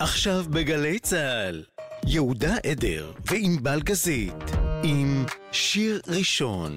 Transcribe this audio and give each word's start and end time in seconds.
עכשיו 0.00 0.44
בגלי 0.50 0.98
צה"ל, 0.98 1.64
יהודה 2.06 2.54
עדר 2.66 3.12
וענבל 3.30 3.80
גזית, 3.80 4.32
עם 4.82 5.24
שיר 5.52 6.00
ראשון. 6.08 6.76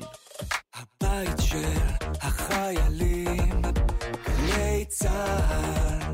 הבית 0.74 1.38
של 1.40 1.80
החיילים, 2.22 3.62
גלי 4.26 4.86
צה"ל. 4.88 6.14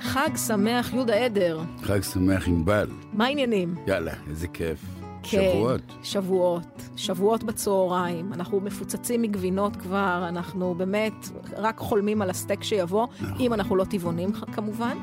חג 0.00 0.36
שמח 0.46 0.92
יהודה 0.92 1.24
עדר. 1.24 1.60
חג 1.82 2.02
שמח 2.02 2.48
ענבל. 2.48 2.90
מה 3.12 3.26
העניינים? 3.26 3.74
יאללה, 3.86 4.12
איזה 4.30 4.48
כיף. 4.48 4.78
כן, 5.22 5.50
שבועות. 5.52 5.82
שבועות. 6.02 6.77
שבועות 6.98 7.44
בצהריים. 7.44 8.32
אנחנו 8.32 8.60
מפוצצים 8.60 9.22
מגבינות 9.22 9.76
כבר, 9.76 10.24
אנחנו 10.28 10.74
באמת 10.74 11.28
רק 11.56 11.78
חולמים 11.78 12.22
על 12.22 12.30
הסטייק 12.30 12.62
שיבוא, 12.62 13.06
נכון. 13.20 13.36
אם 13.40 13.54
אנחנו 13.54 13.76
לא 13.76 13.84
טבעונים 13.84 14.32
כמובן. 14.32 14.96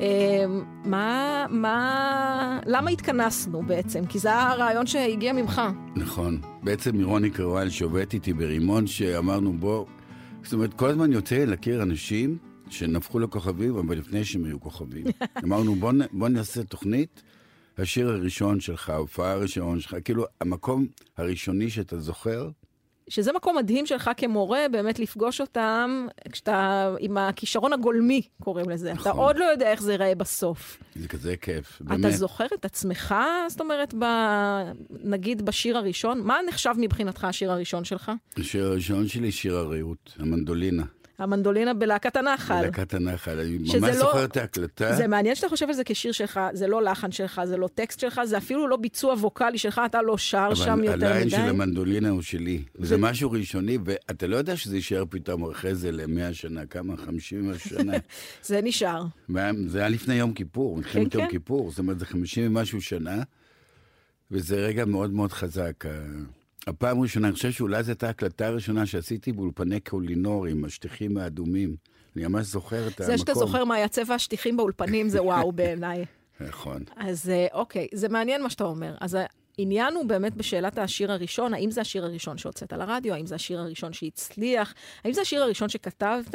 אה, 0.00 0.44
מה, 0.84 1.46
מה, 1.50 2.60
למה 2.66 2.90
התכנסנו 2.90 3.62
בעצם? 3.62 4.06
כי 4.06 4.18
זה 4.18 4.34
הרעיון 4.34 4.86
שהגיע 4.86 5.32
ממך. 5.32 5.62
נכון. 5.96 6.40
בעצם 6.62 6.96
מרוני 6.96 7.30
קרואל 7.30 7.70
שעובדת 7.70 8.14
איתי 8.14 8.32
ברימון, 8.32 8.86
שאמרנו 8.86 9.52
בוא... 9.52 9.84
זאת 10.42 10.52
אומרת, 10.52 10.74
כל 10.74 10.88
הזמן 10.88 11.12
יוצא 11.12 11.44
להכיר 11.44 11.82
אנשים 11.82 12.38
שנהפכו 12.70 13.18
לכוכבים, 13.18 13.76
אבל 13.76 13.98
לפני 13.98 14.24
שהם 14.24 14.44
היו 14.44 14.60
כוכבים. 14.60 15.04
אמרנו 15.44 15.74
בוא, 15.74 15.92
בוא 16.12 16.28
נעשה 16.28 16.64
תוכנית, 16.64 17.22
השיר 17.78 18.08
הראשון 18.08 18.60
שלך, 18.60 18.90
ההופעה 18.90 19.32
הראשון 19.32 19.80
שלך, 19.80 19.96
כאילו 20.04 20.24
המקום 20.40 20.86
הראשוני 21.16 21.70
שאתה 21.70 21.98
זוכר, 21.98 22.48
שזה 23.08 23.32
מקום 23.32 23.56
מדהים 23.56 23.86
שלך 23.86 24.10
כמורה, 24.16 24.60
באמת 24.72 24.98
לפגוש 24.98 25.40
אותם, 25.40 26.06
כשאתה 26.32 26.90
עם 26.98 27.16
הכישרון 27.16 27.72
הגולמי, 27.72 28.22
קוראים 28.42 28.70
לזה. 28.70 28.92
אתה 28.92 29.00
נכון. 29.00 29.12
עוד 29.12 29.36
לא 29.38 29.44
יודע 29.44 29.70
איך 29.70 29.82
זה 29.82 29.92
ייראה 29.92 30.14
בסוף. 30.14 30.82
זה 30.96 31.08
כזה 31.08 31.36
כיף, 31.36 31.76
אתה 31.76 31.84
באמת. 31.84 32.12
זוכר 32.12 32.46
את 32.54 32.64
עצמך, 32.64 33.14
זאת 33.48 33.60
אומרת, 33.60 33.94
ב... 33.98 34.04
נגיד 34.90 35.42
בשיר 35.42 35.78
הראשון? 35.78 36.20
מה 36.20 36.38
נחשב 36.48 36.72
מבחינתך 36.78 37.24
השיר 37.24 37.52
הראשון 37.52 37.84
שלך? 37.84 38.12
השיר 38.36 38.66
הראשון 38.66 39.08
שלי, 39.08 39.32
שיר 39.32 39.56
הרעות, 39.56 40.14
המנדולינה. 40.18 40.84
המנדולינה 41.18 41.74
בלהקת 41.74 42.16
הנחל. 42.16 42.60
בלהקת 42.60 42.94
הנחל, 42.94 43.38
אני 43.40 43.58
ממש 43.58 43.74
לא- 43.74 43.92
זוכר 43.92 44.24
את 44.24 44.36
ההקלטה. 44.36 44.92
זה 44.94 45.06
מעניין 45.06 45.34
שאתה 45.34 45.48
חושב 45.48 45.66
על 45.68 45.74
זה 45.74 45.82
כשיר 45.84 46.12
שלך, 46.12 46.40
זה 46.52 46.66
לא 46.66 46.82
לחן 46.82 47.12
שלך, 47.12 47.40
זה 47.44 47.56
לא 47.56 47.68
טקסט 47.74 48.00
שלך, 48.00 48.20
זה 48.24 48.38
אפילו 48.38 48.68
לא 48.68 48.76
ביצוע 48.76 49.14
ווקאלי 49.14 49.58
שלך, 49.58 49.80
אתה 49.86 50.02
לא 50.02 50.18
שר 50.18 50.54
שם 50.54 50.70
אבל 50.72 50.84
יותר 50.84 51.06
הליין 51.06 51.30
של 51.30 51.36
מדי. 51.40 51.48
המנדולינה 51.48 52.08
הוא 52.08 52.22
שלי. 52.22 52.62
זה- 52.74 52.86
זה 52.86 52.96
משהו 52.96 53.30
ראשוני, 53.30 53.78
ואתה 53.84 54.26
לא 54.26 54.36
יודע 54.36 54.56
שזה 54.56 54.76
יישאר 54.76 55.04
פתאום 55.10 55.50
אחרי 55.50 55.74
זה 55.74 55.92
למאה 55.92 56.34
שנה, 56.34 56.66
כמה? 56.66 56.96
חמישים 56.96 57.52
שנה. 57.58 57.92
זה 58.42 58.60
נשאר. 58.62 59.04
זה 59.66 59.78
היה 59.78 59.88
לפני 59.88 60.14
יום 60.14 60.32
כיפור, 60.32 60.76
מלחמת 60.76 61.12
כן. 61.12 61.18
יום 61.18 61.28
כיפור, 61.28 61.70
זאת 61.70 61.78
אומרת, 61.78 61.98
זה 61.98 62.06
חמישים 62.06 62.46
ומשהו 62.56 62.80
שנה, 62.80 63.22
וזה 64.30 64.56
רגע 64.56 64.84
מאוד 64.84 65.10
מאוד 65.12 65.32
חזק. 65.32 65.84
הפעם 66.66 66.98
הראשונה, 66.98 67.26
אני 67.28 67.34
חושב 67.34 67.50
שאולי 67.50 67.82
זו 67.82 67.90
הייתה 67.90 68.06
ההקלטה 68.06 68.46
הראשונה 68.46 68.86
שעשיתי 68.86 69.32
באולפני 69.32 69.80
קולינור 69.80 70.46
עם 70.46 70.64
השטיחים 70.64 71.16
האדומים. 71.16 71.76
אני 72.16 72.26
ממש 72.26 72.46
זוכר 72.46 72.88
את 72.88 73.00
המקום. 73.00 73.06
זה 73.06 73.18
שאתה 73.18 73.34
זוכר 73.34 73.64
מה 73.64 73.74
היה 73.74 73.88
צבע 73.88 74.14
השטיחים 74.14 74.56
באולפנים, 74.56 75.08
זה 75.08 75.22
וואו 75.22 75.52
בעיניי. 75.58 76.04
נכון. 76.40 76.82
אז 76.96 77.30
אה, 77.30 77.46
אוקיי, 77.52 77.88
זה 77.94 78.08
מעניין 78.08 78.42
מה 78.42 78.50
שאתה 78.50 78.64
אומר. 78.64 78.94
אז 79.00 79.18
העניין 79.58 79.94
הוא 79.94 80.04
באמת 80.04 80.34
בשאלת 80.34 80.78
השיר 80.78 81.12
הראשון, 81.12 81.54
האם 81.54 81.70
זה 81.70 81.80
השיר 81.80 82.04
הראשון 82.04 82.38
שהוצאת 82.38 82.72
לרדיו, 82.72 83.14
האם 83.14 83.26
זה 83.26 83.34
השיר 83.34 83.60
הראשון 83.60 83.92
שהצליח, 83.92 84.74
האם 85.04 85.12
זה 85.12 85.20
השיר 85.20 85.42
הראשון 85.42 85.68
שכתבת. 85.68 86.34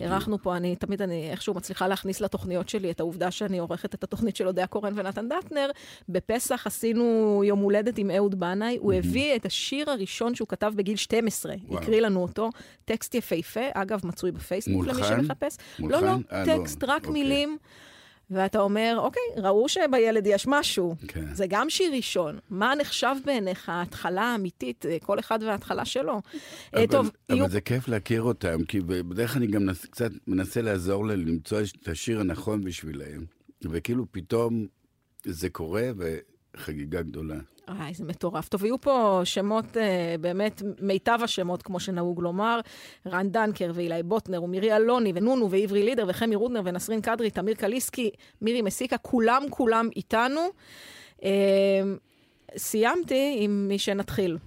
אירחנו 0.00 0.42
פה, 0.42 0.56
אני 0.56 0.76
תמיד, 0.76 1.02
אני 1.02 1.30
איכשהו 1.30 1.54
מצליחה 1.54 1.88
להכניס 1.88 2.20
לתוכניות 2.20 2.68
שלי 2.68 2.90
את 2.90 3.00
העובדה 3.00 3.30
שאני 3.30 3.58
עורכת 3.58 3.94
את 3.94 4.04
התוכנית 4.04 4.36
של 4.36 4.46
אודיה 4.46 4.66
קורן 4.66 4.92
ונתן 4.96 5.28
דטנר. 5.28 5.70
בפסח 6.08 6.66
עשינו 6.66 7.42
יום 7.44 7.58
הולדת 7.58 7.98
עם 7.98 8.10
אהוד 8.10 8.40
בנאי, 8.40 8.76
הוא 8.80 8.92
הביא 8.92 9.36
את 9.36 9.46
השיר 9.46 9.90
הראשון 9.90 10.34
שהוא 10.34 10.48
כתב 10.48 10.72
בגיל 10.76 10.96
12, 10.96 11.54
וואו. 11.68 11.80
הקריא 11.82 12.00
לנו 12.00 12.22
אותו, 12.22 12.50
טקסט 12.84 13.14
יפהפה, 13.14 13.60
אגב, 13.74 14.00
מצוי 14.04 14.30
בפייסבוק 14.30 14.86
למי 14.86 14.92
מולחן? 14.92 15.22
שמחפש. 15.22 15.56
מולחן? 15.78 16.04
לא, 16.04 16.10
לא, 16.10 16.18
אה, 16.32 16.44
לא. 16.44 16.58
טקסט, 16.58 16.84
רק 16.84 17.06
אוקיי. 17.06 17.12
מילים. 17.12 17.58
ואתה 18.30 18.60
אומר, 18.60 18.96
אוקיי, 18.98 19.22
ראו 19.36 19.68
שבילד 19.68 20.26
יש 20.26 20.46
משהו. 20.46 20.94
כן. 21.08 21.34
זה 21.34 21.46
גם 21.48 21.70
שיר 21.70 21.94
ראשון. 21.94 22.38
מה 22.50 22.74
נחשב 22.74 23.14
בעיניך 23.24 23.68
ההתחלה 23.68 24.22
האמיתית? 24.22 24.86
אה, 24.86 24.96
כל 25.02 25.18
אחד 25.18 25.38
וההתחלה 25.42 25.84
שלו. 25.84 26.12
אה, 26.12 26.20
אבל, 26.74 26.86
טוב, 26.86 27.10
אבל 27.30 27.38
יהיו... 27.38 27.48
זה 27.48 27.60
כיף 27.60 27.88
להכיר 27.88 28.22
אותם, 28.22 28.64
כי 28.64 28.80
בדרך 28.80 29.32
כלל 29.32 29.42
אני 29.42 29.52
גם 29.52 29.64
נס, 29.64 29.84
קצת 29.86 30.10
מנסה 30.26 30.62
לעזור 30.62 31.06
להם 31.06 31.26
למצוא 31.26 31.60
את 31.82 31.88
השיר 31.88 32.20
הנכון 32.20 32.64
בשבילהם. 32.64 33.24
וכאילו 33.62 34.04
פתאום 34.10 34.66
זה 35.24 35.50
קורה 35.50 35.90
וחגיגה 35.96 37.02
גדולה. 37.02 37.38
איי, 37.80 37.94
זה 37.94 38.04
מטורף. 38.04 38.48
טוב, 38.48 38.64
יהיו 38.64 38.80
פה 38.80 39.20
שמות, 39.24 39.76
אה, 39.76 40.14
באמת, 40.20 40.62
מיטב 40.80 41.18
השמות, 41.22 41.62
כמו 41.62 41.80
שנהוג 41.80 42.22
לומר. 42.22 42.60
רן 43.06 43.28
דנקר 43.30 43.70
ואילי 43.74 44.02
בוטנר 44.02 44.42
ומירי 44.42 44.76
אלוני 44.76 45.12
ונונו 45.14 45.50
ועברי 45.50 45.82
לידר 45.82 46.04
וחמי 46.08 46.34
רודנר 46.34 46.60
ונסרין 46.64 47.00
קדרי, 47.00 47.30
תמיר 47.30 47.54
קליסקי, 47.54 48.10
מירי 48.42 48.62
מסיקה, 48.62 48.98
כולם 48.98 49.42
כולם 49.50 49.88
איתנו. 49.96 50.40
אה, 51.24 51.30
סיימתי 52.56 53.36
עם 53.40 53.68
מי 53.68 53.78
שנתחיל. 53.78 54.38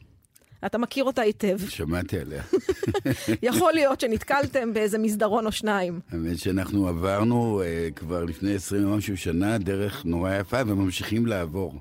אתה 0.66 0.78
מכיר 0.78 1.04
אותה 1.04 1.22
היטב. 1.22 1.58
שמעתי 1.70 2.20
עליה. 2.20 2.44
יכול 3.44 3.74
להיות 3.74 4.00
שנתקלתם 4.00 4.74
באיזה 4.74 4.98
מסדרון 4.98 5.46
או 5.46 5.52
שניים. 5.52 6.00
האמת 6.12 6.40
שאנחנו 6.40 6.88
עברנו 6.88 7.62
אה, 7.62 7.90
כבר 7.96 8.26
לפני 8.26 8.56
20 8.56 8.88
ומשהו 8.88 9.18
שנה 9.18 9.58
דרך 9.58 10.06
נורא 10.06 10.32
יפה 10.32 10.62
וממשיכים 10.68 11.26
לעבור. 11.26 11.74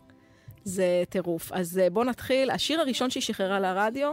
זה 0.64 1.02
טירוף. 1.08 1.52
אז 1.52 1.78
אה, 1.78 1.90
בואו 1.90 2.04
נתחיל. 2.04 2.50
השיר 2.50 2.80
הראשון 2.80 3.10
שהיא 3.10 3.22
שחררה 3.22 3.60
לרדיו, 3.60 4.12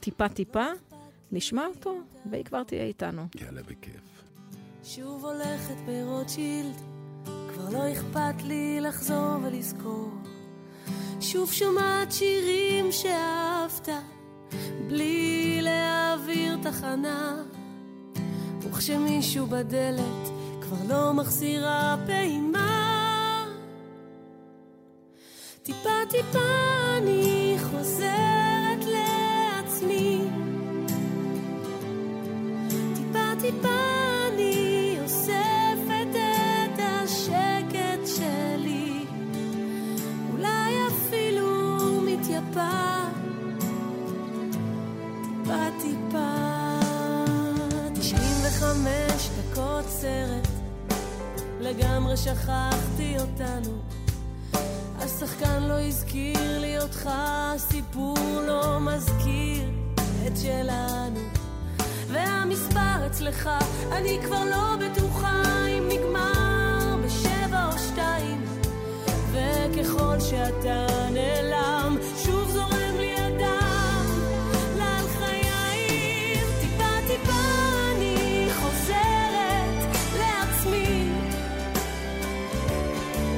טיפה 0.00 0.28
טיפה, 0.28 0.66
נשמע 1.32 1.66
אותו, 1.66 1.98
והיא 2.30 2.44
כבר 2.44 2.62
תהיה 2.62 2.84
איתנו. 2.84 3.22
יאללה, 3.34 3.62
בכיף. 3.62 4.00
שוב 4.84 5.24
הולכת 5.24 5.74
ברוטשילד, 5.86 6.76
כבר 7.24 7.70
לא 7.72 7.92
אכפת 7.92 8.42
לי 8.44 8.80
לחזור 8.80 9.36
ולזכור. 9.42 10.10
שוב 11.20 11.52
שומעת 11.52 12.12
שירים 12.12 12.92
שאהבת, 12.92 13.88
בלי 14.88 15.58
להעביר 15.62 16.56
תחנה. 16.62 17.42
וכשמישהו 18.60 19.46
בדלת 19.46 20.30
כבר 20.60 20.76
לא 20.88 21.12
מחזירה 21.12 21.96
פעימה. 22.06 22.73
טיפה 25.64 25.90
טיפה 26.10 26.38
אני 26.98 27.56
חוזרת 27.62 28.84
לעצמי. 28.84 30.20
טיפה 32.94 33.40
טיפה 33.40 33.68
אני 34.32 34.96
אוספת 35.02 36.10
את 36.14 36.80
השקט 36.80 38.16
שלי, 38.16 39.06
אולי 40.32 40.74
אפילו 40.88 41.70
מתייפה, 42.00 43.04
טיפה 45.22 45.66
טיפה. 45.80 46.34
תשעים 47.94 48.36
וחמש 48.42 49.28
דקות 49.38 49.84
סרט, 49.88 50.48
לגמרי 51.60 52.16
שכחתי 52.16 53.16
אותנו. 53.20 53.83
השחקן 55.24 55.62
לא 55.62 55.80
הזכיר 55.80 56.58
לי 56.60 56.78
אותך, 56.78 57.10
הסיפור 57.12 58.16
לא 58.46 58.80
מזכיר 58.80 59.70
את 60.26 60.32
שלנו. 60.36 61.20
והמספר 62.08 63.06
אצלך, 63.06 63.50
אני 63.92 64.18
כבר 64.24 64.44
לא 64.44 64.76
בטוחה 64.76 65.42
אם 65.66 65.88
נגמר 65.88 66.96
בשבע 67.04 67.68
או 67.72 67.78
שתיים. 67.78 68.44
וככל 69.32 70.20
שאתה 70.20 70.86
נעלם, 71.10 71.63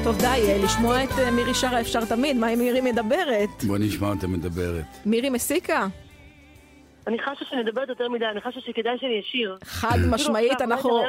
טוב, 0.07 0.19
די, 0.19 0.27
אה, 0.27 0.59
לשמוע 0.65 1.05
את 1.05 1.09
אה, 1.19 1.31
מירי 1.31 1.55
שרה 1.55 1.81
אפשר 1.81 2.05
תמיד, 2.05 2.37
מה 2.37 2.49
אם 2.49 2.59
מירי 2.59 2.81
מדברת? 2.81 3.65
בוא 3.67 3.79
נשמע 3.79 4.09
אותה 4.09 4.27
מדברת. 4.27 4.85
מירי 5.07 5.31
מסיקה? 5.31 5.87
אני 7.07 7.19
חשה 7.19 7.45
שאני 7.45 7.63
מדברת 7.63 7.89
יותר 7.89 8.09
מדי, 8.09 8.25
אני 8.25 8.41
חשה 8.41 8.61
שכדאי 8.61 8.99
שאני 9.01 9.21
אשיר. 9.21 9.57
חד 9.65 9.99
משמעית, 10.11 10.53
אפילו 10.53 10.73
אנחנו... 10.73 11.03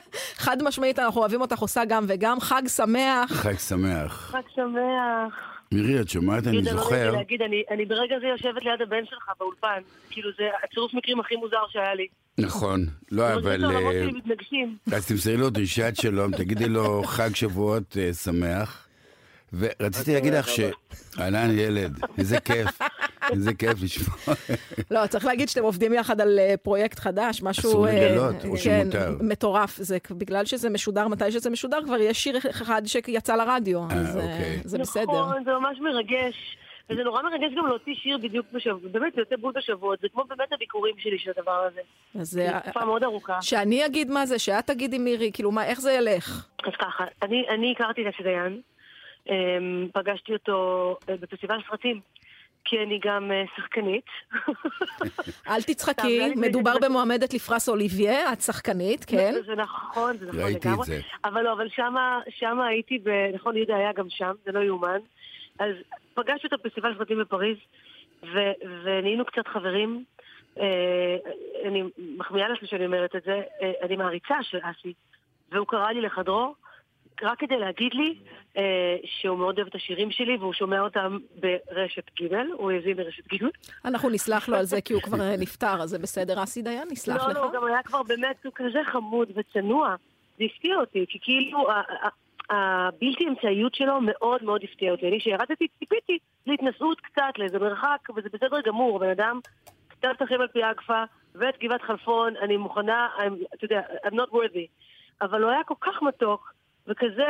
חד 0.44 0.62
משמעית, 0.62 0.98
אנחנו 0.98 1.20
אוהבים 1.20 1.40
אותך 1.40 1.58
עושה 1.58 1.84
גם 1.84 2.04
וגם. 2.08 2.40
חג 2.40 2.62
שמח. 2.68 3.32
חג 3.32 3.58
שמח. 3.58 4.30
חג 4.32 4.42
שמח. 4.54 5.57
מירי, 5.72 6.00
את 6.00 6.08
שומעת? 6.08 6.46
אני 6.46 6.62
לא 6.62 6.72
זוכר... 6.72 7.10
להגיד, 7.10 7.42
אני- 7.42 7.62
אני 7.70 7.84
ברגע 7.84 8.14
זה 8.20 8.26
יושבת 8.26 8.64
ליד 8.64 8.82
הבן 8.82 9.06
שלך 9.10 9.30
באולפן. 9.40 9.80
כאילו, 10.10 10.30
זה 10.38 10.44
הצירוף 10.64 10.94
מקרים 10.94 11.20
הכי 11.20 11.36
מוזר 11.36 11.56
שהיה 11.68 11.94
לי. 11.94 12.06
נכון. 12.38 12.86
לא, 13.12 13.34
אבל... 13.34 13.64
אה. 13.64 14.06
אז 14.96 15.06
תמסרי 15.08 15.36
לו 15.36 15.50
דרישת 15.50 15.92
שלום, 16.00 16.36
תגידי 16.36 16.68
לו 16.68 17.02
חג 17.06 17.34
שבועות 17.34 17.96
אה, 18.00 18.12
שמח. 18.14 18.88
ורציתי 19.52 20.14
להגיד 20.14 20.34
לך 20.34 20.48
ש... 20.48 20.60
אהלן 21.18 21.58
ילד, 21.58 21.98
איזה 22.18 22.40
כיף, 22.40 22.78
איזה 23.32 23.54
כיף 23.54 23.82
לשמוע. 23.82 24.34
לא, 24.90 25.06
צריך 25.06 25.24
להגיד 25.24 25.48
שאתם 25.48 25.62
עובדים 25.62 25.94
יחד 25.94 26.20
על 26.20 26.38
אה, 26.38 26.54
פרויקט 26.62 26.98
חדש, 26.98 27.42
משהו... 27.42 27.70
אסור 27.70 27.88
אה, 27.88 28.10
לגלות, 28.10 28.34
או 28.44 28.56
כן, 28.64 28.82
שמותר. 28.84 29.10
מטורף. 29.20 29.76
זה 29.76 29.98
בגלל 30.10 30.44
שזה 30.44 30.70
משודר, 30.70 31.08
מתי 31.08 31.30
שזה 31.30 31.50
משודר, 31.50 31.78
כבר 31.84 32.00
יש 32.00 32.24
שיר 32.24 32.38
אחד 32.50 32.82
שיצא 32.86 33.36
לרדיו, 33.36 33.84
אז 33.90 34.16
אה, 34.16 34.22
אוקיי. 34.22 34.60
זה 34.64 34.78
בסדר. 34.78 35.02
נכון, 35.02 35.44
זה 35.44 35.50
ממש 35.50 35.78
מרגש. 35.80 36.56
וזה 36.90 37.04
נורא 37.04 37.22
מרגש 37.22 37.52
גם 37.56 37.66
להוציא 37.66 37.94
שיר 37.94 38.18
בדיוק 38.18 38.46
בשבוע, 38.52 38.88
באמת, 38.90 39.14
זה 39.14 39.20
יוצא 39.20 39.36
בול 39.36 39.52
בשבועות, 39.56 40.00
זה 40.00 40.08
כמו 40.12 40.24
באמת 40.24 40.52
הביקורים 40.52 40.94
שלי 40.98 41.18
של 41.18 41.30
הדבר 41.36 41.66
הזה. 41.66 41.80
אז 42.20 42.30
זו 42.30 42.40
אה, 42.40 42.60
תקופה 42.60 42.84
מאוד 42.84 43.02
ארוכה. 43.02 43.42
שאני 43.42 43.86
אגיד 43.86 44.10
מה 44.10 44.26
זה, 44.26 44.38
שאת 44.38 44.66
תגידי 44.66 44.98
מירי, 44.98 45.30
כאילו, 45.32 45.50
מה, 45.50 45.64
איך 45.64 45.80
זה 45.80 45.92
ילך? 45.92 46.46
אז 46.64 46.72
ככה, 46.78 47.04
אני, 47.22 47.44
אני 47.48 47.72
הכרתי 47.72 48.08
את 48.08 48.14
אסי 48.14 48.22
דיין, 48.22 48.60
אמ, 49.28 49.88
פגשתי 49.92 50.32
אותו 50.32 50.96
בפסטיבל 51.06 51.58
סרטים, 51.70 52.00
כי 52.68 52.82
אני 52.82 53.00
גם 53.04 53.32
אה, 53.32 53.44
שחקנית. 53.56 54.04
אל 55.50 55.62
תצחקי, 55.62 56.34
מדובר 56.36 56.74
במועמדת 56.82 57.34
לפרס 57.34 57.68
אוליביה, 57.68 58.32
את 58.32 58.40
שחקנית, 58.40 59.04
כן? 59.04 59.34
זה 59.46 59.54
נכון, 59.54 60.16
זה 60.16 60.26
נכון 60.26 60.40
ראיתי 60.40 60.68
לגמרי. 60.68 60.82
את 60.82 60.86
זה. 60.86 61.00
אבל 61.24 61.42
לא, 61.42 61.52
אבל 61.52 61.68
שמה, 62.30 62.66
הייתי. 62.66 62.98
נכון, 63.34 63.56
יהודה 63.56 63.76
היה 63.76 63.92
גם 63.92 64.06
שם, 64.08 64.32
זה 64.44 64.52
לא 64.52 64.60
יאומן. 64.60 64.98
אז 65.58 65.74
פגשתי 66.14 66.46
אותו 66.46 66.56
בפסטיבל 66.64 66.94
סרטים 66.98 67.18
בפריז, 67.18 67.56
ו... 68.22 68.38
ונהיינו 68.84 69.24
קצת 69.24 69.48
חברים. 69.48 70.04
אה, 70.60 71.16
אני 71.64 71.82
מחמיאה 71.98 72.48
לעצמי 72.48 72.68
שאני 72.68 72.86
אומרת 72.86 73.16
את 73.16 73.22
זה, 73.24 73.42
אה, 73.62 73.72
אני 73.82 73.96
מעריצה 73.96 74.36
של 74.42 74.58
אסי, 74.62 74.92
והוא 75.52 75.66
קרא 75.66 75.90
לי 75.90 76.00
לחדרו, 76.00 76.54
רק 77.22 77.38
כדי 77.38 77.58
להגיד 77.58 77.94
לי 77.94 78.14
אה, 78.56 78.96
שהוא 79.04 79.38
מאוד 79.38 79.56
אוהב 79.58 79.68
את 79.68 79.74
השירים 79.74 80.10
שלי, 80.10 80.36
והוא 80.36 80.52
שומע 80.52 80.80
אותם 80.80 81.18
ברשת 81.40 82.10
ג', 82.20 82.34
הוא 82.52 82.70
האזין 82.70 82.96
לרשת 82.96 83.34
ג'. 83.34 83.44
אנחנו 83.84 84.10
נסלח 84.10 84.48
לו 84.48 84.56
על 84.56 84.64
זה 84.64 84.80
כי 84.80 84.92
הוא 84.92 85.02
כבר 85.02 85.20
אה, 85.20 85.36
נפטר, 85.38 85.82
אז 85.82 85.90
זה 85.90 85.98
בסדר, 85.98 86.42
אסי 86.42 86.62
דיין, 86.62 86.88
נסלח 86.90 87.16
לא, 87.16 87.30
לך. 87.30 87.36
לא, 87.36 87.44
הוא 87.44 87.52
גם 87.52 87.64
היה 87.64 87.82
כבר 87.82 88.02
באמת, 88.02 88.44
הוא 88.44 88.52
כזה 88.54 88.78
חמוד 88.84 89.28
וצנוע. 89.34 89.94
זה 90.38 90.44
הפתיע 90.44 90.76
אותי, 90.76 91.04
כי 91.08 91.18
כאילו 91.22 91.66
הבלתי 92.50 93.28
אמצעיות 93.28 93.74
שלו 93.74 94.00
מאוד 94.00 94.44
מאוד 94.44 94.60
הפתיע 94.64 94.92
אותי. 94.92 95.08
אני 95.08 95.20
כשירדתי 95.20 95.68
ציפיתי 95.78 96.18
להתנסות 96.46 97.00
קצת, 97.00 97.38
לאיזה 97.38 97.58
מרחק, 97.58 98.08
וזה 98.16 98.28
בסדר 98.32 98.60
גמור, 98.60 98.98
בן 98.98 99.10
אדם, 99.10 99.40
קצת 99.88 100.08
שטחים 100.14 100.40
על 100.40 100.48
פי 100.48 100.60
אגפה, 100.70 101.02
ואת 101.34 101.58
גבעת 101.62 101.82
חלפון, 101.82 102.36
אני 102.36 102.56
מוכנה, 102.56 103.08
I'm- 103.16 103.54
אתה 103.54 103.64
יודע, 103.64 103.80
I'm 104.04 104.14
not 104.14 104.32
worthy. 104.32 104.66
אבל 105.22 105.42
הוא 105.42 105.50
היה 105.50 105.64
כל 105.64 105.74
כך 105.80 106.02
מתוק, 106.02 106.52
וכזה 106.88 107.26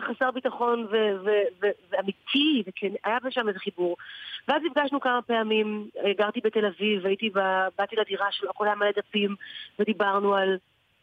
חסר 0.00 0.30
ביטחון 0.30 0.86
ו- 0.90 1.16
ו- 1.24 1.62
ו- 1.62 1.70
ואמיתי, 1.90 2.62
וכן, 2.66 2.92
היה 3.04 3.18
שם 3.30 3.48
איזה 3.48 3.58
חיבור. 3.58 3.96
ואז 4.48 4.62
נפגשנו 4.64 5.00
כמה 5.00 5.22
פעמים, 5.22 5.88
אה, 6.04 6.12
גרתי 6.12 6.40
בתל 6.44 6.66
אביב, 6.66 7.06
הייתי 7.06 7.30
ב... 7.30 7.38
באתי 7.78 7.96
לדירה 7.96 8.26
שלו, 8.30 8.50
הכל 8.50 8.66
היה 8.66 8.74
מלא 8.74 8.90
דפים, 8.96 9.36
ודיברנו 9.78 10.34
על 10.34 10.58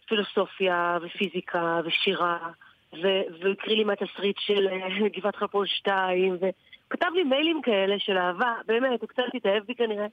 פילוסופיה 0.08 0.98
ופיזיקה 1.02 1.82
ושירה, 1.86 2.38
ו- 2.94 3.24
והוא 3.42 3.54
הקריא 3.54 3.78
לי 3.78 3.84
מהתסריט 3.84 4.38
של 4.40 4.68
אה, 4.68 5.10
גבעת 5.18 5.36
חלפון 5.36 5.68
2, 5.68 6.38
וכתב 6.38 7.12
לי 7.16 7.24
מיילים 7.24 7.62
כאלה 7.62 7.96
של 8.00 8.18
אהבה, 8.18 8.54
באמת, 8.66 9.02
הוא 9.02 9.10
קצת 9.10 9.24
התאהב 9.34 9.64
בי 9.64 9.76
כנראה. 9.76 10.08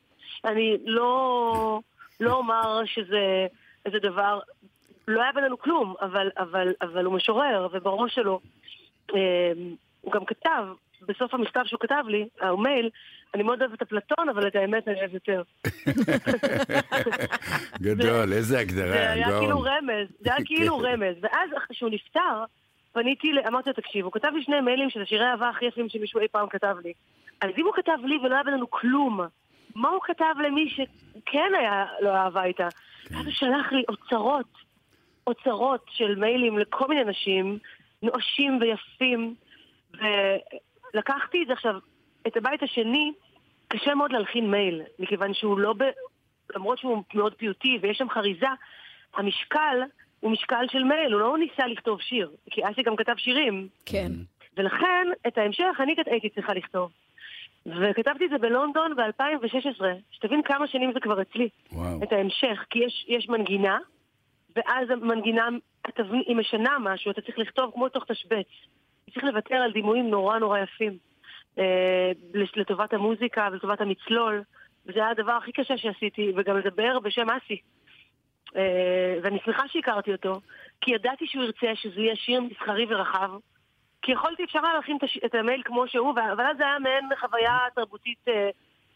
אני 0.45 0.77
לא, 0.85 1.81
לא 2.21 2.33
אומר 2.33 2.85
שזה 2.85 3.47
איזה 3.87 3.99
דבר, 3.99 4.41
לא 5.09 5.23
היה 5.23 5.33
בינינו 5.33 5.59
כלום, 5.59 5.95
אבל, 6.01 6.31
אבל, 6.39 6.69
אבל 6.83 7.05
הוא 7.05 7.15
משורר, 7.15 7.69
ובראש 7.73 8.15
שלו 8.15 8.41
אה, 9.15 9.53
הוא 10.01 10.13
גם 10.13 10.25
כתב, 10.25 10.65
בסוף 11.09 11.35
המכתב 11.35 11.61
שהוא 11.67 11.81
כתב 11.81 12.05
לי, 12.09 12.29
המייל, 12.41 12.91
אני 13.35 13.43
מאוד 13.43 13.63
אוהבת 13.63 13.75
את 13.75 13.83
אפלטון, 13.83 14.29
אבל 14.29 14.47
את 14.47 14.57
האמת 14.57 14.89
אני 14.89 15.01
אוהבת 15.01 15.15
יותר. 15.15 15.43
גדול, 17.83 18.33
איזה 18.33 18.43
זה 18.43 18.59
הגדרה, 18.59 19.13
היה 19.13 19.41
כאילו. 19.41 19.61
רמז, 19.61 20.09
זה 20.21 20.35
היה 20.35 20.45
כאילו. 20.45 20.79
רמז. 20.79 21.17
ואז 21.21 21.51
אחרי 21.59 21.77
שהוא 21.77 21.91
נפטר, 21.91 22.45
פניתי, 22.93 23.33
אמרתי 23.49 23.71
לו, 23.71 23.75
תקשיב, 23.75 24.05
הוא 24.05 24.13
כתב 24.13 24.29
לי 24.35 24.43
שני 24.43 24.61
מיילים 24.61 24.91
שזה 24.91 25.05
שירי 25.07 25.25
אהבה 25.25 25.49
הכי 25.49 25.65
יפים 25.65 25.89
שמישהו 25.89 26.21
אי 26.21 26.29
פעם 26.29 26.49
כתב 26.49 26.77
לי. 26.85 26.93
אז 27.41 27.51
אם 27.59 27.67
הוא 27.67 27.75
כתב 27.75 27.99
לי 28.05 28.19
ולא 28.19 28.35
היה 28.35 28.45
בינינו 28.45 28.71
כלום, 28.71 29.21
מה 29.75 29.89
הוא 29.89 30.01
כתב 30.03 30.35
למי 30.47 30.71
שכן 30.71 31.53
היה 31.59 31.85
לו 32.01 32.11
אהבה 32.11 32.45
איתה? 32.45 32.69
כן. 33.09 33.15
אז 33.15 33.25
הוא 33.25 33.33
שלח 33.33 33.73
לי 33.73 33.83
אוצרות, 33.89 34.47
אוצרות 35.27 35.85
של 35.91 36.15
מיילים 36.15 36.59
לכל 36.59 36.89
מיני 36.89 37.05
נשים, 37.05 37.59
נואשים 38.03 38.59
ויפים, 38.61 39.35
ולקחתי 39.93 41.43
את 41.43 41.47
זה 41.47 41.53
עכשיו, 41.53 41.75
את 42.27 42.37
הבית 42.37 42.63
השני, 42.63 43.13
קשה 43.69 43.95
מאוד 43.95 44.13
להלחין 44.13 44.51
מייל, 44.51 44.83
מכיוון 44.99 45.35
שהוא 45.35 45.59
לא 45.59 45.73
ב... 45.73 45.83
למרות 46.55 46.79
שהוא 46.79 47.03
מאוד 47.15 47.35
פיוטי 47.35 47.79
ויש 47.83 47.99
שם 47.99 48.09
חריזה, 48.11 48.47
המשקל 49.15 49.83
הוא 50.21 50.31
משקל 50.31 50.65
של 50.71 50.85
מייל, 50.85 51.13
הוא 51.13 51.21
לא 51.21 51.39
ניסה 51.39 51.67
לכתוב 51.67 52.01
שיר, 52.01 52.31
כי 52.51 52.61
אסי 52.65 52.83
גם 52.83 52.97
כתב 52.97 53.15
שירים, 53.17 53.69
כן. 53.87 54.13
ולכן 54.57 55.09
את 55.27 55.39
ההמשך 55.39 55.81
אני 55.81 55.95
הייתי 56.07 56.29
צריכה 56.29 56.55
לכתוב. 56.55 56.91
וכתבתי 57.67 58.25
את 58.25 58.31
זה 58.31 58.39
בלונדון 58.39 58.97
ב-2016, 58.97 59.85
שתבין 60.11 60.43
כמה 60.43 60.67
שנים 60.67 60.93
זה 60.93 61.01
כבר 61.01 61.23
אצלי, 61.23 61.49
וואו. 61.73 62.03
את 62.03 62.13
ההמשך, 62.13 62.65
כי 62.71 62.79
יש, 62.79 63.05
יש 63.09 63.29
מנגינה, 63.29 63.79
ואז 64.57 64.91
המנגינה, 64.91 65.49
היא 66.27 66.37
משנה 66.37 66.79
משהו, 66.79 67.11
אתה 67.11 67.21
צריך 67.21 67.39
לכתוב 67.39 67.71
כמו 67.75 67.89
תוך 67.89 68.05
תשבץ. 68.05 68.47
צריך 69.15 69.25
לוותר 69.25 69.55
על 69.55 69.73
דימויים 69.73 70.11
נורא 70.11 70.39
נורא 70.39 70.59
יפים, 70.59 70.99
אה, 71.59 72.13
לטובת 72.35 72.93
המוזיקה 72.93 73.49
ולטובת 73.53 73.81
המצלול, 73.81 74.43
וזה 74.87 74.99
היה 74.99 75.09
הדבר 75.09 75.33
הכי 75.33 75.53
קשה 75.53 75.77
שעשיתי, 75.77 76.33
וגם 76.37 76.59
לדבר 76.59 76.99
בשם 76.99 77.27
אסי. 77.31 77.61
אה, 78.57 79.19
ואני 79.23 79.39
שמחה 79.45 79.69
שהכרתי 79.69 80.13
אותו, 80.13 80.41
כי 80.81 80.95
ידעתי 80.95 81.27
שהוא 81.27 81.45
ירצה 81.45 81.75
שזה 81.75 82.01
יהיה 82.01 82.17
שיר 82.17 82.41
מסחרי 82.41 82.87
ורחב, 82.89 83.31
כי 84.03 84.13
יכולתי, 84.13 84.45
אפשר 84.45 84.59
היה 84.65 84.75
להכין 84.75 84.99
את, 85.27 85.35
המייל 85.35 85.63
כמו 85.65 85.89
שהוא, 85.89 86.11
אבל 86.11 86.47
אז 86.47 86.57
זה 86.57 86.65
היה 86.65 86.79
מעין 86.79 87.09
חוויה 87.21 87.59
תרבותית 87.75 88.19
אה, 88.29 88.51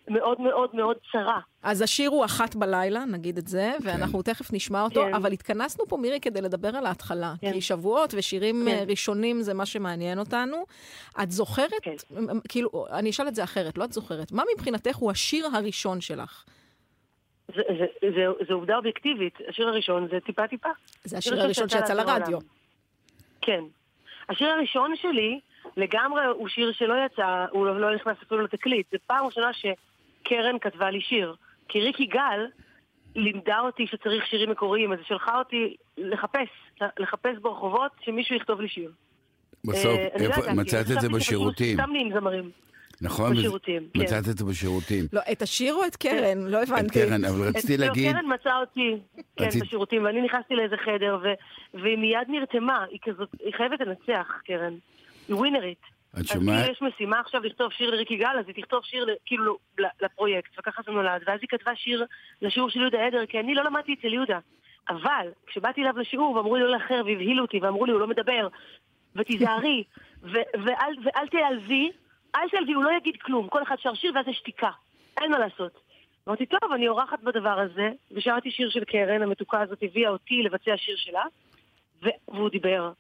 מאוד 0.09 0.41
מאוד 0.41 0.71
מאוד 0.73 0.97
צרה. 1.13 1.41
אז 1.63 1.83
השיר 1.83 2.11
הוא 2.11 2.25
אחת 2.25 2.55
בלילה, 2.55 3.05
נגיד 3.05 3.39
את 3.39 3.49
זה, 3.49 3.73
ואנחנו 3.83 4.23
תכף 4.23 4.53
נשמע 4.53 4.83
אותו, 4.83 5.05
כן. 5.05 5.15
אבל 5.15 5.33
התכנסנו 5.33 5.87
פה, 5.87 5.97
מירי, 5.97 6.21
כדי 6.21 6.41
לדבר 6.41 6.77
על 6.77 6.87
ההתחלה. 6.87 7.35
כן. 7.41 7.53
כי 7.53 7.61
שבועות 7.61 8.15
ושירים 8.17 8.63
כן. 8.65 8.69
אה, 8.69 8.85
ראשונים 8.89 9.43
זה 9.43 9.55
מה 9.55 9.67
שמעניין 9.67 10.19
אותנו. 10.19 10.65
את 11.23 11.31
זוכרת, 11.31 11.71
כן. 11.83 11.95
כאילו, 12.49 12.87
אני 12.91 13.11
אשאל 13.11 13.29
את 13.29 13.35
זה 13.35 13.45
אחרת, 13.45 13.79
לא 13.79 13.85
את 13.85 13.93
זוכרת, 13.93 14.33
מה 14.33 14.43
מבחינתך 14.55 14.97
הוא 14.97 15.11
השיר 15.11 15.47
הראשון 15.55 16.01
שלך? 16.01 16.45
זה, 17.49 17.63
זה, 17.69 18.11
זה, 18.15 18.45
זה 18.49 18.55
עובדה 18.55 18.77
אובייקטיבית. 18.77 19.39
השיר 19.49 19.69
הראשון 19.69 20.09
זה 20.11 20.21
טיפה 20.21 20.49
טיפה. 20.49 20.69
זה 21.05 21.19
השיר 21.19 21.43
הראשון 21.43 21.69
שיצא 21.69 21.95
לרדיו. 21.95 22.39
כן. 23.41 23.65
השיר 24.29 24.49
הראשון 24.49 24.97
שלי 24.97 25.41
לגמרי 25.77 26.25
הוא 26.25 26.49
שיר 26.49 26.73
שלא 26.73 26.95
יצא, 27.07 27.47
הוא 27.51 27.67
לא, 27.67 27.81
לא 27.81 27.95
נכנס 27.95 28.17
אפילו 28.27 28.43
לתקליט. 28.43 28.87
זו 28.93 28.99
פעם 29.07 29.27
ראשונה 29.27 29.53
שקרן 30.27 30.59
כתבה 30.61 30.91
לי 30.91 31.01
שיר. 31.01 31.35
כי 31.69 31.81
ריקי 31.81 32.07
גל 32.07 32.47
לימדה 33.17 33.61
אותי 33.61 33.87
שצריך 33.87 34.27
שירים 34.27 34.51
מקוריים, 34.51 34.93
אז 34.93 34.99
היא 34.99 35.07
שלחה 35.07 35.39
אותי 35.39 35.77
לחפש, 35.99 36.49
לחפש 36.99 37.37
ברחובות 37.43 37.91
שמישהו 38.01 38.37
יכתוב 38.37 38.61
לי 38.61 38.69
שיר. 38.69 38.93
בסוף, 39.65 39.99
אה, 39.99 40.09
לא 40.21 40.25
איפה, 40.25 40.53
מצאת 40.55 40.87
את 40.97 41.01
זה 41.01 41.09
בשירותים, 41.09 41.77
סתם 41.81 41.91
לי 41.93 42.01
עם 42.01 42.11
זמרים. 42.21 42.51
נכון? 43.01 43.37
בשירותים, 43.37 43.89
כן. 43.95 44.01
מצאת 44.01 44.29
את 44.31 44.39
זה 44.39 44.45
בשירותים. 44.45 45.05
לא, 45.13 45.21
את 45.33 45.43
השיר 45.43 45.75
או 45.75 45.87
את 45.87 45.97
קרן? 45.97 46.39
לא 46.39 46.63
את 46.63 46.69
הבנתי. 46.69 46.95
קרן, 46.95 47.25
אבל 47.25 47.49
רציתי 47.49 47.75
את- 47.75 47.81
לא, 47.81 47.87
להגיד, 47.87 48.13
קרן 48.13 48.25
מצאה 48.35 48.61
אותי, 48.61 48.97
כן, 49.37 49.45
רצית- 49.45 49.63
בשירותים, 49.63 50.05
ואני 50.05 50.21
נכנסתי 50.23 50.55
לאיזה 50.55 50.77
חדר, 50.77 51.19
ו- 51.23 51.35
והיא 51.83 51.99
מיד 51.99 52.29
נרתמה, 52.29 52.85
היא 52.91 52.99
כזאת, 53.03 53.29
היא 53.45 53.55
חייבת 53.57 53.81
לנצח, 53.81 54.27
קרן. 54.47 54.75
היא 55.29 55.37
ווינרית. 55.37 55.96
את 56.17 56.21
אז 56.21 56.27
שומעת? 56.27 56.61
כאילו 56.63 56.73
יש 56.73 56.83
משימה 56.83 57.21
עכשיו 57.21 57.43
לכתוב 57.43 57.73
שיר 57.73 57.91
לריקי 57.91 58.17
גל, 58.17 58.37
אז 58.39 58.45
היא 58.47 58.55
תכתוב 58.65 58.85
שיר 58.85 59.07
כאילו 59.25 59.59
ל- 59.79 60.05
לפרויקט, 60.05 60.59
וככה 60.59 60.83
זה 60.87 60.93
נולד. 60.93 61.23
ואז 61.27 61.39
היא 61.41 61.49
כתבה 61.49 61.77
שיר 61.77 62.05
לשיעור 62.43 62.71
של 62.71 62.81
יהודה 62.81 63.07
עדר, 63.07 63.27
כי 63.27 63.41
אני 63.41 63.55
לא 63.55 63.65
למדתי 63.65 63.95
אצל 63.95 64.13
יהודה. 64.13 64.39
אבל 64.89 65.29
כשבאתי 65.47 65.81
אליו 65.81 65.99
לשיעור 65.99 66.37
ואמרו 66.37 66.57
לי 66.57 66.63
לא 66.63 66.71
לאחר 66.71 67.03
והבהילו 67.07 67.43
אותי 67.43 67.59
ואמרו 67.63 67.87
לי 67.87 67.93
הוא 67.93 68.01
לא 68.01 68.07
מדבר 68.07 68.49
ותיזהרי 69.17 69.85
ו- 70.33 70.49
ואל, 70.65 70.95
ואל 71.05 71.29
תיעלבי, 71.29 71.91
אל 72.35 72.49
תיעלבי, 72.49 72.73
הוא 72.73 72.85
לא 72.85 72.91
יגיד 72.97 73.17
כלום, 73.23 73.49
כל 73.49 73.63
אחד 73.63 73.77
שר 73.79 73.95
שיר 73.95 74.13
ואז 74.15 74.29
יש 74.29 74.37
שתיקה, 74.37 74.71
אין 75.21 75.31
מה 75.31 75.39
לעשות. 75.39 75.81
אמרתי, 76.29 76.47
טוב, 76.47 76.73
אני 76.75 76.89
אורחת 76.89 77.23
בדבר 77.23 77.61
הזה, 77.61 77.91
ושרתי 78.11 78.51
שיר 78.51 78.71
של 78.71 78.85
קרן, 78.85 79.23
המתוקה 79.23 79.61
הזאת 79.61 79.79
הביאה 79.83 80.11
אותי 80.11 80.43
לבצע 80.43 80.77
שיר 80.77 80.97
שלה, 80.97 81.23
והוא 82.03 82.49
דיבר. 82.51 82.93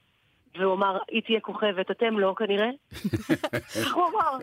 והוא 0.58 0.74
אמר, 0.74 0.98
היא 1.08 1.22
תהיה 1.22 1.40
כוכבת, 1.40 1.90
אתם 1.90 2.18
לא 2.18 2.34
כנראה. 2.38 2.68
איך 3.76 3.94
הוא 3.96 4.04
אמר? 4.08 4.38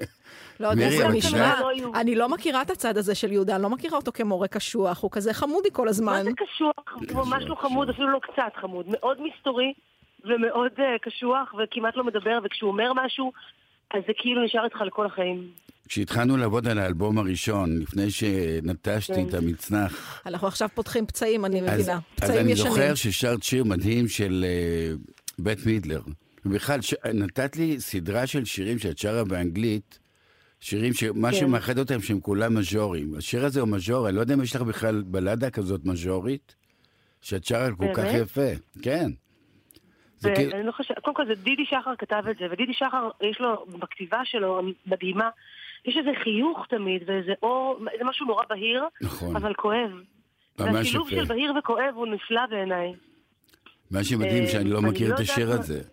לא 0.60 0.68
יודע, 0.68 0.90
זה 0.90 1.08
נשמע... 1.08 1.62
לא. 1.62 1.92
אני 1.96 2.16
לא 2.16 2.30
מכירה 2.30 2.62
את 2.62 2.70
הצד 2.70 2.98
הזה 2.98 3.16
של 3.16 3.32
יהודה, 3.32 3.56
אני 3.56 3.64
לא 3.64 3.70
מכירה 3.70 3.98
אותו 3.98 4.12
כמורה 4.12 4.48
קשוח, 4.48 5.04
הוא 5.04 5.12
כזה 5.12 5.34
חמודי 5.34 5.70
כל 5.74 5.88
הזמן. 5.88 6.14
מה 6.14 6.24
זה 6.24 6.32
קשוח? 6.38 7.14
הוא 7.16 7.26
ממש 7.26 7.44
לא 7.48 7.56
חמוד, 7.56 7.90
אפילו 7.90 8.10
לא 8.10 8.20
קצת 8.20 8.52
חמוד. 8.56 8.86
מאוד 8.90 9.18
מסתורי 9.22 9.74
ומאוד 10.24 10.72
אה, 10.80 11.00
קשוח 11.02 11.54
וכמעט 11.54 11.96
לא 11.96 12.04
מדבר, 12.04 12.40
וכשהוא 12.44 12.72
אומר 12.72 12.92
משהו, 12.96 13.32
אז 13.94 14.02
זה 14.08 14.14
כאילו 14.18 14.44
נשאר 14.44 14.66
איתך 14.66 14.82
לכל 14.82 15.06
החיים. 15.06 15.48
כשהתחלנו 15.88 16.38
לעבוד 16.38 16.68
על 16.68 16.80
האלבום 16.80 17.18
הראשון, 17.18 17.80
לפני 17.80 18.12
שנטשתי 18.12 19.14
כן. 19.14 19.30
את 19.30 19.34
המצנח, 19.34 20.22
אנחנו 20.26 20.48
עכשיו 20.48 20.70
פותחים 20.74 21.06
פצעים, 21.06 21.46
אני 21.46 21.62
אז, 21.62 21.80
מבינה. 21.80 21.94
אז 21.94 22.02
פצעים 22.16 22.40
אני 22.40 22.52
ישנים. 22.52 22.72
זוכר 22.72 22.96
ששרת 22.96 23.44
שיר 23.44 23.64
מדהים 23.64 24.08
של 24.08 24.46
uh, 24.46 25.14
בית 25.40 25.66
מידלר. 25.66 26.02
ובכלל, 26.46 26.82
ש... 26.82 26.94
נתת 27.14 27.56
לי 27.56 27.80
סדרה 27.80 28.28
של 28.28 28.46
שירים 28.46 28.80
שאת 28.80 28.98
שרה 28.98 29.24
באנגלית, 29.24 30.00
שירים 30.60 30.94
שמה 30.94 31.32
כן. 31.32 31.38
שמאחד 31.38 31.78
אותם 31.78 32.02
שהם 32.02 32.20
כולם 32.20 32.58
מז'ורים. 32.58 33.16
השיר 33.18 33.46
הזה 33.46 33.62
הוא 33.62 33.70
מז'ור, 33.70 34.08
אני 34.08 34.16
לא 34.16 34.22
יודע 34.22 34.34
אם 34.34 34.42
יש 34.42 34.56
לך 34.56 34.62
בכלל 34.62 35.04
בלדה 35.06 35.50
כזאת 35.50 35.86
מז'ורית, 35.86 36.56
שאת 37.22 37.46
שרה 37.46 37.70
כל 37.78 37.94
כך 37.94 38.04
באמת? 38.04 38.22
יפה. 38.22 38.50
כן. 38.82 39.10
זה 40.18 40.32
כאילו... 40.36 40.52
ואני 40.52 40.68
לא 40.68 40.72
חושבת, 40.72 41.00
קודם 41.00 41.16
כל 41.16 41.26
זה 41.28 41.36
דידי 41.36 41.66
שחר 41.66 41.94
כתב 41.98 42.24
את 42.32 42.38
זה, 42.38 42.46
ודידי 42.52 42.74
שחר, 42.74 43.10
יש 43.22 43.40
לו, 43.40 43.66
בכתיבה 43.80 44.22
שלו, 44.24 44.60
המדהימה, 44.60 45.30
יש 45.86 45.98
איזה 45.98 46.10
חיוך 46.24 46.66
תמיד, 46.70 47.04
ואיזה 47.06 47.34
אור, 47.44 47.80
זה 47.98 48.04
משהו 48.04 48.26
נורא 48.26 48.44
בהיר, 48.50 48.84
נכון. 49.02 49.36
אבל 49.36 49.54
כואב. 49.54 49.92
והשילוב. 50.58 51.10
של 51.10 51.26
בהיר 51.26 51.54
וכואב 51.60 51.94
הוא 51.96 52.08
נפלא 52.08 52.46
בעיניי. 52.50 52.94
מה 53.94 54.04
שמדהים 54.04 54.44
אה, 54.44 54.48
שאני 54.50 54.70
לא 54.70 54.80
אני 54.80 54.88
מכיר 54.90 55.10
לא 55.10 55.16
את 55.16 55.20
השיר 55.20 55.52
הזה. 55.52 55.82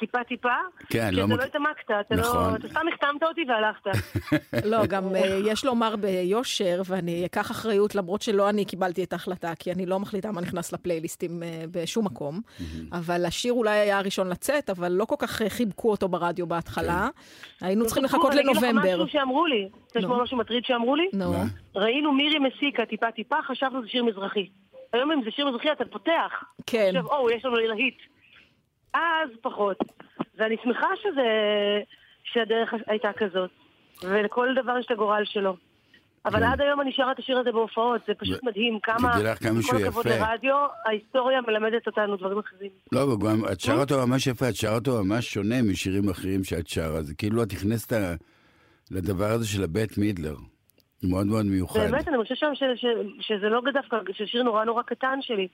טיפה 0.00 0.24
טיפה, 0.24 0.48
כן, 0.88 1.10
כי 1.10 1.16
לא 1.16 1.24
אתה 1.24 1.26
מכיר- 1.26 1.36
לא 1.36 1.42
התעמקת, 1.42 1.90
אתה 2.06 2.14
נכון. 2.14 2.50
לא, 2.50 2.56
אתה 2.56 2.68
סתם 2.68 2.80
החתמת 2.92 3.22
אותי 3.22 3.40
והלכת. 3.48 3.86
לא, 4.72 4.86
גם 4.86 5.14
אה, 5.14 5.38
יש 5.44 5.64
לומר 5.64 5.96
ביושר, 5.96 6.82
ואני 6.86 7.26
אקח 7.26 7.50
אחריות, 7.50 7.94
למרות 7.94 8.22
שלא 8.22 8.48
אני 8.48 8.64
קיבלתי 8.64 9.04
את 9.04 9.12
ההחלטה, 9.12 9.52
כי 9.58 9.72
אני 9.72 9.86
לא 9.86 10.00
מחליטה 10.00 10.32
מה 10.32 10.40
נכנס 10.40 10.72
לפלייליסטים 10.72 11.42
אה, 11.42 11.64
בשום 11.70 12.04
מקום. 12.06 12.40
אבל 12.92 13.26
השיר 13.26 13.52
אולי 13.52 13.78
היה 13.78 13.98
הראשון 13.98 14.28
לצאת, 14.28 14.70
אבל 14.70 14.92
לא 14.92 15.04
כל 15.04 15.14
כך 15.18 15.42
אה, 15.42 15.50
חיבקו 15.50 15.90
אותו 15.90 16.08
ברדיו 16.08 16.46
בהתחלה. 16.46 17.08
היינו 17.60 17.86
צריכים 17.86 18.04
לחכות 18.04 18.32
אני 18.32 18.40
אגיד 18.40 18.50
לנובמבר. 18.50 18.96
לך 18.96 19.02
משהו 19.02 19.08
שאמרו 19.08 19.46
לי, 19.46 19.68
יש. 19.96 20.04
פה 20.04 20.20
משהו 20.22 20.36
מטריד 20.38 20.64
שאמרו 20.64 20.96
לי? 20.96 21.08
נו? 21.12 21.32
ראינו 21.76 22.12
מירי 22.12 22.38
מסיקה 22.38 22.86
טיפה 22.86 23.10
טיפה, 23.12 23.36
חשבנו 23.46 23.80
שזה 23.80 23.88
שיר 23.90 24.04
מזרחי. 24.04 24.46
היום 24.92 25.12
אם 25.12 25.24
זה 25.24 25.30
שיר 25.30 25.46
מזרחי 25.46 25.72
אתה 25.72 25.84
פותח. 25.84 26.44
כן. 26.66 26.92
עכשיו, 26.96 27.06
או, 27.06 27.30
יש 27.30 27.44
לנו 27.44 27.56
להיט. 27.56 27.98
אז 28.94 29.30
פחות. 29.42 29.76
ואני 30.38 30.56
שמחה 30.64 30.88
שזה, 31.02 31.28
שהדרך 32.24 32.74
הייתה 32.86 33.10
כזאת. 33.16 33.50
ולכל 34.02 34.54
דבר 34.62 34.78
יש 34.78 34.86
את 34.86 34.90
הגורל 34.90 35.22
שלו. 35.24 35.56
אבל 36.24 36.38
כן. 36.38 36.46
עד 36.46 36.60
היום 36.60 36.80
אני 36.80 36.92
שרה 36.92 37.12
את 37.12 37.18
השיר 37.18 37.38
הזה 37.38 37.52
בהופעות, 37.52 38.00
זה 38.08 38.14
פשוט 38.14 38.44
מדהים 38.44 38.78
כמה, 38.82 39.12
תדעי 39.12 39.24
לך 39.24 39.42
כמה 39.42 39.62
שהוא 39.62 39.78
כל 39.78 39.84
הכבוד 39.84 40.06
יפה. 40.06 40.16
לרדיו, 40.18 40.56
ההיסטוריה 40.86 41.40
מלמדת 41.40 41.86
אותנו 41.86 42.16
דברים 42.16 42.38
אחרים. 42.38 42.70
לא, 42.92 43.00
וגם 43.00 43.42
את 43.52 43.60
שרה 43.60 43.80
אותו 43.80 44.06
ממש 44.06 44.26
יפה, 44.26 44.48
את 44.48 44.54
שרה 44.56 44.74
אותו 44.74 45.04
ממש 45.04 45.34
שונה 45.34 45.62
משירים 45.62 46.08
אחרים 46.10 46.44
שאת 46.44 46.68
שרה. 46.68 47.02
זה 47.02 47.14
כאילו 47.14 47.42
את 47.42 47.52
נכנסת 47.52 47.92
לדבר 48.90 49.26
הזה 49.26 49.48
של 49.48 49.64
הבית 49.64 49.98
מידלר. 49.98 50.36
מאוד 51.02 51.26
מאוד 51.26 51.46
מיוחד. 51.46 51.80
באמת, 51.80 52.08
אני 52.08 52.16
חושבת 52.22 52.38
שם 52.38 52.54
ש- 52.54 52.80
ש- 52.80 53.26
שזה 53.26 53.48
לא 53.48 53.60
דווקא, 53.72 53.96
ששיר 54.12 54.42
נורא 54.42 54.64
נורא 54.64 54.82
קטן 54.82 55.18
שלי. 55.22 55.48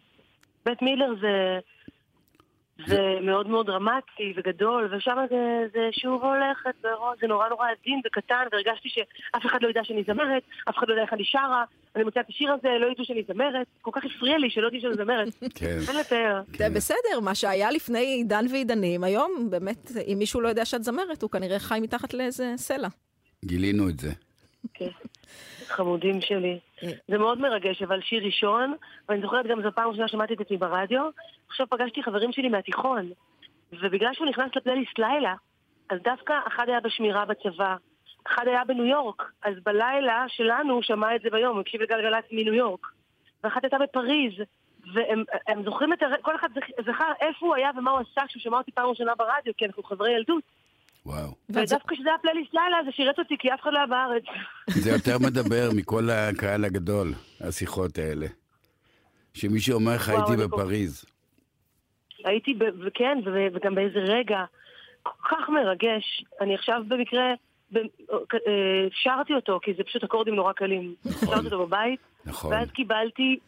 בית 0.65 0.83
מילר 0.83 1.15
זה... 1.21 1.59
זה 2.87 3.19
מאוד 3.23 3.49
מאוד 3.49 3.67
דרמטי 3.67 4.33
וגדול, 4.37 4.95
ושם 4.95 5.17
זה, 5.31 5.67
זה 5.73 5.89
שוב 5.93 6.25
הולכת, 6.25 6.75
בראש, 6.83 7.19
זה 7.21 7.27
נורא 7.27 7.49
נורא 7.49 7.67
עדין 7.71 8.01
וקטן, 8.07 8.45
והרגשתי 8.53 8.89
שאף 8.89 9.47
אחד 9.47 9.59
לא 9.63 9.69
ידע 9.69 9.81
שאני 9.85 10.03
זמרת, 10.07 10.43
אף 10.69 10.79
אחד 10.79 10.89
לא 10.89 10.93
יודע 10.93 11.03
איך 11.03 11.13
אני 11.13 11.25
שרה, 11.25 11.65
אני 11.97 12.05
מוצאה 12.05 12.23
את 12.23 12.29
השיר 12.29 12.53
הזה, 12.53 12.69
לא 12.81 12.87
ידעו 12.87 13.05
שאני 13.05 13.23
זמרת, 13.29 13.67
כל 13.83 13.91
כך 13.95 14.05
הפריע 14.05 14.39
לי 14.39 14.51
שלא 14.51 14.67
ידעו 14.67 14.81
שאני 14.81 14.95
זמרת. 14.95 15.29
כן. 15.55 15.79
אין 15.89 15.97
לתאר. 15.97 16.43
זה 16.59 16.71
בסדר, 16.71 17.21
מה 17.23 17.35
שהיה 17.35 17.71
לפני 17.71 17.99
עידן 17.99 18.45
ועידנים, 18.51 19.05
היום 19.05 19.51
באמת, 19.51 19.91
אם 20.07 20.19
מישהו 20.19 20.41
לא 20.41 20.49
יודע 20.49 20.65
שאת 20.65 20.85
זמרת, 20.85 21.23
הוא 21.23 21.31
כנראה 21.31 21.59
חי 21.59 21.79
מתחת 21.83 22.15
לאיזה 22.15 22.53
סלע. 22.57 22.89
גילינו 23.45 23.89
את 23.89 24.01
זה. 24.01 24.13
כן. 24.75 24.89
חמודים 25.73 26.21
שלי. 26.21 26.59
זה 27.09 27.19
מאוד 27.19 27.39
מרגש, 27.41 27.83
אבל 27.83 28.01
שיר 28.01 28.25
ראשון, 28.25 28.75
ואני 29.09 29.21
זוכרת 29.21 29.47
גם 29.47 29.63
זו 29.63 29.73
פעם 29.75 29.89
ראשונה 29.89 30.09
שמעתי 30.09 30.35
את 30.35 30.41
עצמי 30.41 30.57
ברדיו, 30.57 31.03
עכשיו 31.49 31.67
פגשתי 31.71 32.03
חברים 32.03 32.33
שלי 32.33 32.49
מהתיכון, 32.49 33.11
ובגלל 33.73 34.15
שהוא 34.15 34.29
נכנס 34.29 34.51
לפלייליסט 34.57 34.99
לילה, 34.99 35.35
אז 35.91 35.99
דווקא 36.03 36.35
אחד 36.47 36.69
היה 36.69 36.81
בשמירה 36.81 37.25
בצבא, 37.25 37.77
אחד 38.27 38.49
היה 38.49 38.65
בניו 38.65 38.85
יורק, 38.87 39.33
אז 39.43 39.55
בלילה 39.65 40.25
שלנו 40.29 40.75
הוא 40.75 40.83
שמע 40.83 41.17
את 41.17 41.21
זה 41.23 41.31
ביום, 41.31 41.53
הוא 41.53 41.61
הקשיב 41.61 41.83
לגלגלצ 41.83 42.25
מניו 42.33 42.55
יורק, 42.55 42.87
ואחת 43.45 43.65
הייתה 43.65 43.79
בפריז, 43.79 44.33
והם 44.95 45.25
הם 45.47 45.65
זוכרים 45.65 45.93
את, 45.93 46.03
הר... 46.03 46.17
כל 46.23 46.37
אחד 46.37 46.49
זכ- 46.55 46.83
זכר 46.83 47.13
איפה 47.21 47.47
הוא 47.47 47.55
היה 47.55 47.71
ומה 47.77 47.91
הוא 47.91 48.01
עשה 48.01 48.27
כשהוא 48.27 48.41
שמע 48.41 48.59
אותי 48.59 48.73
פעם 48.73 48.87
ראשונה 48.87 49.15
ברדיו, 49.15 49.53
כי 49.57 49.67
אנחנו 49.67 49.83
חברי 49.83 50.13
ילדות. 50.13 50.43
וואו. 51.07 51.35
ודווקא 51.51 51.95
כשזה 51.95 52.09
היה 52.09 52.19
פלייליסט 52.19 52.55
לילה 52.55 52.77
זה 52.85 52.93
שירת 52.93 53.19
אותי, 53.19 53.35
כי 53.39 53.55
אף 53.55 53.61
אחד 53.63 53.71
לא 53.73 53.79
היה 53.79 53.87
בארץ. 53.87 54.23
זה 54.71 54.91
יותר 54.91 55.19
מדבר 55.19 55.69
מכל 55.77 56.11
הקהל 56.11 56.65
הגדול, 56.65 57.13
השיחות 57.41 57.99
האלה. 57.99 58.27
שמישהו 59.35 59.75
אומר 59.75 59.95
לך 59.95 60.09
הייתי 60.09 60.37
בפריז. 60.37 61.05
הייתי, 62.25 62.55
ו- 62.61 63.47
וגם 63.55 63.75
באיזה 63.75 63.99
רגע 63.99 64.45
כל 65.03 65.11
כך 65.29 65.49
מרגש. 65.49 66.25
אני 66.41 66.55
עכשיו 66.55 66.83
במקרה 66.89 67.33
ב- 67.73 67.77
אה, 68.47 68.87
שרתי 68.93 69.35
אותו, 69.35 69.61
כי 69.63 69.75
זה 69.75 69.85
פשוט 69.85 70.05
אקורדים 70.05 70.35
נורא 70.35 70.53
קלים. 70.53 70.95
שרתי 71.21 71.45
אותו 71.45 71.67
בבית, 71.67 72.01
נכון. 72.25 72.53
ואז 72.53 72.71
קיבלתי 72.71 73.39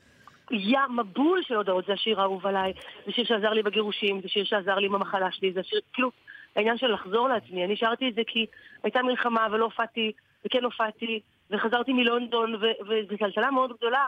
ים 0.50 0.96
מבול 0.96 1.42
של 1.42 1.54
הודעות, 1.54 1.86
זה 1.86 1.92
השיר 1.92 2.20
האהוב 2.20 2.46
עליי, 2.46 2.72
זה 3.06 3.12
שיר 3.12 3.24
שעזר 3.24 3.50
לי 3.50 3.62
בגירושים, 3.62 4.20
זה 4.22 4.28
שיר 4.28 4.44
שעזר 4.44 4.74
לי 4.74 4.86
עם 4.86 4.94
המחלה 4.94 5.32
שלי, 5.32 5.52
זה 5.52 5.60
שיר, 5.62 5.80
כאילו, 5.92 6.10
העניין 6.56 6.78
של 6.78 6.86
לחזור 6.86 7.28
לעצמי. 7.28 7.64
אני 7.64 7.76
שרתי 7.76 8.08
את 8.08 8.14
זה 8.14 8.22
כי 8.26 8.46
הייתה 8.82 9.02
מלחמה 9.02 9.46
ולא 9.52 9.64
הופעתי, 9.64 10.12
וכן 10.46 10.64
הופעתי, 10.64 11.20
וחזרתי 11.50 11.92
מלונדון, 11.92 12.54
וזו 12.54 13.16
טלטלה 13.18 13.50
מאוד 13.50 13.72
גדולה, 13.76 14.06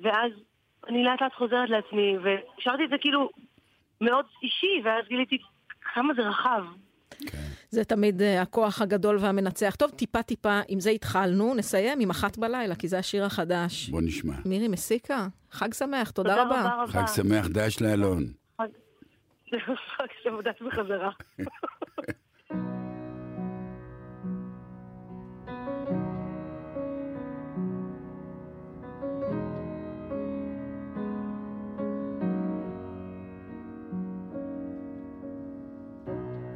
ואז 0.00 0.32
אני 0.88 1.04
לאט 1.04 1.22
לאט 1.22 1.34
חוזרת 1.34 1.70
לעצמי, 1.70 2.16
ושרתי 2.18 2.84
את 2.84 2.90
זה 2.90 2.96
כאילו 3.00 3.30
מאוד 4.00 4.24
אישי, 4.42 4.80
ואז 4.84 5.04
גיליתי 5.08 5.38
כמה 5.94 6.14
זה 6.14 6.22
רחב. 6.22 6.64
זה 7.70 7.84
תמיד 7.84 8.20
uh, 8.20 8.24
הכוח 8.42 8.82
הגדול 8.82 9.18
והמנצח. 9.20 9.74
טוב, 9.74 9.90
טיפה-טיפה, 9.90 10.60
עם 10.68 10.80
זה 10.80 10.90
התחלנו, 10.90 11.54
נסיים 11.54 12.00
עם 12.00 12.10
אחת 12.10 12.38
בלילה, 12.38 12.74
כי 12.74 12.88
זה 12.88 12.98
השיר 12.98 13.24
החדש. 13.24 13.88
בוא 13.88 14.00
נשמע. 14.02 14.34
מירי 14.44 14.68
מסיקה, 14.68 15.26
חג 15.50 15.74
שמח, 15.74 16.10
תודה 16.10 16.42
רבה. 16.42 16.60
רבה 16.60 16.82
רבה. 16.82 16.86
חג 16.86 17.06
שמח 17.06 17.46
דש 17.46 17.82
לאלון. 17.82 18.43
חג 19.60 20.06
שמח 20.22 20.62
בחזרה. 20.66 21.10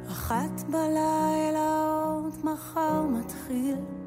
אחת 0.07 0.61
בלילה 0.69 1.93
עוד 2.03 2.33
מחר 2.43 3.01
מתחיל 3.01 3.98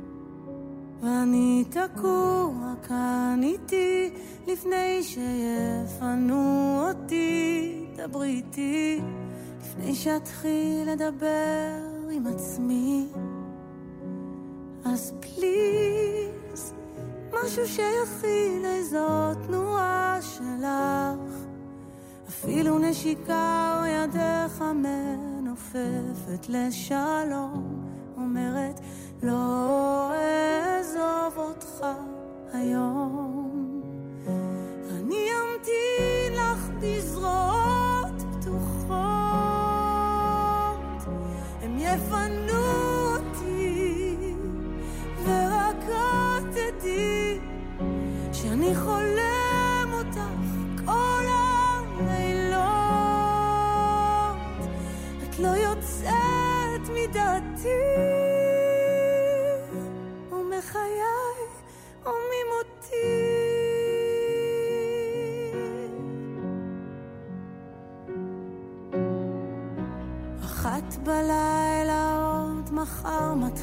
ואני 1.03 1.65
תקוע 1.71 2.75
כאן 2.89 3.41
איתי 3.43 4.11
לפני 4.47 5.03
שיפנו 5.03 6.81
אותי. 6.89 7.87
דברי 7.97 8.29
איתי 8.29 9.01
לפני 9.61 9.95
שאתחיל 9.95 10.91
לדבר 10.91 11.79
עם 12.11 12.27
עצמי. 12.27 13.07
אז 14.85 15.13
פליז 15.21 16.73
משהו 17.33 17.69
שיכיל 17.69 18.65
איזו 18.65 19.35
תנועה 19.47 20.19
שלך. 20.21 21.33
אפילו 22.29 22.79
נשיקה 22.79 23.81
או 23.81 23.87
ידך 23.87 24.63
מנופפת 24.75 26.49
לשלום, 26.49 27.85
אומרת 28.17 28.81
לא 29.23 29.92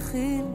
מחר 0.09 0.17
מתחיל 0.17 0.45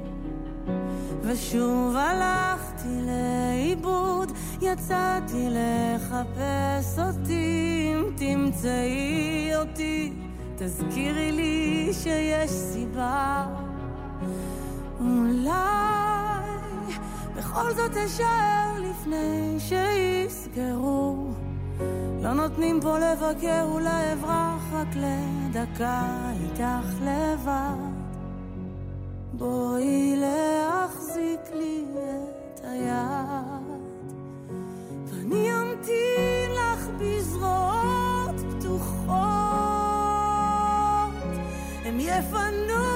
ושוב 1.23 1.97
הלכתי 1.97 2.89
לאיבוד, 3.07 4.33
יצאתי 4.63 5.49
לחפש 5.49 6.99
אותי, 6.99 7.93
אם 7.93 8.05
תמצאי 8.17 9.51
אותי, 9.57 10.13
תזכירי 10.57 11.33
לי 11.33 11.91
שיש 11.93 12.51
סיבה. 12.51 13.47
אולי 15.01 15.53
בכל 17.37 17.73
זאת 17.77 17.97
אשאר 17.97 18.73
לפני 18.79 19.57
שיסגרו. 19.59 21.31
לא 22.23 22.33
נותנים 22.33 22.81
פה 22.81 22.99
לבקר, 22.99 23.63
אולי 23.63 24.13
אברח 24.13 24.73
רק 24.73 24.89
לדקה 24.97 26.03
איתך 26.43 26.95
לבד. 27.03 27.94
בואי 29.39 30.17
להחזיק 30.17 31.41
לי 31.53 31.85
את 31.95 32.61
היד, 32.65 33.81
ואני 35.07 35.49
אמתין 35.55 36.51
לך 36.51 36.89
בזרועות 36.99 38.41
פתוחות, 38.51 39.15
הם 41.85 42.01
יפנו 42.01 42.94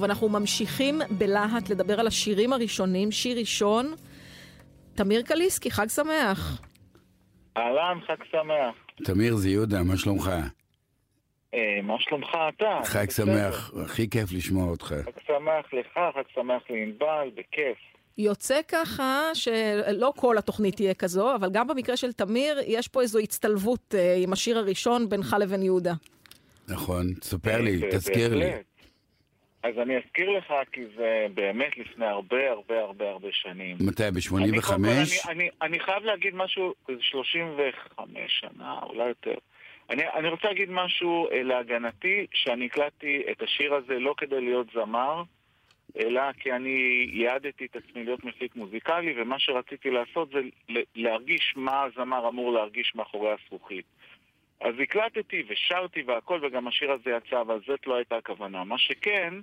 טוב, 0.00 0.10
אנחנו 0.10 0.28
ממשיכים 0.28 1.00
בלהט 1.18 1.68
לדבר 1.70 2.00
על 2.00 2.06
השירים 2.06 2.52
הראשונים. 2.52 3.12
שיר 3.12 3.38
ראשון, 3.38 3.94
תמיר 4.94 5.22
קליסקי, 5.22 5.70
חג 5.70 5.86
שמח. 5.88 6.62
אהלן, 7.56 7.98
חג 8.06 8.24
שמח. 8.30 8.74
תמיר, 9.04 9.36
זה 9.36 9.48
יהודה, 9.48 9.82
מה 9.82 9.96
שלומך? 9.96 10.30
אה, 11.54 11.80
מה 11.82 11.94
שלומך 11.98 12.28
אתה? 12.48 12.80
חג. 12.84 13.10
שמח, 13.10 13.72
הכי 13.84 14.10
כיף 14.10 14.32
לשמוע 14.32 14.70
אותך. 14.70 14.86
חג 14.86 15.20
שמח 15.26 15.72
לך, 15.72 15.98
חג 16.14 16.22
שמח 16.34 16.62
לענבל, 16.70 17.30
בכיף. 17.34 17.78
יוצא 18.18 18.60
ככה 18.68 19.30
שלא 19.34 20.12
כל 20.16 20.38
התוכנית 20.38 20.76
תהיה 20.76 20.94
כזו, 20.94 21.34
אבל 21.34 21.50
גם 21.52 21.66
במקרה 21.66 21.96
של 21.96 22.12
תמיר, 22.12 22.60
יש 22.66 22.88
פה 22.88 23.02
איזו 23.02 23.18
הצטלבות 23.18 23.94
אה, 23.98 24.16
עם 24.18 24.32
השיר 24.32 24.58
הראשון 24.58 25.08
בינך 25.08 25.36
לבין 25.40 25.62
יהודה. 25.62 25.94
נכון, 26.68 27.14
תספר 27.14 27.60
לי, 27.60 27.82
אה, 27.82 27.88
תזכיר 27.90 28.34
לי. 28.34 28.50
אז 29.62 29.78
אני 29.78 29.96
אזכיר 29.96 30.30
לך, 30.30 30.54
כי 30.72 30.80
זה 30.96 31.26
באמת 31.34 31.78
לפני 31.78 32.06
הרבה 32.06 32.50
הרבה 32.50 32.80
הרבה 32.80 33.10
הרבה 33.10 33.28
שנים. 33.32 33.76
מתי, 33.80 34.04
אני, 34.08 34.20
קודם 34.28 34.50
ב-85? 34.50 34.66
כל, 34.66 34.74
אני, 34.74 35.04
אני, 35.28 35.48
אני 35.62 35.80
חייב 35.80 36.04
להגיד 36.04 36.34
משהו, 36.34 36.74
זה 36.88 36.94
35 37.00 38.16
שנה, 38.28 38.78
אולי 38.82 39.08
יותר. 39.08 39.34
אני, 39.90 40.02
אני 40.14 40.28
רוצה 40.28 40.48
להגיד 40.48 40.70
משהו 40.70 41.28
אה, 41.30 41.42
להגנתי, 41.42 42.26
שאני 42.34 42.66
הקלטתי 42.66 43.22
את 43.30 43.42
השיר 43.42 43.74
הזה 43.74 43.98
לא 43.98 44.14
כדי 44.16 44.40
להיות 44.40 44.66
זמר, 44.74 45.22
אלא 45.98 46.32
כי 46.32 46.52
אני 46.52 47.06
ייעדתי 47.12 47.66
את 47.66 47.76
עצמי 47.76 48.04
להיות 48.04 48.24
מפיק 48.24 48.56
מוזיקלי, 48.56 49.22
ומה 49.22 49.38
שרציתי 49.38 49.90
לעשות 49.90 50.28
זה 50.30 50.38
להרגיש 50.94 51.54
מה 51.56 51.82
הזמר 51.82 52.28
אמור 52.28 52.52
להרגיש 52.52 52.92
מאחורי 52.94 53.30
הזכוכית. 53.30 53.84
אז 54.60 54.74
הקלטתי 54.82 55.42
ושרתי 55.48 56.02
והכל, 56.02 56.40
וגם 56.42 56.68
השיר 56.68 56.92
הזה 56.92 57.10
יצא, 57.10 57.40
אבל 57.40 57.60
זאת 57.66 57.86
לא 57.86 57.94
הייתה 57.94 58.16
הכוונה. 58.16 58.64
מה 58.64 58.78
שכן, 58.78 59.34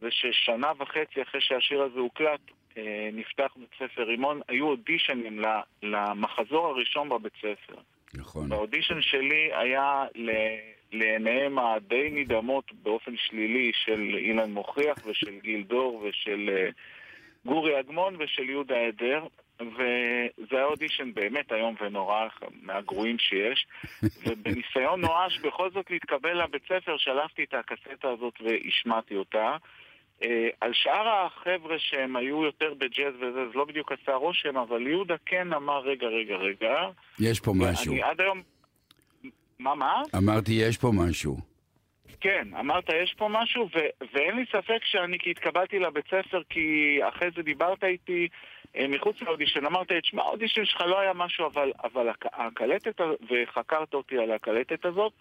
זה 0.00 0.08
ששנה 0.10 0.72
וחצי 0.78 1.22
אחרי 1.22 1.40
שהשיר 1.40 1.82
הזה 1.82 2.00
הוקלט, 2.00 2.40
אה, 2.78 3.08
נפתח 3.12 3.52
בית 3.56 3.68
ספר 3.78 4.02
רימון, 4.02 4.40
היו 4.48 4.66
אודישנים 4.68 5.42
למחזור 5.82 6.66
הראשון 6.66 7.08
בבית 7.08 7.32
ספר. 7.36 7.74
נכון. 8.14 8.52
והאודישן 8.52 9.02
שלי 9.02 9.50
היה 9.52 10.04
ל- 10.14 10.56
לעיניהם 10.92 11.58
הדי 11.58 12.08
נדהמות 12.12 12.72
באופן 12.72 13.12
שלילי 13.16 13.72
של 13.74 14.14
אילן 14.18 14.50
מוכיח 14.50 14.96
ושל 15.06 15.38
גיל 15.42 15.62
דור 15.62 16.02
ושל 16.04 16.50
אה, 16.52 16.68
גורי 17.44 17.80
אגמון 17.80 18.16
ושל 18.18 18.50
יהודה 18.50 18.76
עדר. 18.76 19.26
וזה 19.60 20.56
היה 20.56 20.64
אודישן 20.64 21.14
באמת 21.14 21.52
איום 21.52 21.74
ונורא, 21.80 22.26
מהגרועים 22.62 23.18
שיש. 23.18 23.66
ובניסיון 24.26 25.00
נואש 25.00 25.38
בכל 25.38 25.70
זאת 25.70 25.90
להתקבל 25.90 26.42
לבית 26.42 26.62
ספר, 26.64 26.96
שלפתי 26.96 27.44
את 27.44 27.54
הקסטה 27.54 28.08
הזאת 28.08 28.34
והשמעתי 28.40 29.16
אותה. 29.16 29.56
אה, 30.22 30.48
על 30.60 30.70
שאר 30.74 31.08
החבר'ה 31.08 31.78
שהם 31.78 32.16
היו 32.16 32.44
יותר 32.44 32.74
בג'אז 32.74 33.14
וזה, 33.14 33.48
זה 33.52 33.58
לא 33.58 33.64
בדיוק 33.64 33.92
עשה 33.92 34.14
רושם, 34.14 34.56
אבל 34.56 34.86
יהודה 34.86 35.14
כן 35.26 35.52
אמר, 35.52 35.78
רגע, 35.78 36.06
רגע, 36.06 36.34
רגע. 36.34 36.88
יש 37.20 37.40
פה 37.40 37.52
משהו. 37.56 37.92
אני 37.92 38.02
עד 38.02 38.20
היום... 38.20 38.42
מה, 39.58 39.74
מה? 39.74 40.02
אמרתי, 40.16 40.52
יש 40.52 40.76
פה 40.76 40.90
משהו. 40.94 41.36
כן, 42.20 42.48
אמרת 42.60 42.88
יש 42.88 43.14
פה 43.18 43.28
משהו, 43.28 43.68
ו- 43.74 44.04
ואין 44.14 44.36
לי 44.36 44.44
ספק 44.52 44.84
שאני 44.84 45.18
כי 45.18 45.30
התקבלתי 45.30 45.78
לבית 45.78 46.06
ספר, 46.06 46.42
כי 46.48 46.98
אחרי 47.08 47.28
זה 47.36 47.42
דיברת 47.42 47.84
איתי 47.84 48.28
מחוץ 48.88 49.16
לאודישן, 49.22 49.66
אמרת, 49.66 49.92
תשמע, 50.02 50.22
האודישן 50.22 50.64
שלך 50.64 50.80
לא 50.80 51.00
היה 51.00 51.12
משהו, 51.12 51.46
אבל, 51.46 51.72
אבל 51.84 52.08
הק- 52.08 52.26
הקלטת, 52.32 53.00
וחקרת 53.00 53.94
אותי 53.94 54.18
על 54.18 54.32
הקלטת 54.32 54.84
הזאת, 54.84 55.12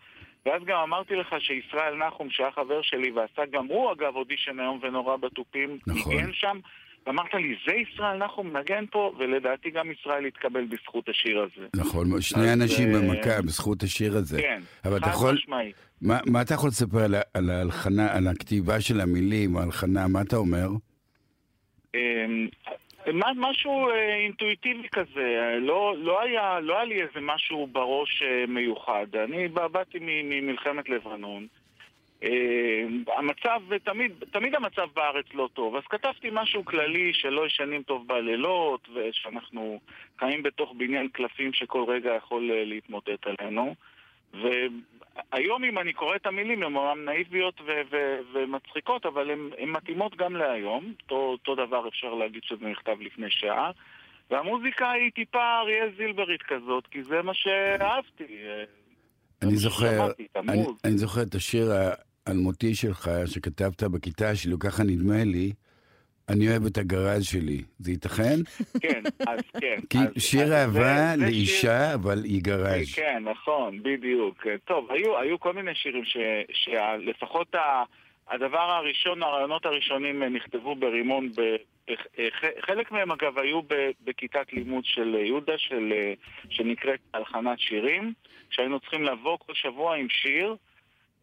ואז 0.45 0.61
גם 0.65 0.77
אמרתי 0.77 1.15
לך 1.15 1.35
שישראל 1.39 1.95
נחום, 2.07 2.29
שהיה 2.29 2.51
חבר 2.51 2.81
שלי, 2.81 3.11
ועשה 3.11 3.41
גם 3.51 3.65
הוא 3.67 3.91
אגב 3.91 4.15
אודישן 4.15 4.59
איום 4.59 4.79
ונורא 4.83 5.17
בתופים, 5.17 5.77
נכון. 5.87 6.15
ניגן 6.15 6.33
שם, 6.33 6.59
ואמרת 7.07 7.33
לי, 7.33 7.55
זה 7.67 7.73
ישראל 7.75 8.17
נחום 8.17 8.53
מנגן 8.53 8.85
פה, 8.91 9.13
ולדעתי 9.19 9.69
גם 9.69 9.91
ישראל 9.91 10.25
התקבל 10.25 10.65
בזכות 10.65 11.09
השיר 11.09 11.39
הזה. 11.39 11.67
נכון, 11.75 12.21
שני 12.21 12.41
אז, 12.53 12.61
אנשים 12.61 12.95
אה, 12.95 12.99
במכה 13.01 13.41
בזכות 13.41 13.83
השיר 13.83 14.17
הזה. 14.17 14.41
כן, 14.41 14.61
חד 14.83 15.07
יכול, 15.09 15.33
משמעית. 15.33 15.75
מה 16.01 16.17
מה 16.25 16.41
אתה 16.41 16.53
יכול 16.53 16.69
לספר 16.69 17.03
על 17.03 17.15
על 17.33 17.49
ההלחנה, 17.49 18.13
על 18.17 18.27
הכתיבה 18.27 18.81
של 18.81 19.01
המילים, 19.01 19.57
ההלחנה, 19.57 20.07
מה 20.07 20.21
אתה 20.21 20.35
אומר? 20.35 20.67
משהו 23.13 23.89
אה, 23.89 24.15
אינטואיטיבי 24.15 24.87
כזה, 24.89 25.57
לא, 25.61 25.95
לא, 25.97 26.21
היה, 26.21 26.59
לא 26.59 26.75
היה 26.75 26.85
לי 26.85 27.01
איזה 27.01 27.19
משהו 27.21 27.67
בראש 27.67 28.21
אה, 28.23 28.45
מיוחד. 28.47 29.05
אני 29.15 29.47
בא- 29.47 29.67
באתי 29.67 29.97
ממלחמת 30.01 30.89
לבנון. 30.89 31.47
אה, 32.23 32.83
המצב, 33.17 33.61
תמיד, 33.83 34.11
תמיד 34.31 34.55
המצב 34.55 34.87
בארץ 34.95 35.25
לא 35.33 35.49
טוב, 35.53 35.75
אז 35.75 35.83
כתבתי 35.89 36.29
משהו 36.31 36.65
כללי 36.65 37.13
שלא 37.13 37.45
ישנים 37.45 37.83
טוב 37.83 38.07
בלילות, 38.07 38.87
ושאנחנו 38.93 39.79
חיים 40.19 40.43
בתוך 40.43 40.73
בניין 40.77 41.07
קלפים 41.07 41.53
שכל 41.53 41.83
רגע 41.87 42.13
יכול 42.13 42.51
להתמוטט 42.65 43.27
עלינו. 43.39 43.75
והיום 45.15 45.63
אם 45.63 45.79
אני 45.79 45.93
קורא 45.93 46.15
את 46.15 46.25
המילים, 46.25 46.63
הן 46.63 46.63
אומנם 46.63 47.05
נאיביות 47.05 47.61
ו- 47.61 47.81
ו- 47.91 48.19
ומצחיקות, 48.33 49.05
אבל 49.05 49.31
הן 49.31 49.69
מתאימות 49.69 50.15
גם 50.15 50.35
להיום. 50.35 50.93
אותו, 51.01 51.15
אותו 51.15 51.55
דבר 51.55 51.87
אפשר 51.87 52.13
להגיד 52.13 52.41
שזה 52.43 52.65
נכתב 52.65 52.95
לפני 52.99 53.27
שעה. 53.29 53.71
והמוזיקה 54.31 54.91
היא 54.91 55.11
טיפה 55.11 55.59
אריאל 55.61 55.91
זילברית 55.97 56.41
כזאת, 56.41 56.87
כי 56.87 57.03
זה 57.03 57.21
מה 57.21 57.33
שאהבתי. 57.33 58.23
אה, 58.23 58.63
אני 59.41 59.55
זוכר, 59.55 60.11
אני. 60.35 60.65
אני 60.83 60.97
זוכר 60.97 61.21
את 61.21 61.35
השיר 61.35 61.71
האלמותי 62.27 62.75
שלך, 62.75 63.09
שכתבת 63.25 63.83
בכיתה 63.83 64.35
שלי, 64.35 64.55
ככה 64.59 64.83
נדמה 64.83 65.23
לי, 65.23 65.51
אני 66.29 66.49
אוהב 66.49 66.65
את 66.65 66.77
הגרז 66.77 67.25
שלי. 67.25 67.61
זה 67.79 67.91
ייתכן? 67.91 68.35
כן, 68.83 69.01
אז 69.27 69.39
כן. 69.61 69.75
כי 69.89 69.97
אז- 69.97 70.23
שיר 70.23 70.43
אז 70.43 70.51
אהבה 70.51 70.73
זה- 70.73 71.17
זה 71.17 71.25
שיר- 71.25 71.25
לאישה, 71.25 71.93
אבל 71.93 72.23
היא 72.23 72.41
גרז. 72.43 72.93
כן, 72.95 73.23
נכון, 73.31 73.83
בדיוק. 73.83 74.47
טוב, 74.65 74.91
היו, 74.91 75.17
היו 75.19 75.39
כל 75.39 75.53
מיני 75.53 75.75
שירים 75.75 76.03
שלפחות 76.53 77.55
ה, 77.55 77.83
הדבר 78.29 78.59
הראשון, 78.71 79.23
הרעיונות 79.23 79.65
הראשונים 79.65 80.23
אה, 80.23 80.29
נכתבו 80.29 80.75
ברימון, 80.75 81.29
ב, 81.31 81.39
אה, 81.89 81.95
ח- 82.31 82.65
חלק 82.65 82.91
מהם 82.91 83.11
אגב 83.11 83.37
היו 83.39 83.61
ב, 83.61 83.73
בכיתת 84.03 84.53
לימוד 84.53 84.85
של 84.85 85.15
יהודה, 85.25 85.53
של, 85.57 85.93
אה, 85.95 86.13
שנקראת 86.49 86.99
הלחנת 87.13 87.59
שירים, 87.59 88.13
שהיינו 88.49 88.79
צריכים 88.79 89.03
לבוא 89.03 89.37
כל 89.45 89.53
שבוע 89.55 89.95
עם 89.95 90.07
שיר. 90.09 90.55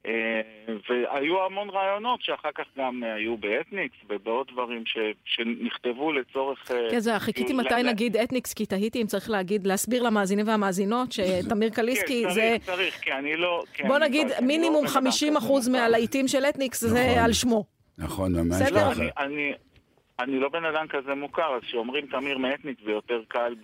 אה, 0.06 0.40
והיו 0.88 1.44
המון 1.46 1.70
רעיונות 1.70 2.22
שאחר 2.22 2.48
כך 2.54 2.64
גם 2.78 3.04
אה, 3.04 3.14
היו 3.14 3.36
באתניקס 3.36 3.96
ובעוד 4.08 4.46
דברים 4.52 4.86
ש, 4.86 4.98
שנכתבו 5.24 6.12
לצורך... 6.12 6.70
אה, 6.70 6.90
כן, 6.90 6.98
זה, 6.98 7.18
חיכיתי 7.18 7.52
מתי 7.52 7.82
נגיד 7.84 8.16
אתניקס, 8.16 8.54
כי 8.54 8.66
תהיתי 8.66 9.02
אם 9.02 9.06
צריך 9.06 9.30
להגיד, 9.30 9.66
להסביר 9.66 10.02
למאזינים 10.02 10.48
והמאזינות 10.48 11.12
שתמיר 11.12 11.70
קליסקי 11.78 12.22
כן, 12.26 12.34
זה... 12.34 12.56
צריך, 12.60 12.76
צריך, 12.76 13.00
כי 13.00 13.12
אני 13.12 13.36
לא... 13.36 13.62
כי 13.74 13.82
בוא 13.82 13.96
אני 13.96 14.04
נגיד, 14.04 14.26
לא- 14.28 14.34
אני 14.34 14.40
לא 14.40 14.46
מינימום 14.46 14.80
בן 14.80 14.86
אדם 14.86 14.94
50 14.94 15.28
כזה 15.28 15.38
אחוז 15.38 15.68
מוכר. 15.68 15.82
מהלהיטים 15.82 16.28
של 16.28 16.44
אתניקס 16.44 16.80
זה 16.80 17.06
נכון. 17.06 17.24
על 17.24 17.32
שמו. 17.32 17.64
נכון, 17.98 18.32
ממש 18.36 18.62
בסדר. 18.62 18.88
לא, 18.88 18.94
ככה. 18.94 19.02
אני, 19.02 19.10
אני, 19.18 19.52
אני 20.20 20.40
לא 20.40 20.48
בן 20.48 20.64
אדם 20.64 20.86
כזה 20.88 21.14
מוכר, 21.14 21.56
אז 21.56 21.62
כשאומרים 21.62 22.06
תמיר 22.06 22.38
מאתניק 22.38 22.78
זה 22.84 22.90
יותר 22.90 23.22
קל 23.28 23.54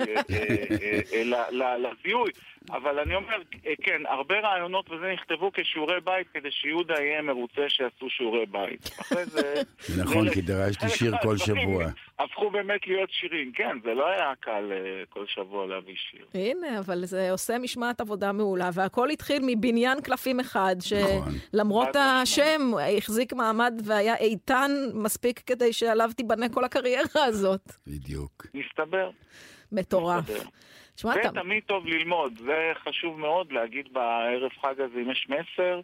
לזיהוי. 1.53 2.31
אבל 2.71 2.99
אני 2.99 3.15
אומר, 3.15 3.37
אה, 3.67 3.73
כן, 3.83 4.03
הרבה 4.09 4.41
רעיונות 4.41 4.91
וזה 4.91 5.13
נכתבו 5.13 5.51
כשיעורי 5.55 6.01
בית 6.05 6.27
כדי 6.35 6.51
שיהודה 6.51 6.95
יהיה 6.95 7.23
מרוצה 7.23 7.63
שיעשו 7.69 8.11
שיעורי 8.11 8.47
בית. 8.47 8.91
אחרי 9.01 9.25
זה... 9.25 9.55
נכון, 10.03 10.31
כי 10.31 10.41
דרשתי 10.41 10.89
שיר 10.89 11.15
כל 11.23 11.37
שבוע. 11.37 11.85
הפכו 12.19 12.51
באמת 12.51 12.87
להיות 12.87 13.11
שירים, 13.11 13.53
כן, 13.53 13.77
זה 13.85 13.95
לא 13.95 14.07
היה 14.09 14.33
קל 14.41 14.73
אה, 14.73 15.03
כל 15.09 15.27
שבוע 15.27 15.67
להביא 15.67 15.95
שיר. 15.97 16.27
הנה, 16.35 16.79
אבל 16.79 17.05
זה 17.05 17.31
עושה 17.31 17.59
משמעת 17.59 18.01
עבודה 18.01 18.33
מעולה, 18.33 18.71
והכל 18.75 19.11
התחיל 19.11 19.43
מבניין 19.47 20.01
קלפים 20.01 20.41
אחד, 20.41 20.77
נכון. 21.03 21.33
שלמרות 21.53 21.97
השם 21.97 22.61
החזיק 22.97 23.33
מעמד 23.33 23.81
והיה 23.85 24.17
איתן 24.17 24.71
מספיק 24.95 25.43
כדי 25.47 25.73
שעליו 25.73 26.11
תיבנה 26.17 26.49
כל 26.49 26.65
הקריירה 26.65 27.25
הזאת. 27.25 27.73
בדיוק. 27.87 28.47
מסתבר. 28.55 29.11
מטורף. 29.73 30.25
תשמע, 30.95 31.21
אתה... 31.21 31.29
ותמיד 31.29 31.63
טוב 31.67 31.87
ללמוד, 31.87 32.33
זה 32.39 32.73
חשוב 32.85 33.21
מאוד 33.21 33.53
להגיד 33.53 33.89
בערב 33.93 34.51
חג 34.61 34.81
הזה, 34.81 35.01
אם 35.01 35.11
יש 35.11 35.29
מסר, 35.29 35.81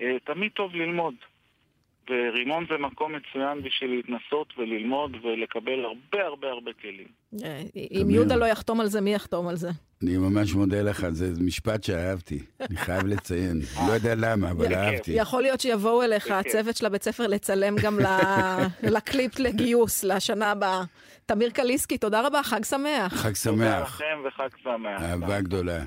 אה, 0.00 0.16
תמיד 0.24 0.52
טוב 0.52 0.74
ללמוד. 0.74 1.14
ורימון 2.10 2.66
זה 2.70 2.74
מקום 2.78 3.12
מצוין 3.14 3.62
בשביל 3.62 3.90
להתנסות 3.90 4.52
וללמוד 4.58 5.16
ולקבל 5.24 5.84
הרבה 5.84 6.26
הרבה 6.26 6.48
הרבה 6.48 6.70
כלים. 6.80 7.06
אה, 7.44 7.62
אם 7.74 8.10
יהודה 8.10 8.36
לא 8.36 8.44
יחתום 8.44 8.80
על 8.80 8.86
זה, 8.86 9.00
מי 9.00 9.14
יחתום 9.14 9.48
על 9.48 9.56
זה? 9.56 9.68
אני 10.02 10.16
ממש 10.16 10.54
מודה 10.54 10.82
לך, 10.82 11.08
זה 11.10 11.44
משפט 11.44 11.84
שאהבתי. 11.84 12.38
אני 12.60 12.76
חייב 12.76 13.06
לציין. 13.06 13.60
לא 13.88 13.92
יודע 13.92 14.14
למה, 14.16 14.50
אבל. 14.50 14.74
אהבתי. 14.74 15.12
יכול 15.14 15.42
להיות 15.42 15.60
שיבואו 15.60 16.02
אליך. 16.02 16.30
הצוות 16.30 16.76
של 16.76 16.86
הבית 16.86 17.02
ספר 17.02 17.26
לצלם 17.26 17.76
גם 17.82 17.98
לקליפ 18.94 19.38
לגיוס 19.38 20.04
לשנה 20.04 20.50
הבאה. 20.50 20.82
תמיר 21.26 21.50
קליסקי, 21.50 21.98
תודה 21.98 22.26
רבה, 22.26 22.42
חג 22.42 22.64
שמח. 22.64 23.14
חג 23.14 23.22
תודה 23.22 23.34
שמח, 23.34 23.82
לכם 23.82 24.18
וחג 24.28 24.48
שמח. 24.62 25.02
אהבה 25.02 25.40
גדולה. 25.40 25.84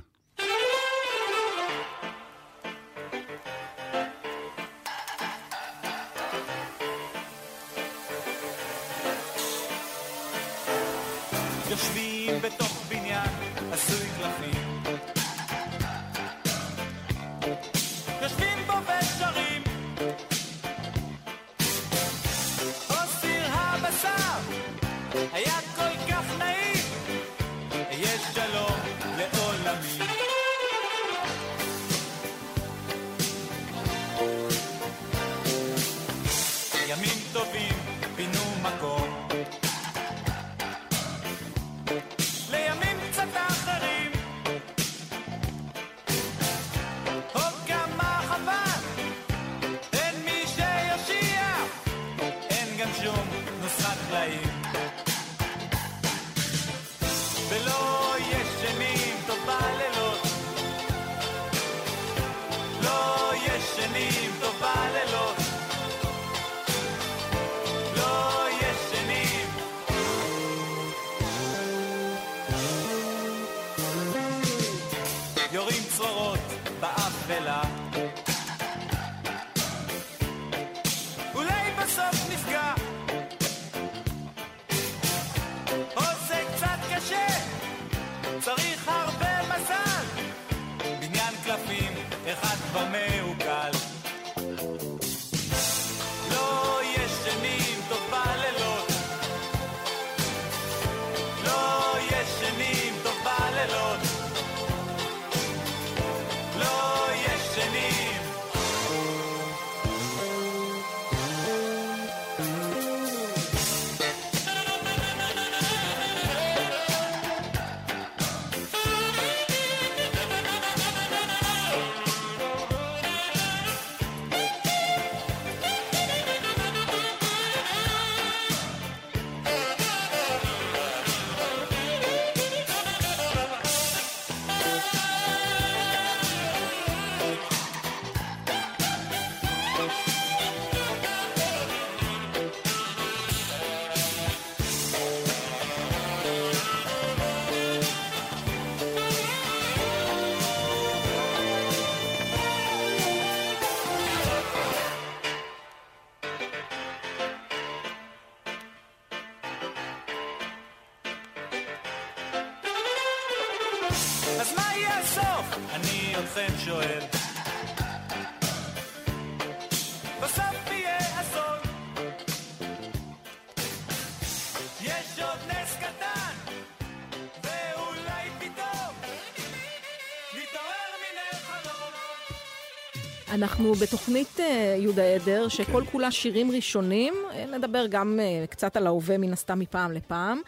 אנחנו 183.36 183.74
בתוכנית 183.74 184.39
אה, 184.39 184.76
יהודה 184.80 185.04
עדר, 185.04 185.48
שכל 185.48 185.84
כולה 185.91 186.12
שירים 186.12 186.52
ראשונים. 186.52 187.13
אה, 187.34 187.46
נדבר 187.58 187.88
גם 187.89 188.20
אה, 188.20 188.48
קצת 188.48 188.78
על 188.78 188.88
ההווה 188.88 189.17
מן 189.17 189.34
הסתם 189.34 189.60
מפעם 189.60 189.91
לפעם. 189.91 190.39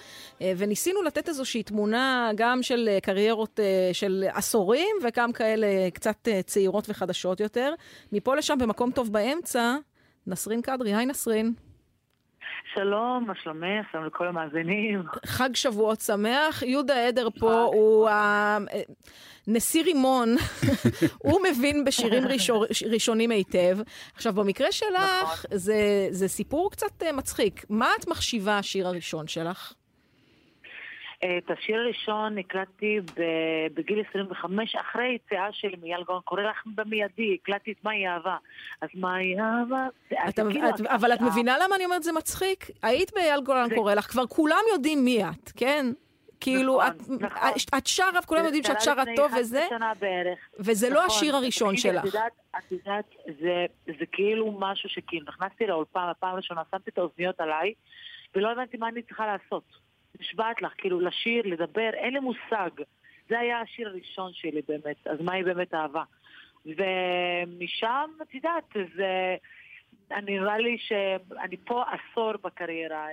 וניסינו 0.41 1.03
לתת 1.03 1.29
איזושהי 1.29 1.63
תמונה 1.63 2.31
גם 2.35 2.63
של 2.63 2.89
קריירות 3.03 3.59
של 3.93 4.23
עשורים, 4.33 4.95
וגם 5.03 5.33
כאלה 5.33 5.67
קצת 5.93 6.27
צעירות 6.45 6.89
וחדשות 6.89 7.39
יותר. 7.39 7.73
מפה 8.11 8.35
לשם, 8.35 8.57
במקום 8.59 8.91
טוב 8.91 9.13
באמצע, 9.13 9.75
נסרין 10.27 10.61
קדרי. 10.61 10.95
היי 10.95 11.05
נסרין. 11.05 11.53
שלום, 12.73 13.23
מה 13.27 13.33
שלומך? 13.35 13.85
שלום 13.91 14.05
לכל 14.05 14.27
המאזינים. 14.27 15.03
חג 15.25 15.49
שבועות 15.55 16.01
שמח. 16.01 16.63
יהודה 16.63 17.07
עדר 17.07 17.27
פה 17.39 17.61
הוא 17.63 18.09
ה... 18.09 18.57
נשיא 19.47 19.83
רימון, 19.83 20.35
הוא 21.25 21.39
מבין 21.51 21.83
בשירים 21.85 22.23
ראשון, 22.27 22.65
ראשונים 22.91 23.31
היטב. 23.31 23.77
עכשיו, 24.15 24.33
במקרה 24.33 24.71
שלך, 24.71 25.45
זה, 25.51 25.77
זה 26.11 26.27
סיפור 26.27 26.71
קצת 26.71 27.03
אה, 27.03 27.11
מצחיק. 27.11 27.65
מה 27.69 27.89
את 27.99 28.07
מחשיבה 28.07 28.57
השיר 28.57 28.87
הראשון 28.87 29.27
שלך? 29.27 29.73
אה, 31.23 31.37
את 31.37 31.51
השיר 31.51 31.75
הראשון 31.79 32.37
הקלטתי 32.37 32.99
בגיל 33.73 34.03
25, 34.09 34.75
אחרי 34.75 35.03
היציאה 35.03 35.47
שלי 35.51 35.75
מאייל 35.81 36.03
גורן 36.03 36.19
קורא 36.25 36.41
לך 36.41 36.63
במיידי, 36.75 37.37
הקלטתי 37.41 37.71
את 37.71 37.83
מהי 37.83 38.07
אהבה. 38.07 38.37
אז 38.81 38.89
מהי 38.95 39.35
אהבה? 39.39 39.87
כאילו 40.51 40.69
את, 40.69 40.81
אבל 40.85 41.13
את. 41.13 41.21
מבינה 41.21 41.57
למה 41.63 41.75
אני 41.75 41.85
אומרת 41.85 42.03
זה 42.03 42.11
מצחיק? 42.11 42.69
היית 42.83 43.11
באייל 43.15 43.41
גולן 43.41 43.69
זה- 43.69 43.75
קורא 43.75 43.93
לך, 43.93 44.05
כבר 44.11 44.27
כולם 44.27 44.61
יודעים 44.73 45.05
מי 45.05 45.23
את, 45.23 45.51
כן? 45.55 45.85
כאילו, 46.43 46.81
נכון, 46.81 47.15
את, 47.15 47.21
נכון. 47.21 47.49
את 47.77 47.87
שרה, 47.87 48.19
וכולם 48.23 48.45
יודעים 48.45 48.63
שאת 48.63 48.81
שרה 48.81 49.03
טוב 49.15 49.31
זה 49.31 49.39
וזה, 49.39 49.65
קרה 49.69 49.75
לפני 49.75 49.77
11 49.77 49.77
שנה 49.77 49.93
בערך. 49.99 50.39
וזה 50.59 50.89
לא 50.89 50.95
נכון. 50.95 51.05
השיר 51.07 51.35
הראשון 51.35 51.77
שלך. 51.77 52.01
את 52.01 52.05
יודעת, 52.05 52.33
את 52.57 52.71
יודעת, 52.71 53.05
זה, 53.41 53.65
זה 53.85 54.05
כאילו 54.11 54.57
משהו 54.59 54.89
שכאילו, 54.89 55.25
נכנסתי 55.27 55.67
לאולפן, 55.67 56.07
הפעם 56.11 56.33
הראשונה, 56.33 56.61
שמתי 56.71 56.89
את 56.89 56.97
האוזניות 56.97 57.39
עליי, 57.41 57.73
ולא 58.35 58.51
הבנתי 58.51 58.77
מה 58.77 58.87
אני 58.87 59.01
צריכה 59.01 59.27
לעשות. 59.27 59.63
נשבעת 60.19 60.61
לך, 60.61 60.71
כאילו, 60.77 60.99
לשיר, 60.99 61.43
לדבר, 61.45 61.89
אין 61.93 62.13
לי 62.13 62.19
מושג. 62.19 62.69
זה 63.29 63.39
היה 63.39 63.61
השיר 63.61 63.87
הראשון 63.87 64.31
שלי 64.33 64.61
באמת, 64.67 65.07
אז 65.07 65.21
מהי 65.21 65.43
באמת 65.43 65.73
אהבה? 65.73 66.03
ומשם, 66.65 68.09
את 68.21 68.35
יודעת, 68.35 68.63
זה... 68.95 69.35
אני 70.11 70.39
נראה 70.39 70.57
לי 70.57 70.77
שאני 70.77 71.57
פה 71.65 71.83
עשור 71.83 72.33
בקריירה, 72.43 73.07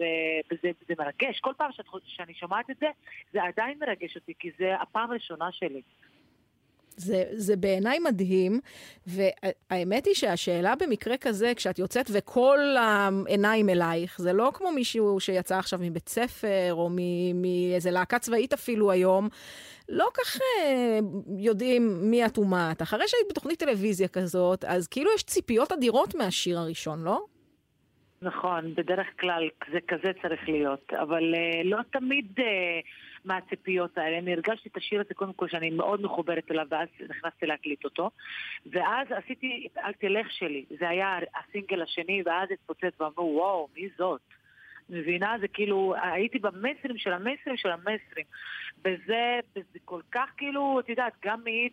אה, 0.00 0.06
וזה 0.50 0.70
זה 0.88 0.94
מרגש. 0.98 1.40
כל 1.40 1.52
פעם 1.56 1.70
שאני 2.04 2.34
שומעת 2.34 2.70
את 2.70 2.76
זה, 2.80 2.86
זה 3.32 3.42
עדיין 3.42 3.78
מרגש 3.78 4.16
אותי, 4.16 4.32
כי 4.38 4.50
זה 4.58 4.74
הפעם 4.80 5.10
הראשונה 5.10 5.52
שלי. 5.52 5.82
זה, 6.96 7.24
זה 7.32 7.56
בעיניי 7.56 7.98
מדהים, 7.98 8.60
והאמת 9.06 10.06
היא 10.06 10.14
שהשאלה 10.14 10.74
במקרה 10.80 11.16
כזה, 11.16 11.52
כשאת 11.56 11.78
יוצאת 11.78 12.10
וכל 12.12 12.58
העיניים 12.78 13.68
אלייך, 13.68 14.18
זה 14.20 14.32
לא 14.32 14.50
כמו 14.54 14.72
מישהו 14.72 15.20
שיצא 15.20 15.58
עכשיו 15.58 15.78
מבית 15.82 16.08
ספר, 16.08 16.68
או 16.70 16.90
מאיזה 17.34 17.90
להקה 17.90 18.18
צבאית 18.18 18.52
אפילו 18.52 18.90
היום, 18.90 19.28
לא 19.90 20.08
כך 20.14 20.40
אה, 20.40 20.98
יודעים 21.38 22.10
מי 22.10 22.26
את 22.26 22.38
ומה 22.38 22.72
את. 22.72 22.82
אחרי 22.82 23.08
שהיית 23.08 23.26
בתוכנית 23.30 23.58
טלוויזיה 23.58 24.08
כזאת, 24.08 24.64
אז 24.64 24.88
כאילו 24.88 25.10
יש 25.14 25.22
ציפיות 25.22 25.72
אדירות 25.72 26.14
מהשיר 26.14 26.58
הראשון, 26.58 27.02
לא? 27.04 27.24
נכון, 28.22 28.74
בדרך 28.74 29.06
כלל 29.20 29.48
זה 29.72 29.78
כזה 29.88 30.12
צריך 30.22 30.48
להיות, 30.48 30.92
אבל 30.92 31.34
uh, 31.34 31.64
לא 31.64 31.78
תמיד 31.92 32.26
uh, 32.38 32.42
מהציפיות 33.24 33.98
האלה. 33.98 34.18
אני 34.18 34.32
הרגשתי 34.32 34.68
את 34.68 34.76
השיר 34.76 35.00
הזה 35.00 35.14
קודם 35.14 35.32
כל 35.32 35.48
שאני 35.48 35.70
מאוד 35.70 36.02
מחוברת 36.02 36.50
אליו, 36.50 36.66
ואז 36.70 36.88
נכנסתי 37.08 37.46
להקליט 37.46 37.84
אותו. 37.84 38.10
ואז 38.66 39.06
עשיתי 39.10 39.68
את 39.72 39.78
אל 39.78 39.92
תלך 39.92 40.30
שלי, 40.30 40.64
זה 40.80 40.88
היה 40.88 41.18
הסינגל 41.34 41.82
השני, 41.82 42.22
ואז 42.26 42.48
התפוצץ 42.50 43.00
ואמרו, 43.00 43.34
וואו, 43.36 43.68
מי 43.76 43.88
זאת? 43.98 44.20
מבינה? 44.90 45.36
זה 45.40 45.48
כאילו, 45.48 45.94
הייתי 46.02 46.38
במסרים 46.38 46.98
של 46.98 47.12
המסרים 47.12 47.56
של 47.56 47.70
המסרים. 47.70 48.26
וזה, 48.84 49.40
וזה 49.56 49.78
כל 49.84 50.00
כך 50.12 50.30
כאילו, 50.36 50.80
את 50.80 50.88
יודעת, 50.88 51.12
גם 51.24 51.44
מעיד 51.44 51.72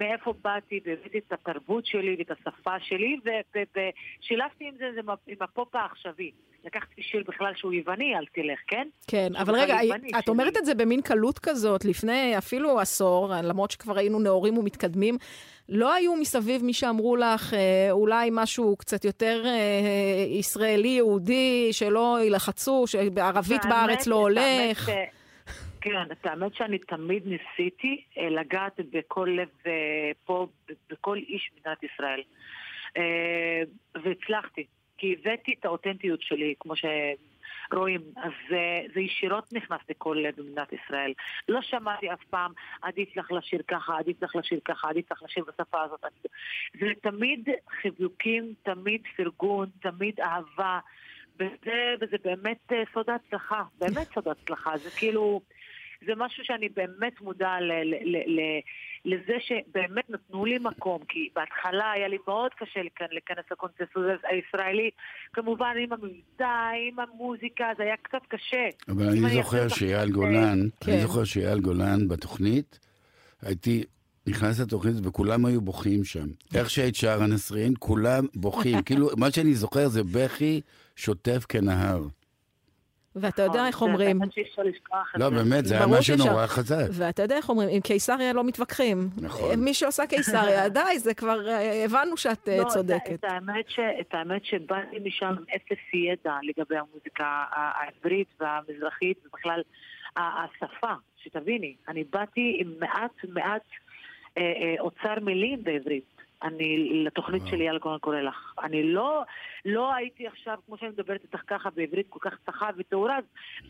מאיפה 0.00 0.34
באתי, 0.44 0.80
והבאתי 0.86 1.18
את 1.18 1.32
התרבות 1.32 1.86
שלי 1.86 2.16
ואת 2.18 2.30
השפה 2.30 2.80
שלי, 2.80 3.16
ושילבתי 3.24 4.64
עם 4.68 4.74
זה, 4.78 4.84
זה 4.94 5.00
עם 5.26 5.36
הפופ 5.40 5.74
העכשווי. 5.74 6.30
לקחתי 6.64 7.02
שיר 7.02 7.24
בכלל 7.28 7.52
שהוא 7.56 7.72
יווני, 7.72 8.16
אל 8.16 8.24
תלך, 8.34 8.58
כן? 8.68 8.88
כן, 9.06 9.36
אבל 9.36 9.54
רגע, 9.54 9.76
את 9.82 10.00
שלי. 10.00 10.10
אומרת 10.28 10.56
את 10.56 10.64
זה 10.64 10.74
במין 10.74 11.02
קלות 11.02 11.38
כזאת, 11.38 11.84
לפני 11.84 12.38
אפילו 12.38 12.80
עשור, 12.80 13.32
למרות 13.42 13.70
שכבר 13.70 13.98
היינו 13.98 14.18
נאורים 14.18 14.58
ומתקדמים, 14.58 15.18
לא 15.68 15.94
היו 15.94 16.16
מסביב 16.16 16.64
מי 16.64 16.72
שאמרו 16.72 17.16
לך, 17.16 17.54
אה, 17.54 17.88
אולי 17.90 18.28
משהו 18.32 18.76
קצת 18.76 19.04
יותר 19.04 19.42
אה, 19.46 19.52
ישראלי, 20.38 20.88
יהודי, 20.88 21.68
שלא 21.72 22.18
ילחצו, 22.24 22.84
שערבית 22.86 23.64
בארץ 23.68 24.06
לא 24.06 24.16
האמת 24.28 24.38
הולך. 24.38 24.90
ש- 24.90 25.25
כן, 25.86 26.12
את 26.12 26.26
האמת 26.26 26.54
שאני 26.54 26.78
תמיד 26.78 27.22
ניסיתי 27.26 28.04
אה, 28.18 28.28
לגעת 28.28 28.80
בכל 28.92 29.28
לב 29.40 29.48
אה, 29.66 30.10
פה, 30.24 30.46
בכל 30.90 31.16
איש 31.16 31.50
במדינת 31.54 31.82
ישראל. 31.82 32.22
אה, 32.96 33.62
והצלחתי, 33.94 34.66
כי 34.98 35.16
הבאתי 35.18 35.54
את 35.60 35.64
האותנטיות 35.64 36.22
שלי, 36.22 36.54
כמו 36.60 36.72
שרואים, 36.76 38.00
אז 38.16 38.32
אה, 38.52 38.80
זה 38.94 39.00
ישירות 39.00 39.52
נכנס 39.52 39.80
לכל 39.88 40.18
לב 40.22 40.34
במדינת 40.36 40.72
ישראל. 40.72 41.12
לא 41.48 41.62
שמעתי 41.62 42.12
אף 42.12 42.24
פעם, 42.30 42.52
עדיף 42.82 43.16
לך 43.16 43.32
לשיר 43.32 43.62
ככה, 43.68 43.98
עדיף 43.98 44.22
לך 44.22 44.36
לשיר 44.36 44.60
ככה, 44.64 44.88
עדיף 44.88 45.12
לך 45.12 45.22
לשיר 45.22 45.44
בשפה 45.44 45.82
הזאת. 45.82 46.04
זה 46.80 46.86
תמיד 47.02 47.48
חיבוקים, 47.80 48.54
תמיד 48.62 49.02
פרגון, 49.16 49.68
תמיד 49.80 50.20
אהבה. 50.20 50.78
וזה, 51.40 51.94
וזה 52.00 52.16
באמת 52.24 52.72
סוד 52.94 53.10
ההצלחה, 53.10 53.62
באמת 53.78 54.06
סוד 54.14 54.28
ההצלחה. 54.28 54.76
זה 54.76 54.90
כאילו, 54.90 55.40
זה 56.06 56.12
משהו 56.16 56.44
שאני 56.44 56.68
באמת 56.68 57.20
מודע 57.20 57.60
ל, 57.60 57.72
ל, 57.72 57.94
ל, 58.04 58.16
ל, 58.26 58.40
לזה 59.04 59.36
שבאמת 59.40 60.10
נתנו 60.10 60.44
לי 60.44 60.58
מקום, 60.58 61.04
כי 61.08 61.28
בהתחלה 61.34 61.90
היה 61.90 62.08
לי 62.08 62.16
מאוד 62.28 62.50
קשה 62.58 62.80
לכנ- 62.80 63.12
להיכנס 63.12 63.44
לקונצנזוס 63.50 64.20
הישראלי, 64.30 64.90
כמובן 65.32 65.74
עם 65.78 65.92
המבטא, 65.92 66.70
עם 66.88 66.98
המוזיקה, 66.98 67.64
זה 67.76 67.82
היה 67.82 67.96
קצת 68.02 68.22
קשה. 68.28 68.68
אבל 68.88 69.08
אני 69.08 69.34
זוכר 69.42 69.68
שאייל 69.68 70.10
גולן, 70.10 70.58
כן. 70.80 70.92
אני 70.92 71.00
זוכר 71.00 71.24
שאייל 71.24 71.60
גולן 71.60 72.08
בתוכנית, 72.08 72.78
הייתי 73.42 73.84
נכנס 74.26 74.60
לתוכנית 74.60 74.94
וכולם 75.06 75.46
היו 75.46 75.60
בוכים 75.60 76.04
שם. 76.04 76.26
איך 76.54 76.70
שהיית 76.70 76.94
שרה 76.94 77.26
נסרין, 77.26 77.74
כולם 77.78 78.26
בוכים. 78.34 78.82
כאילו, 78.86 79.08
מה 79.16 79.30
שאני 79.30 79.54
זוכר 79.54 79.88
זה 79.88 80.02
בכי 80.12 80.60
שוטף 80.96 81.44
כנהר. 81.48 82.02
ואתה 83.16 83.42
יודע 83.42 83.66
איך 83.66 83.82
אומרים, 83.82 84.22
נכון, 84.22 84.64
לשכוח 84.66 85.12
את 85.14 85.20
לא, 85.20 85.30
זה. 85.30 85.36
באמת, 85.36 85.64
זה 85.64 85.76
היה 85.76 85.86
משהו. 85.86 86.16
נורא 86.16 86.46
חזק. 86.46 86.86
ואתה 86.92 87.22
יודע 87.22 87.36
איך 87.36 87.48
אומרים, 87.48 87.68
עם 87.72 87.80
קיסריה 87.80 88.32
לא 88.32 88.44
מתווכחים. 88.44 89.08
נכון. 89.22 89.64
מי 89.64 89.74
שעושה 89.74 90.06
קיסריה, 90.06 90.68
די, 90.78 90.98
זה 90.98 91.14
כבר, 91.14 91.48
אה, 91.48 91.84
הבנו 91.84 92.16
שאת 92.16 92.48
אה, 92.48 92.58
לא, 92.58 92.64
צודקת. 92.68 93.14
את 93.14 93.24
האמת, 93.24 93.64
ש, 93.68 93.78
את 94.00 94.14
האמת 94.14 94.44
שבאתי 94.44 94.96
משם 95.04 95.26
עם 95.26 95.44
אפס 95.56 95.94
ידע 95.94 96.34
לגבי 96.42 96.76
המוזיקה 96.76 97.44
העברית 97.50 98.28
והמזרחית 98.40 99.18
ובכלל 99.26 99.62
השפה, 100.16 100.92
שתביני, 101.22 101.74
אני 101.88 102.04
באתי 102.12 102.56
עם 102.60 102.72
מעט 102.80 103.24
מעט 103.28 103.62
אה, 104.38 104.74
אוצר 104.80 105.20
מילים 105.22 105.64
בעברית. 105.64 106.15
אני, 106.42 107.02
לתוכנית 107.04 107.42
וואו. 107.42 107.52
שלי, 107.52 107.64
אייל 107.64 107.78
גורן 107.78 107.98
קורא 107.98 108.20
לך. 108.20 108.54
אני 108.62 108.82
לא, 108.82 109.22
לא 109.64 109.94
הייתי 109.94 110.26
עכשיו, 110.26 110.58
כמו 110.66 110.76
שאני 110.78 110.90
מדברת 110.90 111.22
איתך 111.22 111.40
ככה 111.46 111.70
בעברית 111.70 112.06
כל 112.08 112.18
כך 112.22 112.38
צחה 112.46 112.70
וטהורה, 112.76 113.18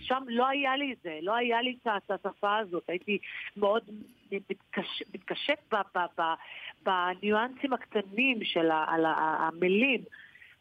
שם 0.00 0.22
לא 0.29 0.46
היה 0.46 0.76
לי 0.76 0.94
זה, 1.02 1.18
לא 1.22 1.35
היה 1.35 1.62
לי 1.62 1.76
את 1.83 2.11
השפה 2.11 2.57
הזאת. 2.57 2.83
הייתי 2.88 3.18
מאוד 3.57 3.83
מתקש, 4.33 5.02
מתקשט 5.14 5.59
ב, 5.72 5.76
ב, 5.94 5.98
ב, 6.18 6.22
בניואנסים 6.83 7.72
הקטנים 7.72 8.44
של 8.44 8.70
ה, 8.70 8.85
על 8.88 9.05
המילים. 9.07 10.00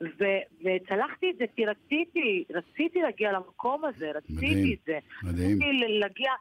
ו- 0.02 0.46
וצלחתי 0.62 1.32
את 1.32 1.38
זה 1.38 1.46
כי 1.56 1.65
רציתי, 1.65 2.44
רציתי 2.54 3.02
להגיע 3.02 3.32
למקום 3.32 3.86
הזה, 3.86 4.12
רציתי 4.12 4.34
מדהים, 4.36 4.74
את 4.74 4.86
זה. 4.86 5.00
מדהים. 5.24 5.48
רציתי 5.58 5.72
להגיע 5.88 6.32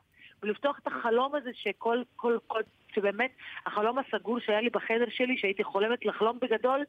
ולפתוח 0.43 0.79
את 0.79 0.87
החלום 0.87 1.35
הזה 1.35 1.51
שכל, 1.55 2.03
כל, 2.17 2.39
כל, 2.47 2.61
שבאמת 2.95 3.31
החלום 3.67 3.99
הסגור 3.99 4.39
שהיה 4.41 4.61
לי 4.61 4.71
בחדר 4.71 5.05
שלי, 5.11 5.37
שהייתי 5.39 5.65
חולמת 5.65 6.05
לחלום 6.05 6.39
בגדול, 6.43 6.85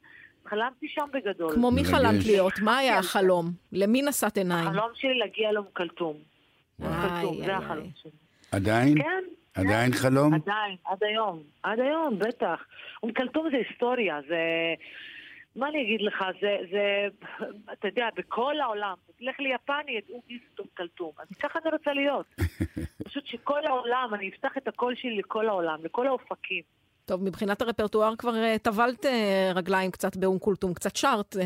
חלמתי 0.46 0.88
שם 0.88 1.06
בגדול. 1.12 1.54
כמו 1.54 1.70
מי. 1.70 1.84
חלמת 1.84 2.26
להיות? 2.26 2.52
מה 2.62 2.78
היה 2.78 2.92
כן. 2.92 2.98
החלום? 2.98 3.46
למי 3.72 4.02
נשאת 4.02 4.36
עיניים? 4.36 4.68
החלום 4.68 4.90
שלי 4.94 5.18
להגיע 5.18 5.52
לאום 5.52 5.66
כלתום. 5.72 6.16
זה. 6.78 6.86
החלום 7.56 7.90
שלי. 8.02 8.10
עדיין? 8.52 9.02
כן. 9.02 9.24
עדיין 9.54 9.92
חלום? 9.92 10.34
עדיין, 10.34 10.76
עד 10.84 11.02
היום. 11.02 11.42
עד 11.62 11.80
היום, 11.80 12.18
בטח. 12.18 12.64
אום 13.02 13.12
כלתום 13.12 13.48
זה 13.50 13.56
היסטוריה, 13.56 14.20
זה... 14.28 14.38
מה 15.56 15.68
אני 15.68 15.82
אגיד 15.82 16.00
לך, 16.00 16.24
זה, 16.40 16.56
זה, 16.70 17.06
אתה 17.72 17.88
יודע, 17.88 18.08
בכל 18.16 18.60
העולם, 18.60 18.94
תלך 19.18 19.40
ליפן, 19.40 19.88
ידעו 19.88 20.22
מי 20.28 20.38
אום 20.58 20.66
כלתום. 20.76 21.12
אז 21.18 21.36
ככה 21.42 21.58
אני 21.64 21.70
רוצה 21.72 21.92
להיות. 21.92 22.26
פשוט 23.08 23.26
שכל 23.26 23.66
העולם, 23.66 24.10
אני 24.14 24.28
אפתח 24.28 24.56
את 24.58 24.68
הקול 24.68 24.94
שלי 24.94 25.16
לכל 25.16 25.48
העולם, 25.48 25.84
לכל 25.84 26.06
האופקים. 26.06 26.62
טוב, 27.04 27.24
מבחינת 27.24 27.62
הרפרטואר 27.62 28.16
כבר 28.16 28.36
אה, 28.36 28.56
טבלת 28.62 29.06
אה, 29.06 29.52
רגליים 29.54 29.90
קצת 29.90 30.16
באום 30.16 30.38
כולתום, 30.38 30.74
קצת 30.74 30.96
שרת. 30.96 31.36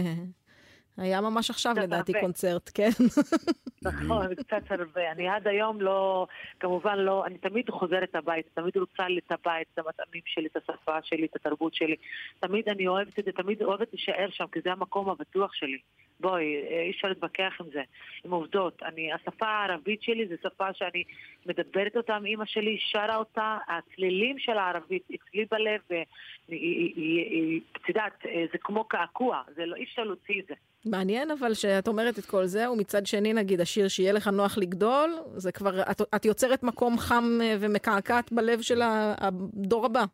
אה, 1.00 1.04
היה 1.04 1.20
ממש 1.20 1.50
עכשיו, 1.50 1.74
לדעתי, 1.82 2.12
הרבה. 2.12 2.20
קונצרט, 2.20 2.70
כן. 2.74 2.90
נכון, 3.82 4.34
קצת 4.34 4.70
הרבה. 4.70 5.10
אני 5.12 5.28
עד 5.28 5.48
היום 5.48 5.80
לא, 5.80 6.26
כמובן 6.60 6.98
לא, 6.98 7.26
אני 7.26 7.38
תמיד 7.38 7.70
חוזרת 7.70 8.14
הביתה, 8.14 8.48
תמיד 8.54 8.76
רוצה 8.76 9.08
לטבע 9.08 9.60
את 9.60 9.78
המטעמים 9.78 10.22
שלי, 10.26 10.46
את 10.46 10.56
השפה 10.56 11.02
שלי, 11.02 11.26
את 11.26 11.36
התרבות 11.36 11.74
שלי. 11.74 11.96
תמיד 12.40 12.68
אני 12.68 12.86
אוהבת 12.88 13.18
את 13.18 13.24
זה, 13.24 13.32
תמיד 13.32 13.62
אוהבת 13.62 13.88
להישאר 13.92 14.28
שם, 14.30 14.44
כי 14.52 14.60
זה 14.64 14.72
המקום 14.72 15.08
הבטוח 15.10 15.54
שלי. 15.54 15.78
בואי, 16.20 16.42
אה, 16.70 16.80
אי 16.82 16.90
אפשר 16.90 17.08
להתווכח 17.08 17.52
עם 17.60 17.66
זה, 17.72 17.82
עם 18.24 18.30
עובדות. 18.30 18.82
אני, 18.82 19.12
השפה 19.12 19.46
הערבית 19.46 20.02
שלי 20.02 20.26
זו 20.28 20.34
שפה 20.42 20.72
שאני 20.74 21.04
מדברת 21.46 21.96
אותה 21.96 22.16
עם 22.16 22.24
אימא 22.26 22.44
שלי, 22.44 22.78
שרה 22.80 23.16
אותה, 23.16 23.58
הצלילים 23.68 24.38
של 24.38 24.58
הערבית 24.58 25.02
אצלי 25.14 25.44
בלב, 25.50 25.80
והיא- 25.90 26.04
היא- 26.48 26.92
היא- 26.96 27.24
היא- 27.30 27.60
את 27.76 27.88
יודעת, 27.88 28.26
אה, 28.26 28.44
זה 28.52 28.58
כמו 28.58 28.84
קעקוע, 28.84 29.42
זה 29.54 29.66
לא, 29.66 29.76
אי 29.76 29.84
אפשר 29.84 30.04
להוציא 30.04 30.40
את 30.40 30.46
זה. 30.46 30.54
מעניין 30.84 31.30
אבל 31.30 31.54
שאת 31.54 31.88
אומרת 31.88 32.18
את 32.18 32.26
כל 32.26 32.46
זה, 32.46 32.70
ומצד 32.70 33.06
שני, 33.06 33.32
נגיד, 33.32 33.60
השיר 33.60 33.88
שיהיה 33.88 34.12
לך 34.12 34.28
נוח 34.28 34.58
לגדול, 34.58 35.10
זה 35.36 35.52
כבר, 35.52 35.82
את, 35.90 36.00
את 36.14 36.24
יוצרת 36.24 36.62
מקום 36.62 36.98
חם 36.98 37.38
אה, 37.42 37.54
ומקעקעת 37.60 38.32
בלב 38.32 38.60
של 38.60 38.80
הדור 38.84 39.86
הבא. 39.86 40.04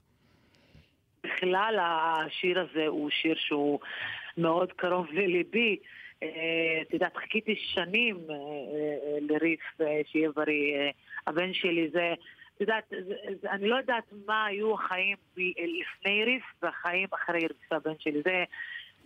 בכלל 1.25 1.79
השיר 1.81 2.61
הזה 2.61 2.87
הוא 2.87 3.11
שיר 3.11 3.35
שהוא 3.39 3.79
מאוד 4.39 4.73
קרוב 4.73 5.07
לליבי. 5.13 5.77
אה, 6.23 6.29
את 6.83 6.95
יודעת, 6.95 7.17
חיכיתי 7.17 7.55
שנים 7.57 8.17
אה, 8.31 8.37
לריף 9.21 9.61
שיהיה 10.13 10.31
בריא. 10.37 10.93
הבן 11.27 11.55
שלי 11.55 11.89
זה, 11.93 12.15
את 12.57 12.61
יודעת, 12.61 12.93
אני 13.51 13.69
לא 13.69 13.77
יודעת 13.77 14.05
מה 14.27 14.45
היו 14.45 14.75
החיים 14.75 15.17
לפני 15.37 16.25
ריף 16.25 16.45
והחיים 16.63 17.09
אחרי 17.15 17.41
ריף 17.41 17.73
הבן 17.73 17.99
שלי. 17.99 18.23
זה, 18.25 18.45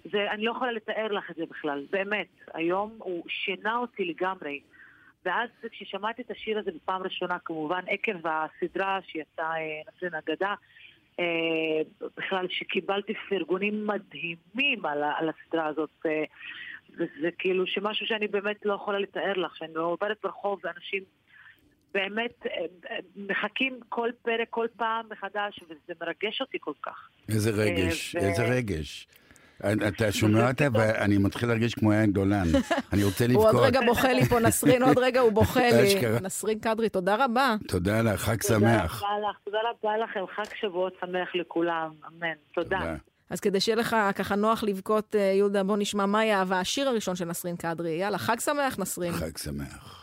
זה, 0.04 0.30
אני 0.30 0.44
לא 0.44 0.50
יכולה 0.50 0.72
לתאר 0.72 1.12
לך 1.12 1.30
את 1.30 1.36
זה 1.36 1.42
בכלל, 1.50 1.86
באמת. 1.90 2.26
היום 2.54 2.96
הוא 2.98 3.24
שינה 3.28 3.76
אותי 3.76 4.04
לגמרי. 4.04 4.60
ואז 5.24 5.48
כששמעתי 5.70 6.22
את 6.22 6.30
השיר 6.30 6.58
הזה 6.58 6.70
בפעם 6.70 7.02
ראשונה, 7.02 7.38
כמובן 7.38 7.80
עקב 7.88 8.26
הסדרה 8.26 8.98
שיצאה 9.06 9.56
אה, 9.56 9.80
נסרין 9.88 10.14
אגדה, 10.14 10.54
אה, 11.20 11.24
בכלל 12.16 12.46
שקיבלתי 12.50 13.14
פרגונים 13.28 13.86
מדהימים 13.86 14.86
על, 14.86 15.02
על 15.18 15.28
הסדרה 15.28 15.66
הזאת. 15.66 15.90
אה, 16.06 16.24
וזה 16.94 17.30
כאילו 17.38 17.66
שמשהו 17.66 18.06
שאני 18.06 18.28
באמת 18.28 18.64
לא 18.64 18.74
יכולה 18.74 18.98
לתאר 18.98 19.32
לך, 19.32 19.56
שאני 19.56 19.74
עוברת 19.74 20.16
ברחוב 20.22 20.60
ואנשים 20.64 21.02
באמת 21.94 22.46
אה, 22.46 22.50
אה, 22.90 22.96
מחכים 23.16 23.80
כל 23.88 24.10
פרק, 24.22 24.48
כל 24.50 24.66
פעם 24.76 25.06
מחדש, 25.10 25.60
וזה 25.64 25.92
מרגש 26.00 26.40
אותי 26.40 26.58
כל 26.60 26.72
כך. 26.82 27.08
איזה 27.28 27.50
רגש, 27.50 28.14
ו- 28.14 28.18
איזה 28.18 28.42
רגש. 28.42 29.06
אתה 29.88 30.12
שומע 30.12 30.48
אותה 30.48 30.64
ואני 30.74 31.18
מתחיל 31.18 31.48
להרגיש 31.48 31.74
כמו 31.74 31.92
יין 31.92 32.12
גולן. 32.12 32.46
אני 32.92 33.04
רוצה 33.04 33.26
הוא 33.26 33.36
עוד 33.36 33.46
לבכות. 33.46 33.66
רגע 33.66 33.80
בוכה 33.86 34.12
לי 34.12 34.24
פה, 34.24 34.40
נסרין, 34.40 34.82
עוד 34.82 34.98
רגע 34.98 35.20
הוא 35.20 35.32
בוכה 35.32 35.70
לי. 35.70 35.94
נסרין 36.22 36.58
קדרי, 36.58 36.88
תודה 36.88 37.24
רבה. 37.24 37.56
תודה 37.68 38.02
לך, 38.02 38.20
חג 38.20 38.42
תודה 38.42 38.54
שמח. 38.54 39.02
רבה 39.02 39.30
לך, 39.30 39.36
תודה 39.44 39.58
רבה 39.70 39.98
לכם, 40.04 40.20
חג 40.36 40.54
שבועות 40.60 40.92
שמח 41.00 41.28
לכולם, 41.34 41.90
אמן. 42.08 42.34
תודה. 42.54 42.94
אז 43.30 43.40
כדי 43.40 43.60
שיהיה 43.60 43.76
לך 43.76 43.96
ככה 44.14 44.34
נוח 44.36 44.62
לבכות, 44.64 45.16
אה, 45.16 45.20
יהודה, 45.20 45.62
בוא 45.62 45.76
נשמע 45.76 46.06
מה 46.06 46.18
היה 46.18 46.38
אהבה, 46.38 46.60
השיר 46.60 46.88
הראשון 46.88 47.16
של 47.16 47.24
נסרין 47.24 47.56
קדרי. 47.56 47.90
יאללה, 47.90 48.18
חג 48.18 48.40
שמח, 48.40 48.78
נסרין. 48.78 49.12
חג 49.12 49.38
שמח. 49.38 49.99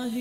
אז 0.00 0.16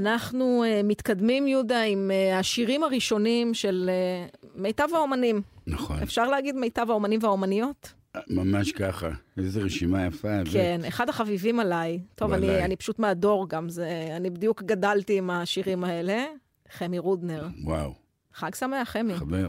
אנחנו 0.00 0.64
uh, 0.64 0.86
מתקדמים, 0.86 1.46
יהודה, 1.46 1.82
עם 1.82 2.10
uh, 2.10 2.38
השירים 2.38 2.82
הראשונים 2.82 3.54
של 3.54 3.90
uh, 3.90 4.46
מיטב 4.54 4.88
האומנים. 4.94 5.42
נכון, 5.66 5.96
אפשר 6.02 6.28
להגיד 6.28 6.56
מיטב 6.56 6.90
האומנים 6.90 7.20
והאומניות? 7.22 7.92
ממש 8.30 8.72
ככה. 8.72 9.08
איזו 9.38 9.60
רשימה 9.64 10.06
יפה. 10.06 10.28
כן, 10.52 10.80
אחד 10.88 11.08
החביבים 11.08 11.60
עליי. 11.60 12.00
טוב, 12.14 12.32
אני, 12.32 12.46
ועליי. 12.46 12.64
אני 12.64 12.76
פשוט 12.76 12.98
מהדור 12.98 13.48
גם, 13.48 13.68
זה, 13.68 14.08
אני 14.16 14.30
בדיוק 14.30 14.62
גדלתי 14.62 15.18
עם 15.18 15.30
השירים 15.30 15.84
האלה. 15.84 16.24
חמי 16.70 16.98
רודנר. 16.98 17.46
וואו, 17.64 17.94
חג 18.34 18.54
שמח, 18.54 18.90
חמי. 18.90 19.14
חבר. 19.14 19.48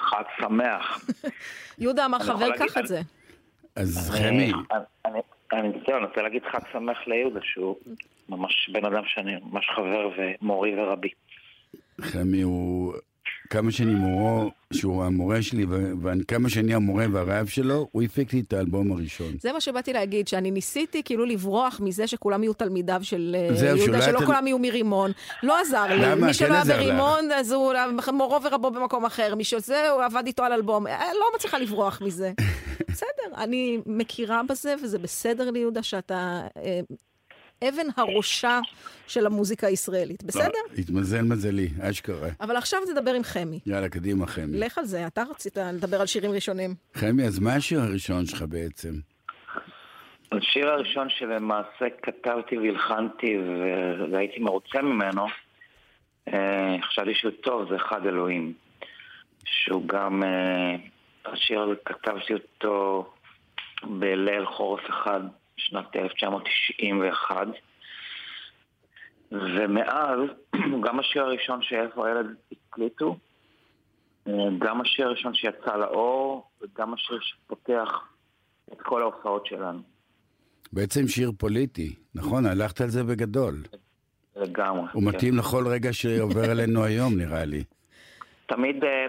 חג 0.00 0.22
שמח. 0.40 1.04
יהודה 1.78 2.06
אמר, 2.06 2.16
אני 2.16 2.26
חבר, 2.26 2.50
קח 2.58 2.78
את 2.78 2.86
זה. 2.86 3.00
אז 3.76 4.10
חמי, 4.10 4.52
אני- 5.52 5.68
רוצה 6.04 6.22
להגיד 6.22 6.42
חג 6.52 6.58
שמח 6.72 6.98
ליהודה, 7.06 7.40
שהוא 7.42 7.76
ממש 8.28 8.70
בן 8.72 8.84
אדם 8.84 9.02
שאני 9.06 9.32
ממש 9.42 9.66
חבר 9.76 10.10
ומורי 10.18 10.80
ורבי. 10.80 11.08
חמי 12.00 12.42
הוא 12.42 12.94
כמה 13.50 13.72
שאני 13.72 13.94
מורו, 13.94 14.50
שהוא 14.72 15.04
המורה 15.04 15.42
שלי, 15.42 15.66
וכמה 16.02 16.48
שאני 16.48 16.74
המורה 16.74 17.06
והרעב 17.12 17.46
שלו, 17.46 17.88
הוא 17.92 18.02
הפיק 18.02 18.32
לי 18.32 18.40
את 18.40 18.52
האלבום 18.52 18.92
הראשון. 18.92 19.32
זה 19.40 19.52
מה 19.52 19.60
שבאתי 19.60 19.92
להגיד, 19.92 20.28
שאני 20.28 20.50
ניסיתי 20.50 21.02
כאילו 21.02 21.24
לברוח 21.24 21.80
מזה 21.80 22.06
שכולם 22.06 22.42
יהיו 22.42 22.52
תלמידיו 22.52 23.00
של 23.02 23.36
אה, 23.38 23.66
יהודה, 23.76 23.98
לא 23.98 24.04
שלא 24.04 24.26
כולם 24.26 24.46
יהיו 24.46 24.58
מרימון. 24.58 25.12
לא 25.42 25.60
עזר 25.60 25.86
לי. 25.86 26.14
מי 26.14 26.26
כן 26.26 26.32
שלא 26.32 26.54
היה. 26.54 26.64
ברימון, 26.64 27.32
אז 27.32 27.52
הוא 27.52 27.72
מורו 28.12 28.42
ורבו 28.42 28.70
במקום 28.70 29.04
אחר. 29.04 29.34
מי 29.34 29.44
שזה, 29.44 29.90
הוא 29.90 30.02
עבד 30.02 30.22
איתו 30.26 30.44
על 30.44 30.52
אלבום. 30.52 30.86
אה, 30.86 31.04
לא 31.14 31.26
מצליחה 31.34 31.58
לברוח 31.58 32.02
מזה. 32.02 32.32
בסדר, 32.90 33.36
אני 33.36 33.78
מכירה 33.86 34.42
בזה, 34.48 34.74
וזה 34.82 34.98
בסדר 34.98 35.50
לי, 35.50 35.58
יהודה, 35.58 35.82
שאתה 35.82 36.40
אה, 36.56 36.80
אבן 37.62 37.86
הראשה 37.96 38.60
של 39.06 39.26
המוזיקה 39.26 39.66
הישראלית. 39.66 40.22
בסדר? 40.22 40.44
לא, 40.44 40.78
התמזל 40.78 41.22
מזלי, 41.22 41.68
אשכרה. 41.80 42.28
אבל 42.40 42.56
עכשיו 42.56 42.80
תדבר 42.86 43.14
עם 43.14 43.22
חמי. 43.22 43.60
יאללה, 43.66 43.88
קדימה, 43.88 44.26
חמי. 44.26 44.58
לך 44.58 44.78
על 44.78 44.84
זה, 44.84 45.06
אתה 45.06 45.22
רצית 45.30 45.56
לדבר 45.56 46.00
על 46.00 46.06
שירים 46.06 46.30
ראשונים. 46.30 46.74
חמי, 46.94 47.24
אז 47.24 47.38
מה 47.38 47.54
השיר 47.54 47.80
הראשון 47.80 48.26
שלך 48.26 48.42
בעצם? 48.48 48.92
השיר 50.32 50.68
הראשון 50.68 51.08
שלמעשה 51.10 51.86
כתבתי 52.02 52.58
והלחנתי 52.58 53.38
והייתי 54.12 54.40
מרוצה 54.40 54.82
ממנו, 54.82 55.26
אה, 56.28 56.76
חשבתי 56.82 57.14
שהוא 57.14 57.32
טוב, 57.42 57.68
זה 57.70 57.76
אחד 57.76 58.06
אלוהים. 58.06 58.52
שהוא 59.44 59.88
גם, 59.88 60.22
אה, 60.22 60.76
השיר 61.32 61.60
הזה 61.60 61.74
כתבתי 61.84 62.32
אותו 62.34 63.10
בליל 63.84 64.46
חורף 64.46 64.80
אחד, 64.90 65.20
שנת 65.58 65.96
1991. 65.96 67.46
ומאז, 69.32 70.18
גם 70.84 71.00
השיר 71.00 71.22
הראשון 71.22 71.62
שאיפה 71.62 72.06
הילד 72.08 72.26
הקליטו, 72.52 73.16
אה, 74.28 74.32
גם 74.58 74.80
השיר 74.80 75.06
הראשון 75.06 75.34
שיצא 75.34 75.76
לאור, 75.76 76.50
וגם 76.62 76.94
השיר 76.94 77.18
שפותח 77.20 77.88
את 78.72 78.80
כל 78.82 79.02
ההופעות 79.02 79.46
שלנו. 79.46 79.80
בעצם 80.72 81.08
שיר 81.08 81.32
פוליטי, 81.38 81.94
נכון? 82.14 82.46
הלכת 82.46 82.80
על 82.80 82.88
זה 82.88 83.04
בגדול. 83.04 83.62
לגמרי. 84.36 84.86
הוא 84.92 85.02
כן. 85.02 85.08
מתאים 85.08 85.36
לכל 85.36 85.66
רגע 85.66 85.92
שעובר 85.92 86.50
עלינו 86.50 86.84
היום, 86.84 87.16
נראה 87.16 87.44
לי. 87.44 87.64
תמיד, 88.46 88.84
אה, 88.84 89.06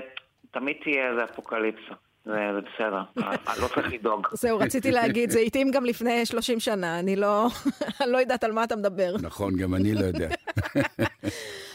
תמיד 0.52 0.78
תהיה 0.84 1.10
איזה 1.10 1.24
אפוקליפסה. 1.24 1.94
זה, 2.30 2.60
בסדר, 2.62 3.02
אה, 3.28 3.60
לא 3.62 3.68
צריך 3.68 3.94
לדאוג. 3.94 4.28
זהו, 4.34 4.60
רציתי 4.60 4.92
להגיד, 4.92 5.30
זה 5.30 5.40
התאים 5.40 5.72
גם 5.72 5.86
לפני 5.86 6.26
30 6.26 6.60
שנה, 6.60 7.00
אני 7.00 7.16
לא, 7.16 7.48
אני 8.02 8.12
לא 8.12 8.18
יודעת 8.18 8.44
על 8.44 8.52
מה 8.52 8.64
אתה 8.64 8.76
מדבר. 8.76 9.16
נכון, 9.22 9.56
גם 9.56 9.76
אני 9.76 9.94
לא 9.94 10.00
יודע. 10.06 10.30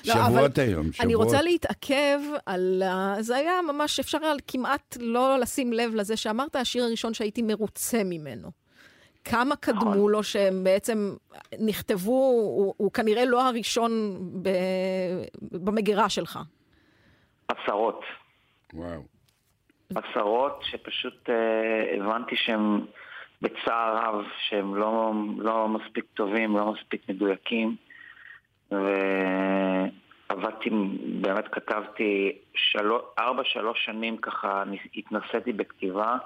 לא, 0.06 0.14
שבועות 0.14 0.58
היום, 0.58 0.92
שבועות. 0.92 1.00
אני 1.00 1.14
רוצה 1.14 1.42
להתעכב 1.42 2.18
על... 2.46 2.82
ה- 2.82 3.16
זה 3.20 3.36
היה 3.36 3.52
ממש, 3.68 4.00
אפשר 4.00 4.18
כמעט 4.48 4.96
לא 5.00 5.38
לשים 5.38 5.72
לב 5.72 5.94
לזה 5.94 6.16
שאמרת 6.16 6.56
השיר 6.56 6.84
הראשון 6.84 7.14
שהייתי 7.14 7.42
מרוצה 7.42 8.02
ממנו. 8.04 8.50
כמה 9.24 9.56
קדמו 9.56 9.80
נכון. 9.94 10.10
לו 10.10 10.22
שהם 10.22 10.64
בעצם 10.64 11.14
נכתבו, 11.58 12.12
הוא, 12.12 12.74
הוא 12.76 12.92
כנראה 12.92 13.24
לא 13.24 13.48
הראשון 13.48 14.18
ב, 14.42 14.48
במגירה 15.52 16.08
שלך. 16.08 16.38
עשרות. 17.48 18.00
וואו. 18.74 19.13
עשרות 19.94 20.62
שפשוט 20.70 21.30
אה, 21.30 21.96
הבנתי 21.96 22.36
שהם 22.36 22.86
בצער 23.42 23.96
רב, 23.96 24.24
שהם 24.48 24.74
לא, 24.74 25.12
לא 25.38 25.68
מספיק 25.68 26.04
טובים, 26.14 26.56
לא 26.56 26.72
מספיק 26.72 27.08
מדויקים. 27.08 27.76
ועבדתי, 30.30 30.70
באמת 31.20 31.48
כתבתי 31.52 32.38
שלוש, 32.54 33.02
ארבע, 33.18 33.42
שלוש 33.44 33.84
שנים 33.84 34.16
ככה, 34.16 34.62
התנסיתי 34.96 35.52
בכתיבה 35.52 36.16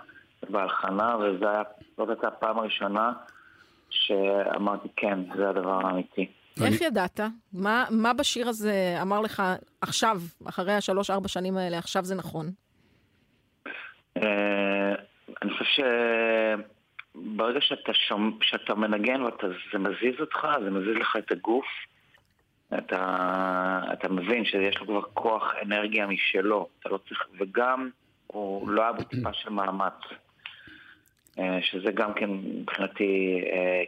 ובהלחנה, 0.43 1.17
וזו 1.17 1.49
היה, 1.49 1.63
זאת 1.97 2.09
הייתה 2.09 2.29
הפעם 2.29 2.59
הראשונה 2.59 3.13
שאמרתי, 3.91 4.89
כן, 4.97 5.19
זה 5.37 5.49
הדבר 5.49 5.87
האמיתי. 5.87 6.27
איך 6.65 6.81
ידעת? 6.81 7.21
מה, 7.53 7.85
מה 7.91 8.13
בשיר 8.13 8.49
הזה 8.49 8.99
אמר 9.03 9.21
לך 9.21 9.43
עכשיו, 9.81 10.21
אחרי 10.49 10.73
השלוש-ארבע 10.73 11.29
שנים 11.29 11.57
האלה, 11.57 11.79
עכשיו 11.79 12.05
זה 12.05 12.15
נכון? 12.15 12.51
אה, 14.23 14.95
אני 15.43 15.51
חושב 15.51 15.85
שברגע 17.15 17.61
שאתה, 17.61 17.95
שומע, 17.95 18.31
שאתה 18.43 18.75
מנגן 18.75 19.23
וזה 19.23 19.79
מזיז 19.79 20.21
אותך, 20.21 20.47
זה 20.65 20.71
מזיז 20.71 20.97
לך 20.97 21.17
את 21.19 21.33
הגוף, 21.33 21.67
אתה, 22.79 23.81
אתה 23.93 24.09
מבין 24.09 24.45
שיש 24.45 24.79
לו 24.79 24.87
כבר 24.87 25.03
כוח 25.15 25.55
אנרגיה 25.63 26.07
משלו, 26.07 26.69
אתה 26.81 26.89
לא 26.89 26.99
צריך, 27.09 27.29
וגם 27.39 27.91
הוא 28.27 28.71
לא 28.71 28.83
היה 28.83 28.93
בו 28.93 29.03
טיפה 29.03 29.33
של 29.33 29.51
מאמץ. 29.51 29.93
אה, 31.39 31.59
שזה 31.63 31.93
גם 31.95 32.15
כן 32.15 32.31
מבחינתי 32.31 33.41
אה, 33.53 33.83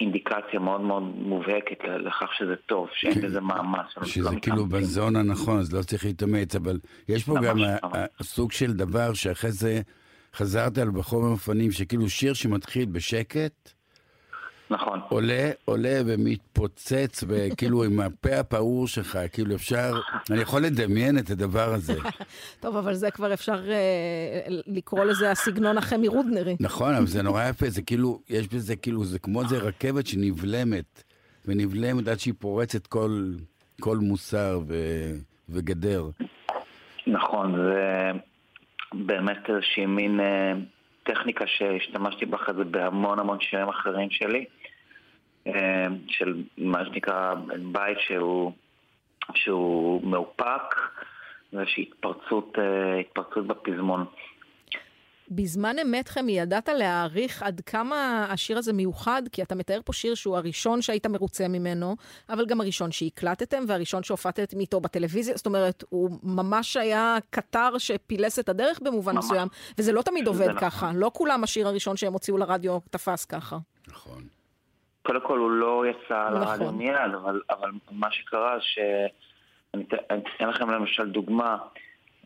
אינדיקציה 0.00 0.60
מאוד 0.60 0.80
מאוד 0.80 1.02
מובהקת 1.02 1.78
לכך 1.98 2.28
שזה 2.38 2.54
טוב, 2.66 2.88
שאין 2.94 3.20
בזה 3.22 3.40
מאמץ. 3.50 3.86
שזה 4.04 4.28
כאילו 4.42 4.56
מתאמצים. 4.66 4.80
בזון 4.80 5.16
הנכון, 5.16 5.58
אז 5.58 5.72
לא 5.72 5.82
צריך 5.82 6.04
להתאמץ, 6.04 6.54
אבל 6.56 6.78
יש 7.08 7.24
פה 7.24 7.34
גם 7.42 7.56
ממש. 7.58 7.68
ה- 7.82 7.86
ה- 7.98 8.22
סוג 8.22 8.52
של 8.52 8.72
דבר 8.72 9.14
שאחרי 9.14 9.52
זה 9.52 9.80
חזרת 10.34 10.78
על 10.78 10.90
בחור 10.90 11.32
מפנים, 11.32 11.70
שכאילו 11.72 12.08
שיר 12.08 12.34
שמתחיל 12.34 12.84
בשקט, 12.86 13.72
נכון. 14.72 15.00
עולה, 15.08 15.50
עולה 15.64 16.00
ומתפוצץ, 16.06 17.24
וכאילו 17.28 17.84
עם 17.84 18.00
הפה 18.00 18.38
הפעור 18.38 18.88
שלך, 18.88 19.18
כאילו 19.32 19.54
אפשר, 19.54 19.92
אני 20.30 20.40
יכול 20.40 20.62
לדמיין 20.62 21.18
את 21.18 21.30
הדבר 21.30 21.68
הזה. 21.74 21.94
טוב, 22.60 22.76
אבל 22.76 22.94
זה 22.94 23.10
כבר 23.10 23.32
אפשר 23.32 23.70
אה, 23.70 24.40
לקרוא 24.48 25.04
לזה 25.04 25.30
הסגנון 25.30 25.78
החמי 25.78 26.08
רודנרי. 26.08 26.56
נכון, 26.60 26.94
אבל 26.94 27.06
זה 27.06 27.22
נורא 27.28 27.48
יפה, 27.48 27.70
זה 27.70 27.82
כאילו, 27.82 28.20
יש 28.28 28.48
בזה 28.48 28.76
כאילו, 28.76 29.04
זה 29.04 29.18
כמו 29.18 29.42
איזה 29.42 29.58
רכבת 29.58 30.06
שנבלמת, 30.06 31.02
ונבלמת 31.46 32.08
עד 32.08 32.18
שהיא 32.18 32.34
פורצת 32.38 32.86
כל, 32.86 33.32
כל 33.80 33.96
מוסר 33.96 34.60
ו, 34.66 34.74
וגדר. 35.48 36.10
נכון, 37.06 37.56
זה 37.56 38.10
באמת 38.94 39.50
איזושהי 39.50 39.86
מין 39.86 40.20
אה, 40.20 40.52
טכניקה 41.02 41.44
שהשתמשתי 41.46 42.26
בה 42.26 42.36
אחרי 42.36 42.54
זה 42.54 42.64
בהמון 42.64 43.18
המון 43.18 43.40
שירים 43.40 43.68
אחרים 43.68 44.10
שלי, 44.10 44.44
של 46.08 46.42
מה 46.58 46.84
שנקרא 46.84 47.34
בית 47.72 47.98
שהוא, 48.06 48.52
שהוא 49.34 50.06
מאופק, 50.06 50.74
ואיזושהי 51.52 51.82
התפרצות, 51.82 52.58
אה, 52.58 53.00
התפרצות 53.00 53.46
בפזמון. 53.46 54.04
בזמן 55.30 55.76
אמת, 55.78 56.08
חמי, 56.08 56.32
ידעת 56.32 56.68
להעריך 56.68 57.42
עד 57.42 57.60
כמה 57.66 58.26
השיר 58.30 58.58
הזה 58.58 58.72
מיוחד? 58.72 59.22
כי 59.32 59.42
אתה 59.42 59.54
מתאר 59.54 59.80
פה 59.84 59.92
שיר 59.92 60.14
שהוא 60.14 60.36
הראשון 60.36 60.82
שהיית 60.82 61.06
מרוצה 61.06 61.48
ממנו, 61.48 61.96
אבל 62.28 62.46
גם 62.46 62.60
הראשון 62.60 62.92
שהקלטתם 62.92 63.64
והראשון 63.68 64.02
שהופעתם 64.02 64.60
איתו 64.60 64.80
בטלוויזיה. 64.80 65.36
זאת 65.36 65.46
אומרת, 65.46 65.84
הוא 65.88 66.10
ממש 66.22 66.76
היה 66.76 67.16
קטר 67.30 67.78
שפילס 67.78 68.38
את 68.38 68.48
הדרך 68.48 68.80
במובן 68.82 69.14
ממש. 69.14 69.24
מסוים, 69.24 69.48
וזה 69.78 69.92
לא 69.92 70.02
תמיד 70.02 70.26
עובד 70.26 70.48
נכון. 70.48 70.60
ככה. 70.60 70.90
לא 70.94 71.10
כולם 71.14 71.44
השיר 71.44 71.68
הראשון 71.68 71.96
שהם 71.96 72.12
הוציאו 72.12 72.38
לרדיו 72.38 72.78
תפס 72.90 73.24
ככה. 73.24 73.58
נכון. 73.88 74.22
קודם 75.02 75.20
כל 75.20 75.38
הוא 75.38 75.50
לא 75.50 75.84
יצא 75.90 76.28
נכון. 76.30 76.40
לרדיו 76.42 76.72
מיד, 76.72 77.14
אבל, 77.22 77.40
אבל 77.50 77.70
מה 77.90 78.08
שקרה 78.10 78.56
ש... 78.60 78.78
אני 79.74 79.84
אתן- 79.84 80.48
לכם 80.48 80.70
למשל 80.70 81.10
דוגמה. 81.10 81.56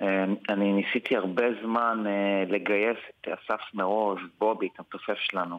אה, 0.02 0.24
אני 0.48 0.72
ניסיתי 0.72 1.16
הרבה 1.16 1.44
זמן 1.64 2.04
אה, 2.06 2.44
לגייס 2.48 2.96
את 3.20 3.28
אסף 3.28 3.60
מרוז, 3.74 4.18
בובי, 4.38 4.68
את 4.74 4.78
המתופף 4.78 5.18
שלנו, 5.18 5.58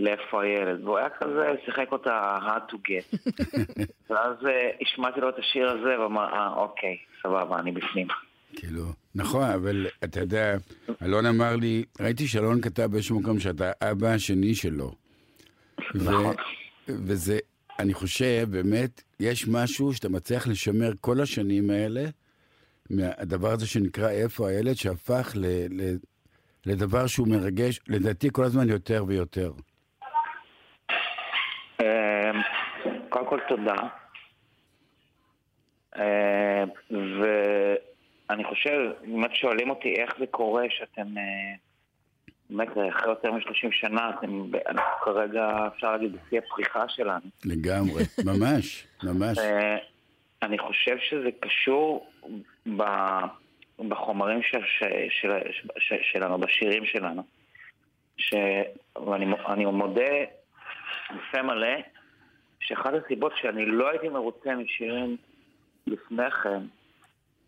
לאיפה 0.00 0.42
הילד, 0.42 0.84
והוא 0.84 0.98
היה 0.98 1.08
כזה, 1.10 1.52
שיחק 1.64 1.92
אותה 1.92 2.38
hard 2.46 2.72
to 2.72 2.76
get. 2.76 3.18
ואז 4.10 4.46
אה, 4.46 4.70
השמעתי 4.82 5.20
לו 5.20 5.28
את 5.28 5.38
השיר 5.38 5.70
הזה, 5.70 6.00
ואמר, 6.00 6.32
אה, 6.34 6.54
אוקיי, 6.56 6.96
סבבה, 7.22 7.58
אני 7.58 7.72
בפנים. 7.72 8.06
כאילו, 8.56 8.82
נכון, 9.14 9.42
אבל 9.42 9.86
אתה 10.04 10.20
יודע, 10.20 10.54
אלון 11.02 11.26
אמר 11.26 11.56
לי, 11.56 11.84
ראיתי 12.00 12.26
שאלון 12.26 12.60
כתב 12.60 12.82
באיזשהו 12.82 13.20
מקום 13.20 13.40
שאתה 13.40 13.70
אבא 13.90 14.06
השני 14.08 14.54
שלו. 14.54 15.03
נכון. 15.94 16.34
וזה, 16.88 17.38
אני 17.78 17.94
חושב, 17.94 18.46
באמת, 18.50 19.02
יש 19.20 19.48
משהו 19.48 19.92
שאתה 19.92 20.08
מצליח 20.08 20.48
לשמר 20.48 20.90
כל 21.00 21.20
השנים 21.20 21.70
האלה, 21.70 22.04
מהדבר 22.90 23.50
הזה 23.50 23.66
שנקרא 23.66 24.10
איפה 24.10 24.48
הילד, 24.48 24.74
שהפך 24.74 25.32
ל, 25.34 25.46
ל, 25.70 25.96
לדבר 26.66 27.06
שהוא 27.06 27.28
מרגש, 27.28 27.80
לדעתי 27.88 28.28
כל 28.32 28.44
הזמן 28.44 28.68
יותר 28.68 29.04
ויותר. 29.06 29.52
אמ, 31.80 31.86
קודם 33.08 33.26
כל 33.26 33.40
תודה. 33.48 33.76
אמ, 35.96 36.68
ואני 38.30 38.44
חושב, 38.44 38.90
באמת 39.06 39.34
שואלים 39.34 39.70
אותי 39.70 39.94
איך 39.98 40.14
זה 40.18 40.26
קורה 40.26 40.64
שאתם, 40.70 41.18
אה, 41.18 41.54
באמת 42.56 42.68
אחרי 42.70 43.08
יותר 43.08 43.32
מ-30 43.32 43.68
שנה, 43.70 44.10
אתם, 44.10 44.42
אנחנו 44.68 45.04
כרגע, 45.04 45.68
אפשר 45.74 45.92
להגיד, 45.92 46.12
בשיא 46.12 46.38
הפריחה 46.38 46.88
שלנו. 46.88 47.26
לגמרי, 47.44 48.02
ממש, 48.30 48.86
ממש. 49.02 49.38
אה, 49.38 49.76
אני 50.42 50.58
חושב 50.58 50.96
שזה 50.98 51.28
קשור 51.40 52.10
ב- 52.76 53.24
בחומרים 53.88 54.42
של, 54.42 54.60
של, 54.78 54.86
של, 55.10 55.30
של, 55.78 55.96
שלנו, 56.02 56.38
בשירים 56.38 56.84
שלנו. 56.86 57.22
ש... 58.16 58.34
ואני 59.06 59.26
אני 59.48 59.64
מודה 59.64 60.14
בפה 61.10 61.42
מלא 61.42 61.76
שאחת 62.60 62.92
הסיבות 63.04 63.32
שאני 63.40 63.66
לא 63.66 63.90
הייתי 63.90 64.08
מרוצה 64.08 64.54
משירים 64.54 65.16
לפני 65.86 66.30
כן 66.30 66.60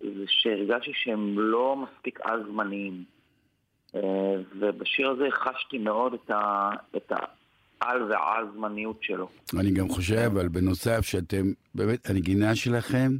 זה 0.01 0.25
שהרגשתי 0.27 0.91
שהם 0.95 1.39
לא 1.39 1.77
מספיק 1.77 2.19
על-זמניים. 2.23 3.16
אה, 3.97 4.03
ובשיר 4.61 5.09
הזה 5.11 5.25
חשתי 5.31 5.79
מאוד 5.79 6.13
את, 6.15 6.31
ה... 6.31 6.71
את 6.97 7.13
העל 7.81 8.03
והעל-זמניות 8.03 8.99
שלו. 9.03 9.29
אני 9.59 9.71
גם 9.71 9.89
חושב, 9.89 10.17
אבל 10.33 10.49
בנוסף, 10.49 11.01
שאתם, 11.01 11.53
באמת, 11.75 12.11
הנגינה 12.11 12.55
שלכם, 12.55 13.13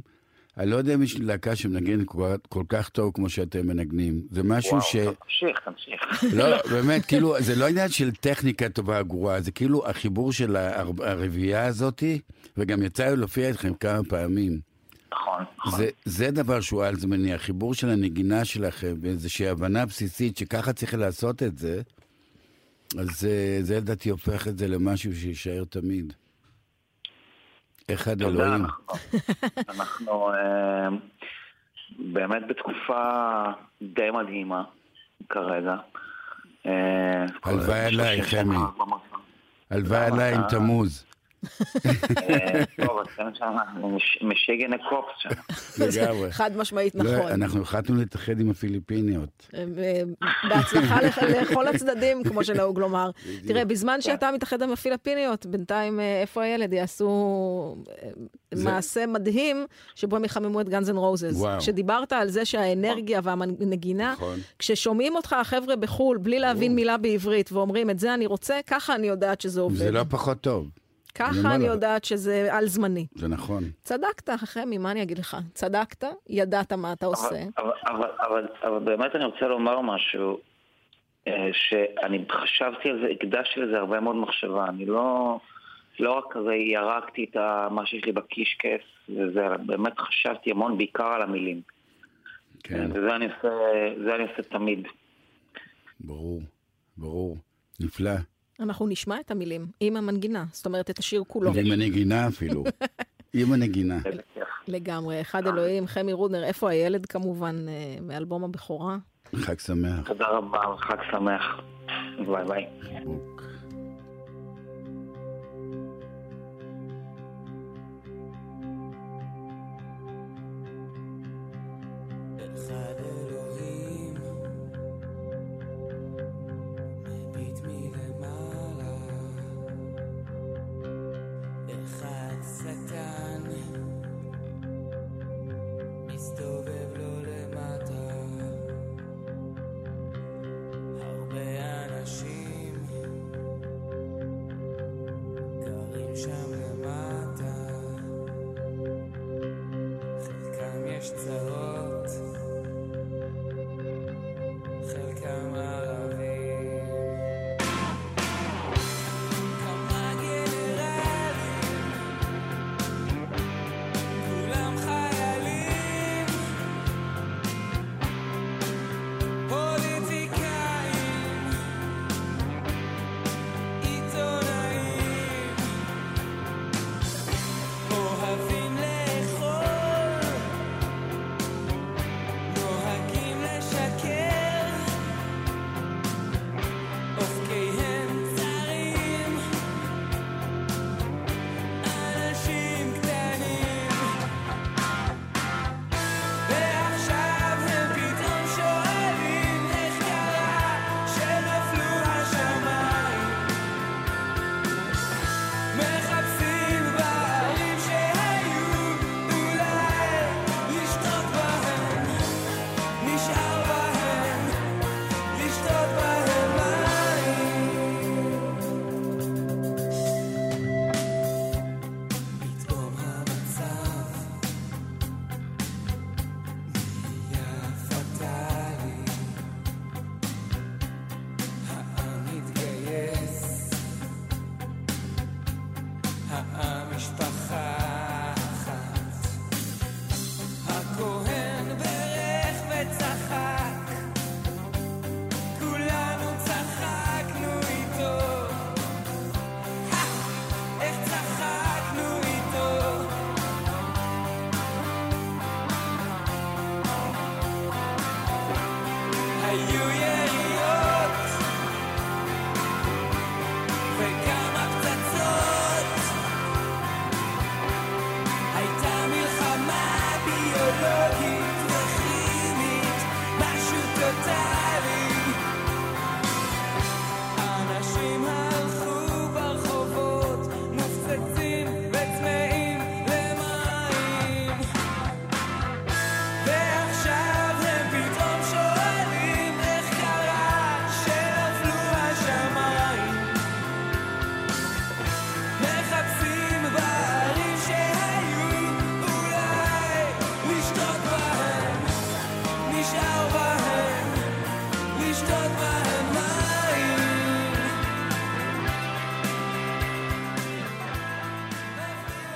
אני 0.57 0.69
לא 0.71 0.75
יודע 0.75 0.93
אם 0.93 1.03
יש 1.03 1.19
להקה 1.19 1.55
שמנגנת 1.55 2.07
כל, 2.07 2.23
כל 2.49 2.63
כך 2.69 2.89
טוב 2.89 3.11
כמו 3.13 3.29
שאתם 3.29 3.67
מנגנים. 3.67 4.21
זה 4.31 4.43
משהו 4.43 4.71
וואו, 4.71 4.81
ש... 4.81 4.95
תמשיך, 4.95 5.59
תמשיך. 5.65 6.23
לא, 6.33 6.45
באמת, 6.71 7.05
כאילו, 7.05 7.35
זה 7.39 7.55
לא 7.55 7.67
עניין 7.67 7.89
של 7.89 8.11
טכניקה 8.11 8.69
טובה 8.69 8.99
או 8.99 9.05
גרועה, 9.05 9.41
זה 9.41 9.51
כאילו 9.51 9.87
החיבור 9.87 10.31
של 10.31 10.55
הר- 10.55 11.03
הרביעייה 11.03 11.65
הזאתי, 11.65 12.19
וגם 12.57 12.83
יצא 12.83 13.09
לי 13.09 13.15
להופיע 13.15 13.47
איתכם 13.47 13.73
כמה 13.73 14.03
פעמים. 14.09 14.59
נכון, 15.13 15.43
נכון. 15.57 15.79
זה, 15.79 15.89
זה 16.05 16.31
דבר 16.31 16.61
שהוא 16.61 16.83
על-זמני, 16.83 17.33
החיבור 17.33 17.73
של 17.73 17.89
הנגינה 17.89 18.45
שלכם, 18.45 18.93
ואיזושהי 19.01 19.47
הבנה 19.49 19.85
בסיסית 19.85 20.37
שככה 20.37 20.73
צריך 20.73 20.93
לעשות 20.93 21.43
את 21.43 21.57
זה, 21.57 21.81
אז 22.99 23.25
אה, 23.29 23.57
זה 23.61 23.77
לדעתי 23.77 24.09
הופך 24.09 24.47
את 24.47 24.57
זה 24.57 24.67
למשהו 24.67 25.15
שיישאר 25.15 25.63
תמיד. 25.69 26.13
אחד 27.93 28.21
אלוהים. 28.21 28.53
אנחנו- 28.65 28.93
אנחנו 29.79 30.29
אה, 30.33 30.87
באמת 31.99 32.41
בתקופה 32.49 33.03
די 33.81 34.11
מדהימה 34.13 34.63
כרגע. 35.29 35.75
אה, 36.65 37.25
הלוואי 37.43 37.79
עליי, 37.85 38.17
30 38.23 38.23
שנה 38.23 38.43
חמי. 38.53 38.95
הלוואי 39.69 40.05
עליי 40.05 40.35
עם 40.35 40.41
תמוז. 40.49 41.05
אה, 42.29 42.63
טוב, 42.85 42.97
אתם 42.99 43.23
שם, 43.33 43.55
משיגן. 44.21 44.71
לגמרי. 45.79 46.31
חד 46.39 46.57
משמעית 46.57 46.95
לא, 46.95 47.03
נכון. 47.03 47.31
אנחנו 47.31 47.61
החלטנו 47.61 47.95
להתאחד 47.95 48.39
עם 48.39 48.49
הפיליפיניות. 48.49 49.47
אה, 49.55 49.63
בהצלחה 50.49 51.01
לח- 51.01 51.17
לכל 51.23 51.67
הצדדים, 51.67 52.23
כמו 52.23 52.43
שנהוג 52.43 52.79
לומר. 52.79 53.09
תראה, 53.47 53.65
בזמן 53.65 54.01
שאתה 54.01 54.29
מתאחד 54.31 54.61
עם 54.61 54.71
הפיליפיניות, 54.71 55.45
בינתיים 55.45 55.99
אה, 55.99 56.21
איפה 56.21 56.43
הילד 56.43 56.73
יעשו 56.73 57.07
אה, 58.03 58.09
מעשה 58.63 59.05
מדהים, 59.05 59.65
שבו 59.95 60.15
הם 60.15 60.25
יחממו 60.25 60.61
את 60.61 60.69
Guns 60.69 60.89
N' 60.89 60.97
Roses. 60.97 61.33
וואו. 61.35 61.59
כשדיברת 61.59 62.13
על 62.13 62.29
זה 62.29 62.45
שהאנרגיה 62.45 63.19
והנגינה, 63.23 64.13
נכון. 64.13 64.39
כששומעים 64.59 65.15
אותך 65.15 65.33
החבר'ה 65.33 65.75
בחו"ל, 65.75 66.17
בלי 66.17 66.39
להבין 66.39 66.75
מילה 66.75 66.97
בעברית, 66.97 67.51
ואומרים, 67.51 67.89
את 67.89 67.99
זה 67.99 68.13
אני 68.13 68.25
רוצה, 68.25 68.59
ככה 68.67 68.95
אני 68.95 69.07
יודעת 69.07 69.41
שזה 69.41 69.61
עובד. 69.61 69.77
זה 69.77 69.91
לא 69.91 70.03
פחות 70.09 70.41
טוב. 70.41 70.67
ככה 71.17 71.55
אני 71.55 71.63
לך. 71.63 71.71
יודעת 71.71 72.03
שזה 72.03 72.47
על 72.51 72.67
זמני. 72.67 73.07
זה 73.15 73.27
נכון. 73.27 73.63
צדקת, 73.81 74.29
חמי, 74.29 74.77
מה 74.77 74.91
אני 74.91 75.03
אגיד 75.03 75.19
לך? 75.19 75.37
צדקת, 75.53 76.03
ידעת 76.29 76.73
מה 76.73 76.93
אתה 76.93 77.05
עושה. 77.05 77.43
אבל, 77.57 77.71
אבל, 77.87 78.09
אבל, 78.27 78.47
אבל 78.63 78.79
באמת 78.79 79.15
אני 79.15 79.25
רוצה 79.25 79.47
לומר 79.47 79.81
משהו, 79.81 80.39
אה, 81.27 81.49
שאני 81.53 82.25
חשבתי 82.31 82.89
על 82.89 82.99
זה, 83.01 83.07
הקדשתי 83.11 83.59
לזה 83.59 83.77
הרבה 83.77 83.99
מאוד 83.99 84.15
מחשבה. 84.15 84.65
אני 84.69 84.85
לא, 84.85 85.39
לא 85.99 86.11
רק 86.11 86.23
כזה 86.31 86.53
ירקתי 86.53 87.25
את 87.31 87.37
מה 87.71 87.85
שיש 87.85 88.05
לי 88.05 88.11
בקישקעס, 88.11 88.81
וזה, 89.09 89.41
באמת 89.65 89.99
חשבתי 89.99 90.51
המון 90.51 90.77
בעיקר 90.77 91.07
על 91.07 91.21
המילים. 91.21 91.61
כן, 92.63 92.89
וזה 92.91 93.15
אני 93.15 93.25
עושה, 93.25 93.49
זה 94.03 94.15
אני 94.15 94.23
עושה 94.23 94.43
תמיד. 94.49 94.87
ברור, 95.99 96.41
ברור. 96.97 97.37
נפלא. 97.79 98.11
אנחנו 98.59 98.87
נשמע 98.87 99.19
את 99.19 99.31
המילים 99.31 99.65
עם 99.79 99.97
המנגינה, 99.97 100.45
זאת 100.51 100.65
אומרת, 100.65 100.89
את 100.89 100.99
השיר 100.99 101.23
כולו. 101.27 101.53
ועם 101.53 101.71
הנגינה 101.71 102.27
אפילו. 102.27 102.63
עם 103.33 103.53
הנגינה. 103.53 103.97
לגמרי. 104.67 105.21
אחד 105.21 105.47
אלוהים, 105.47 105.87
חמי 105.87 106.13
רודנר, 106.13 106.43
איפה 106.43 106.69
הילד 106.69 107.05
כמובן, 107.05 107.55
אה, 107.67 107.73
מאלבום 108.01 108.43
הבכורה. 108.43 108.97
חג 109.35 109.59
שמח. 109.59 110.07
תודה 110.07 110.27
רבה, 110.27 110.59
חג 110.79 110.97
שמח. 111.11 111.61
ביי 112.25 112.45
ביי. 112.47 112.65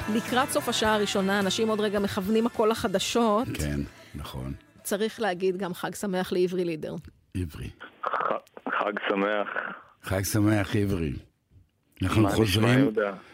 לקראת 0.09 0.49
סוף 0.49 0.69
השעה 0.69 0.95
הראשונה, 0.95 1.39
אנשים 1.39 1.67
עוד 1.67 1.79
רגע 1.79 1.99
מכוונים 1.99 2.45
הכל 2.45 2.67
לחדשות. 2.71 3.47
כן, 3.53 3.79
נכון. 4.15 4.53
צריך 4.83 5.19
להגיד 5.21 5.57
גם 5.57 5.73
חג 5.73 5.95
שמח 5.95 6.31
לעברי 6.31 6.65
לידר. 6.65 6.95
עברי. 7.37 7.69
חג 8.65 8.93
שמח. 9.09 9.47
חג 10.03 10.23
שמח 10.23 10.75
עברי. 10.75 11.13
אנחנו 12.03 12.29
חוזרים? 12.29 12.91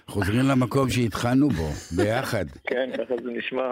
חוזרים 0.08 0.46
למקום 0.46 0.90
שהתחלנו 0.90 1.50
בו, 1.50 1.70
ביחד. 1.96 2.46
כן, 2.70 2.90
ככה 2.94 3.14
זה 3.24 3.30
נשמע. 3.32 3.72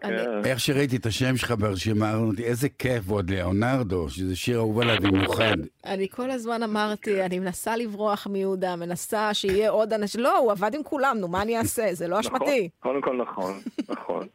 כן. 0.00 0.44
איך 0.44 0.60
שראיתי 0.60 0.96
את 0.96 1.06
השם 1.06 1.36
שלך 1.36 1.54
ברשימה, 1.58 2.14
אמרתי, 2.14 2.44
איזה 2.44 2.68
כיף, 2.68 3.02
ועוד 3.06 3.30
ליאונרדו, 3.30 4.08
שזה 4.08 4.36
שיר 4.36 4.58
אהוב 4.58 4.80
עליו 4.80 4.96
במיוחד. 5.02 5.56
אני 5.86 6.08
כל 6.08 6.30
הזמן 6.30 6.62
אמרתי, 6.62 7.22
אני 7.22 7.38
מנסה 7.38 7.76
לברוח 7.76 8.26
מיהודה, 8.26 8.76
מנסה 8.76 9.34
שיהיה 9.34 9.70
עוד 9.70 9.92
אנשים. 9.92 10.20
לא, 10.20 10.38
הוא 10.38 10.52
עבד 10.52 10.74
עם 10.74 10.82
כולם, 10.82 11.16
נו, 11.20 11.28
מה 11.28 11.42
אני 11.42 11.58
אעשה? 11.58 11.88
זה 11.92 12.08
לא 12.08 12.18
נכון, 12.18 12.42
אשמתי. 12.42 12.68
קודם 12.80 13.00
כל 13.00 13.16
נכון, 13.16 13.52
נכון. 13.92 14.26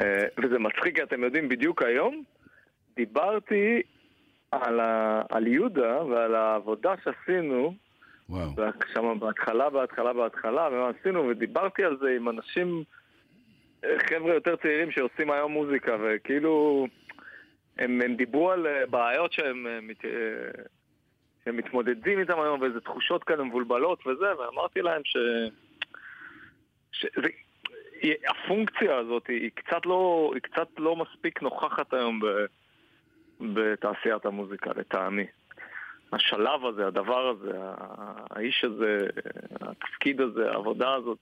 אה, 0.00 0.24
וזה 0.42 0.58
מצחיק, 0.58 0.96
כי 0.96 1.02
אתם 1.02 1.24
יודעים, 1.24 1.48
בדיוק 1.48 1.82
היום 1.82 2.22
דיברתי 2.96 3.82
על, 4.50 4.80
ה... 4.80 5.22
על 5.30 5.46
יהודה 5.46 6.02
ועל 6.04 6.34
העבודה 6.34 6.94
שעשינו, 7.04 7.74
וואו. 8.28 8.50
שם 8.94 9.18
בהתחלה, 9.18 9.70
בהתחלה, 9.70 10.12
בהתחלה, 10.12 10.68
ומה 10.72 10.90
עשינו, 11.00 11.28
ודיברתי 11.28 11.84
על 11.84 11.96
זה 12.00 12.08
עם 12.16 12.28
אנשים, 12.28 12.84
חבר'ה 14.08 14.34
יותר 14.34 14.56
צעירים 14.56 14.90
שעושים 14.90 15.30
היום 15.30 15.52
מוזיקה, 15.52 15.96
וכאילו, 16.00 16.86
הם, 17.78 18.00
הם 18.04 18.16
דיברו 18.16 18.50
על 18.50 18.66
אה, 18.66 18.86
בעיות 18.86 19.32
שהם, 19.32 19.66
אה, 19.66 19.80
מת... 19.80 20.04
אה, 20.04 20.62
שהם 21.44 21.56
מתמודדים 21.56 22.18
איתם 22.18 22.40
היום, 22.40 22.60
ואיזה 22.60 22.80
תחושות 22.80 23.24
כאלה 23.24 23.44
מבולבלות 23.44 24.06
וזה, 24.06 24.38
ואמרתי 24.38 24.82
להם 24.82 25.02
ש... 25.04 25.16
שזה... 26.92 27.28
הפונקציה 28.28 28.96
הזאת 28.96 29.26
היא 29.26 29.50
קצת 29.54 29.86
לא, 29.86 30.30
היא 30.34 30.42
קצת 30.42 30.68
לא 30.78 30.96
מספיק 30.96 31.42
נוכחת 31.42 31.94
היום 31.94 32.20
ב, 32.20 32.26
בתעשיית 33.40 34.26
המוזיקה, 34.26 34.70
לטעמי. 34.76 35.26
השלב 36.12 36.66
הזה, 36.66 36.86
הדבר 36.86 37.28
הזה, 37.28 37.52
האיש 38.30 38.64
הזה, 38.64 38.98
התפקיד 39.60 40.20
הזה, 40.20 40.50
העבודה 40.50 40.94
הזאת, 40.94 41.18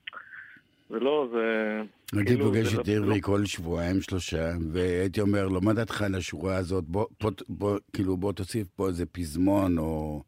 זה 0.91 1.01
לא, 1.01 1.29
זה... 1.33 1.83
הייתי 2.17 2.31
כאילו, 2.35 2.45
פוגש 2.45 2.75
את 2.75 2.89
לא- 2.89 3.07
לא- 3.07 3.21
כל 3.21 3.45
שבועיים, 3.45 4.01
שלושה, 4.01 4.51
והייתי 4.73 5.21
אומר 5.21 5.49
לו, 5.49 5.61
מה 5.61 5.73
דעתך 5.73 6.03
על 6.03 6.15
השורה 6.15 6.57
הזאת? 6.57 6.85
בוא, 6.85 7.07
בוא, 7.21 7.31
בוא, 7.49 7.79
כאילו, 7.93 8.17
בוא 8.17 8.33
תוסיף 8.33 8.67
פה 8.77 8.89
איזה 8.89 9.07
פזמון, 9.07 9.79
או... 9.79 10.23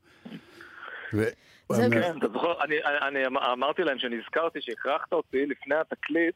ו... 1.15 1.23
כן, 1.93 2.19
אתה 2.19 2.29
זוכר, 2.33 2.65
אני, 2.65 2.75
אני 3.09 3.27
אמ- 3.27 3.37
אמרתי 3.37 3.83
להם 3.83 3.99
שנזכרתי 3.99 4.59
שהכרחת 4.63 5.13
אותי 5.13 5.47
לפני 5.47 5.75
התקליט 5.75 6.35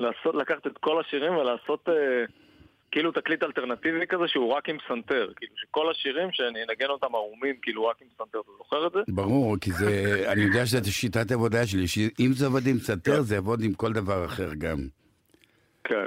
לעשות, 0.00 0.34
לקחת 0.34 0.66
את 0.66 0.78
כל 0.80 1.00
השירים 1.00 1.36
ולעשות 1.36 1.88
אה, 1.88 1.94
כאילו 2.94 3.12
תקליט 3.12 3.42
אלטרנטיבי 3.42 4.06
כזה 4.08 4.28
שהוא 4.28 4.52
רק 4.52 4.68
עם 4.68 4.78
פסנתר. 4.78 5.32
כאילו 5.36 5.52
שכל 5.56 5.90
השירים 5.90 6.28
שאני 6.32 6.58
אנגן 6.62 6.86
אותם 6.86 7.14
ערומים 7.14 7.54
כאילו 7.62 7.86
רק 7.86 7.96
עם 8.02 8.08
פסנתר, 8.08 8.40
אתה 8.40 8.50
זוכר 8.58 8.86
את 8.86 8.92
זה? 8.92 8.98
ברור, 9.08 9.56
כי 9.60 9.72
זה, 9.72 9.88
אני 10.32 10.42
יודע 10.42 10.66
שזו 10.66 10.94
שיטת 10.94 11.32
עבודה 11.32 11.66
שלי, 11.66 11.88
שאם 11.88 12.30
זה 12.32 12.46
עובד 12.46 12.66
עם 12.66 12.78
פסנתר, 12.78 13.22
זה 13.22 13.34
יעבוד 13.34 13.62
עם 13.62 13.74
כל 13.74 13.92
דבר 13.92 14.24
אחר 14.24 14.54
גם. 14.58 14.78
כן. 15.84 16.06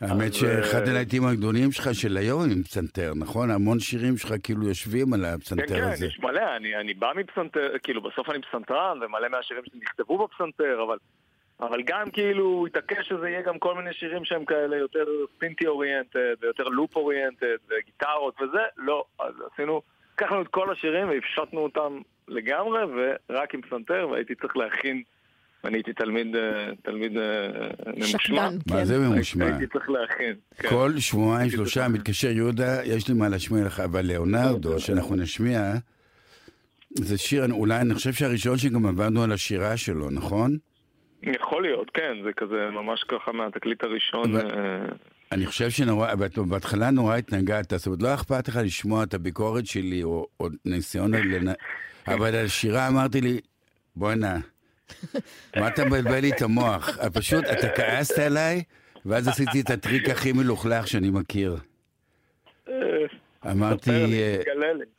האמת 0.00 0.34
שאחד 0.34 0.82
אה, 0.82 0.90
הלהיטים 0.90 1.26
הגדולים 1.26 1.72
שלך 1.72 1.94
של 1.94 2.16
היום 2.16 2.42
עם 2.42 2.62
פסנתר, 2.62 3.12
נכון? 3.16 3.50
המון 3.50 3.78
שירים 3.78 4.16
שלך 4.16 4.34
כאילו 4.42 4.68
יושבים 4.68 5.12
על 5.12 5.20
כן, 5.20 5.26
הפסנתר 5.26 5.80
כן, 5.80 5.82
הזה. 5.82 6.06
יש 6.06 6.18
מלא, 6.20 6.56
אני, 6.56 6.76
אני 6.76 6.94
בא 6.94 7.12
מפסנתר, 7.16 7.68
כאילו 7.82 8.02
בסוף 8.02 8.30
אני 8.30 8.42
פסנתרן 8.42 8.98
ומלא 9.02 9.28
מהשירים 9.28 9.62
שלי 9.64 9.80
נכתבו 9.82 10.26
בפסנתר, 10.26 10.82
אבל, 10.86 10.96
אבל 11.60 11.82
גם 11.86 12.10
כאילו 12.10 12.44
הוא 12.44 12.66
התעקש 12.66 13.08
שזה 13.08 13.28
יהיה 13.28 13.42
גם 13.42 13.58
כל 13.58 13.74
מיני 13.74 13.92
שירים 13.92 14.24
שהם 14.24 14.44
כאלה 14.44 14.76
יותר 14.76 15.04
סינטי 15.40 15.66
אוריינטד 15.66 16.34
ויותר 16.40 16.64
לופ 16.64 16.96
אוריינטד 16.96 17.56
וגיטרות 17.68 18.34
וזה, 18.42 18.62
לא, 18.76 19.04
אז 19.20 19.34
עשינו, 19.52 19.82
לקחנו 20.14 20.42
את 20.42 20.48
כל 20.48 20.72
השירים 20.72 21.08
והפשטנו 21.08 21.60
אותם 21.60 22.00
לגמרי 22.28 22.80
ורק 23.30 23.54
עם 23.54 23.62
פסנתר 23.62 24.08
והייתי 24.10 24.34
צריך 24.34 24.56
להכין, 24.56 25.02
ואני 25.64 25.76
הייתי 25.76 25.92
תלמיד, 25.92 26.36
אה, 26.36 26.70
תלמיד 26.82 27.16
אה, 27.16 27.48
ממושמע. 27.86 28.18
שקדן, 28.18 28.58
מה 28.66 28.76
כן. 28.76 28.84
זה 28.84 28.98
ממושמע? 28.98 29.44
הייתי 29.44 29.66
צריך 29.66 29.90
להכין. 29.90 30.34
כן. 30.56 30.68
כל 30.68 30.98
שבועיים, 30.98 31.50
שלושה, 31.50 31.88
מתקשר 31.88 32.30
יהודה, 32.30 32.84
יש 32.84 33.08
לי 33.08 33.14
מה 33.14 33.28
להשמיע 33.28 33.64
לך, 33.64 33.80
אבל 33.80 34.00
ליאונרדו, 34.00 34.80
שאנחנו 34.80 35.16
נשמיע, 35.16 35.72
זה 36.90 37.18
שיר, 37.18 37.44
אולי, 37.50 37.80
אני 37.80 37.94
חושב 37.94 38.12
שהראשון 38.12 38.58
שגם 38.58 38.86
עבדנו 38.86 39.22
על 39.22 39.32
השירה 39.32 39.76
שלו, 39.76 40.10
נכון? 40.10 40.58
יכול 41.22 41.62
להיות, 41.62 41.90
כן, 41.94 42.12
זה 42.24 42.30
כזה 42.36 42.68
ממש 42.72 43.04
ככה 43.08 43.32
מהתקליט 43.32 43.84
הראשון. 43.84 44.36
אה, 44.36 44.42
אני 45.32 45.46
חושב 45.46 45.70
שנורא, 45.70 46.14
בהתחלה 46.48 46.90
נורא 46.90 47.16
התנגדת, 47.16 47.70
זאת 47.70 47.86
אומרת, 47.86 48.02
לא 48.02 48.14
אכפת 48.14 48.48
לך 48.48 48.56
לשמוע 48.64 49.02
את 49.02 49.14
הביקורת 49.14 49.66
שלי, 49.66 50.02
או, 50.02 50.26
או 50.40 50.48
ניסיון, 50.64 51.14
לנ... 51.14 51.52
אבל 52.08 52.34
על 52.34 52.48
שירה 52.48 52.88
אמרתי 52.88 53.20
לי, 53.20 53.40
בואנה, 53.96 54.38
מה 55.56 55.68
אתה 55.68 55.84
מבלבל 55.84 56.20
לי 56.20 56.30
את 56.32 56.42
המוח? 56.42 56.98
פשוט, 57.12 57.44
אתה 57.44 57.68
כעסת 57.76 58.18
עליי, 58.18 58.62
ואז 59.06 59.28
עשיתי 59.28 59.60
את 59.60 59.70
הטריק 59.70 60.08
הכי 60.08 60.32
מלוכלך 60.32 60.88
שאני 60.88 61.10
מכיר. 61.10 61.56
אמרתי. 63.46 63.90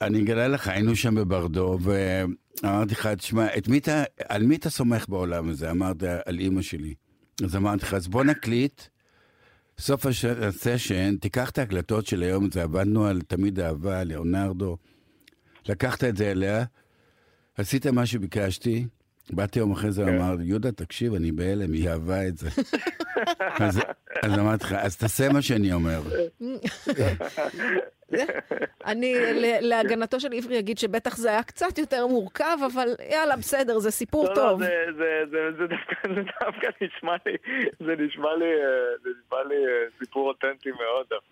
אני 0.01 0.21
אגלה 0.21 0.47
לך, 0.47 0.67
היינו 0.67 0.95
שם 0.95 1.15
בברדו, 1.15 1.77
ואמרתי 1.81 2.93
לך, 2.93 3.07
תשמע, 3.07 3.57
את 3.57 3.67
מי 3.67 3.77
אתה, 3.77 4.03
על 4.29 4.43
מי 4.43 4.55
אתה 4.55 4.69
סומך 4.69 5.09
בעולם 5.09 5.49
הזה? 5.49 5.71
אמרת, 5.71 6.03
על 6.25 6.39
אימא 6.39 6.61
שלי. 6.61 6.93
אז 7.43 7.55
אמרתי 7.55 7.85
לך, 7.85 7.93
אז 7.93 8.07
בוא 8.07 8.23
נקליט, 8.23 8.81
סוף 9.79 10.05
הסשן, 10.41 11.15
תיקח 11.15 11.49
את 11.49 11.57
ההקלטות 11.57 12.05
של 12.05 12.23
היום 12.23 12.45
הזה, 12.45 12.63
עבדנו 12.63 13.05
על 13.05 13.21
תמיד 13.21 13.59
אהבה, 13.59 14.03
ליאונרדו, 14.03 14.77
לקחת 15.69 16.03
את 16.03 16.17
זה 16.17 16.31
אליה, 16.31 16.63
עשית 17.57 17.87
מה 17.87 18.05
שביקשתי, 18.05 18.87
באתי 19.31 19.59
יום 19.59 19.71
אחרי 19.71 19.91
זה, 19.91 20.03
אמר, 20.03 20.35
יהודה, 20.41 20.71
תקשיב, 20.71 21.13
אני 21.13 21.31
בהלם, 21.31 21.73
היא 21.73 21.89
אהבה 21.89 22.27
את 22.27 22.37
זה. 22.37 22.49
אז, 23.65 23.79
אז 24.23 24.39
אמרתי 24.39 24.63
לך, 24.65 24.73
אז 24.73 24.97
תעשה 24.97 25.29
מה 25.29 25.41
שאני 25.41 25.73
אומר. 25.73 26.01
אני 28.85 29.15
ל- 29.15 29.57
להגנתו 29.69 30.19
של 30.19 30.33
עברי 30.33 30.59
אגיד 30.59 30.77
שבטח 30.77 31.17
זה 31.17 31.29
היה 31.29 31.43
קצת 31.43 31.77
יותר 31.77 32.07
מורכב, 32.07 32.57
אבל 32.73 32.87
יאללה, 33.11 33.35
בסדר, 33.37 33.79
זה 33.79 33.91
סיפור 33.91 34.29
לא, 34.29 34.35
טוב. 34.35 34.61
לא, 34.61 34.67
זה- 34.67 34.91
זה- 34.97 35.23
זה- 35.57 35.65
זה 36.15 36.21
דווקא 36.41 36.67
נשמע 36.81 37.15
לי, 37.25 37.35
זה 37.79 37.95
נשמע 38.05 38.35
לי, 38.35 38.45
אה, 38.45 39.41
אה, 39.51 39.51
סיפור 39.99 40.27
אותנטי 40.27 40.69
מאוד 40.71 41.05
דווקא. 41.09 41.30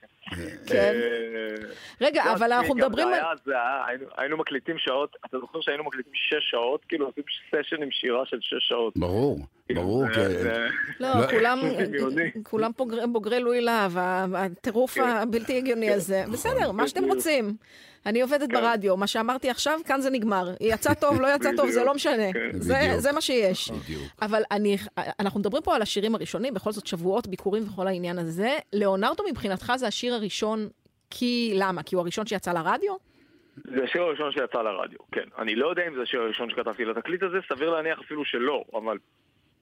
כן. 0.67 0.93
אה, 0.95 1.55
רגע, 2.01 2.25
לא, 2.25 2.33
אבל 2.33 2.51
אנחנו 2.51 2.75
מדברים 2.75 3.07
היינו 4.17 4.37
מקליטים 4.37 4.77
שעות, 4.77 5.15
אתה 5.25 5.39
זוכר 5.39 5.61
שהיינו 5.61 5.83
מקליטים 5.83 6.13
שש 6.15 6.49
שעות? 6.51 6.85
כאילו 6.85 7.05
עושים 7.05 7.23
סשן 7.49 7.83
עם 7.83 7.91
שירה 7.91 8.25
של 8.25 8.37
שש 8.41 8.67
שעות. 8.67 8.97
ברור, 8.97 9.39
ברור. 9.75 10.03
זה- 10.13 10.67
לא, 10.99 11.07
כולם, 12.43 12.71
בוגרי, 13.13 13.39
לואי 13.39 13.61
להב, 13.61 13.91
הטירוף 14.35 14.93
כן. 14.93 15.01
הבלתי 15.03 15.57
הגיוני 15.57 15.91
הזה. 15.91 16.23
בסדר, 16.31 16.71
מה 16.71 16.87
שאתם. 16.87 17.03
רוצים. 17.03 17.53
אני 18.05 18.21
עובדת 18.21 18.49
ברדיו, 18.53 18.97
מה 18.97 19.07
שאמרתי 19.07 19.49
עכשיו, 19.49 19.79
כאן 19.85 20.01
זה 20.01 20.09
נגמר. 20.09 20.53
יצא 20.61 20.93
טוב, 20.93 21.21
לא 21.21 21.27
יצא 21.35 21.49
טוב, 21.57 21.69
זה 21.69 21.83
לא 21.83 21.93
משנה. 21.93 22.33
כן. 22.33 22.59
זה- 22.99 23.11
מה 23.11 23.21
שיש. 23.21 23.71
אבל 24.21 24.41
אני, 24.51 24.77
אנחנו 25.19 25.39
מדברים 25.39 25.63
פה 25.63 25.75
על 25.75 25.81
השירים 25.81 26.15
הראשונים, 26.15 26.53
בכל 26.53 26.71
זאת 26.71 26.87
שבועות, 26.87 27.27
ביקורים 27.27 27.63
וכל 27.67 27.87
העניין 27.87 28.19
הזה. 28.19 28.57
ליאונרדו 28.73 29.23
מבחינתך 29.29 29.73
זה 29.75 29.87
השיר 29.87 30.13
הראשון 30.13 30.67
כי, 31.09 31.51
למה? 31.55 31.83
כי 31.83 31.95
הוא 31.95 32.01
הראשון 32.01 32.25
שיצא 32.25 32.53
לרדיו? 32.53 32.93
זה 33.75 33.83
השיר 33.83 34.01
הראשון 34.01 34.31
שיצא 34.31 34.61
לרדיו, 34.61 34.97
כן. 35.11 35.21
אני 35.37 35.55
לא 35.55 35.69
יודע 35.69 35.87
אם 35.87 35.95
זה 35.95 36.01
השיר 36.01 36.21
הראשון 36.21 36.49
שכתבתי 36.49 36.85
לתקליט 36.85 37.23
הזה, 37.23 37.37
סביר 37.53 37.69
להניח 37.69 37.99
אפילו 38.05 38.25
שלא, 38.25 38.63
אבל, 38.73 38.97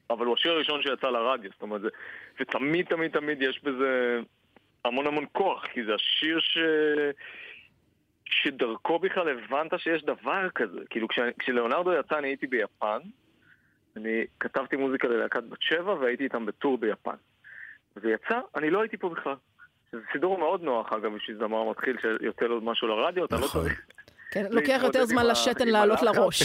אבל 0.09 0.25
הוא 0.25 0.33
השיר 0.33 0.51
הראשון 0.51 0.81
שיצא 0.81 1.09
לרדיו, 1.09 1.51
זאת 1.53 1.61
אומרת, 1.61 1.81
זה, 1.81 1.89
ותמיד 2.39 2.85
תמיד 2.85 3.11
תמיד 3.11 3.41
יש 3.41 3.63
בזה 3.63 4.19
המון 4.85 5.07
המון 5.07 5.25
כוח, 5.31 5.65
כי 5.65 5.83
זה 5.83 5.95
השיר 5.95 6.39
ש... 6.39 6.57
שדרכו 8.29 8.99
בכלל 8.99 9.29
הבנת 9.29 9.79
שיש 9.79 10.03
דבר 10.03 10.49
כזה. 10.55 10.79
כאילו, 10.89 11.07
כש, 11.07 11.19
כשלאונרדו 11.39 11.93
יצא 11.93 12.17
אני 12.17 12.27
הייתי 12.27 12.47
ביפן, 12.47 12.99
אני 13.97 14.25
כתבתי 14.39 14.75
מוזיקה 14.75 15.07
ללהקת 15.07 15.43
בת 15.43 15.61
שבע 15.61 15.93
והייתי 15.93 16.23
איתם 16.23 16.45
בטור 16.45 16.77
ביפן. 16.77 17.15
וזה 17.95 18.11
יצא, 18.11 18.39
אני 18.55 18.69
לא 18.69 18.81
הייתי 18.81 18.97
פה 18.97 19.09
בכלל. 19.09 19.35
זה 19.91 19.97
סידור 20.11 20.37
מאוד 20.37 20.61
נוח, 20.61 20.93
אגב, 20.93 21.15
בשביל 21.15 21.37
זמר 21.37 21.69
מתחיל 21.69 21.97
שיוצא 22.01 22.45
לו 22.45 22.61
משהו 22.61 22.87
לרדיו, 22.87 23.25
אתה 23.25 23.35
לא 23.35 23.41
נכון. 23.41 23.61
צריך... 23.61 23.81
כן, 24.31 24.45
לוקח 24.51 24.81
יותר 24.83 25.05
זמן 25.05 25.25
לשתן 25.25 25.67
לעלות. 25.67 26.01
לראש. 26.01 26.41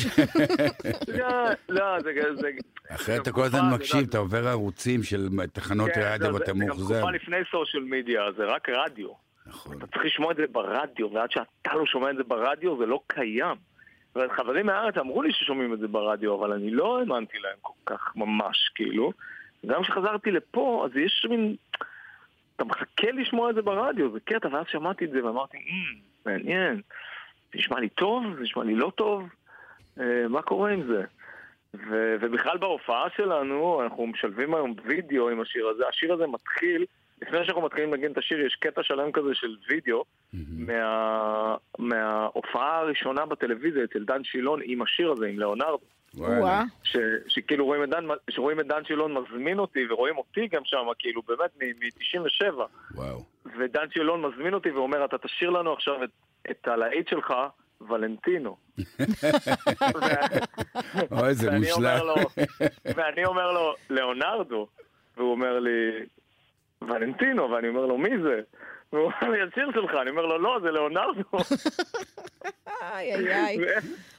לא, 1.18 1.44
לא, 1.68 2.00
זה... 2.00 2.12
זה 2.34 2.50
אחרת 2.88 3.22
אתה 3.22 3.32
כל 3.32 3.42
הזמן 3.42 3.74
מקשיב, 3.74 4.08
אתה 4.08 4.18
עובר 4.18 4.48
ערוצים 4.48 5.02
של 5.02 5.28
תחנות 5.52 5.90
כן, 5.94 6.00
רדיו 6.04 6.34
ואתה 6.34 6.44
זה 6.46 6.52
גם 6.52 6.58
מאוכזב. 6.58 6.94
תקופה 6.98 7.10
לפני 7.10 7.36
סושיאל 7.50 7.82
מדיה, 7.82 8.22
זה 8.36 8.44
רק 8.44 8.68
רדיו. 8.68 9.08
נכון. 9.46 9.78
אתה 9.78 9.86
צריך 9.86 10.04
לשמוע 10.04 10.32
את 10.32 10.36
זה 10.36 10.44
ברדיו, 10.52 11.12
ועד 11.12 11.30
שאתה 11.30 11.74
לא 11.74 11.86
שומע 11.86 12.10
את 12.10 12.16
זה 12.16 12.22
ברדיו, 12.22 12.78
זה 12.78 12.86
לא 12.86 13.00
קיים. 13.06 13.56
וחברים 14.16 14.66
מהארץ 14.66 14.96
אמרו 14.96 15.22
לי 15.22 15.32
ששומעים 15.32 15.74
את 15.74 15.78
זה 15.78 15.88
ברדיו, 15.88 16.34
אבל 16.34 16.52
אני 16.52 16.70
לא 16.70 16.98
האמנתי 16.98 17.38
להם 17.38 17.56
כל 17.60 17.72
כך 17.94 18.12
ממש, 18.16 18.70
כאילו. 18.74 19.12
גם 19.66 19.82
כשחזרתי 19.82 20.30
לפה, 20.30 20.86
אז 20.90 20.96
יש 20.96 21.26
מין... 21.30 21.56
אתה 22.56 22.64
מחכה 22.64 23.10
לשמוע 23.12 23.50
את 23.50 23.54
זה 23.54 23.62
ברדיו, 23.62 24.12
זה 24.12 24.18
קטע, 24.24 24.48
ואז 24.52 24.64
שמעתי 24.68 25.04
את 25.04 25.10
זה 25.10 25.24
ואמרתי, 25.24 25.56
"אמ, 25.56 25.98
מעניין, 26.26 26.80
זה 27.52 27.58
נשמע 27.58 27.80
לי 27.80 27.88
טוב, 27.88 28.24
זה 28.34 28.42
נשמע 28.42 28.64
לי 28.64 28.74
לא 28.74 28.92
טוב, 28.94 29.22
אה, 30.00 30.28
מה 30.28 30.42
קורה 30.42 30.70
עם 30.70 30.82
זה? 30.86 31.02
ו- 31.74 32.16
ובכלל 32.20 32.58
בהופעה 32.58 33.06
שלנו, 33.16 33.82
אנחנו 33.82 34.06
משלבים 34.06 34.54
היום 34.54 34.74
וידאו 34.84 35.28
עם 35.28 35.40
השיר 35.40 35.66
הזה, 35.68 35.88
השיר 35.88 36.12
הזה 36.12 36.26
מתחיל, 36.26 36.84
לפני 37.22 37.44
שאנחנו 37.44 37.62
מתחילים 37.62 37.94
לנגן 37.94 38.12
את 38.12 38.18
השיר, 38.18 38.40
יש 38.40 38.54
קטע 38.54 38.82
שלם 38.82 39.12
כזה 39.12 39.34
של 39.34 39.56
וידאו, 39.68 40.04
מה, 40.32 41.56
מההופעה 41.78 42.78
הראשונה 42.78 43.26
בטלוויזיה 43.26 43.84
אצל 43.84 44.04
דן 44.04 44.24
שילון 44.24 44.60
עם 44.64 44.82
השיר 44.82 45.12
הזה, 45.12 45.26
עם 45.26 45.38
ליאונרדו. 45.38 45.78
וואה. 46.14 46.62
ש, 46.82 46.96
שכאילו 47.28 47.64
רואים 47.64 47.84
את, 47.84 47.88
דן, 47.88 48.04
שרואים 48.30 48.60
את 48.60 48.66
דן 48.66 48.84
שילון 48.84 49.14
מזמין 49.14 49.58
אותי, 49.58 49.86
ורואים 49.90 50.18
אותי 50.18 50.48
גם 50.52 50.62
שם, 50.64 50.86
כאילו 50.98 51.22
באמת 51.22 51.50
מ-97. 51.56 52.54
וואו. 52.94 53.24
ודן 53.58 53.90
שילון 53.90 54.22
מזמין 54.22 54.54
אותי 54.54 54.70
ואומר, 54.70 55.04
אתה 55.04 55.18
תשאיר 55.18 55.50
לנו 55.50 55.72
עכשיו 55.72 56.04
את, 56.04 56.10
את 56.50 56.68
הלהיט 56.68 57.08
שלך, 57.08 57.34
ולנטינו. 57.88 58.56
אוי, 61.12 61.34
זה 61.34 61.50
מושלם. 61.50 62.00
ואני 62.84 63.24
אומר 63.24 63.52
לו, 63.52 63.74
ליאונרדו. 63.90 64.66
והוא 65.16 65.30
אומר 65.32 65.58
לי, 65.58 66.06
ולנטינו, 66.82 67.50
ואני 67.50 67.68
אומר 67.68 67.86
לו, 67.86 67.98
מי 67.98 68.10
זה? 68.22 68.40
והוא 68.92 69.04
אומר 69.04 69.32
לי, 69.32 69.38
השיר 69.42 69.70
שלך, 69.74 69.90
אני 70.02 70.10
אומר 70.10 70.22
לו, 70.22 70.38
לא, 70.38 70.58
זה 70.62 70.70
ליאונרדו. 70.70 71.52
איי, 72.82 73.14
איי, 73.14 73.34
איי. 73.34 73.58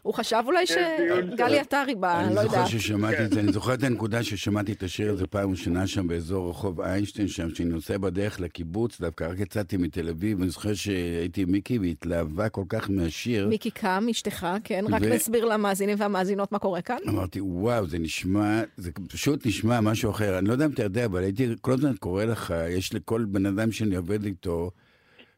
הוא 0.01 0.13
חשב 0.13 0.43
אולי 0.45 0.67
שגלי 0.67 1.59
עטרי 1.59 1.95
בא, 1.95 2.19
אני 2.19 2.35
לא 2.35 2.41
זוכר 2.41 2.55
יודעת. 2.55 2.67
ששמעתי 2.67 3.25
את 3.25 3.31
זה, 3.31 3.39
אני 3.39 3.51
זוכר 3.51 3.73
את 3.73 3.83
הנקודה 3.83 4.23
ששמעתי 4.23 4.71
את 4.71 4.83
השיר 4.83 5.11
הזה 5.11 5.27
פעם 5.27 5.51
ראשונה 5.51 5.87
שם 5.87 6.07
באזור 6.07 6.49
רחוב 6.49 6.81
איינשטיין 6.81 7.27
שם, 7.27 7.49
שאני 7.49 7.69
נוסע 7.69 7.97
בדרך 7.97 8.39
לקיבוץ, 8.39 9.01
דווקא 9.01 9.27
רק 9.31 9.39
יצאתי 9.39 9.77
מתל 9.77 10.09
אביב, 10.09 10.39
ואני 10.39 10.49
זוכר 10.49 10.73
שהייתי 10.73 11.41
עם 11.41 11.51
מיקי 11.51 11.79
והתלהבה 11.79 12.49
כל 12.49 12.63
כך 12.69 12.89
מהשיר. 12.89 13.47
מיקי 13.47 13.71
קם, 13.71 14.05
אשתך, 14.11 14.47
כן? 14.63 14.85
רק 14.91 15.01
נסביר 15.01 15.45
למאזינים 15.45 15.95
והמאזינות 15.99 16.51
מה 16.51 16.59
קורה 16.59 16.81
כאן. 16.81 16.97
אמרתי, 17.09 17.41
וואו, 17.41 17.87
זה 17.87 17.99
נשמע, 17.99 18.61
זה 18.77 18.91
פשוט 19.09 19.45
נשמע 19.45 19.81
משהו 19.81 20.11
אחר. 20.11 20.37
אני 20.37 20.47
לא 20.47 20.53
יודע 20.53 20.65
אם 20.65 20.71
אתה 20.71 20.83
יודע, 20.83 21.05
אבל 21.05 21.23
הייתי 21.23 21.47
כל 21.61 21.71
הזמן 21.71 21.93
קורא 21.99 22.25
לך, 22.25 22.53
יש 22.69 22.93
לכל 22.93 23.25
בן 23.27 23.45
אדם 23.45 23.71
שאני 23.71 23.95
עובד 23.95 24.25
איתו, 24.25 24.62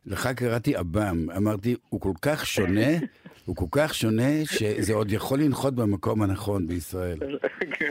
לך 0.05 0.27
קראתי 0.27 0.75
עב"ם. 0.75 1.29
אמרתי, 1.37 1.75
הוא 1.89 2.01
כל 2.01 2.11
כך 2.21 2.45
שונה, 2.45 2.87
הוא 3.45 3.55
כל 3.55 3.65
כך 3.71 3.95
שונה, 3.95 4.45
שזה 4.45 4.93
עוד 4.93 5.11
יכול 5.11 5.39
לנחות 5.39 5.75
במקום 5.75 6.21
הנכון 6.21 6.67
בישראל. 6.67 7.17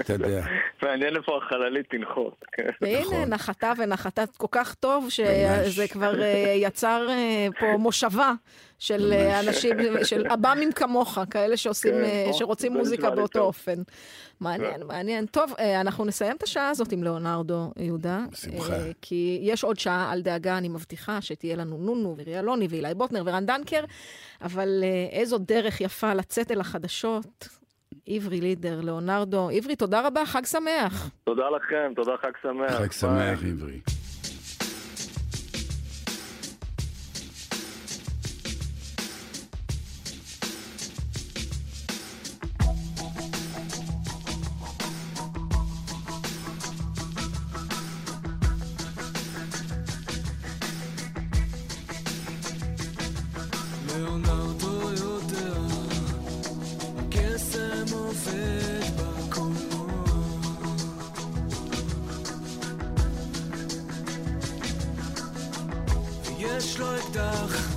אתה 0.01 0.13
יודע. 0.13 0.47
מעניין 0.83 1.17
איפה 1.17 1.39
החללית 1.39 1.87
תנחות. 1.91 2.45
והנה, 2.81 3.25
נחתה 3.27 3.73
ונחתה 3.79 4.25
כל 4.37 4.47
כך 4.51 4.75
טוב. 4.75 5.07
שזה 5.11 5.89
כבר 5.89 6.23
אה, 6.23 6.55
יצר 6.57 7.07
אה, 7.11 7.49
פה 7.61 7.77
מושבה 7.79 8.33
של 8.79 9.13
אה, 9.13 9.41
אנשים, 9.41 9.77
של 10.05 10.27
עב"מים 10.27 10.73
כמוך, 10.73 11.19
כאלה 11.31 11.57
שעושים, 11.57 11.95
כן, 11.95 12.05
אה, 12.05 12.25
או, 12.29 12.35
שרוצים 12.35 12.73
מוזיקה 12.73 13.11
באותו. 13.11 13.41
אופן. 13.41 13.83
מעניין, 14.41 14.83
מעניין. 14.87 15.27
טוב, 15.27 15.53
אה, 15.59 15.81
אנחנו 15.81 16.05
נסיים 16.05 16.37
את 16.37 16.43
השעה 16.43 16.69
הזאת 16.69 16.93
עם 16.93 17.03
ליאונרדו, 17.03 17.73
יהודה. 17.77 18.21
בשמחה. 18.33 18.73
אה, 18.73 18.91
כי 19.03 19.39
יש 19.43 19.65
עוד 19.65 19.79
שעה, 19.79 20.13
אל 20.13 20.23
דאגה, 20.23 20.59
אני 20.59 20.69
מבטיחה 20.69 21.21
שתהיה 21.21 21.57
לנו 21.57 21.77
נונו 21.79 22.15
ורי 22.19 22.39
אלוני 22.39 22.67
ואילי 22.71 22.95
בוטנר 22.95 23.23
ורן 23.27 23.47
דנקר, 23.47 23.85
אבל 24.43 24.81
אה, 24.83 25.19
איזו 25.19 25.39
דרך 25.39 25.81
יפה 25.81 26.15
לצאת 26.15 26.51
אל 26.51 26.61
החדשות. 26.61 27.49
עברי 28.09 28.41
לידר, 28.41 28.81
ליאונרדו. 28.81 29.51
עברי, 29.51 29.77
תודה 29.77 30.07
רבה, 30.07 30.27
חג 30.27 30.45
שמח. 30.45 31.11
תודה 31.25 31.51
לכם, 31.51 31.93
תודה, 31.97 32.13
חג 32.23 32.31
שמח. 32.43 32.73
חג. 32.73 32.93
שמח, 32.93 33.39
עברי. 33.51 33.81
יש 67.17 67.74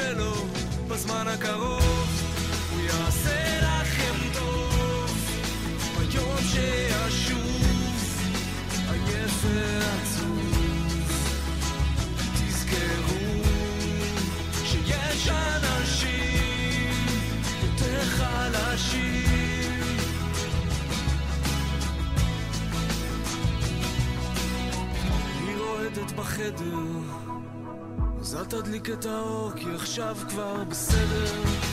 שלו 0.00 0.32
בזמן 0.88 1.24
הקרוב, 1.28 1.79
תדליק 28.50 28.90
את 28.90 29.06
האור, 29.06 29.50
כי 29.56 29.66
עכשיו 29.74 30.16
כבר 30.28 30.64
בסדר. 30.64 31.69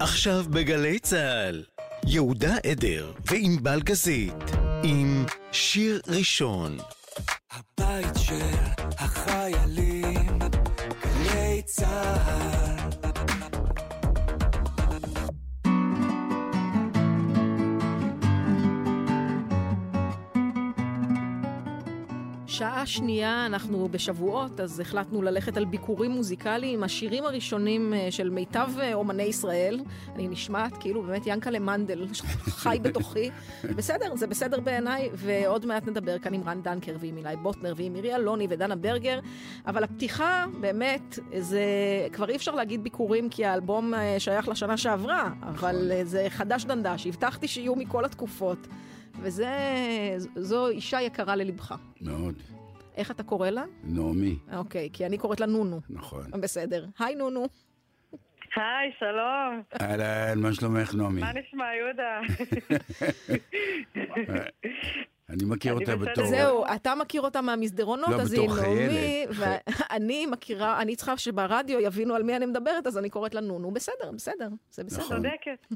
עכשיו 0.00 0.44
בגלי 0.50 0.98
צה"ל, 0.98 1.64
יהודה 2.06 2.56
עדר 2.70 3.12
וענבל 3.30 3.80
גזית, 3.82 4.32
עם 4.82 5.24
שיר 5.52 6.00
ראשון. 6.08 6.78
הבית 7.50 8.14
של 8.16 8.56
החיילים, 8.98 10.38
גלי 11.02 11.62
צה"ל. 11.64 12.69
שעה 22.80 22.86
שנייה, 22.86 23.46
אנחנו 23.46 23.88
בשבועות, 23.90 24.60
אז 24.60 24.80
החלטנו 24.80 25.22
ללכת 25.22 25.56
על 25.56 25.64
ביקורים 25.64 26.10
מוזיקליים, 26.10 26.82
השירים 26.82 27.24
הראשונים 27.24 27.94
אה, 27.94 28.10
של 28.10 28.30
מיטב 28.30 28.68
אה, 28.80 28.94
אומני 28.94 29.22
ישראל. 29.22 29.80
אני 30.14 30.28
נשמעת 30.28 30.72
כאילו 30.80 31.02
באמת 31.02 31.22
ינקלה 31.26 31.58
מנדל, 31.58 32.06
חי 32.62 32.78
בתוכי. 32.82 33.30
בסדר, 33.64 34.16
זה 34.16 34.26
בסדר 34.26 34.60
בעיניי, 34.60 35.10
ועוד 35.14 35.66
מעט 35.66 35.88
נדבר 35.88 36.18
כאן 36.18 36.34
עם 36.34 36.42
רן 36.42 36.62
דנקר 36.62 36.96
ועם 37.00 37.16
אילי 37.16 37.36
בוטנר 37.42 37.74
ועם 37.76 37.92
מירי 37.92 38.14
אלוני 38.14 38.46
ודנה 38.50 38.76
ברגר. 38.76 39.20
אבל 39.66 39.84
הפתיחה, 39.84 40.44
באמת, 40.60 41.18
זה 41.38 41.64
כבר 42.12 42.30
אי 42.30 42.36
אפשר 42.36 42.54
להגיד 42.54 42.84
ביקורים, 42.84 43.28
כי 43.28 43.44
האלבום 43.44 43.94
אה, 43.94 44.16
שייך 44.18 44.48
לשנה 44.48 44.76
שעברה, 44.76 45.30
אבל 45.42 45.92
אה, 45.92 46.04
זה 46.04 46.26
חדש 46.28 46.64
דנדש, 46.64 47.06
הבטחתי 47.06 47.48
שיהיו 47.48 47.76
מכל 47.76 48.04
התקופות. 48.04 48.66
וזו 49.22 50.68
אישה 50.68 51.00
יקרה 51.00 51.36
ללבך. 51.36 51.74
מאוד. 52.00 52.34
איך 53.00 53.10
אתה 53.10 53.22
קורא 53.22 53.50
לה? 53.50 53.64
נעמי, 53.84 54.38
אוקיי, 54.56 54.88
כי 54.92 55.06
אני 55.06 55.18
קוראת 55.18 55.40
לה 55.40 55.46
נונו. 55.46 55.80
נכון. 55.90 56.30
בסדר. 56.40 56.86
היי 56.98 57.14
נונו. 57.14 57.46
היי, 58.56 58.92
שלום. 58.98 59.62
אהלן, 59.80 60.40
מה 60.40 60.54
שלומך, 60.54 60.94
נעמי? 60.94 61.20
מה 61.20 61.32
נשמע, 61.32 61.64
יהודה? 61.74 62.20
אני 65.30 65.44
מכיר 65.44 65.74
אותה. 65.74 65.96
בתור... 65.96 66.26
זהו, 66.26 66.64
אתה 66.74 66.94
מכיר 66.94 67.22
אותה 67.22 67.40
מהמסדרונות, 67.40 68.08
לא, 68.08 68.20
אז 68.20 68.32
היא 68.32 68.48
נעמי. 68.48 69.26
ואני 69.30 70.26
מכירה, 70.32 70.82
אני 70.82 70.96
צריכה 70.96 71.16
שברדיו 71.16 71.80
יבינו 71.80 72.14
על 72.14 72.22
מי 72.22 72.36
אני 72.36 72.46
מדברת, 72.46 72.86
אז 72.86 72.98
אני 72.98 73.10
קוראת 73.10 73.34
לה 73.34 73.40
נונו. 73.40 73.70
בסדר, 73.70 74.10
בסדר, 74.14 74.48
זה 74.70 74.84
בסדר. 74.84 75.04
נכון. 75.04 75.16
צודקת. 75.16 75.66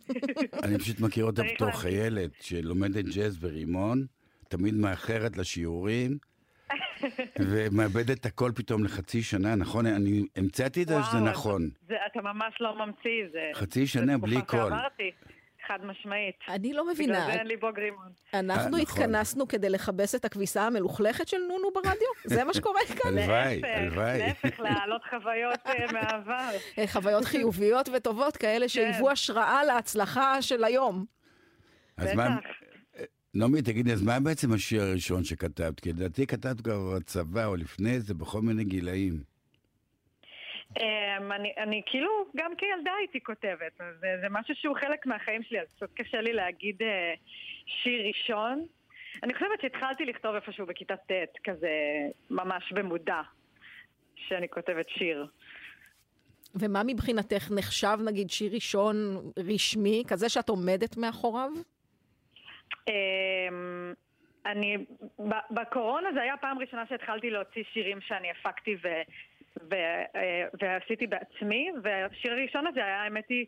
אני 0.62 0.78
פשוט 0.78 1.00
מכיר 1.00 1.24
אותה 1.24 1.42
בתור. 1.54 1.70
חיילת 1.70 2.30
שלומדת 2.40 3.04
ג'אז 3.04 3.36
ברימון, 3.38 4.06
תמיד 4.48 4.74
מאחרת 4.74 5.36
לשיעורים, 5.36 6.18
ומאבדת 7.38 8.20
את 8.20 8.26
הכל 8.26 8.52
פתאום 8.54 8.84
לחצי 8.84 9.22
שנה, 9.22 9.54
נכון? 9.54 9.86
אני 9.86 10.22
המצאתי 10.36 10.82
את 10.82 10.88
זה 10.88 10.94
שזה 11.02 11.20
נכון. 11.20 11.68
זה, 11.88 11.94
אתה 12.12 12.22
ממש 12.22 12.54
לא 12.60 12.86
ממציא, 12.86 13.24
זה... 13.32 13.50
חצי 13.54 13.86
שנה 13.86 14.12
זה 14.12 14.18
בלי 14.18 14.42
קול. 14.42 14.72
חד 15.66 15.78
משמעית. 15.84 16.34
אני 16.48 16.72
לא 16.72 16.82
בגלל 16.82 16.94
מבינה, 16.94 17.26
זה 17.26 17.32
אין 17.32 17.46
לי 17.46 17.56
בוג 17.56 17.78
רימון. 17.78 18.12
אנחנו 18.34 18.60
אה, 18.62 18.68
נכון. 18.68 18.80
התכנסנו 18.80 19.48
כדי 19.48 19.70
לכבס 19.70 20.14
את 20.14 20.24
הכביסה 20.24 20.66
המלוכלכת 20.66 21.28
של 21.28 21.36
נונו 21.48 21.70
ברדיו? 21.74 22.08
זה 22.24 22.44
מה 22.44 22.54
שקורה 22.54 22.80
כאן? 23.02 23.18
הלוואי, 23.18 23.60
הלוואי. 23.64 24.18
להפך, 24.18 24.60
להעלות 24.60 25.02
חוויות 25.10 25.58
אה, 25.66 25.72
מהעבר. 25.92 26.50
אה, 26.78 26.86
חוויות 26.86 27.24
חיוביות 27.24 27.88
וטובות, 27.96 28.36
כן. 28.36 28.46
כאלה 28.46 28.68
שהיוו 28.68 29.10
השראה 29.10 29.64
להצלחה 29.64 30.42
של 30.42 30.64
היום. 30.64 31.04
אז 31.96 32.14
מה... 32.14 32.36
נעמי, 33.34 33.62
תגידי, 33.62 33.92
אז 33.92 34.02
מה 34.02 34.20
בעצם 34.20 34.52
השיר 34.52 34.82
הראשון 34.82 35.24
שכתבת? 35.24 35.80
כי 35.80 35.92
לדעתי 35.92 36.26
כתבת 36.26 36.60
כבר 36.60 36.96
בצבא 36.96 37.46
או 37.46 37.56
לפני 37.56 38.00
זה, 38.00 38.14
בכל 38.14 38.40
מיני 38.40 38.64
גילאים. 38.64 39.12
אמ, 40.76 41.32
אני, 41.32 41.52
אני 41.58 41.82
כאילו, 41.86 42.10
גם 42.36 42.52
כילדה 42.58 42.90
הייתי 42.98 43.20
כותבת, 43.20 43.80
אז 43.80 43.94
זה, 44.00 44.06
זה 44.20 44.26
משהו 44.30 44.54
שהוא 44.54 44.76
חלק 44.76 45.06
מהחיים 45.06 45.42
שלי, 45.42 45.60
אז 45.60 45.66
קצת 45.76 45.90
קשה 45.94 46.20
לי 46.20 46.32
להגיד 46.32 46.82
אה, 46.82 47.14
שיר 47.66 48.06
ראשון. 48.06 48.66
אני 49.22 49.34
חושבת 49.34 49.60
שהתחלתי 49.62 50.04
לכתוב 50.04 50.34
איפשהו 50.34 50.66
בכיתה 50.66 50.96
ט', 50.96 51.38
כזה 51.44 51.70
ממש 52.30 52.72
במודע, 52.72 53.20
שאני 54.16 54.48
כותבת 54.48 54.88
שיר. 54.88 55.26
ומה 56.54 56.82
מבחינתך 56.86 57.50
נחשב, 57.50 57.98
נגיד, 58.04 58.30
שיר 58.30 58.54
ראשון 58.54 58.96
רשמי, 59.38 60.02
כזה 60.08 60.28
שאת 60.28 60.48
עומדת 60.48 60.96
מאחוריו? 60.96 61.50
אמ, 62.88 63.92
אני, 64.46 64.76
בקורונה 65.50 66.08
זה 66.14 66.22
היה 66.22 66.34
הפעם 66.34 66.56
הראשונה 66.56 66.86
שהתחלתי 66.88 67.30
להוציא 67.30 67.62
שירים 67.72 68.00
שאני 68.00 68.30
הפקתי 68.30 68.76
ו, 68.82 68.88
ו, 69.70 69.74
אה, 70.16 70.44
ועשיתי 70.60 71.06
בעצמי, 71.06 71.70
והשיר 71.82 72.32
הראשון 72.32 72.66
הזה 72.66 72.84
היה, 72.84 73.02
האמת 73.02 73.24
היא, 73.28 73.46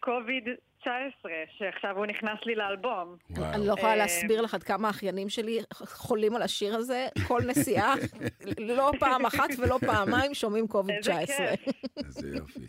קוביד 0.00 0.48
19, 0.80 1.32
שעכשיו 1.58 1.96
הוא 1.96 2.06
נכנס 2.06 2.38
לי 2.46 2.54
לאלבום. 2.54 3.16
וואו. 3.30 3.54
אני 3.54 3.66
לא 3.66 3.72
יכולה 3.72 3.92
אה, 3.92 3.96
להסביר 3.96 4.40
לך 4.40 4.54
עד 4.54 4.62
כמה 4.62 4.88
האחיינים 4.88 5.28
שלי 5.28 5.58
חולים 5.74 6.36
על 6.36 6.42
השיר 6.42 6.74
הזה. 6.74 7.06
כל 7.28 7.40
נסיעה, 7.46 7.94
לא 8.76 8.90
פעם 9.00 9.26
אחת 9.26 9.48
ולא 9.58 9.78
פעמיים 9.86 10.34
שומעים 10.34 10.68
קוביד 10.68 10.96
איזה 10.96 11.12
19. 11.24 11.56
כיף. 11.56 11.74
איזה 12.06 12.28
יופי. 12.36 12.60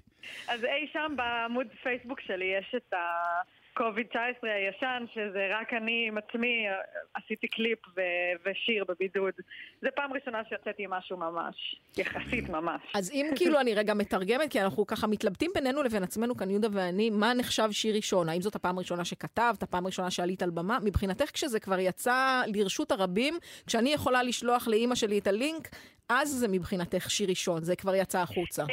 אז 0.48 0.64
אי 0.64 0.88
שם 0.94 1.14
בעמוד 1.16 1.68
פייסבוק 1.84 2.20
שלי 2.20 2.46
יש 2.46 2.76
את 2.78 2.94
ה-COVID 3.78 4.08
19 4.10 4.50
הישן, 4.52 5.06
שזה 5.14 5.48
רק 5.52 5.74
אני 5.74 6.06
עם 6.08 6.18
עצמי 6.18 6.66
עשיתי 7.14 7.48
קליפ 7.48 7.80
ו- 7.98 8.02
ושיר 8.46 8.86
בבידוד. 8.88 9.34
זה 9.82 9.88
פעם 9.96 10.14
ראשונה 10.14 10.42
שיוצאתי 10.50 10.84
עם 10.84 10.90
משהו 10.90 11.18
ממש, 11.18 11.76
יחסית 11.98 12.50
ממש. 12.50 12.82
אז 12.96 13.12
אם 13.12 13.30
כאילו 13.36 13.60
אני 13.60 13.74
רגע 13.74 13.94
מתרגמת, 13.94 14.52
כי 14.52 14.62
אנחנו 14.62 14.88
ככה 14.88 15.08
מתלבטים 15.08 15.52
בינינו 15.56 15.84
לבין 15.84 16.04
עצמנו 16.04 16.38
כאן, 16.38 16.50
יהודה 16.50 16.68
ואני, 16.72 17.10
מה 17.10 17.34
נחשב 17.34 17.72
שיר 17.72 17.96
ראשון? 17.96 18.30
האם 18.30 18.42
זאת 18.42 18.56
הפעם 18.56 18.78
הראשונה 18.78 19.06
שכתבת, 19.06 19.64
הפעם 19.64 19.84
הראשונה 19.84 20.12
שעלית 20.12 20.44
על 20.44 20.50
במה? 20.50 20.78
מבחינתך, 20.84 21.32
כשזה 21.34 21.60
כבר 21.60 21.80
יצא 21.80 22.42
לרשות 22.48 22.92
הרבים, 22.92 23.38
כשאני 23.68 23.94
יכולה 23.94 24.24
לשלוח 24.24 24.68
לאימא 24.68 24.96
שלי 24.96 25.20
את 25.20 25.28
הלינק, 25.28 25.70
אז 26.10 26.30
זה 26.30 26.48
מבחינתך 26.48 27.12
שיר 27.12 27.30
ראשון, 27.30 27.64
זה 27.64 27.76
כבר 27.76 27.96
יצא 27.96 28.20
החוצה. 28.20 28.64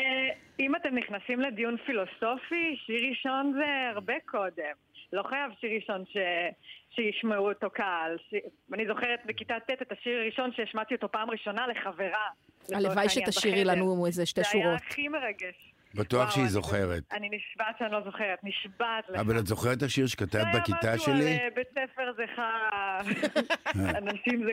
אם 0.60 0.76
אתם 0.76 0.94
נכנסים 0.94 1.40
לדיון 1.40 1.76
פילוסופי, 1.86 2.76
שיר 2.86 3.08
ראשון 3.08 3.52
זה 3.58 3.90
הרבה 3.94 4.14
קודם. 4.24 4.74
לא 5.12 5.22
חייב 5.22 5.52
שיר 5.60 5.70
ראשון 5.74 6.04
ש... 6.12 6.16
שישמעו 6.90 7.48
אותו 7.48 7.70
קהל. 7.70 8.16
ש... 8.30 8.34
אני 8.72 8.86
זוכרת 8.86 9.20
בכיתה 9.26 9.54
ט' 9.60 9.82
את 9.82 9.92
השיר 9.92 10.18
הראשון 10.18 10.52
שהשמעתי 10.52 10.94
אותו 10.94 11.12
פעם 11.12 11.30
ראשונה 11.30 11.66
לחברה. 11.66 12.28
הלוואי 12.72 13.08
שתשאירי. 13.08 13.64
לנו 13.64 14.06
איזה 14.06 14.26
שתי 14.26 14.42
זה 14.42 14.48
היה 14.52 14.64
שורות. 14.64 14.80
הכי 14.86 15.08
מרגש. 15.08 15.72
בטוח 15.96 16.30
שהיא 16.30 16.42
אני- 16.42 16.50
זוכרת. 16.50 17.02
אני 17.12 17.28
נשבעת 17.28 17.74
שאני 17.78 17.92
לא 17.92 18.00
זוכרת, 18.04 18.38
נשבעת 18.42 19.08
לך. 19.08 19.20
אבל 19.20 19.38
את 19.38 19.46
זוכרת 19.46 19.78
את 19.78 19.82
השיר 19.82 20.06
שכתבת 20.06 20.30
זה 20.32 20.38
היה 20.48 20.60
בכיתה 20.60 20.94
משהו 20.94 21.04
שלי? 21.04 21.32
על, 21.32 21.38
אה, 21.40 21.48
בית 21.54 21.68
ספר 21.70 22.12
זה 22.16 22.24
חרא, 22.36 23.00
אנשים 23.98 24.44
זה 24.44 24.52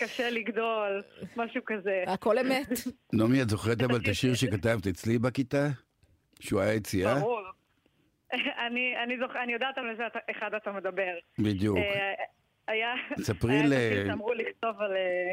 קשה 0.00 0.30
לגדול, 0.30 1.02
משהו 1.36 1.62
כזה. 1.66 2.04
הכל 2.06 2.38
אמת. 2.38 2.68
נעמי, 3.12 3.42
את 3.42 3.48
זוכרת 3.50 3.82
אבל 3.82 3.96
את 3.96 4.08
השיר 4.08 4.34
שכתבת 4.34 4.86
אצלי 4.86 5.18
בכיתה? 5.18 5.66
שהוא 6.40 6.60
היה 6.60 6.74
יציאה? 6.74 7.14
ברור. 7.14 7.40
אני, 8.66 8.94
אני, 9.04 9.18
זוכ... 9.18 9.36
אני 9.36 9.52
יודעת 9.52 9.78
על 9.78 9.90
איזה 9.90 10.02
אחד 10.30 10.54
אתה 10.54 10.72
מדבר. 10.72 11.12
בדיוק. 11.38 11.76
אה, 11.78 12.12
היה... 12.68 12.94
ספרי 13.20 13.62
ל- 13.66 14.06
שאמרו 14.08 14.32
לכתוב 14.34 14.80
על... 14.80 14.92
אה, 14.96 15.32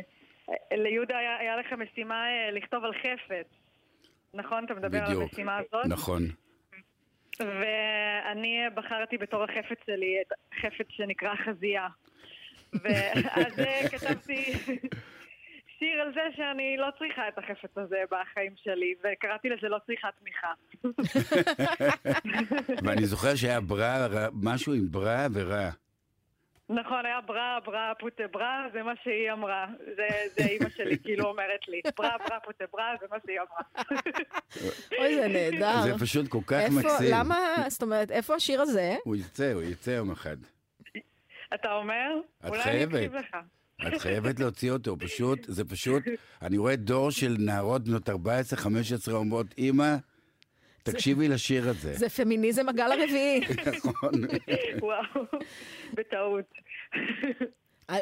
ליהודה 0.77 1.17
היה, 1.17 1.37
היה 1.37 1.57
לך 1.57 1.73
משימה 1.73 2.25
לכתוב 2.51 2.83
על 2.83 2.91
חפץ. 2.93 3.47
נכון? 4.35 4.65
אתה 4.65 4.73
מדבר 4.73 4.97
על 4.97 5.05
בדיוק. 5.05 5.21
המשימה 5.23 5.57
הזאת? 5.57 5.85
נכון. 5.85 6.21
ואני 7.39 8.59
בחרתי 8.75 9.17
בתור 9.17 9.43
החפץ 9.43 9.77
שלי 9.85 10.15
את 10.21 10.27
חפץ 10.61 10.85
שנקרא 10.89 11.33
חזייה. 11.45 11.87
ואז 12.73 13.59
אה, 13.59 13.81
כתבתי 13.91 14.53
שיר 15.79 16.01
על 16.01 16.13
זה 16.13 16.21
שאני 16.35 16.77
לא 16.77 16.87
צריכה 16.99 17.27
את 17.27 17.37
החפץ 17.37 17.77
הזה 17.77 17.97
בחיים 18.11 18.53
שלי, 18.63 18.93
וקראתי 19.03 19.49
לזה 19.49 19.69
לא 19.69 19.77
צריכה 19.85 20.07
תמיכה. 20.19 20.51
ואני 22.85 23.05
זוכר 23.05 23.35
שהיה 23.35 23.61
ברא, 23.61 24.07
רע- 24.11 24.27
משהו 24.43 24.73
עם 24.73 24.91
ברא 24.91 25.27
ורע. 25.33 25.69
נכון, 26.69 27.05
היה 27.05 27.21
ברא, 27.21 27.59
ברא, 27.65 27.93
פוטה 27.99 28.23
ברא, 28.31 28.67
זה 28.73 28.83
מה 28.83 28.93
שהיא 29.03 29.31
אמרה. 29.31 29.67
זה, 29.95 30.07
זה 30.37 30.45
אימא 30.45 30.69
שלי 30.69 30.97
כאילו 31.03 31.25
אומרת 31.25 31.67
לי. 31.67 31.81
ברא, 31.97 32.17
ברא, 32.17 32.39
פוטה 32.43 32.65
ברא, 32.73 32.83
זה 33.01 33.05
מה 33.11 33.17
שהיא 33.25 33.39
אמרה. 33.39 33.91
אוי, 34.99 35.15
זה 35.15 35.27
נהדר. 35.27 35.81
זה 35.81 35.93
פשוט 35.99 36.27
כל 36.27 36.39
כך 36.47 36.53
איפה, 36.53 36.75
מקסים. 36.75 37.07
למה, 37.11 37.37
זאת 37.67 37.81
אומרת, 37.83 38.11
איפה 38.11 38.35
השיר 38.35 38.61
הזה? 38.61 38.95
הוא 39.03 39.15
יצא, 39.15 39.51
הוא 39.53 39.61
יצא 39.61 39.91
יום 39.91 40.11
אחד. 40.11 40.37
אתה 41.53 41.73
אומר? 41.73 42.11
את 42.45 42.49
אולי 42.49 42.63
חייבת. 42.63 42.95
אני 42.95 43.05
אקשיב 43.05 43.15
לך. 43.15 43.37
את 43.87 44.01
חייבת 44.01 44.39
להוציא 44.39 44.71
אותו, 44.71 44.95
פשוט, 44.99 45.39
זה 45.43 45.65
פשוט, 45.65 46.03
אני 46.41 46.57
רואה 46.57 46.75
דור 46.75 47.11
של 47.11 47.35
נערות 47.39 47.83
בנות 47.83 48.09
14-15 48.09 48.13
אומרות, 49.11 49.47
אמא, 49.57 49.95
תקשיבי 50.91 51.27
לשיר 51.27 51.69
הזה. 51.69 51.93
זה 51.93 52.09
פמיניזם 52.09 52.69
הגל 52.69 52.91
הרביעי. 52.91 53.41
נכון. 53.67 54.11
וואו, 54.81 55.25
בטעות. 55.93 56.45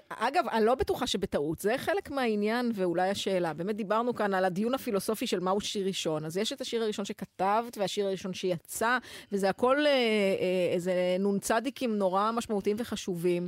אגב, 0.09 0.47
אני 0.51 0.65
לא 0.65 0.75
בטוחה 0.75 1.07
שבטעות, 1.07 1.59
זה 1.59 1.77
חלק 1.77 2.11
מהעניין 2.11 2.71
ואולי 2.75 3.09
השאלה. 3.09 3.53
באמת 3.53 3.75
דיברנו 3.75 4.15
כאן 4.15 4.34
על 4.34 4.45
הדיון 4.45 4.73
הפילוסופי 4.73 5.27
של 5.27 5.39
מהו 5.39 5.61
שיר 5.61 5.88
ראשון. 5.88 6.25
אז 6.25 6.38
יש 6.38 6.53
את 6.53 6.61
השיר 6.61 6.84
הראשון 6.84 7.05
שכתבת 7.05 7.77
והשיר 7.77 8.07
הראשון 8.07 8.34
שיצא, 8.34 8.97
וזה 9.31 9.49
הכל 9.49 9.86
אה, 9.86 9.91
אה, 9.91 10.73
איזה 10.73 10.93
נ"צדיקים 11.19 11.97
נורא 11.97 12.31
משמעותיים 12.31 12.75
וחשובים. 12.79 13.47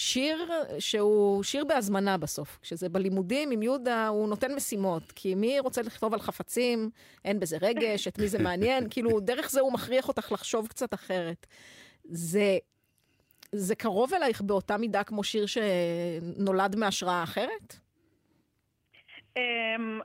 שיר 0.00 0.50
שהוא 0.78 1.42
שיר 1.42 1.64
בהזמנה 1.64 2.18
בסוף. 2.18 2.58
כשזה 2.62 2.88
בלימודים 2.88 3.50
עם 3.50 3.62
יהודה, 3.62 4.08
הוא 4.08 4.28
נותן 4.28 4.54
משימות. 4.54 5.02
כי 5.16 5.34
מי 5.34 5.60
רוצה 5.60 5.82
לכתוב 5.82 6.14
על 6.14 6.20
חפצים, 6.20 6.90
אין 7.24 7.40
בזה 7.40 7.56
רגש, 7.60 8.08
את 8.08 8.18
מי 8.18 8.28
זה 8.28 8.38
מעניין, 8.42 8.84
כאילו, 8.90 9.20
דרך 9.20 9.50
זה 9.50 9.60
הוא 9.60 9.72
מכריח 9.72 10.08
אותך 10.08 10.32
לחשוב 10.32 10.68
קצת 10.68 10.94
אחרת. 10.94 11.46
זה 12.04 12.58
זה 13.52 13.74
קרוב 13.74 14.14
אלייך 14.14 14.40
באותה 14.40 14.76
מידה 14.76 15.04
כמו 15.04 15.24
שיר 15.24 15.46
שנולד 15.46 16.76
מהשראה 16.76 17.22
אחרת? 17.22 17.74
אמ, 19.36 20.00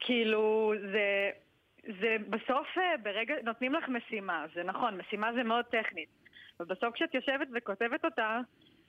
כאילו, 0.00 0.72
זה, 0.92 1.30
זה 2.00 2.16
בסוף 2.30 2.66
אה, 2.78 2.96
ברגע, 3.02 3.34
נותנים 3.44 3.72
לך 3.72 3.84
משימה, 3.88 4.44
זה 4.54 4.62
נכון, 4.62 4.98
משימה 4.98 5.32
זה 5.34 5.42
מאוד 5.42 5.64
טכנית. 5.64 6.08
אבל 6.60 6.66
בסוף 6.66 6.94
כשאת 6.94 7.14
יושבת 7.14 7.48
וכותבת 7.54 8.04
אותה, 8.04 8.40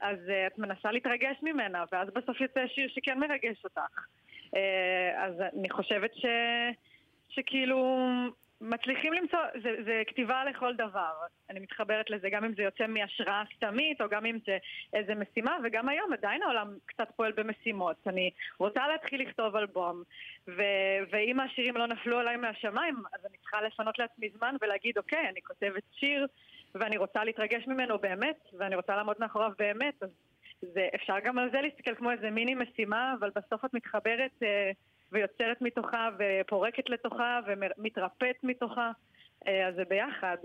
אז 0.01 0.17
uh, 0.27 0.47
את 0.47 0.57
מנסה 0.57 0.91
להתרגש 0.91 1.37
ממנה, 1.43 1.83
ואז 1.91 2.07
בסוף 2.15 2.41
יוצא 2.41 2.67
שיר 2.67 2.89
שכן 2.89 3.19
מרגש 3.19 3.63
אותך. 3.63 4.05
Uh, 4.45 4.57
אז 5.17 5.33
אני 5.53 5.69
חושבת 5.69 6.11
ש, 6.15 6.25
שכאילו 7.29 8.07
מצליחים 8.61 9.13
למצוא, 9.13 9.39
זה, 9.63 9.75
זה 9.85 10.03
כתיבה 10.07 10.45
לכל 10.45 10.75
דבר. 10.75 11.13
אני 11.49 11.59
מתחברת 11.59 12.09
לזה, 12.09 12.29
גם 12.29 12.43
אם 12.43 12.53
זה 12.53 12.63
יוצא 12.63 12.87
מהשראה 12.87 13.43
סתמית, 13.55 14.01
או 14.01 14.09
גם 14.09 14.25
אם 14.25 14.37
זה 14.45 14.57
איזה 14.93 15.15
משימה, 15.15 15.57
וגם 15.63 15.89
היום 15.89 16.13
עדיין 16.13 16.43
העולם 16.43 16.77
קצת 16.85 17.07
פועל 17.15 17.31
במשימות. 17.31 17.95
אני 18.07 18.31
רוצה 18.59 18.87
להתחיל 18.87 19.21
לכתוב 19.21 19.55
אלבום, 19.55 20.03
ו- 20.47 20.99
ואם 21.11 21.39
השירים 21.39 21.77
לא 21.77 21.87
נפלו 21.87 22.19
עליי 22.19 22.37
מהשמיים, 22.37 22.95
אז 23.13 23.25
אני 23.25 23.37
צריכה 23.37 23.61
לפנות 23.61 23.99
לעצמי 23.99 24.29
זמן 24.37 24.55
ולהגיד, 24.61 24.97
אוקיי, 24.97 25.29
אני 25.29 25.41
כותבת 25.41 25.83
שיר, 25.91 26.27
ואני 26.75 26.97
רוצה 26.97 27.23
להתרגש 27.23 27.67
ממנו 27.67 27.97
באמת, 27.99 28.37
ואני 28.57 28.75
רוצה 28.75 28.95
לעמוד 28.95 29.15
מאחוריו 29.19 29.51
באמת, 29.59 30.03
אז 30.03 30.09
זה, 30.61 30.87
אפשר 30.95 31.19
גם 31.23 31.37
על 31.37 31.51
זה 31.51 31.61
להסתכל 31.61 31.95
כמו 31.95 32.11
איזה 32.11 32.29
מיני 32.29 32.55
משימה, 32.55 33.15
אבל 33.19 33.31
בסוף 33.35 33.65
את 33.65 33.73
מתחברת 33.73 34.43
אה, 34.43 34.71
ויוצרת 35.11 35.61
מתוכה, 35.61 36.09
ופורקת 36.19 36.89
לתוכה, 36.89 37.39
ומתרפאת 37.45 38.35
מתוכה, 38.43 38.91
אה, 39.47 39.67
אז 39.67 39.75
זה 39.75 39.83
ביחד. 39.85 40.37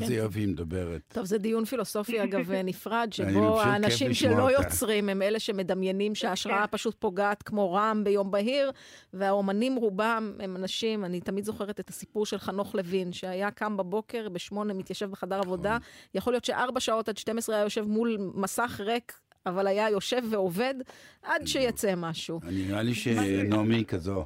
איזה 0.00 0.14
יופי 0.14 0.40
היא 0.40 0.48
מדברת. 0.48 1.00
טוב, 1.08 1.24
זה 1.24 1.38
דיון 1.38 1.64
פילוסופי, 1.64 2.22
אגב, 2.22 2.52
נפרד, 2.64 3.08
שבו 3.12 3.60
האנשים 3.60 4.14
שלא 4.14 4.50
אותה. 4.50 4.52
יוצרים 4.52 5.08
הם 5.08 5.22
אלה 5.22 5.40
שמדמיינים 5.40 6.14
שההשראה 6.14 6.66
פשוט 6.66 6.96
פוגעת 6.98 7.42
כמו 7.42 7.72
רעם 7.72 8.04
ביום 8.04 8.30
בהיר, 8.30 8.70
והאומנים 9.14 9.76
רובם 9.76 10.32
הם 10.40 10.56
אנשים, 10.56 11.04
אני 11.04 11.20
תמיד 11.20 11.44
זוכרת 11.44 11.80
את 11.80 11.88
הסיפור 11.88 12.26
של 12.26 12.38
חנוך 12.38 12.74
לוין, 12.74 13.12
שהיה 13.12 13.50
קם 13.50 13.76
בבוקר, 13.76 14.28
בשמונה 14.28 14.74
מתיישב 14.74 15.10
בחדר 15.10 15.38
עבודה, 15.38 15.78
יכול 16.14 16.32
להיות 16.32 16.44
שארבע 16.44 16.80
שעות 16.80 17.08
עד 17.08 17.16
12 17.18 17.56
היה 17.56 17.64
יושב 17.64 17.82
מול 17.82 18.16
מסך 18.34 18.80
ריק. 18.84 19.12
אבל 19.46 19.66
היה 19.66 19.90
יושב 19.90 20.22
ועובד 20.30 20.74
עד 21.22 21.46
שיצא 21.46 21.94
משהו. 21.96 22.40
אני 22.42 22.66
נראה 22.66 22.82
לי 22.82 22.94
שנעמי 22.94 23.84
כזו. 23.84 24.24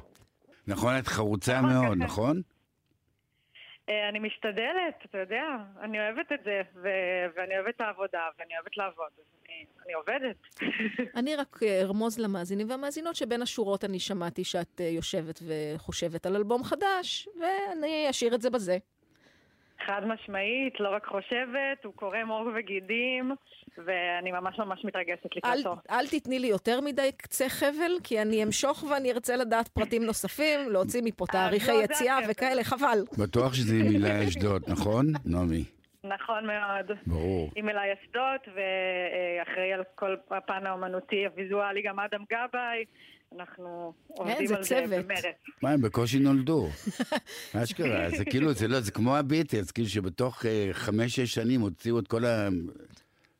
נכון, 0.67 0.97
את 0.97 1.07
חרוצה 1.07 1.61
מאוד, 1.61 1.97
נכון? 1.97 2.41
אה, 3.89 4.09
אני 4.09 4.19
משתדלת, 4.19 4.95
אתה 5.05 5.17
יודע, 5.17 5.43
אני 5.81 5.99
אוהבת 5.99 6.31
את 6.31 6.43
זה, 6.43 6.61
ו- 6.75 7.25
ואני 7.35 7.59
אוהבת 7.59 7.75
את 7.75 7.81
העבודה, 7.81 8.21
ואני 8.39 8.53
אוהבת 8.57 8.77
לעבוד, 8.77 9.09
אני, 9.45 9.65
אני 9.85 9.93
עובדת. 9.93 10.35
אני 11.19 11.35
רק 11.35 11.59
אה, 11.63 11.81
ארמוז 11.81 12.19
למאזינים 12.19 12.69
והמאזינות 12.69 13.15
שבין 13.15 13.41
השורות 13.41 13.83
אני 13.83 13.99
שמעתי 13.99 14.43
שאת 14.43 14.81
אה, 14.81 14.85
יושבת 14.85 15.39
וחושבת 15.47 16.25
על 16.25 16.35
אלבום 16.35 16.63
חדש, 16.63 17.27
ואני 17.39 18.09
אשאיר 18.09 18.35
את 18.35 18.41
זה 18.41 18.49
בזה. 18.49 18.77
חד 19.85 20.01
משמעית, 20.07 20.79
לא 20.79 20.89
רק 20.89 21.05
חושבת, 21.05 21.85
הוא 21.85 21.93
קורא 21.93 22.23
מור 22.23 22.49
וגידים, 22.55 23.31
ואני 23.85 24.31
ממש 24.31 24.59
ממש 24.59 24.85
מתרגשת 24.85 25.25
אל, 25.25 25.29
לקראתו. 25.37 25.75
אל 25.91 26.07
תתני 26.07 26.39
לי 26.39 26.47
יותר 26.47 26.81
מדי 26.81 27.11
קצה 27.17 27.49
חבל, 27.49 27.91
כי 28.03 28.21
אני 28.21 28.43
אמשוך 28.43 28.83
ואני 28.83 29.11
ארצה 29.11 29.35
לדעת 29.35 29.67
פרטים 29.67 30.03
נוספים, 30.03 30.69
להוציא 30.69 31.01
מפה 31.05 31.25
תאריכי 31.25 31.71
לא, 31.71 31.83
יציאה. 31.83 32.17
וכאלה, 32.29 32.63
חבל. 32.63 32.99
בטוח 33.17 33.53
שזה 33.53 33.75
עם 33.75 33.87
הילה 33.87 34.23
אשדוד, 34.27 34.61
נכון, 34.67 35.05
נעמי? 35.25 35.63
נכון 36.03 36.47
מאוד. 36.47 36.97
ברור. 37.07 37.49
עם 37.55 37.69
אלי 37.69 37.93
אסדות, 37.93 38.47
ואחראי 38.55 39.73
על 39.73 39.83
כל 39.95 40.15
הפן 40.31 40.65
האומנותי 40.65 41.25
הוויזואלי, 41.25 41.81
גם 41.81 41.99
אדם 41.99 42.23
גבאי. 42.31 42.85
אנחנו 43.35 43.93
עובדים 44.07 44.47
זה 44.47 44.55
על 44.55 44.63
זה. 44.63 44.85
במרץ. 44.89 45.23
מה, 45.61 45.71
הם 45.71 45.81
בקושי 45.81 46.19
נולדו. 46.19 46.67
אשכרה, 47.63 48.09
זה 48.17 48.25
כאילו, 48.25 48.53
זה 48.53 48.67
לא, 48.67 48.79
זה 48.79 48.91
כמו 48.91 49.17
הביטלס, 49.17 49.71
כאילו 49.71 49.89
שבתוך 49.89 50.45
אה, 50.45 50.69
חמש-שש 50.71 51.33
שנים 51.33 51.61
הוציאו 51.61 51.99
את 51.99 52.07
כל 52.07 52.25
ה... 52.25 52.49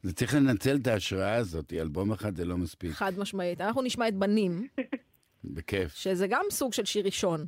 זה 0.04 0.14
צריך 0.14 0.36
לנצל 0.36 0.76
את 0.76 0.88
ההשראה 0.88 1.36
הזאת, 1.36 1.74
אלבום 1.74 2.12
אחד 2.12 2.36
זה 2.36 2.46
לא 2.46 2.58
מספיק. 2.58 2.92
חד 2.92 3.20
משמעית. 3.20 3.62
אנחנו 3.62 3.82
נשמע 3.82 4.08
את 4.08 4.14
בנים, 4.14 4.68
בכיף, 5.44 5.96
שזה 5.96 6.28
גם 6.28 6.46
סוג 6.52 6.74
של 6.74 6.86
שיר 6.86 7.06
ראשון, 7.06 7.46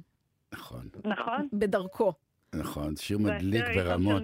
נכון, 0.53 0.89
נכון? 1.05 1.47
בדרכו. 1.53 2.13
נכון, 2.55 2.95
שיר 2.95 3.17
מדליק 3.17 3.63
ברמות. 3.75 4.23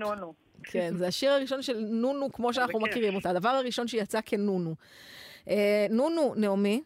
כן, 0.63 0.97
זה 0.97 1.07
השיר 1.07 1.31
הראשון 1.31 1.61
של 1.61 1.79
נונו, 1.79 2.31
כמו 2.31 2.53
שאנחנו. 2.53 2.79
מכירים 2.79 3.15
אותה. 3.15 3.29
הדבר 3.29 3.49
הראשון 3.49 3.87
שיצא 3.87 4.19
כנונו. 4.25 4.75
אה, 5.47 5.87
נונו, 5.89 6.33
נעמי, 6.37 6.81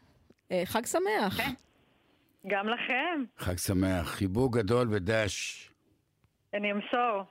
חג 0.65 0.85
שמח. 0.85 1.39
גם 2.47 2.67
לכם, 2.67 3.23
חג 3.37 3.57
שמח, 3.57 4.07
חיבוק 4.07 4.57
גדול 4.57 4.87
ודש. 4.91 5.69
אני 6.53 6.71
אמסור. 6.71 7.23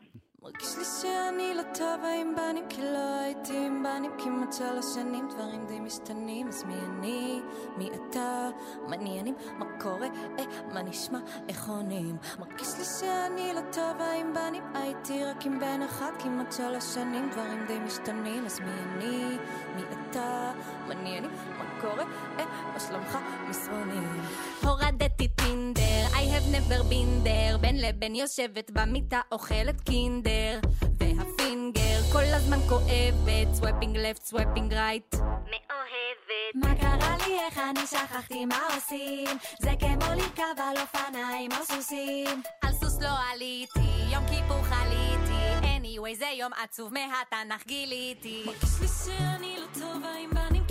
מרגיש 0.42 0.78
לי 0.78 0.84
שאני 0.84 1.54
לא 1.54 1.62
טובה 1.74 2.12
עם 2.20 2.34
בנים 2.36 2.64
כי 2.68 2.82
לא 2.82 3.20
הייתי 3.20 3.66
עם 3.66 3.82
בנים 3.82 4.10
כמעט 4.18 4.52
שלוש 4.52 4.94
שנים 4.94 5.28
דברים 5.28 5.66
די 5.66 5.80
משתנים 5.80 6.48
אז 6.48 6.64
מי 6.64 6.74
אני? 6.74 7.40
מי 7.76 7.90
אתה? 7.94 8.48
מעניינים? 8.88 9.34
מה 9.58 9.66
קורה? 9.80 10.06
אה, 10.38 10.44
מה 10.74 10.82
נשמע? 10.82 11.18
איך 11.48 11.68
עונים? 11.68 12.16
מרגיש 12.38 12.68
לי 12.78 12.84
שאני 12.84 13.52
לא 13.54 13.60
טובה 13.72 14.12
עם 14.12 14.34
בנים 14.34 14.62
הייתי 14.74 15.24
רק 15.24 15.46
עם 15.46 15.60
בן 15.60 15.82
אחד 15.82 16.10
כמעט 16.18 16.52
שלוש 16.52 16.84
שנים 16.94 17.30
דברים 17.30 17.66
די 17.66 17.78
משתנים 17.78 18.44
אז 18.46 18.60
מי 18.60 18.70
אני? 18.70 19.36
מי 19.76 19.82
אתה? 19.82 20.52
מעניינים? 20.88 21.30
מה 21.58 21.80
קורה? 21.80 22.04
אה, 22.38 22.44
שלומך? 22.88 23.18
מסרונים 23.48 24.22
הורדתי 24.62 25.28
טינדר, 25.28 26.06
I 26.14 26.38
have 26.38 26.54
never 26.54 26.82
been 26.82 27.26
there. 27.26 27.58
בין 27.60 27.80
לבין 27.80 28.14
יושבת 28.14 28.70
במיטה, 28.70 29.20
אוכלת 29.32 29.80
קינדר. 29.80 30.60
וה 30.98 31.24
finger 31.24 32.00
כל 32.12 32.24
הזמן 32.24 32.58
כואבת, 32.68 33.54
swiping 33.54 33.96
left, 33.96 34.22
swiping 34.22 34.74
right. 34.74 35.14
מאוהבת. 35.14 36.54
מה 36.54 36.74
קרה 36.80 37.16
לי, 37.26 37.38
איך 37.40 37.58
אני 37.58 37.86
שכחתי 37.86 38.44
מה 38.44 38.58
עושים? 38.74 39.38
זה 39.60 39.70
כמו 39.80 40.14
לרכב 40.16 40.54
על 40.56 40.76
אופניים 40.76 41.50
או 41.52 41.64
סוסים. 41.64 42.42
על 42.62 42.72
סוס 42.72 43.00
לא 43.00 43.32
עליתי, 43.32 44.12
יום 44.12 44.24
כיפור 44.28 44.62
חליתי. 44.62 45.66
anyway, 45.82 46.18
זה 46.18 46.26
יום 46.38 46.52
עצוב 46.64 46.92
מהתנ"ך 46.92 47.66
גיליתי. 47.66 48.42
מרגיש 48.46 48.80
לי 48.80 48.88
שאני 48.88 49.56
לא 49.58 49.66
טובה 49.74 50.12
עם 50.22 50.30
בנים 50.30 50.61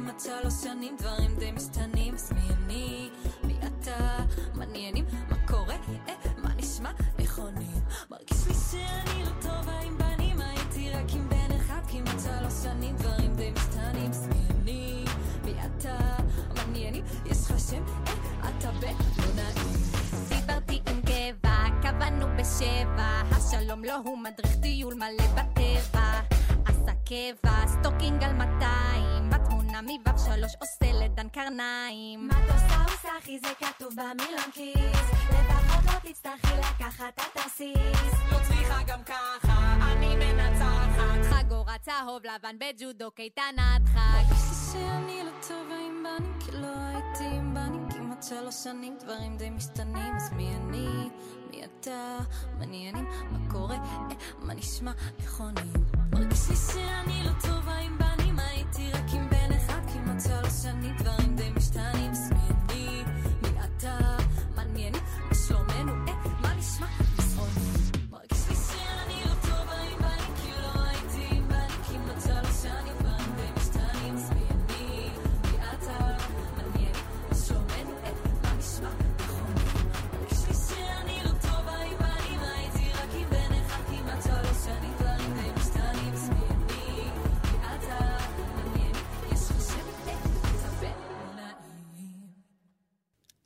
בנים 0.00 0.12
כמעט 0.12 0.20
שלוש 0.20 0.54
שנים 0.54 0.96
דברים 0.98 1.36
די 1.38 1.52
משתנים 1.52 2.14
אז 2.14 2.32
מי 2.32 2.40
אני? 2.54 3.10
מי 3.44 3.54
אתה? 3.66 4.24
מעניינים? 4.54 5.04
מה 5.30 5.36
קורה? 5.46 5.76
אה, 6.08 6.14
מה 6.36 6.54
נשמע? 6.56 6.90
איך 7.18 7.38
עונים? 7.38 7.80
מרגיש 8.10 8.46
לי 8.46 8.54
שאני 8.54 9.24
לא 9.24 9.30
טובה 9.42 9.78
עם 9.80 9.98
בנים 9.98 10.40
הייתי 10.40 10.90
רק 10.90 11.12
עם 11.14 11.28
בן 11.28 11.56
אחד 11.56 11.80
כמעט 11.88 12.20
שלוש 12.20 12.52
שנים 12.62 12.96
דברים 12.96 13.34
די 13.36 13.50
משתנים 13.50 14.10
אז 14.10 14.28
מי 14.28 14.40
אני? 14.50 15.04
מי 15.44 15.54
אתה? 15.66 15.98
מעניינים? 16.54 17.04
יש 17.26 17.50
לך 17.50 17.60
שם? 17.70 17.84
אה, 18.06 18.50
אתה 18.58 18.70
בן? 18.72 18.94
לא 19.18 19.34
נעים 19.34 19.76
דיברתי 20.28 20.80
עם 20.90 21.00
גבע, 21.00 21.66
קבענו 21.82 22.26
בשבע. 22.38 23.22
השלום 23.30 23.84
לא 23.84 23.96
הוא 23.96 24.18
מדריך 24.18 24.56
טיול 24.56 24.94
מלא 24.94 25.26
בטבע. 25.34 26.39
עשה 26.66 26.92
קבע, 27.08 27.66
סטוקינג 27.66 28.24
על 28.24 28.32
200. 28.32 29.30
בתמונה 29.30 29.80
מבב 29.82 30.18
שלוש 30.18 30.52
עושה 30.60 30.92
לדן 31.04 31.28
קרניים. 31.28 32.28
מה 32.28 32.34
את 32.44 32.50
עושה 32.50 32.82
עושה 32.84 33.08
אחי 33.18 33.38
זה 33.38 33.48
כתוב 33.58 33.92
במילון 33.92 34.50
כיס 34.52 35.10
לפחות 35.30 35.84
לא 35.84 36.10
תצטרכי 36.10 36.54
לקחת 36.58 37.14
את 37.14 37.36
הסיס 37.46 38.12
לא 38.32 38.36
צריכה 38.48 38.82
גם 38.86 39.02
ככה, 39.04 39.76
אני 39.92 40.16
מנצחת. 40.16 41.34
חגורה 41.34 41.78
צהוב 41.78 42.22
לבן 42.24 42.56
בג'ודו 42.58 43.10
קייטנת 43.10 43.82
חג. 43.94 44.34
שאני 44.72 45.22
לא 45.24 45.30
טובה 45.48 45.76
עם 45.86 46.06
כי 46.40 46.52
לא 46.52 46.66
הייתי 46.66 47.36
עם 47.36 47.54
בנים 47.54 47.88
כמעט 47.90 48.22
שלוש 48.22 48.54
שנים 48.54 48.96
דברים 48.98 49.36
די 49.36 49.50
משתנים 49.50 50.16
אז 50.16 50.32
מי 50.32 50.54
אני? 50.56 51.10
מי 51.60 51.66
אתה? 51.80 52.18
מעניינים? 52.58 53.04
מה 53.04 53.38
קורה? 53.50 53.76
אה, 53.76 54.08
מה 54.38 54.54
נשמע? 54.54 54.92
איך 55.22 55.40
עונים? 55.40 55.72
מרגיש 56.12 56.50
לי 56.50 56.56
שאני 56.56 57.24
לא 57.24 57.30
טובה 57.40 57.76
עם 57.76 57.98
בנים 57.98 58.38
הייתי 58.38 58.90
רק 58.92 59.04
עם 59.14 59.30
בן 59.30 59.52
אחד 59.56 59.80
כמעט 59.92 60.20
שלוש 60.20 60.52
שנים 60.62 60.96
דברים 60.98 61.29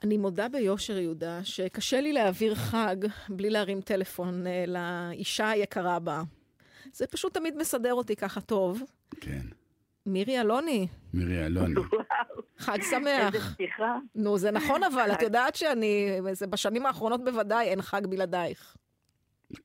אני 0.04 0.18
מודה 0.18 0.48
ביושר, 0.48 0.98
יהודה, 0.98 1.44
שקשה 1.44 2.00
לי 2.00 2.12
להעביר 2.12 2.54
חג 2.54 2.96
בלי 3.28 3.50
להרים 3.50 3.80
טלפון 3.80 4.46
אה, 4.46 4.64
לאישה 4.66 5.48
היקרה 5.48 5.98
בה. 5.98 6.22
זה 6.92 7.06
פשוט 7.06 7.34
תמיד 7.34 7.56
מסדר 7.56 7.94
אותי 7.94 8.16
ככה 8.16 8.40
טוב. 8.40 8.82
כן. 9.20 9.40
מירי 10.06 10.40
אלוני, 10.40 10.86
מירי 11.14 11.46
אלוני. 11.46 11.74
חג 12.58 12.78
שמח. 12.82 13.34
איזה 13.34 13.54
פתיחה. 13.54 13.96
נו, 14.14 14.38
זה 14.38 14.50
נכון 14.50 14.82
אבל, 14.82 15.10
את 15.12 15.22
יודעת 15.22 15.54
שאני, 15.54 16.18
זה 16.32 16.46
בשנים 16.46 16.86
האחרונות 16.86 17.24
בוודאי 17.24 17.66
אין 17.68 17.82
חג 17.82 18.06
בלעדייך. 18.06 18.76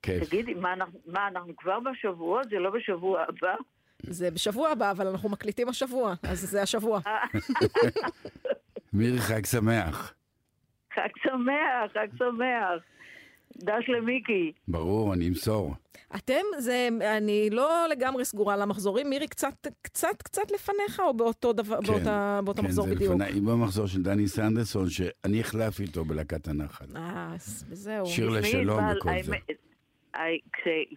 כיף. 0.01 0.27
תגידי, 0.27 0.53
מה 0.53 0.73
אנחנו, 0.73 0.99
מה, 1.05 1.27
אנחנו 1.27 1.55
כבר 1.57 1.79
בשבועות? 1.79 2.49
זה 2.49 2.55
לא 2.55 2.69
בשבוע 2.69 3.21
הבא? 3.21 3.55
זה 4.03 4.31
בשבוע 4.31 4.69
הבא, 4.69 4.91
אבל 4.91 5.07
אנחנו 5.07 5.29
מקליטים 5.29 5.69
השבוע, 5.69 6.13
אז 6.23 6.39
זה 6.39 6.61
השבוע. 6.61 6.99
מירי, 8.93 9.19
חג 9.19 9.45
שמח. 9.45 10.13
חג 10.95 11.09
שמח, 11.23 11.91
חג 11.93 12.07
שמח. 12.17 12.83
דש 13.57 13.89
למיקי. 13.89 14.51
ברור, 14.67 15.13
אני 15.13 15.27
אמסור. 15.27 15.75
אתם, 16.15 16.41
זה, 16.57 16.87
אני 17.17 17.49
לא 17.51 17.87
לגמרי 17.91 18.25
סגורה 18.25 18.53
על 18.53 18.61
המחזורים. 18.61 19.09
מירי 19.09 19.27
קצת, 19.27 19.67
קצת, 19.81 20.21
קצת 20.23 20.51
לפניך, 20.51 20.99
או 20.99 21.13
באותו 21.13 21.53
דבר, 21.53 21.79
באותה, 21.87 22.39
באותו 22.43 22.63
מחזור 22.63 22.85
כן, 22.85 22.91
בדיוק? 22.91 23.07
זה 23.07 23.13
לפניי, 23.13 23.33
היא 23.33 23.41
במחזור 23.41 23.87
של 23.87 24.03
דני 24.03 24.27
סנדרסון, 24.27 24.89
שאני 24.89 25.39
החלף 25.39 25.79
איתו 25.79 26.05
בלהקת 26.05 26.47
הנחל. 26.47 26.85
אה, 26.95 27.31
אז 27.33 27.65
זהו. 27.71 28.05
שיר 28.05 28.29
לשלום 28.29 28.79
אבל 28.79 28.97
וכל 28.97 29.09
זה. 29.21 29.35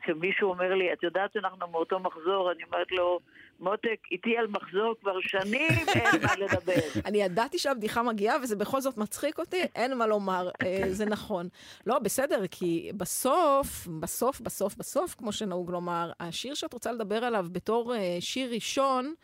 כשמישהו 0.05 0.49
אומר 0.49 0.75
לי, 0.75 0.93
את 0.93 1.03
יודעת 1.03 1.33
שאנחנו 1.33 1.69
מאותו 1.69 1.99
מחזור, 1.99 2.53
אני 2.53 2.65
אומרת 2.65 2.93
לו, 2.93 3.21
מותק, 3.63 4.01
איתי 4.11 4.37
על 4.37 4.47
מחזור 4.47 4.95
כבר 5.01 5.21
שנים, 5.21 5.71
אין 5.95 6.23
מה 6.23 6.37
לדבר. 6.37 7.01
אני 7.07 7.23
ידעתי 7.23 7.59
שהבדיחה 7.59 8.03
מגיעה, 8.03 8.37
וזה 8.43 8.57
בכל 8.57 8.81
זאת 8.81 8.97
מצחיק 8.97 9.39
אותי, 9.39 9.63
אין 9.75 9.99
מה 9.99 10.07
לומר, 10.07 10.51
אה, 10.63 10.83
זה 10.89 11.07
נכון. 11.07 11.49
לא, 11.87 11.99
בסדר, 11.99 12.47
כי 12.51 12.91
בסוף, 12.97 13.87
בסוף, 14.01 14.41
בסוף, 14.41 14.77
בסוף, 14.77 15.15
כמו 15.15 15.33
שנהוג 15.33 15.71
לומר, 15.71 16.11
השיר 16.21 16.55
שאת 16.55 16.73
רוצה 16.73 16.93
לדבר 16.93 17.25
עליו 17.25 17.47
בתור 17.53 17.95
אה, 17.95 18.17
שיר 18.21 18.53
ראשון, 18.53 19.15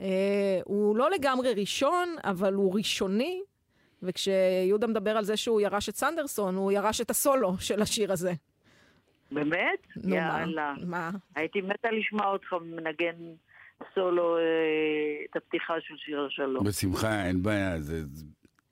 אה, 0.00 0.60
הוא 0.64 0.96
לא 0.96 1.10
לגמרי 1.10 1.52
ראשון, 1.54 2.16
אבל 2.24 2.54
הוא 2.54 2.76
ראשוני, 2.78 3.40
וכשיהודה 4.02 4.86
מדבר 4.86 5.16
על 5.16 5.24
זה 5.24 5.36
שהוא 5.36 5.60
ירש 5.60 5.88
את 5.88 5.96
סנדרסון, 5.96 6.54
הוא 6.54 6.72
ירש 6.72 7.00
את 7.00 7.10
הסולו 7.10 7.58
של 7.58 7.82
השיר 7.82 8.12
הזה. 8.12 8.32
באמת? 9.30 9.86
נו? 9.96 10.14
יאללה. 10.14 10.74
מה? 10.86 11.10
הייתי 11.34 11.60
מתה 11.60 11.90
לשמוע 11.90 12.26
אותך 12.26 12.52
מנגן 12.52 13.16
סולו 13.94 14.36
אה, 14.38 14.42
את 15.30 15.36
הפתיחה 15.36 15.74
של 15.80 15.94
שיר 15.96 16.20
השלום. 16.26 16.64
בשמחה, 16.64 17.26
אין 17.26 17.42
בעיה, 17.42 17.80
זה, 17.80 18.04
זה, 18.06 18.24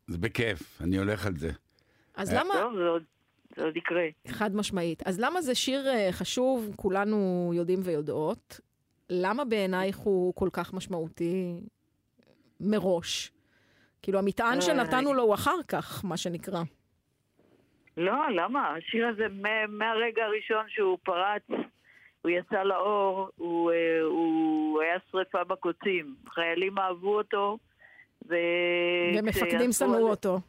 זה 0.06 0.18
בכיף, 0.18 0.80
אני 0.82 0.98
הולך 0.98 1.26
על 1.26 1.36
זה. 1.36 1.50
אז 2.14 2.32
אה, 2.34 2.40
למה... 2.40 2.54
טוב, 2.54 2.76
זה 2.76 2.88
עוד, 2.88 3.02
זה 3.56 3.64
עוד 3.64 3.76
יקרה. 3.76 4.04
חד 4.28 4.56
משמעית. 4.56 5.02
אז 5.06 5.20
למה 5.20 5.42
זה 5.42 5.54
שיר 5.54 5.88
אה, 5.88 6.08
חשוב, 6.12 6.72
כולנו 6.76 7.16
יודעים 7.54 7.80
ויודעות? 7.82 8.60
למה 9.10 9.44
בעינייך 9.44 9.96
הוא 9.96 10.34
כל 10.34 10.48
כך 10.52 10.74
משמעותי 10.74 11.60
מראש? 12.60 13.30
כאילו, 14.02 14.18
המטען 14.18 14.60
שנתנו 14.60 15.14
לו 15.14 15.22
הוא 15.22 15.34
אחר 15.34 15.62
כך, 15.68 16.04
מה 16.04 16.16
שנקרא. 16.16 16.62
לא, 17.96 18.12
למה? 18.36 18.74
השיר 18.78 19.06
הזה 19.06 19.26
מה- 19.30 19.66
מהרגע 19.68 20.24
הראשון 20.24 20.64
שהוא 20.68 20.98
פרץ, 21.04 21.42
הוא 22.24 22.30
יצא 22.30 22.62
לאור, 22.62 23.28
הוא, 23.36 23.70
אה, 23.72 24.00
הוא 24.02 24.82
היה 24.82 24.96
שריפה 25.10 25.44
בקוצים. 25.44 26.14
חיילים 26.34 26.78
אהבו 26.78 27.16
אותו, 27.18 27.58
ו... 28.28 28.34
ומפקדים 29.18 29.72
שנאו 29.72 30.08
אותו. 30.10 30.40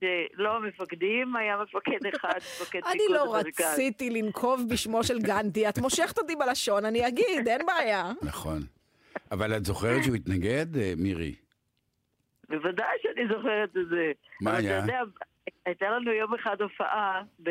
ש- 0.00 0.04
לא 0.34 0.60
מפקדים, 0.60 1.36
היה 1.36 1.56
מפקד 1.62 2.06
אחד, 2.16 2.36
מפקד 2.62 2.80
אני 2.86 2.98
פיקוד 2.98 3.16
לא 3.16 3.36
המרכז. 3.36 3.72
רציתי 3.72 4.10
לנקוב 4.10 4.60
בשמו 4.70 5.04
של 5.04 5.18
גנדי, 5.18 5.68
את 5.68 5.78
מושכת 5.78 6.18
אותי 6.18 6.36
בלשון, 6.36 6.84
אני 6.84 7.08
אגיד, 7.08 7.48
אין 7.48 7.60
בעיה. 7.66 8.12
נכון. 8.22 8.58
אבל 9.32 9.56
את 9.56 9.64
זוכרת 9.64 10.04
שהוא 10.04 10.16
התנגד, 10.16 10.76
אה, 10.76 10.92
מירי? 10.96 11.34
בוודאי 12.48 12.96
שאני 13.02 13.28
זוכרת 13.36 13.68
את 13.76 13.88
זה. 13.90 14.12
מה 14.40 14.56
היה? 14.56 14.78
אתה 14.78 14.84
יודע, 14.84 15.00
הייתה 15.66 15.86
לנו 15.90 16.12
יום 16.12 16.34
אחד 16.34 16.60
הופעה 16.62 17.22
ב... 17.42 17.50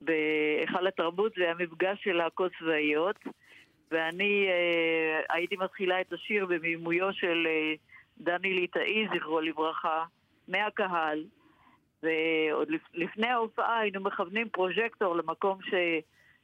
בהיכל 0.00 0.86
התרבות, 0.86 1.32
זה 1.36 1.44
היה 1.44 1.54
מפגש 1.54 1.98
של 2.04 2.12
להקות 2.12 2.52
צבאיות, 2.58 3.16
ואני 3.90 4.46
אה, 4.48 5.20
הייתי 5.30 5.56
מתחילה 5.56 6.00
את 6.00 6.12
השיר 6.12 6.46
במימויו 6.46 7.12
של 7.12 7.46
אה, 7.46 7.74
דני 8.18 8.54
ליטאי, 8.54 9.06
זכרו 9.14 9.40
לברכה, 9.40 10.04
מהקהל, 10.48 11.24
ועוד 12.02 12.70
לפ, 12.70 12.82
לפני 12.94 13.26
ההופעה 13.26 13.78
היינו 13.78 14.00
מכוונים 14.00 14.48
פרוז'קטור 14.48 15.16
למקום 15.16 15.58
ש... 15.62 15.74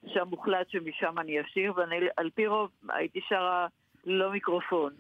שם 0.07 0.29
הוחלט 0.31 0.71
שמשם 0.71 1.19
אני 1.19 1.41
אשיר, 1.41 1.73
ואני 1.77 1.97
על 2.17 2.31
פי 2.31 2.47
רוב 2.47 2.71
הייתי 2.89 3.21
שרה 3.29 3.67
ללא 4.05 4.31
מיקרופון. 4.31 4.93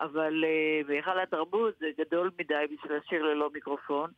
אבל 0.00 0.44
uh, 0.44 0.86
בהיכל 0.86 1.20
התרבות 1.20 1.74
זה 1.78 1.86
גדול 1.98 2.30
מדי 2.40 2.64
בשביל 2.64 2.98
לשיר 2.98 3.22
ללא 3.22 3.50
מיקרופון. 3.54 4.10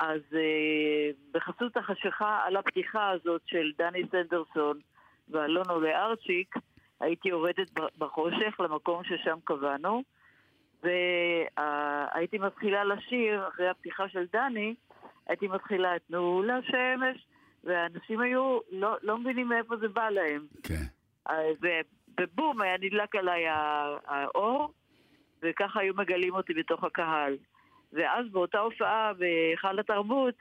אז 0.00 0.20
uh, 0.30 1.16
בחסות 1.32 1.76
החשיכה 1.76 2.40
על 2.44 2.56
הפתיחה 2.56 3.10
הזאת 3.10 3.42
של 3.46 3.72
דני 3.78 4.02
סנדרסון 4.10 4.78
ואלונו 5.28 5.80
לארצ'יק, 5.80 6.54
הייתי 7.00 7.28
יורדת 7.28 7.70
בחושך 7.98 8.60
למקום 8.60 9.04
ששם 9.04 9.38
קבענו, 9.44 10.02
והייתי 10.82 12.38
מתחילה 12.38 12.84
לשיר, 12.84 13.48
אחרי 13.48 13.68
הפתיחה 13.68 14.08
של 14.08 14.26
דני, 14.32 14.74
הייתי 15.26 15.48
מתחילה 15.48 15.96
את 15.96 16.02
תנו 16.08 16.42
לשמש, 16.42 17.26
והאנשים 17.64 18.20
היו 18.20 18.58
לא, 18.70 18.96
לא 19.02 19.18
מבינים 19.18 19.48
מאיפה 19.48 19.76
זה 19.76 19.88
בא 19.88 20.10
להם. 20.10 20.46
כן. 20.62 20.84
אה, 21.30 21.50
ובום, 22.20 22.60
היה 22.60 22.76
נדלק 22.80 23.16
עליי 23.16 23.44
האור, 24.06 24.72
וככה 25.42 25.80
היו 25.80 25.94
מגלים 25.94 26.34
אותי 26.34 26.54
בתוך 26.54 26.84
הקהל. 26.84 27.36
ואז 27.92 28.26
באותה 28.32 28.58
הופעה 28.58 29.12
בהיכל 29.18 29.78
התרבות, 29.78 30.34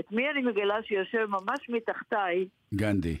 את 0.00 0.12
מי 0.12 0.30
אני 0.30 0.40
מגלה 0.40 0.82
שיושב 0.82 1.26
ממש 1.28 1.68
מתחתיי, 1.68 2.48
גנדי. 2.74 3.16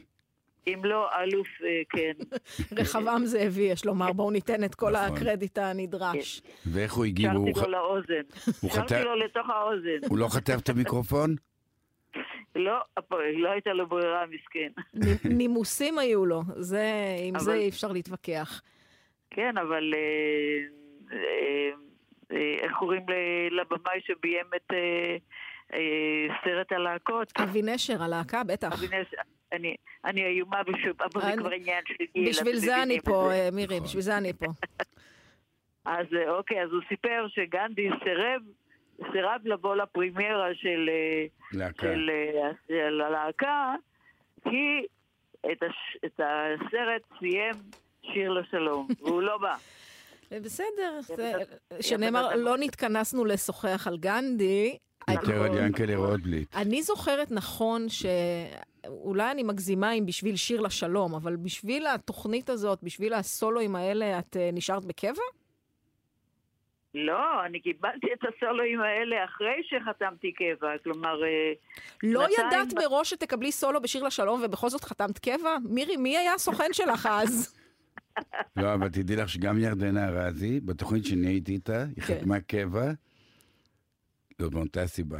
אם 0.66 0.84
לא 0.84 1.08
אלוף, 1.22 1.48
אה, 1.64 1.82
כן. 1.90 2.12
רחבעם 2.80 3.26
זאבי, 3.26 3.62
יש 3.62 3.86
לומר, 3.86 4.12
בואו 4.12 4.30
ניתן 4.30 4.64
את 4.64 4.74
כל 4.74 4.90
נכון. 4.90 5.16
הקרדיט 5.16 5.58
הנדרש. 5.58 6.42
ואיך 6.66 6.92
הוא 6.92 7.04
הגיב? 7.04 7.30
הוא 7.30 7.48
שרתי 7.54 7.60
לו 7.60 7.72
לאוזן. 7.72 8.22
הוא 8.60 8.70
שרתי 8.70 9.04
לו 9.04 9.14
לתוך 9.14 9.50
האוזן. 9.50 10.08
הוא 10.08 10.18
לא 10.18 10.28
חטף 10.28 10.58
את 10.62 10.68
המיקרופון? 10.68 11.36
לא, 12.56 12.78
לא 13.34 13.50
הייתה 13.50 13.72
לו 13.72 13.86
ברירה, 13.86 14.24
מסכן. 14.26 14.70
נימוסים 15.38 15.98
היו 15.98 16.26
לו, 16.26 16.42
זה, 16.56 16.92
עם 17.28 17.38
זה 17.38 17.54
אי 17.54 17.68
אפשר 17.68 17.92
להתווכח. 17.92 18.62
כן, 19.30 19.58
אבל 19.58 19.94
אה, 19.94 20.58
אה, 21.12 21.70
איך 22.30 22.72
קוראים 22.78 23.06
לבמאי 23.50 24.00
שביים 24.00 24.46
את 24.56 24.72
אה, 24.72 25.16
אה, 25.74 26.34
סרט 26.44 26.72
הלהקות? 26.72 27.32
אבי 27.36 27.62
נשר, 27.62 28.02
הלהקה, 28.02 28.44
בטח. 28.44 28.72
אבי 28.72 28.86
נשר. 28.86 29.16
אני, 29.52 29.76
אני 30.04 30.26
איומה 30.26 30.62
בשוק, 30.62 31.02
אבל 31.02 31.22
זה 31.22 31.36
כבר 31.38 31.50
עניין 31.50 31.82
של 31.86 32.04
גיל. 32.14 32.28
בשביל 32.28 32.52
אתם 32.52 32.58
זה 32.58 32.82
אני 32.82 33.00
פה. 33.00 33.32
אה, 33.32 33.48
מירי, 33.52 33.80
בשביל 33.80 34.02
זה 34.02 34.16
אני 34.16 34.32
פה. 34.32 34.46
אז 35.84 36.06
אה, 36.16 36.30
אוקיי, 36.30 36.62
אז 36.62 36.70
הוא 36.72 36.80
סיפר 36.88 37.26
שגנדי 37.28 37.88
סירב, 38.04 38.42
סירב 39.12 39.40
לבוא 39.44 39.76
לפרימיירה 39.76 40.54
של, 40.54 40.90
אה, 40.90 41.60
אה, 41.60 42.50
של 42.68 43.00
הלהקה, 43.00 43.74
כי 44.44 44.86
את, 45.52 45.62
הש, 45.62 45.96
את 46.04 46.20
הסרט 46.20 47.02
סיים 47.18 47.54
שיר 48.02 48.30
לשלום, 48.30 48.88
והוא 49.00 49.22
לא 49.22 49.38
בא. 49.38 49.56
בסדר, 50.30 51.00
שנאמר. 51.80 52.36
לא 52.36 52.56
נתכנסנו 52.58 53.24
לשוחח 53.24 53.86
על 53.86 53.96
גנדי. 53.98 54.78
יותר 55.10 55.42
על 55.42 55.56
ינקלה 55.56 55.96
רוטבליט. 55.96 56.54
אני 56.56 56.82
זוכרת 56.82 57.30
נכון 57.30 57.86
שאולי 57.88 59.30
אני 59.30 59.42
מגזימה 59.42 59.90
עם 59.90 60.06
בשביל 60.06 60.36
שיר 60.36 60.60
לשלום, 60.60 61.14
אבל 61.14 61.36
בשביל 61.36 61.86
התוכנית 61.86 62.50
הזאת, 62.50 62.78
בשביל 62.82 63.14
הסולואים 63.14 63.76
האלה, 63.76 64.18
את 64.18 64.36
אה, 64.36 64.50
נשארת 64.52 64.84
בקבע? 64.84 65.22
לא, 66.94 67.44
אני 67.46 67.60
קיבלתי 67.60 68.06
את 68.12 68.18
הסולואים 68.28 68.80
האלה 68.80 69.24
אחרי 69.24 69.62
שחתמתי 69.62 70.32
קבע, 70.32 70.78
כלומר... 70.84 71.24
אה, 71.24 71.52
לא 72.02 72.26
ידעת 72.38 72.74
מראש 72.74 73.10
שתקבלי 73.10 73.52
סולו 73.52 73.82
בשיר 73.82 74.02
לשלום 74.02 74.40
ובכל 74.44 74.68
זאת 74.68 74.84
חתמת 74.84 75.18
קבע? 75.18 75.56
מירי, 75.70 75.96
מי 75.96 76.18
היה 76.18 76.34
הסוכן 76.34 76.72
שלך 76.72 77.08
אז? 77.12 77.57
לא, 78.56 78.74
אבל 78.74 78.88
תדעי 78.88 79.16
לך 79.16 79.28
שגם 79.28 79.58
ירדנה 79.58 80.08
ארזי, 80.08 80.60
בתוכנית 80.60 81.04
שאני 81.04 81.26
הייתי 81.26 81.52
איתה, 81.52 81.82
היא 81.96 82.04
כן. 82.04 82.18
חתמה 82.20 82.40
קבע, 82.40 82.90
לא, 84.40 84.50
מאותה 84.52 84.86
סיבה. 84.86 85.18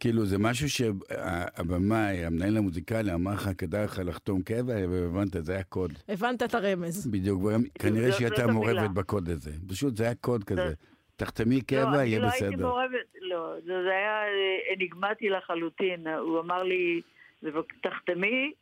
כאילו, 0.00 0.26
זה 0.26 0.38
משהו 0.38 0.68
שהבמאי, 0.70 2.24
המנהל 2.24 2.56
המוזיקלי, 2.56 3.14
אמר 3.14 3.32
לך, 3.32 3.50
כדאי 3.58 3.84
לך 3.84 4.00
לחתום 4.04 4.42
קבע, 4.42 4.74
והבנת, 4.90 5.36
זה 5.44 5.52
היה 5.52 5.62
קוד. 5.62 5.92
הבנת 6.08 6.42
את 6.42 6.54
הרמז. 6.54 7.06
בדיוק, 7.06 7.42
כנראה 7.82 8.10
זאת- 8.10 8.18
שהיא 8.18 8.28
זאת 8.28 8.38
הייתה. 8.38 8.52
מעורבת 8.52 8.90
בקוד 8.90 9.28
הזה. 9.28 9.50
פשוט 9.68 9.96
זה 9.96 10.04
היה 10.04 10.14
קוד 10.14 10.44
כזה. 10.44 10.68
זאת- 10.68 10.78
תחתמי 11.16 11.56
לא, 11.56 11.60
קבע, 11.66 12.04
יהיה 12.04 12.18
לא 12.18 12.26
הייתי 12.30 12.46
בסדר. 12.46 12.66
מעורבת, 12.66 12.92
לא, 13.20 13.54
זה 13.64 13.90
היה 13.90 14.22
אה, 14.22 14.74
אניגמטי 14.76 15.28
לחלוטין. 15.28 16.06
הוא 16.06 16.40
אמר 16.40 16.62
לי, 16.62 17.00
"בבק- 17.42 17.74
תחתמי, 17.82 18.52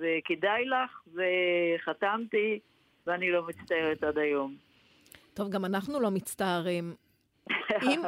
וכדאי 0.00 0.64
לך, 0.64 1.02
וחתמתי, 1.14 2.58
ואני 3.06 3.30
לא 3.30 3.46
מצטערת 3.46 4.04
עד 4.04 4.18
היום. 4.18 4.56
טוב, 5.34 5.50
גם 5.50 5.64
אנחנו 5.64 6.00
לא 6.00 6.10
מצטערים. 6.10 6.94
אם, 7.90 8.02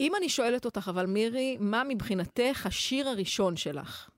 אם 0.00 0.12
אני 0.18 0.28
שואלת 0.28 0.64
אותך, 0.64 0.90
אבל 0.90 1.06
מירי, 1.06 1.56
מה 1.60 1.82
מבחינתך 1.88 2.66
השיר 2.66 3.08
הראשון 3.08 3.56
שלך? 3.56 4.10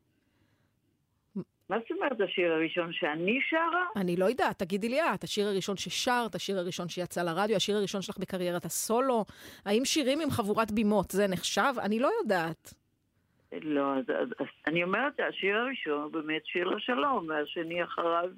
מה 1.68 1.76
זאת 1.78 1.90
אומרת 1.90 2.20
השיר 2.20 2.52
הראשון 2.52 2.92
שאני 2.92 3.38
שרה? 3.50 3.86
אני 3.96 4.16
לא 4.16 4.24
יודעת, 4.24 4.58
תגידי 4.58 4.88
לי 4.88 5.00
את, 5.02 5.24
השיר 5.24 5.48
הראשון 5.48 5.76
ששרת, 5.76 6.34
השיר 6.34 6.58
הראשון 6.58 6.88
שיצא 6.88 7.22
לרדיו, 7.22 7.56
השיר 7.56 7.76
הראשון 7.76 8.02
שלך 8.02 8.18
בקריירת 8.18 8.64
הסולו, 8.64 9.24
האם 9.64 9.84
שירים 9.84 10.20
עם 10.20 10.30
חבורת 10.30 10.70
בימות 10.70 11.10
זה 11.10 11.26
נחשב? 11.26 11.74
אני 11.78 11.98
לא 11.98 12.10
יודעת. 12.22 12.74
לא, 13.62 13.96
אז, 13.96 14.04
אז, 14.08 14.28
אז 14.38 14.46
אני 14.66 14.82
אומרת, 14.82 15.12
השיר 15.28 15.56
הראשון 15.56 16.02
הוא 16.02 16.12
באמת 16.12 16.42
שיר 16.46 16.68
לשלום, 16.68 17.28
והשני 17.28 17.84
אחריו 17.84 18.30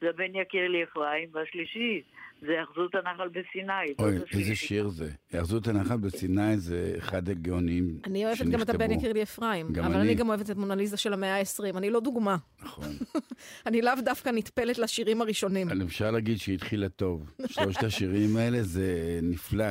זה 0.00 0.06
בן 0.16 0.34
יקיר 0.34 0.68
לי 0.68 0.84
אפרים, 0.84 1.28
והשלישי 1.32 2.02
זה 2.40 2.52
היאחזות 2.52 2.94
הנחל 2.94 3.28
בסיני. 3.28 3.94
אוי. 3.98 4.18
איזה 4.32 4.56
שיר 4.56 4.88
זה. 4.88 5.10
היאחזות 5.32 5.68
הנחל 5.68 5.96
בסיני 5.96 6.56
זה 6.56 6.94
אחד 6.98 7.28
הגאונים 7.28 7.98
אני 8.04 8.26
אוהבת 8.26 8.46
גם 8.46 8.62
את 8.62 8.68
הבן 8.68 8.90
יקיר 8.90 9.12
לי 9.12 9.22
אפרים, 9.22 9.72
גם 9.72 9.84
אבל 9.84 9.94
אני. 9.94 10.02
אני 10.02 10.14
גם 10.14 10.28
אוהבת 10.28 10.50
את 10.50 10.56
מונליזה 10.56 10.96
של 10.96 11.12
המאה 11.12 11.38
ה-20, 11.38 11.76
אני 11.76 11.90
לא 11.90 12.00
דוגמה. 12.00 12.36
נכון. 12.62 12.84
אני 13.66 13.82
לאו 13.82 13.92
דווקא 14.04 14.30
נטפלת 14.30 14.78
לשירים 14.78 15.22
הראשונים. 15.22 15.68
אבל 15.68 15.82
אפשר 15.82 16.10
להגיד 16.10 16.38
שהיא 16.38 16.54
התחילה 16.54 16.88
טוב. 16.88 17.30
שלושת 17.46 17.82
השירים 17.82 18.36
האלה 18.36 18.62
זה 18.62 19.20
נפלא. 19.22 19.70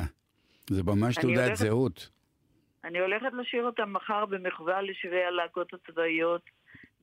זה 0.70 0.84
ממש 0.84 1.18
אני 1.18 1.36
תעודת 1.36 1.56
זהות. 1.56 2.10
אני 2.86 2.99
הולכת 2.99 3.34
לשיר 3.34 3.66
אותם 3.66 3.94
מחר 3.94 4.26
במחווה 4.26 4.82
לשירי 4.82 5.24
הלהקות 5.24 5.74
הצבאיות 5.74 6.41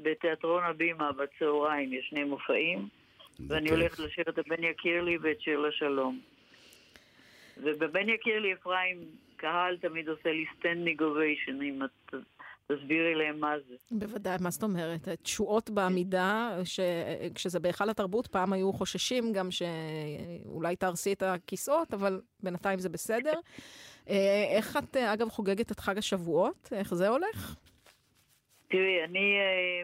בתיאטרון 0.00 0.64
הבימה 0.64 1.12
בצהריים, 1.12 1.92
יש 1.92 2.06
שני 2.10 2.24
מופעים, 2.24 2.88
ואני. 3.48 3.70
הולכת 3.70 3.98
לשיר 3.98 4.24
את 4.28 4.38
הבן 4.38 4.64
יקיר 4.64 5.02
לי 5.02 5.18
ואת 5.22 5.40
שיר 5.40 5.60
לשלום. 5.60 6.20
ובבן 7.56 8.08
יקיר 8.08 8.38
לי 8.38 8.52
אפרים, 8.52 8.98
קהל 9.36 9.76
תמיד 9.76 10.08
עושה 10.08 10.32
לי 10.32 10.44
standing 10.58 11.00
ovation, 11.00 11.62
אם 11.62 11.82
את 11.84 12.14
תסבירי 12.66 13.14
להם 13.14 13.40
מה 13.40 13.54
זה. 13.68 13.74
בוודאי, 13.90 14.36
מה 14.40 14.50
זאת 14.50 14.62
אומרת? 14.62 15.08
תשואות 15.08 15.70
בעמידה, 15.70 16.58
שכשזה 16.64 17.60
בהיכל 17.60 17.90
התרבות, 17.90 18.26
פעם 18.26 18.52
היו 18.52 18.72
חוששים 18.72 19.32
גם 19.32 19.48
שאולי 19.50 20.76
תהרסי 20.76 21.12
את 21.12 21.22
הכיסאות, 21.22 21.94
אבל 21.94 22.20
בינתיים 22.42 22.78
זה 22.78 22.88
בסדר. 22.88 23.34
אה, 24.08 24.44
איך 24.56 24.76
את, 24.76 24.96
אה, 24.96 25.12
אגב, 25.12 25.28
חוגגת 25.28 25.72
את 25.72 25.80
חג 25.80 25.98
השבועות? 25.98 26.68
איך 26.72 26.94
זה 26.94 27.08
הולך? 27.08 27.54
תראי, 28.68 29.04
אני... 29.04 29.38
אה, 29.40 29.82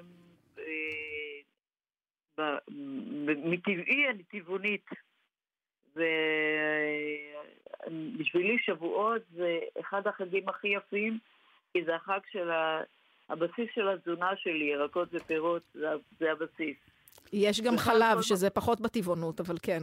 מטבעי 3.45 4.09
אני 4.11 4.23
טבעונית. 4.23 4.87
ובשבילי 7.87 8.59
שבועות 8.59 9.23
זה 9.37 9.59
אחד 9.81 10.07
החגים 10.07 10.49
הכי 10.49 10.69
יפים, 10.69 11.19
כי 11.73 11.85
זה 11.85 11.95
החג 11.97 12.21
של 12.33 12.51
ה... 12.51 12.83
הבסיס 13.29 13.69
של 13.75 13.89
התזונה 13.89 14.31
שלי, 14.37 14.65
ירקות 14.65 15.09
ופירות, 15.13 15.63
זה, 15.75 15.87
זה 16.21 16.33
הבסיס. 16.33 16.77
יש 17.33 17.61
גם 17.61 17.77
חלב, 17.77 18.23
שזה 18.23 18.51
פחות 18.51 18.81
בטבעונות, 18.81 19.41
אבל 19.41 19.57
כן. 19.63 19.83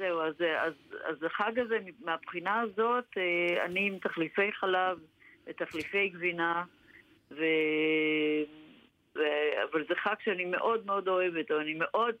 זהו, 0.00 0.20
אז, 0.20 0.34
אז, 0.58 0.72
אז 1.04 1.22
החג 1.22 1.58
הזה, 1.58 1.78
מהבחינה 2.04 2.60
הזאת, 2.60 3.04
אה, 3.16 3.64
אני 3.64 3.86
עם 3.86 3.98
תחליפי 3.98 4.52
חלב 4.52 4.98
ותחליפי 5.46 6.08
גבינה, 6.08 6.64
ו... 7.30 7.44
ו... 9.16 9.20
אבל 9.70 9.84
זה 9.88 9.94
חג 9.94 10.14
שאני 10.24 10.44
מאוד 10.44 10.86
מאוד 10.86 11.08
אוהבת, 11.08 11.50
או 11.50 11.60
אני 11.60 11.74
מאוד... 11.74 12.14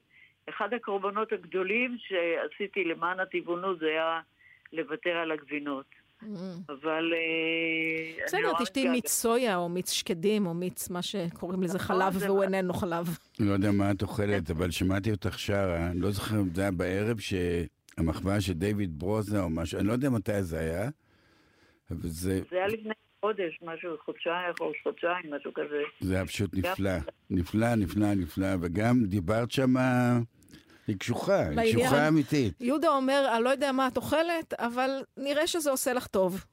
אחד 0.48 0.74
הקורבנות 0.74 1.32
הגדולים 1.32 1.96
שעשיתי 1.98 2.84
למען 2.84 3.20
הטבעונות 3.20 3.78
זה 3.78 3.86
היה 3.86 4.20
לוותר 4.72 5.16
על 5.16 5.32
הגבינות. 5.32 5.99
אבל... 6.68 7.12
אה, 7.14 8.24
בסדר, 8.26 8.40
נורא 8.40 8.62
תשתי. 8.62 8.88
מיץ 8.88 9.08
סויה, 9.08 9.56
או 9.56 9.68
מיץ 9.68 9.90
שקדים, 9.90 10.46
או 10.46 10.54
מיץ, 10.54 10.90
מה 10.90 11.02
שקוראים 11.02 11.62
לזה 11.62 11.78
נכון, 11.78 11.96
חלב, 11.96 12.16
והוא 12.18 12.42
איננו 12.42 12.74
חלב. 12.74 13.18
לא 13.40 13.52
יודע 13.52 13.70
מה 13.70 13.90
את 13.90 14.02
אוכלת, 14.02 14.50
אבל 14.50 14.70
שמעתי 14.70 15.10
אותך 15.10 15.38
שרה, 15.38 15.86
אני 15.86 16.00
לא 16.00 16.10
זוכר 16.10 16.36
אם 16.40 16.54
זה 16.54 16.62
היה 16.62 16.70
בערב 16.70 17.18
שהמחווה 17.18 18.40
של 18.40 18.52
דיוויד 18.52 18.98
ברוזה 18.98 19.40
או 19.40 19.50
משהו, 19.50 19.78
אני 19.78 19.88
לא 19.88 19.92
יודע 19.92 20.10
מתי 20.10 20.42
זה 20.42 20.58
היה, 20.58 20.88
אבל 21.90 22.08
זה, 22.08 22.40
זה 22.50 22.56
היה 22.56 22.66
לפני 22.66 22.94
חודש, 23.20 23.58
משהו, 23.62 23.90
חודשיים, 24.04 24.54
או 24.60 24.72
חודשיים, 24.82 25.34
משהו 25.34 25.54
כזה. 25.54 25.82
זה 26.00 26.14
היה 26.14 26.26
פשוט 26.26 26.50
נפלא. 26.54 26.90
נפלא, 27.30 27.74
נפלא, 27.74 28.14
נפלא, 28.14 28.48
וגם 28.60 29.04
דיברת 29.04 29.50
שמה, 29.50 30.18
היא 30.90 30.98
קשוחה, 30.98 31.48
היא 31.48 31.74
קשוחה 31.74 32.08
אמיתית. 32.08 32.54
יהודה 32.60 32.88
אומר, 32.88 33.32
אני 33.36 33.44
לא 33.44 33.50
יודע 33.50 33.72
מה 33.72 33.88
את 33.88 33.96
אוכלת, 33.96 34.54
אבל 34.54 34.90
נראה 35.16 35.46
שזה 35.46 35.70
עושה 35.70 35.92
לך 35.92 36.06
טוב. 36.06 36.44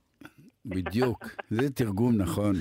בדיוק, 0.65 1.26
זה 1.49 1.69
תרגום 1.69 2.18
נכון. 2.18 2.55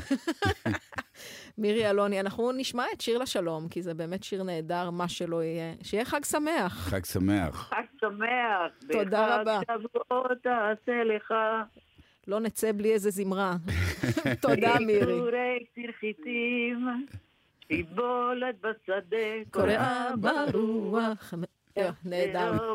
מירי 1.58 1.90
אלוני, 1.90 2.20
אנחנו 2.20 2.52
נשמע 2.52 2.84
את 2.92 3.00
שיר 3.00 3.18
לשלום, 3.18 3.68
כי 3.68 3.82
זה 3.82 3.94
באמת 3.94 4.22
שיר 4.22 4.42
נהדר, 4.42 4.90
מה 4.90 5.08
שלא 5.08 5.42
יהיה. 5.42 5.74
שיהיה 5.82 6.04
חג 6.04 6.24
שמח. 6.24 6.88
חג 6.88 7.04
שמח. 7.04 7.68
חג 7.70 7.82
שמח. 8.00 8.92
תודה 8.92 9.40
רבה. 9.40 9.60
בחג 9.60 9.76
שבועות 9.82 10.38
תעשה 10.42 11.04
לך. 11.04 11.34
לא 12.26 12.40
נצא 12.40 12.72
בלי 12.72 12.92
איזה 12.92 13.10
זמרה. 13.10 13.56
תודה, 14.42 14.78
מירי. 14.80 15.00
קיצורי 15.00 15.64
תרחיצים, 15.74 17.06
שיבולת 17.68 18.54
בשדה, 18.60 19.50
קוראה 19.50 20.16
ברוח. 20.16 21.34
אה, 21.78 21.90
נהדר. 22.04 22.74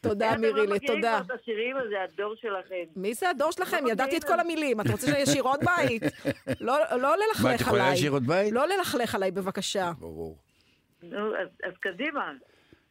תודה, 0.00 0.36
מירילי, 0.36 0.78
תודה. 0.80 1.18
אתם 1.18 1.26
לא 1.26 1.26
מכירים 1.26 1.26
את 1.26 1.30
השירים 1.40 1.76
הזה, 1.76 2.02
הדור 2.02 2.34
שלכם. 2.40 2.84
מי 2.96 3.14
זה 3.14 3.30
הדור 3.30 3.52
שלכם? 3.52 3.84
ידעתי 3.90 4.16
את 4.16 4.24
כל 4.24 4.40
המילים. 4.40 4.80
את 4.80 4.90
רוצה 4.90 5.06
שיהיה 5.06 5.26
שירות 5.26 5.60
בית? 5.76 6.02
לא 6.60 7.16
ללכלך 7.16 7.40
עליי. 7.40 7.42
מה, 7.42 7.54
את 7.54 7.60
יכולה 7.60 7.96
שירות 7.96 8.22
בית? 8.22 8.52
לא 8.52 8.68
ללכלך 8.68 9.14
עליי, 9.14 9.30
בבקשה. 9.30 9.92
ברור. 9.98 10.36
נו, 11.02 11.34
אז 11.64 11.72
קדימה. 11.80 12.32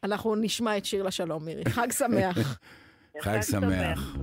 אנחנו 0.03 0.35
נשמע 0.35 0.77
את 0.77 0.85
שיר 0.85 1.03
לשלום, 1.03 1.45
מירי. 1.45 1.65
חג 1.65 1.91
שמח. 1.91 2.38
חג 3.22 3.41
שמח. 3.41 4.15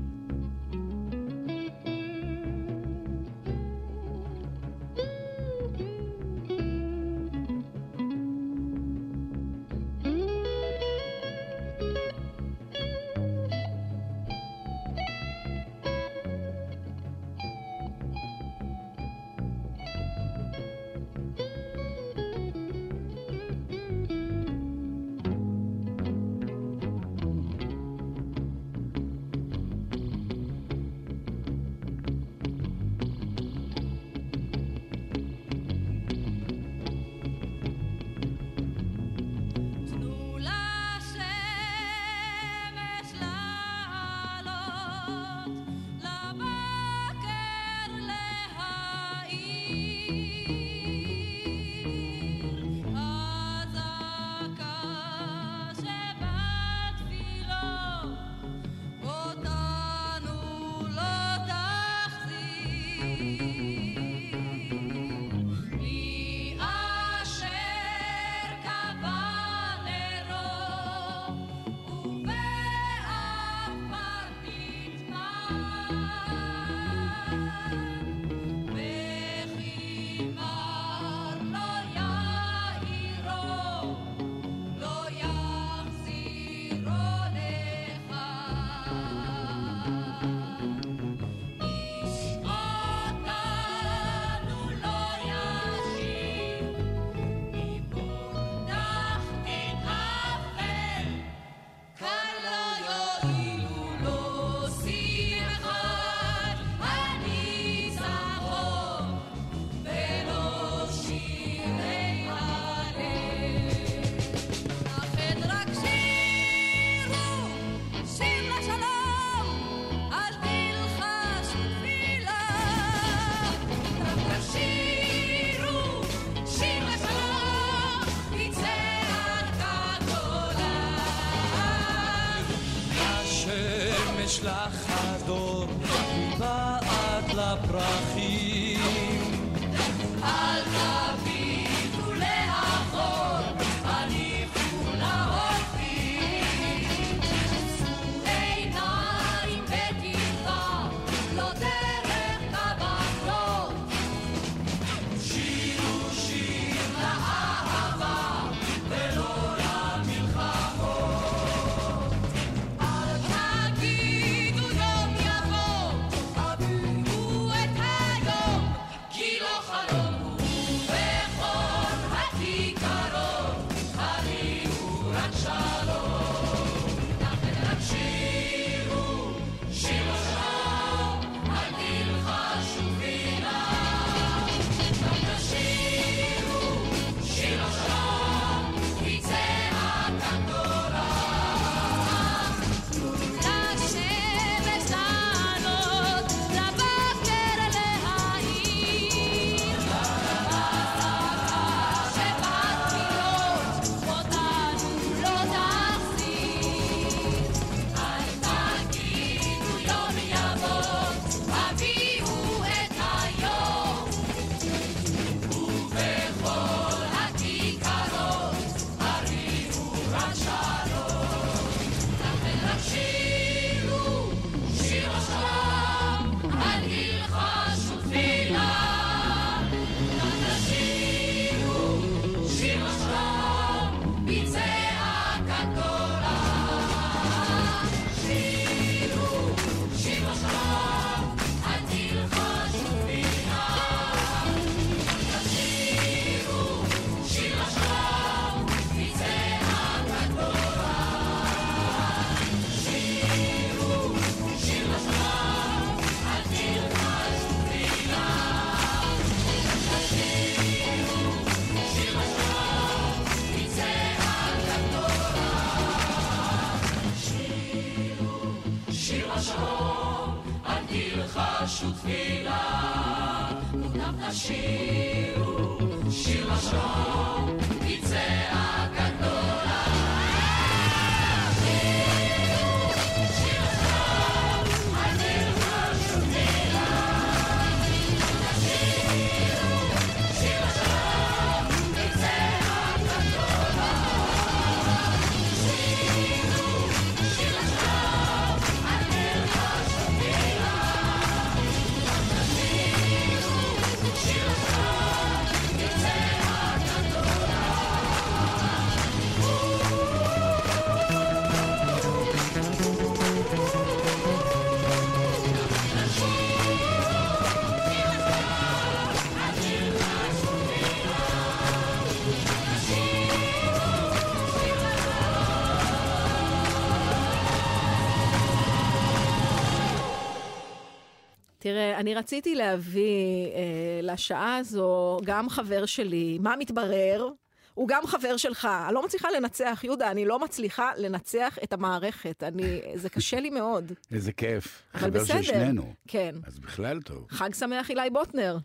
תראה, 331.73 332.01
אני 332.01 332.15
רציתי 332.15 332.55
להביא 332.55 333.47
אה, 333.55 334.01
לשעה 334.03 334.57
הזו 334.57 335.19
גם 335.24 335.49
חבר 335.49 335.86
שלי. 335.86 336.39
מה 336.40 336.55
מתברר? 336.59 337.28
הוא 337.74 337.89
גם 337.89 338.07
חבר 338.07 338.36
שלך. 338.36 338.69
אני 338.86 338.94
לא 338.94 339.05
מצליחה 339.05 339.28
לנצח, 339.31 339.81
יהודה, 339.85 340.11
אני 340.11 340.24
לא 340.24 340.39
מצליחה 340.39 340.90
לנצח 340.97 341.59
את 341.65 341.73
המערכת. 341.73 342.43
אני, 342.43 342.81
זה 342.94 343.11
קשה 343.11 343.40
לי 343.40 343.51
מאוד. 343.51 343.93
איזה 344.15 344.32
כיף. 344.32 344.82
אבל 344.94 345.01
חבר 345.01 345.20
בסדר. 345.20 345.43
של 345.43 345.43
שנינו. 345.43 345.93
כן. 346.09 346.35
אז 346.47 346.59
בכלל 346.59 347.01
טוב. 347.01 347.27
חג 347.31 347.55
שמח, 347.55 347.90
אילי 347.90 348.11
בוטנר. 348.11 348.57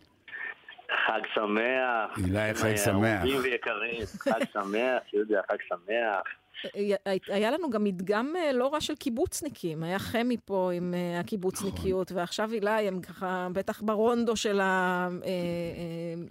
חג 1.07 1.21
שמח. 1.35 2.25
אילי, 2.25 2.53
חג 2.53 2.75
שמח. 2.75 3.21
אהובים 3.21 3.41
ויקרים, 3.43 4.05
חג 4.19 4.39
שמח, 4.53 5.13
יהודה, 5.13 5.41
חג 5.51 5.57
שמח. 5.67 6.23
אה, 6.65 7.15
היה 7.27 7.51
לנו 7.51 7.69
גם 7.69 7.83
מדגם 7.83 8.33
אה, 8.37 8.51
לא 8.51 8.73
רע 8.73 8.81
של 8.81 8.95
קיבוצניקים. 8.95 9.83
היה 9.83 9.99
חמי 9.99 10.37
פה 10.45 10.71
עם 10.73 10.93
אה, 10.93 11.19
הקיבוצניקיות, 11.19 12.11
ועכשיו 12.11 12.53
אילי 12.53 12.87
הם 12.87 13.01
ככה 13.01 13.47
בטח 13.53 13.81
ברונדו 13.81 14.35
של 14.35 14.59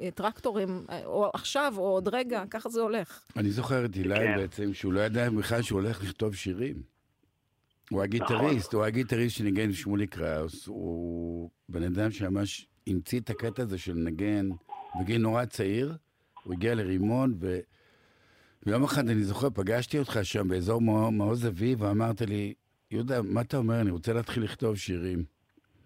הטרקטורים, 0.08 0.86
או 1.04 1.30
עכשיו 1.34 1.74
או 1.76 1.82
עוד 1.82 2.08
רגע, 2.08 2.44
ככה 2.50 2.68
זה 2.68 2.80
הולך. 2.80 3.24
אני 3.36 3.50
זוכר 3.50 3.84
את 3.84 3.96
אילי 3.96 4.14
כן. 4.14 4.36
בעצם, 4.36 4.74
שהוא 4.74 4.92
לא 4.92 5.00
ידע 5.00 5.30
בכלל 5.30 5.62
שהוא 5.62 5.80
הולך 5.80 6.02
לכתוב 6.02 6.34
שירים. 6.34 6.96
הוא 7.90 8.02
הגיטריסט, 8.02 8.72
הוא 8.72 8.84
הגיטריסט 8.84 9.36
שניגן 9.36 9.64
עם 9.64 9.72
שמולי 9.72 10.06
קראוס. 10.06 10.66
הוא 10.66 11.50
בן 11.68 11.82
אדם 11.82 12.10
שממש 12.10 12.66
המציא 12.86 13.20
את 13.20 13.30
הקטע 13.30 13.62
הזה 13.62 13.78
של 13.78 13.94
נגן 13.94 14.48
בגיל 15.00 15.22
נורא 15.22 15.44
צעיר. 15.44 15.96
הוא 16.44 16.54
הגיע 16.54 16.74
לרימון, 16.74 17.34
ו... 17.40 17.58
ויום 18.66 18.84
אחד 18.84 19.08
אני 19.08 19.22
זוכר, 19.24 19.50
פגשתי 19.54 19.98
אותך 19.98 20.18
שם 20.22 20.48
באזור 20.48 20.80
מעוז- 21.10 21.46
אביב, 21.48 21.82
ואמרת 21.82 22.20
לי, 22.20 22.54
יהודה, 22.90 23.22
מה 23.22 23.40
אתה 23.40 23.56
אומר? 23.56 23.80
אני 23.80 23.90
רוצה 23.90 24.12
להתחיל 24.12 24.42
לכתוב 24.42 24.76
שירים. 24.76 25.24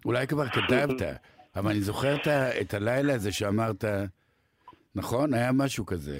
אולי 0.05 0.27
כבר 0.27 0.45
כתבת, 0.45 1.01
אבל 1.55 1.71
אני 1.71 1.81
זוכר 1.81 2.15
את 2.61 2.73
הלילה 2.73 3.13
הזה 3.13 3.31
שאמרת, 3.31 3.83
נכון? 4.95 5.33
היה 5.33 5.51
משהו 5.51 5.85
כזה. 5.85 6.19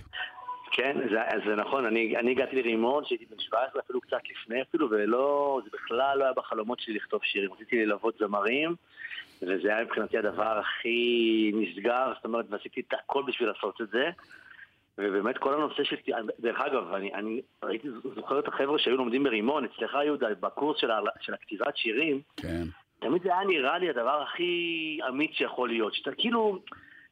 כן, 0.71 0.97
זה, 1.09 1.19
זה 1.49 1.55
נכון, 1.55 1.85
אני, 1.85 2.17
אני 2.17 2.31
הגעתי 2.31 2.55
לרימון 2.55 3.03
שהייתי 3.05 3.25
בן 3.25 3.39
17, 3.39 3.81
אפילו 3.85 4.01
קצת 4.01 4.17
לפני 4.31 4.61
אפילו, 4.61 4.89
ולא, 4.91 5.59
זה 5.63 5.69
בכלל 5.73 6.17
לא 6.17 6.23
היה 6.23 6.33
בחלומות 6.33 6.79
שלי 6.79 6.93
לכתוב 6.93 7.19
שירים. 7.23 7.53
רציתי 7.53 7.85
ללוות 7.85 8.15
זמרים, 8.19 8.75
וזה 9.41 9.75
היה 9.75 9.83
מבחינתי 9.85 10.17
הדבר 10.17 10.59
הכי 10.59 10.97
נסגר, 11.55 12.13
זאת 12.15 12.25
אומרת, 12.25 12.45
ועשיתי 12.49 12.81
את 12.88 12.93
הכל 13.03 13.23
בשביל 13.27 13.49
לעשות 13.49 13.81
את 13.81 13.89
זה. 13.89 14.09
ובאמת 14.97 15.38
כל 15.38 15.53
הנושא 15.53 15.84
של... 15.84 15.95
דרך 16.39 16.61
אגב, 16.61 16.93
אני, 16.93 17.13
אני 17.13 17.41
ראיתי, 17.63 17.88
זוכר 18.15 18.39
את 18.39 18.47
החבר'ה 18.47 18.80
שהיו 18.80 18.97
לומדים 18.97 19.23
ברימון, 19.23 19.65
אצלך 19.65 19.97
יהודה, 20.05 20.27
בקורס 20.39 20.80
של, 20.80 20.91
ה- 20.91 20.99
של 21.22 21.34
הכתיבת 21.34 21.77
שירים, 21.77 22.22
כן. 22.38 22.63
תמיד 22.99 23.23
זה 23.23 23.30
היה 23.30 23.43
נראה 23.47 23.77
לי 23.77 23.89
הדבר 23.89 24.22
הכי 24.22 24.99
אמיץ 25.09 25.31
שיכול 25.31 25.69
להיות. 25.69 25.93
שאתה 25.93 26.11
כאילו, 26.18 26.59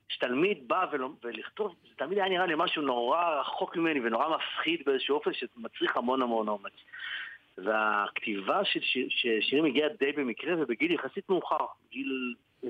שתלמיד 0.10 0.68
בא 0.68 0.86
ולא, 0.92 1.10
ולכתוב, 1.24 1.76
זה 1.84 1.96
תמיד 1.98 2.18
היה 2.18 2.30
נראה 2.30 2.46
לי 2.46 2.54
משהו 2.58 2.82
נורא 2.82 3.40
רחוק 3.40 3.76
ממני 3.78 4.00
ונורא 4.00 4.36
מפחיד 4.36 4.82
באיזשהו 4.86 5.16
אופן 5.16 5.32
שמצריך 5.34 5.98
המון 5.98 6.22
המון 6.22 6.48
אומץ. 6.48 6.74
והכתיבה 7.58 8.66
של 8.66 8.80
שיר, 8.82 9.08
שירים 9.42 9.66
הגיעה 9.66 9.90
די 10.00 10.12
במקרה 10.12 10.54
ובגיל 10.58 10.92
יחסית 10.92 11.30
מאוחר, 11.30 11.66
גיל 11.92 12.34
25-26, 12.64 12.70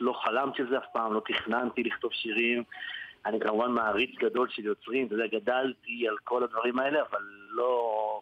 לא 0.00 0.12
חלמתי 0.12 0.62
על 0.62 0.68
זה 0.68 0.78
אף 0.78 0.84
פעם, 0.92 1.14
לא 1.14 1.22
תכננתי 1.28 1.82
לכתוב 1.82 2.12
שירים. 2.12 2.62
אני 3.26 3.40
כמובן 3.40 3.70
מעריץ 3.70 4.10
גדול 4.18 4.48
של 4.48 4.64
יוצרים, 4.64 5.06
אתה 5.06 5.14
יודע, 5.14 5.26
גדלתי 5.26 6.08
על 6.08 6.16
כל 6.24 6.42
הדברים 6.42 6.78
האלה, 6.78 7.00
אבל 7.10 7.22
לא, 7.50 8.20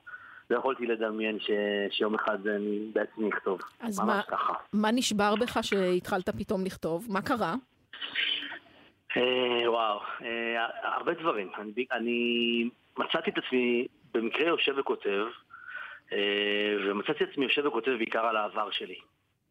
לא 0.50 0.56
יכולתי 0.56 0.86
לדמיין 0.86 1.40
ש, 1.40 1.50
שיום 1.90 2.14
אחד 2.14 2.46
אני 2.46 2.90
בעצמי 2.92 3.28
אכתוב. 3.28 3.60
אז 3.80 4.00
מה, 4.00 4.22
ככה. 4.28 4.52
מה 4.72 4.90
נשבר 4.90 5.34
בך 5.40 5.58
שהתחלת 5.62 6.28
פתאום 6.28 6.64
לכתוב? 6.64 7.06
מה 7.10 7.22
קרה? 7.22 7.54
אה, 9.16 9.70
וואו, 9.70 10.00
אה, 10.22 10.66
הרבה 10.82 11.14
דברים. 11.14 11.50
אני, 11.58 11.86
אני 11.92 12.64
מצאתי 12.98 13.30
את 13.30 13.38
עצמי 13.38 13.86
במקרה 14.14 14.46
יושב 14.46 14.74
וכותב, 14.78 15.24
אה, 16.12 16.76
ומצאתי 16.86 17.24
את 17.24 17.28
עצמי 17.32 17.44
יושב 17.44 17.66
וכותב 17.66 17.90
בעיקר 17.90 18.26
על 18.26 18.36
העבר 18.36 18.70
שלי. 18.70 18.98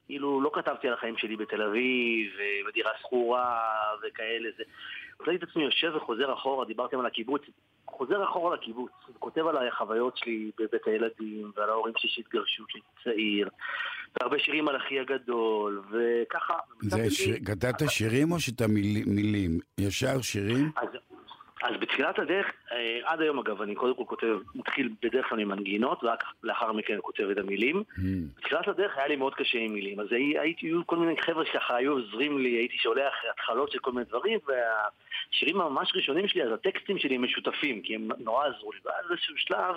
כאילו, 0.06 0.42
לא 0.42 0.52
כתבתי 0.54 0.88
על 0.88 0.94
החיים 0.94 1.18
שלי 1.18 1.36
בתל 1.36 1.62
אביב, 1.62 2.32
אה, 2.40 2.60
בדירה 2.68 2.92
שכורה 3.00 3.62
וכאלה. 4.04 4.50
זה... 4.58 4.64
מצאתי 5.22 5.36
את 5.36 5.44
עצמי 5.44 5.64
יושב 5.64 5.92
וחוזר 5.96 6.34
אחורה, 6.34 6.66
דיברתם 6.66 7.00
על 7.00 7.06
הקיבוץ, 7.06 7.42
חוזר 7.88 8.24
אחורה 8.24 8.56
לקיבוץ, 8.56 8.92
וכותב 9.16 9.48
על 9.48 9.68
החוויות 9.68 10.18
שלי 10.18 10.52
בבית 10.60 10.82
הילדים, 10.86 11.52
ועל 11.56 11.70
ההורים 11.70 11.94
שלי 11.98 12.10
שהתגרשו 12.10 12.64
כשהייתי 12.68 12.88
צעיר, 13.04 13.50
והרבה 14.16 14.40
שירים 14.40 14.68
על 14.68 14.78
אחי 14.78 15.00
הגדול, 15.00 15.82
וככה... 15.92 16.54
זה 16.82 17.12
ש... 17.12 17.30
כתבת 17.46 17.90
שירים 17.90 18.32
או 18.32 18.40
שאתה 18.40 18.68
מיל... 18.68 19.04
מילים? 19.08 19.60
ישר 19.80 20.22
שירים? 20.22 20.72
אז, 20.76 20.88
אז 21.64 21.76
בתחילת 21.80 22.20
הדרך, 22.20 22.46
אה, 22.72 23.00
עד 23.04 23.22
היום 23.22 23.40
אגב, 23.40 23.62
אני 23.62 23.76
קודם 23.76 23.96
כל 23.96 24.04
כותב, 24.08 24.38
מתחיל 24.56 24.90
בדרך 25.04 25.30
כלל 25.30 25.40
עם 25.40 25.48
מנגינות, 25.48 26.04
ורק 26.04 26.24
לאחר 26.44 26.72
מכן 26.74 26.98
כותב 27.02 27.30
את 27.32 27.38
המילים. 27.38 27.84
Hmm. 27.96 28.02
בתחילת 28.38 28.68
הדרך 28.68 28.98
היה 28.98 29.08
לי 29.08 29.16
מאוד 29.16 29.36
קשה 29.36 29.58
עם 29.58 29.74
מילים, 29.74 30.00
אז 30.00 30.12
הי- 30.12 30.40
הייתי, 30.40 30.66
היו 30.68 30.88
כל 30.88 30.96
מיני 30.96 31.22
חבר'ה 31.22 31.46
שככה 31.46 31.76
היו 31.76 31.92
עוזרים 31.92 32.38
לי, 32.40 32.50
הייתי 32.50 32.78
שולח 32.78 33.14
התחלות 33.34 33.72
של 33.72 33.80
כל 33.80 33.92
מיני 33.92 34.06
דברים, 34.06 34.40
והשירים 34.48 35.62
הממש 35.62 35.92
ראשונים 35.96 36.28
שלי, 36.28 36.44
אז 36.44 36.52
הטקסטים 36.52 36.98
שלי 37.00 37.16
הם 37.16 37.24
משותפים, 37.24 37.82
כי 37.82 37.96
הם 37.96 38.10
נורא 38.20 38.46
עזרו 38.48 38.72
לי. 38.72 38.80
ואז 38.86 39.06
באיזשהו 39.10 39.38
שלב, 39.38 39.76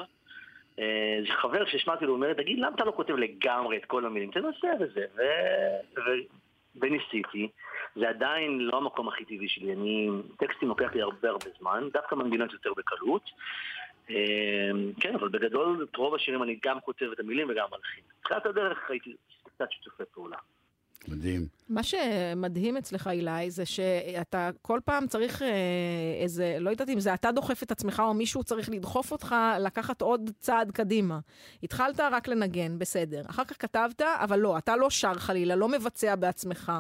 אה, 0.78 1.15
איזה 1.19 1.32
חבר 1.32 1.65
שהשמעתי 1.66 2.05
לו 2.07 2.12
אומר, 2.12 2.32
תגיד, 2.32 2.59
למה 2.59 2.74
אתה 2.74 2.85
לא 2.85 2.93
כותב 2.97 3.15
לגמרי 3.16 3.77
את 3.77 3.85
כל 3.85 4.07
המילים? 4.07 4.31
תנסה 4.31 4.69
וזה. 4.81 5.05
ו- 5.16 6.01
ו- 6.01 6.40
וניסיתי. 6.81 7.48
זה 7.96 8.08
עדיין 8.08 8.58
לא 8.58 8.76
המקום 8.76 9.08
הכי 9.08 9.24
טבעי 9.24 9.48
שלי, 9.48 9.72
אני, 9.72 10.08
טקסטים 10.36 10.68
לוקח 10.68 10.90
לי 10.94 11.02
הרבה 11.02 11.28
הרבה 11.28 11.46
זמן, 11.58 11.88
דווקא 11.92 12.14
מנגינות 12.14 12.52
יותר 12.52 12.70
בקלות. 12.76 13.30
אה, 14.10 14.70
כן, 15.00 15.14
אבל 15.14 15.28
בגדול, 15.28 15.86
את 15.90 15.96
רוב 15.96 16.14
השירים 16.14 16.42
אני 16.42 16.58
גם 16.64 16.80
כותב 16.80 17.06
את 17.12 17.20
המילים 17.20 17.46
וגם 17.50 17.66
מלחין. 17.72 18.04
בתחילת 18.20 18.46
הדרך 18.46 18.90
הייתי 18.90 19.16
קצת 19.44 19.72
שיתופי 19.72 20.02
פעולה. 20.14 20.36
מדהים. 21.09 21.47
מה 21.68 21.82
שמדהים 21.82 22.77
אצלך, 22.77 23.06
אילי, 23.06 23.51
זה 23.51 23.66
שאתה 23.66 24.51
כל 24.62 24.81
פעם 24.85 25.06
צריך 25.06 25.43
אה, 25.43 25.48
איזה, 26.22 26.56
לא 26.60 26.70
יודעת 26.70 26.89
אם 26.89 27.01
זה 27.01 27.14
אתה 27.14 27.32
דוחף 27.32 27.62
את 27.62 27.70
עצמך 27.70 28.02
או 28.06 28.14
מישהו 28.14 28.44
צריך 28.44 28.68
לדחוף 28.68 29.12
אותך 29.12 29.35
לקחת 29.60 30.02
עוד 30.02 30.31
צעד 30.40 30.70
קדימה. 30.70 31.18
התחלת 31.62 32.01
רק 32.01 32.28
לנגן, 32.28 32.78
בסדר. 32.78 33.22
אחר 33.31 33.44
כך 33.44 33.56
כתבת, 33.59 34.02
אבל 34.02 34.39
לא, 34.39 34.59
אתה 34.59 34.77
לא 34.77 34.90
שר 34.90 35.14
חלילה, 35.14 35.56
לא 35.56 35.68
מבצע 35.68 36.16
בעצמך. 36.16 36.72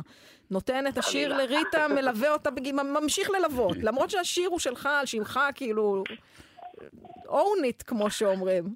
נותן 0.50 0.86
את 0.86 0.98
השיר. 0.98 1.36
לריטה, 1.36 1.88
מלווה 1.88 2.32
אותה, 2.32 2.50
ממשיך 2.72 3.30
ללוות. 3.30 3.76
למרות 3.82 4.10
שהשיר 4.10 4.48
הוא 4.48 4.58
שלך, 4.58 4.88
על 5.00 5.06
שמך, 5.06 5.40
כאילו, 5.54 6.04
own 7.26 7.62
it, 7.64 7.82
כמו 7.86 8.10
שאומרים. 8.10 8.74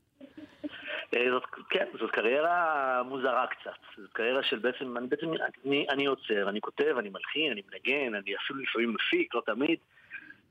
אה, 1.15 1.31
זאת, 1.31 1.43
כן, 1.71 1.85
זאת 1.99 2.11
קריירה 2.11 3.03
מוזרה 3.03 3.47
קצת. 3.47 3.79
זאת 3.97 4.13
קריירה 4.13 4.43
של 4.43 4.59
בעצם, 4.59 4.97
אני 4.97 5.07
בעצם, 5.07 5.27
אני, 5.67 5.87
אני 5.91 6.05
יוצר, 6.05 6.49
אני 6.49 6.61
כותב, 6.61 6.95
אני 6.99 7.09
מלחין, 7.09 7.53
אני 7.53 7.63
מנגן, 7.73 8.15
אני 8.15 8.37
אפילו 8.37 8.59
לפעמים 8.61 8.95
מפיק, 8.95 9.35
לא 9.35 9.43
תמיד. 9.47 9.79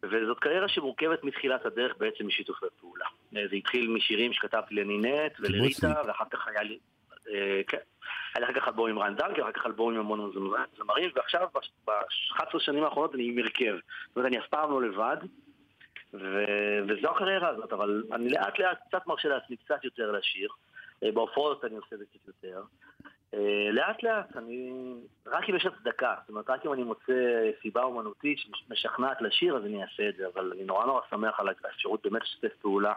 וזאת 0.03 0.39
קריירה 0.39 0.67
שמורכבת 0.67 1.23
מתחילת 1.23 1.65
הדרך 1.65 1.97
בעצם 1.97 2.27
משיתופי 2.27 2.65
פעולה. 2.79 3.05
אה, 3.37 3.47
זה 3.49 3.55
התחיל 3.55 3.89
משירים 3.89 4.33
שכתבתי 4.33 4.75
לנינט 4.75 5.33
ולריטה. 5.39 6.01
ואחר 6.07 6.25
כך 6.31 6.47
היה 6.47 6.63
לי... 6.63 6.79
אה, 7.29 7.33
אה, 7.33 7.61
כן. 7.67 7.77
היה 8.35 8.45
לי 8.45 8.53
אחר 8.53 8.61
כך 8.61 8.67
אלבום 8.67 8.89
עם 8.89 8.99
רן 8.99 9.15
דנקר, 9.15 9.41
אחר 9.41 9.51
כך 9.51 9.65
אלבום 9.65 9.93
עם 9.93 9.99
המון 9.99 10.31
זמ- 10.35 10.77
זמרים, 10.77 11.09
ועכשיו 11.15 11.47
ב-11 11.87 12.59
שנים 12.59 12.83
האחרונות 12.83 13.15
אני 13.15 13.29
עם 13.29 13.37
הרכב. 13.37 13.75
זאת 14.07 14.15
אומרת, 14.15 14.27
אני 14.27 14.39
אף 14.39 14.47
פעם 14.47 14.71
לא 14.71 14.81
לבד, 14.81 15.17
ו- 16.13 16.79
וזו 16.87 17.09
הקריירה 17.09 17.49
הזאת, 17.49 17.73
אבל 17.73 18.03
אני 18.11 18.29
לאט 18.29 18.59
לאט 18.59 18.77
קצת 18.87 19.07
מרשה 19.07 19.29
לעצמי 19.29 19.57
קצת 19.57 19.83
יותר 19.83 20.11
לשיר. 20.11 20.49
אה, 21.03 21.11
בהופעות 21.11 21.65
אני 21.65 21.75
עושה 21.75 21.95
את 21.95 21.99
זה 21.99 22.05
קצת 22.05 22.27
יותר. 22.27 22.61
אה, 23.33 23.71
לאט 23.71 24.03
לאט, 24.03 24.37
אני... 24.37 24.73
רק 25.25 25.49
אם 25.49 25.55
יש 25.55 25.65
הצדקה, 25.65 26.15
זאת 26.21 26.29
אומרת, 26.29 26.49
רק 26.49 26.65
אם 26.65 26.73
אני 26.73 26.83
מוצא 26.83 27.49
סיבה 27.61 27.83
אומנותית 27.83 28.37
שמשכנעת 28.39 29.21
לשיר, 29.21 29.57
אז 29.57 29.65
אני 29.65 29.83
אעשה 29.83 30.09
את 30.09 30.15
זה, 30.15 30.27
אבל 30.33 30.51
אני 30.55 30.63
נורא 30.63 30.85
נורא 30.85 31.01
שמח 31.09 31.39
על 31.39 31.47
האפשרות 31.63 32.03
באמת 32.03 32.21
לשתף 32.21 32.53
פעולה. 32.61 32.93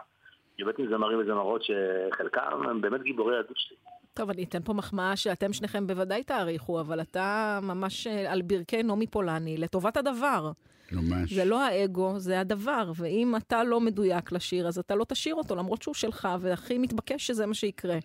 באמת 0.57 0.79
עם 0.79 0.87
זמרים 0.87 1.19
וזמרות 1.19 1.61
שחלקם 1.63 2.69
הם 2.69 2.81
באמת 2.81 3.01
גיבורי 3.01 3.35
הילדות 3.35 3.57
שלי. 3.57 3.77
טוב, 4.17 4.29
אני 4.29 4.43
אתן 4.43 4.59
פה 4.63 4.73
מחמאה 4.73 5.15
שאתם 5.15 5.53
שניכם 5.53 5.87
בוודאי 5.87 6.23
תעריכו, 6.23 6.79
אבל 6.79 7.01
אתה 7.01 7.59
ממש 7.63 8.07
אה, 8.07 8.31
על 8.31 8.41
ברכי 8.41 8.83
נעמי 8.83 9.07
פולני, 9.07 9.57
לטובת 9.57 9.97
הדבר. 9.97 10.51
ממש. 10.91 11.33
זה 11.33 11.45
לא 11.45 11.65
האגו, 11.65 12.19
זה 12.19 12.39
הדבר, 12.39 12.91
ואם 12.95 13.35
אתה 13.35 13.63
לא 13.63 13.81
מדויק 13.81 14.31
לשיר, 14.31 14.67
אז 14.67 14.79
אתה 14.79 14.95
לא 14.95 15.05
תשאיר 15.07 15.35
אותו, 15.35 15.55
למרות 15.55 15.81
שהוא 15.81 15.93
שלך, 15.95 16.27
והכי 16.39 16.77
מתבקש 16.77 17.27
שזה 17.27 17.45
מה 17.45 17.53
שיקרה. 17.53 17.97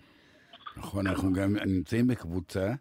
נכון, 0.77 1.07
אנחנו 1.07 1.33
גם 1.33 1.57
נמצאים 1.67 2.07
בקבוצה 2.07 2.73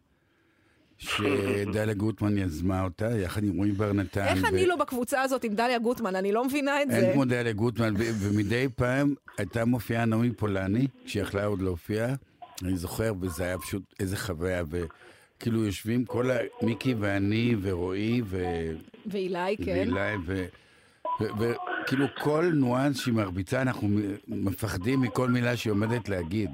שדליה 0.98 1.94
גוטמן 1.94 2.38
יזמה 2.38 2.84
אותה, 2.84 3.18
יחד 3.18 3.44
עם 3.44 3.58
רועי 3.58 3.72
בר 3.72 3.94
נתן. 3.94 4.26
איך 4.26 4.44
ו- 4.44 4.48
אני 4.48 4.66
לא 4.66 4.76
בקבוצה 4.76 5.22
הזאת 5.22 5.44
עם 5.44 5.56
דליה 5.56 5.80
גוטמן? 5.80 6.16
אני 6.16 6.32
לא 6.32 6.46
מבינה 6.46 6.82
את 6.82 6.92
זה. 6.92 6.98
אין 6.98 7.14
כמו 7.14 7.26
דליה 7.26 7.54
גוטמן, 7.54 7.94
ו- 7.98 8.12
ומדי 8.20 8.68
פעם 8.76 9.14
הייתה 9.38 9.66
מופיעה 9.66 10.06
נעמי 10.06 10.32
פולני, 10.32 10.88
שיכלה 11.06 11.46
עוד 11.46 11.62
להופיע, 11.62 12.16
אני 12.64 12.78
זוכר, 12.78 13.14
וזה 13.22 13.44
היה 13.44 13.58
פשוט 13.58 13.84
איזה 14.00 14.18
חוויה, 14.18 14.64
וכאילו 14.70 15.66
יושבים 15.66 16.06
כל 16.06 16.32
ה... 16.32 16.38
מיקי 16.62 16.94
ואני 17.00 17.56
ורועי 17.62 18.22
ו... 18.26 18.44
ואילי, 19.06 19.58
כן. 19.66 19.72
ואילי, 19.72 20.16
ו... 20.26 20.46
ו- 21.22 21.28
וכאילו 21.40 22.06
כל 22.20 22.52
ניואנס 22.54 23.00
שהיא 23.00 23.14
מרביצה, 23.14 23.62
אנחנו 23.62 23.88
מפחדים 24.28 25.02
מכל 25.02 25.30
מילה 25.30 25.58
שהיא 25.58 25.72
עומדת 25.72 26.10
להגיד. 26.10 26.50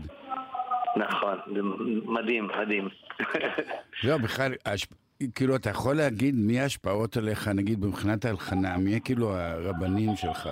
נכון, 0.98 1.38
זה 1.56 1.62
מדהים, 2.06 2.48
מדהים. 2.62 2.90
לא, 4.04 4.18
בכלל, 4.18 4.54
ההשפ... 4.66 4.90
כאילו, 5.36 5.56
אתה 5.56 5.70
יכול 5.70 5.96
להגיד 5.96 6.36
מי 6.36 6.60
ההשפעות 6.60 7.18
עליך, 7.18 7.48
נגיד, 7.48 7.86
מבחינת 7.86 8.26
ההלחנה, 8.26 8.78
מי 8.78 9.00
כאילו 9.04 9.38
הרבנים 9.38 10.16
שלך? 10.16 10.50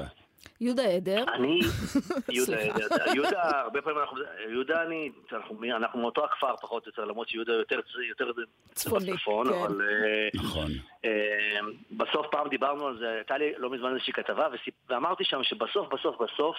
יהודה 0.62 0.84
עדר. 0.84 1.24
אני, 1.34 1.60
יהודה, 2.36 2.58
סליחה. 2.58 3.14
יהודה, 3.16 3.60
הרבה 3.60 3.82
פעמים 3.82 4.00
אנחנו, 4.00 4.18
יהודה 4.50 4.82
אני, 4.84 5.12
אנחנו, 5.32 5.60
אנחנו 5.76 6.00
מאותו 6.00 6.26
הכפר 6.26 6.56
פחות 6.62 6.86
או 6.86 6.90
יותר, 6.90 7.06
למרות 7.06 7.30
שיהודה 7.30 7.54
יותר, 7.54 7.80
יותר 8.10 8.32
צפוני, 8.72 9.14
בצפון, 9.14 9.48
כן. 9.48 9.54
אבל 9.54 9.82
אה, 9.82 10.30
נכון. 10.36 10.72
אה, 11.06 11.60
בסוף 11.92 12.28
פעם 12.32 12.50
דיברנו 12.50 12.88
על 12.88 12.98
זה, 12.98 13.10
הייתה 13.10 13.38
לי 13.38 13.54
לא 13.58 13.70
מזמן 13.70 13.94
איזושהי 13.94 14.14
כתבה, 14.14 14.48
ואמרתי 14.90 15.24
שם 15.24 15.44
שבסוף, 15.44 15.94
בסוף, 15.94 16.16
בסוף, 16.22 16.56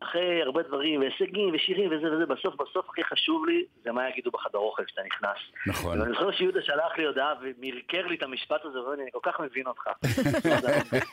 אחרי 0.00 0.42
הרבה 0.42 0.62
דברים, 0.62 1.00
והישגים, 1.00 1.54
ושירים 1.54 1.90
וזה 1.92 2.12
וזה, 2.12 2.26
בסוף, 2.26 2.54
בסוף 2.54 2.90
הכי 2.90 3.04
חשוב 3.04 3.46
לי, 3.46 3.64
זה 3.84 3.92
מה 3.92 4.08
יגידו 4.08 4.30
בחדר 4.30 4.58
אוכל 4.58 4.84
כשאתה 4.84 5.02
נכנס. 5.06 5.38
נכון. 5.66 6.00
ואני 6.00 6.12
זוכר 6.12 6.32
שיהודה 6.32 6.62
שלח 6.62 6.98
לי 6.98 7.04
הודעה 7.06 7.34
ומרקר 7.40 8.06
לי 8.06 8.16
את 8.16 8.22
המשפט 8.22 8.64
הזה, 8.64 8.80
ואומר 8.80 8.94
לי, 8.96 9.02
אני 9.02 9.10
כל 9.12 9.18
כך 9.22 9.40
מבין 9.40 9.66
אותך. 9.66 9.82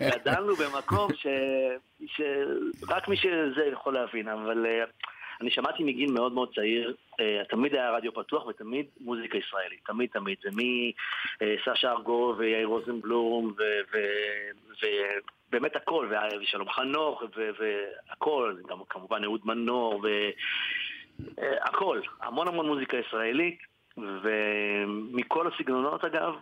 גדלנו 0.16 0.56
במקום 0.56 1.14
ש... 1.14 1.28
שרק 2.06 3.08
מי 3.08 3.18
שזה 3.18 3.66
יכול 3.72 3.94
להבין, 3.94 4.28
אבל 4.28 4.66
אה, 4.66 4.84
אני 5.42 5.52
שמעתי 5.52 5.84
מגיל 5.84 6.12
מאוד 6.12 6.34
מאוד 6.34 6.54
צעיר, 6.56 6.94
אה, 7.20 7.42
תמיד 7.50 7.74
היה 7.74 7.92
רדיו 7.92 8.14
פתוח 8.14 8.46
ותמיד 8.46 8.86
מוזיקה 9.00 9.38
ישראלית, 9.38 9.80
תמיד 9.86 10.10
תמיד. 10.14 10.38
זה 10.44 10.50
מסשה 10.50 11.92
ארגוב 11.92 12.40
ויאיר 12.40 12.68
רוזנבלום 12.68 13.54
ו- 13.58 13.82
ו- 13.94 15.20
ובאמת 15.50 15.76
הכל, 15.76 16.10
ושלום 16.42 16.70
חנוך 16.70 17.24
והכל, 17.38 18.56
גם 18.70 18.78
כמובן 18.90 19.24
אהוד 19.24 19.42
מנור 19.46 20.06
והכל, 21.30 22.02
המון 22.22 22.48
המון 22.48 22.68
מוזיקה 22.68 22.98
ישראלית, 22.98 23.58
ומכל 23.98 25.48
הסגנונות 25.48 26.06
אגב, 26.06 26.34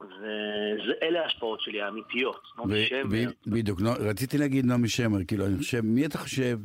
וזה, 0.00 0.92
אלה 1.02 1.22
ההשפעות 1.22 1.60
שלי 1.60 1.82
האמיתיות. 1.82 2.42
נעמי 2.58 2.86
שמר, 2.86 3.30
בדיוק, 3.46 3.80
רציתי 4.00 4.38
להגיד 4.38 4.66
נעמי 4.66 4.88
שמר, 4.88 5.18
כאילו, 5.28 5.46
אני 5.46 5.56
חושב, 5.58 5.80
מי 5.84 6.06
אתה 6.06 6.18
חושב, 6.18 6.56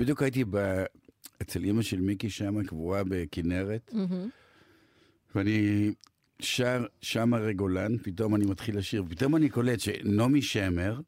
בדיוק 0.00 0.22
הייתי 0.22 0.44
ב- 0.50 0.84
אצל 1.42 1.64
אימא 1.64 1.82
של 1.82 2.00
מיקי 2.00 2.30
שמה, 2.30 2.64
קבורה 2.64 3.02
בכנרת, 3.08 3.90
מהמם. 3.92 4.28
ואני 5.34 5.90
שר 6.40 6.84
שמה 7.00 7.38
רגולן, 7.38 7.98
פתאום 7.98 8.34
אני 8.34 8.46
מתחיל 8.46 8.78
לשיר, 8.78 9.04
ופתאום 9.06 9.36
אני 9.36 9.48
קולט 9.48 9.80
שנעמי 9.80 10.42
שמר, 10.42 11.00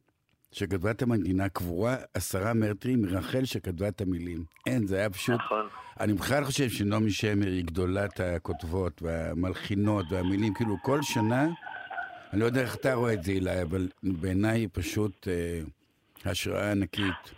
שכתבה 0.52 0.90
את 0.90 1.02
המנגינה, 1.02 1.48
קבורה 1.48 1.97
עשרה 2.15 2.55
מטרים 2.55 3.02
מרחל 3.02 3.44
שכתבה 3.44 3.89
את 3.89 4.01
המילים. 4.01 4.44
אין, 4.66 4.86
זה 4.86 4.97
היה 4.97 5.10
פשוט... 5.10 5.40
נכון. 5.40 5.66
אני 6.01 6.12
בכלל 6.12 6.44
חושב 6.44 6.69
שנעמי 6.70 7.10
שמר 7.10 7.47
היא 7.47 7.65
גדולת 7.65 8.20
הכותבות 8.20 9.02
והמלחינות 9.02 10.06
והמילים, 10.10 10.55
כאילו 10.55 10.77
כל 10.82 11.02
שנה, 11.02 11.48
אני 12.32 12.40
לא 12.40 12.47
יודע 12.47 12.60
איך 12.60 12.74
אתה 12.74 12.94
רואה 12.94 13.12
את 13.12 13.23
זה, 13.23 13.32
אילי, 13.32 13.62
אבל 13.62 13.89
בעיניי 14.02 14.60
היא 14.60 14.69
פשוט 14.73 15.28
אה, 15.28 15.60
השראה 16.31 16.70
ענקית. 16.70 17.38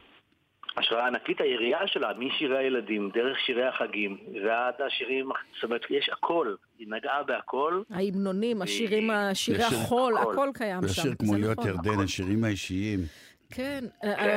השראה 0.77 1.07
ענקית, 1.07 1.41
היריעה 1.41 1.87
שלה, 1.87 2.13
משירי 2.19 2.59
הילדים, 2.59 3.11
דרך 3.15 3.39
שירי 3.47 3.67
החגים, 3.67 4.19
ועד 4.45 4.75
השירים, 4.87 5.29
זאת 5.55 5.65
אומרת, 5.65 5.81
יש 5.91 6.11
הכל, 6.13 6.55
היא 6.79 6.87
נגעה 6.91 7.23
בהכל. 7.23 7.83
ההמנונים, 7.91 8.63
השירים, 8.63 9.11
שירי 9.35 9.63
החול, 9.63 10.17
הכל. 10.17 10.49
קיים 10.55 10.81
שם. 10.89 11.03
זה 11.03 11.15
כמו 11.19 11.37
להיות 11.37 11.59
נכון. 11.59 11.71
ירדן, 11.71 12.05
השירים 12.05 12.45
האישיים. 12.45 12.99
כן, 13.51 13.85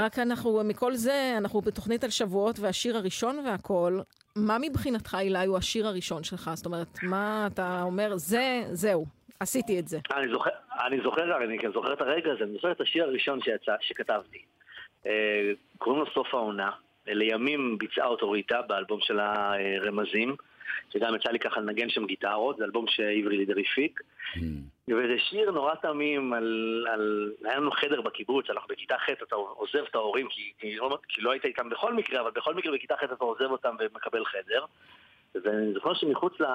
רק 0.01 0.19
אנחנו, 0.19 0.61
מכל 0.64 0.93
זה, 0.93 1.35
אנחנו 1.38 1.61
בתוכנית 1.61 2.03
על 2.03 2.10
שבועות 2.10 2.60
והשיר 2.60 2.97
הראשון 2.97 3.39
והכל. 3.45 3.99
מה 4.35 4.57
מבחינתך, 4.61 5.18
אילי, 5.19 5.45
הוא 5.45 5.57
השיר 5.57 5.88
הראשון 5.88 6.23
שלך? 6.23 6.51
זאת 6.53 6.65
אומרת, 6.65 6.88
מה 7.03 7.47
אתה 7.53 7.81
אומר, 7.84 8.18
זה, 8.18 8.61
זהו, 8.72 9.05
עשיתי 9.39 9.80
את 9.80 9.88
זה. 9.88 9.99
אני 10.18 10.31
זוכר, 10.31 10.49
אני 10.88 10.97
זוכר, 11.03 11.38
אני 11.38 11.57
זוכר 11.73 11.93
את 11.93 12.01
הרגע 12.01 12.31
הזה, 12.31 12.43
אני 12.43 12.53
זוכר 12.53 12.72
את 12.72 12.81
השיר 12.81 13.03
הראשון 13.03 13.41
שיצא, 13.41 13.76
שכתבתי. 13.81 14.41
אה, 15.08 15.52
קוראים 15.78 16.02
לו 16.02 16.12
סוף 16.14 16.34
העונה, 16.34 16.72
לימים 17.08 17.78
ביצעה 17.78 18.08
אותו 18.08 18.32
ריטה 18.32 18.62
באלבום 18.62 19.00
שלה 19.02 19.54
אה, 19.54 19.76
רמזים, 19.84 20.36
שגם 20.94 21.16
יצא 21.16 21.32
לי 21.32 21.40
ככה 21.40 21.60
לנגן 21.60 21.90
שם 21.90 22.06
גיטרות, 22.06 22.58
זה 22.58 22.64
אלבום 22.64 22.86
שעברי 22.88 23.38
לידר 23.38 23.56
הפיק. 23.60 24.02
וזה 24.88 25.16
שיר 25.20 25.52
נורא 25.52 25.76
תמים 25.76 26.34
על, 26.34 26.86
על... 26.92 27.32
היה 27.44 27.58
לנו 27.58 27.72
חדר 27.72 28.02
בקיבוץ, 28.02 28.50
אנחנו 28.50 28.68
בכיתה 28.68 28.98
ח' 28.98 29.10
אתה 29.10 29.36
עוזב 29.36 29.84
את 29.90 29.96
ההורים 29.96 30.28
כי, 30.30 30.52
כי, 30.60 30.76
לא, 30.76 30.98
כי 31.08 31.22
לא 31.22 31.32
היית 31.32 31.46
איתם 31.46 31.70
בכל 31.70 31.94
מקרה, 31.94 32.22
אבל 32.22 32.32
בכל 32.32 32.56
מקרה 32.56 32.74
בכיתה 32.74 32.96
ח' 32.98 33.04
אתה 33.04 33.16
עוזב 33.20 33.52
אותם 33.52 33.76
ומקבל 33.80 34.26
חדר. 34.26 34.66
ואני 35.36 35.74
זוכר 35.74 35.94
שמחוץ 35.94 36.34
ל... 36.40 36.46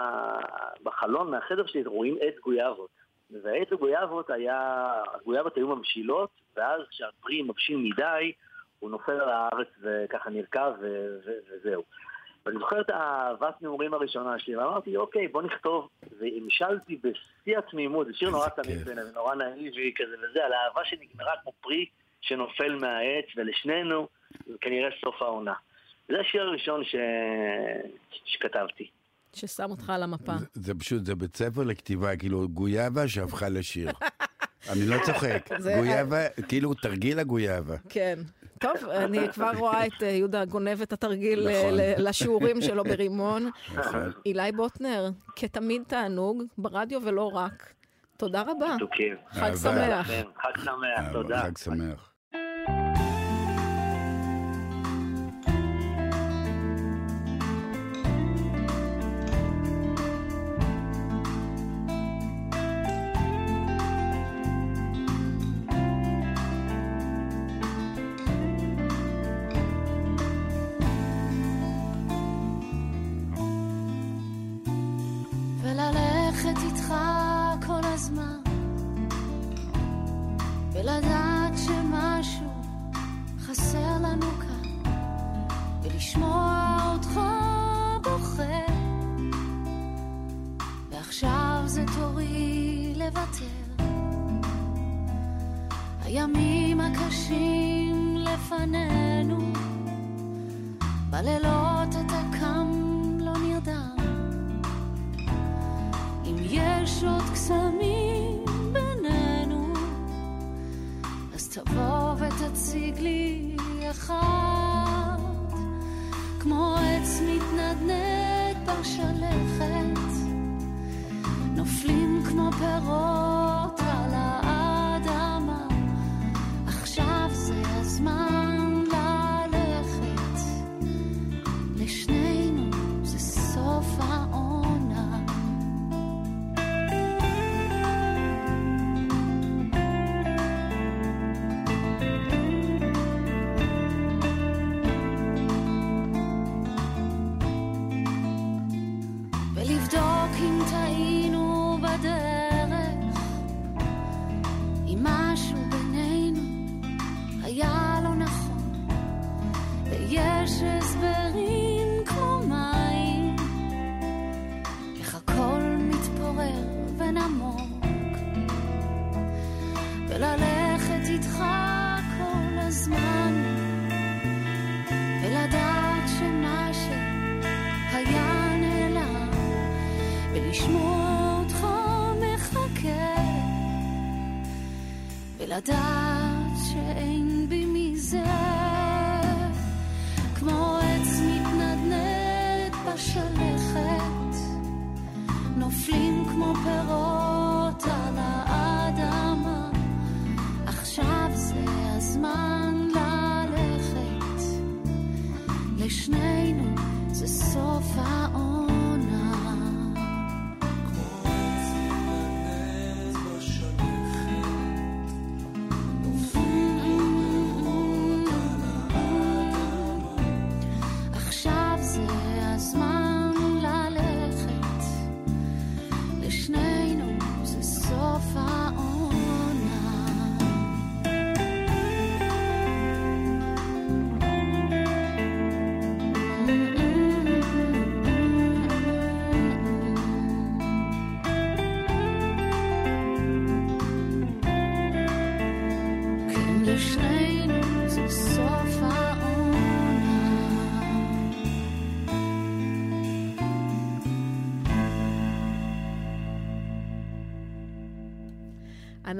בחלון 0.82 1.30
מהחדר 1.30 1.66
שלי 1.66 1.82
רואים 1.86 2.16
עץ 2.20 2.34
גויאבות. 2.42 3.07
והעץ 3.30 3.72
הגויאבות 3.72 4.30
היה, 4.30 4.92
הגויאבות 5.14 5.56
היו 5.56 5.76
מבשילות, 5.76 6.30
ואז 6.56 6.80
כשהפרי 6.90 7.42
מבשיל 7.42 7.76
מדי, 7.76 8.32
הוא 8.78 8.90
נופל 8.90 9.12
על 9.12 9.28
הארץ 9.28 9.68
וככה 9.80 10.30
נרקב 10.30 10.72
ו- 10.80 11.18
ו- 11.26 11.38
וזהו. 11.50 11.84
ואני 12.46 12.58
זוכר 12.58 12.80
את 12.80 12.90
האהבת 12.90 13.62
נעורים 13.62 13.94
הראשונה 13.94 14.38
שלי, 14.38 14.56
ואמרתי, 14.56 14.96
אוקיי, 14.96 15.28
בוא 15.28 15.42
נכתוב, 15.42 15.88
והמשלתי 16.18 16.96
בשיא 16.96 17.58
התמימות, 17.58 18.06
זה 18.06 18.12
שיר 18.14 18.30
נורא 18.30 18.48
תמיד 18.48 18.78
בעיניי, 18.84 19.04
נורא 19.14 19.34
נאיבי 19.34 19.92
כזה 19.96 20.16
וזה, 20.22 20.44
על 20.44 20.52
אהבה 20.52 20.84
שנגמרה 20.84 21.32
כמו 21.42 21.52
פרי 21.60 21.86
שנופל 22.20 22.78
מהעץ, 22.80 23.24
ולשנינו 23.36 24.08
כנראה 24.60 24.88
סוף 25.00 25.22
העונה. 25.22 25.54
זה 26.08 26.20
השיר 26.20 26.42
הראשון 26.42 26.84
ש... 26.84 26.94
שכתבתי. 28.24 28.90
ששם 29.34 29.70
אותך 29.70 29.90
על 29.90 30.02
המפה. 30.02 30.34
זה 30.54 30.74
פשוט, 30.74 31.04
זה 31.06 31.14
בית 31.14 31.36
ספר 31.36 31.62
לכתיבה, 31.62 32.16
כאילו 32.16 32.48
גויאבה 32.48 33.08
שהפכה 33.08 33.48
לשיר. 33.48 33.90
אני 34.72 34.86
לא 34.86 34.96
צוחק. 35.06 35.48
גויאבה, 35.78 36.28
כאילו 36.48 36.74
תרגיל 36.74 37.18
הגויאבה. 37.18 37.76
כן. 37.88 38.18
טוב, 38.58 38.72
אני 38.90 39.18
כבר 39.32 39.50
רואה 39.56 39.86
את 39.86 40.02
אה, 40.02 40.08
יהודה 40.08 40.44
גונב 40.44 40.80
את 40.82 40.92
התרגיל 40.92 41.48
אה, 41.48 41.60
נכון. 41.62 41.74
ל- 41.80 42.08
לשיעורים 42.08 42.60
שלו 42.62 42.84
ברימון. 42.84 43.50
נכון. 43.74 44.12
אילי 44.26 44.52
בוטנר, 44.52 45.10
כתמיד 45.36 45.82
תענוג, 45.86 46.42
ברדיו 46.58 47.00
ולא 47.04 47.30
רק. 47.34 47.72
תודה 48.16 48.42
רבה. 48.42 48.76
מתוקים. 48.76 49.14
חג. 49.30 49.54
שמח. 49.62 50.06
כן, 50.06 50.22
חג 50.42 50.60
שמח, 50.64 51.12
תודה. 51.12 51.42
חג 51.42 51.58
שמח. 51.58 52.07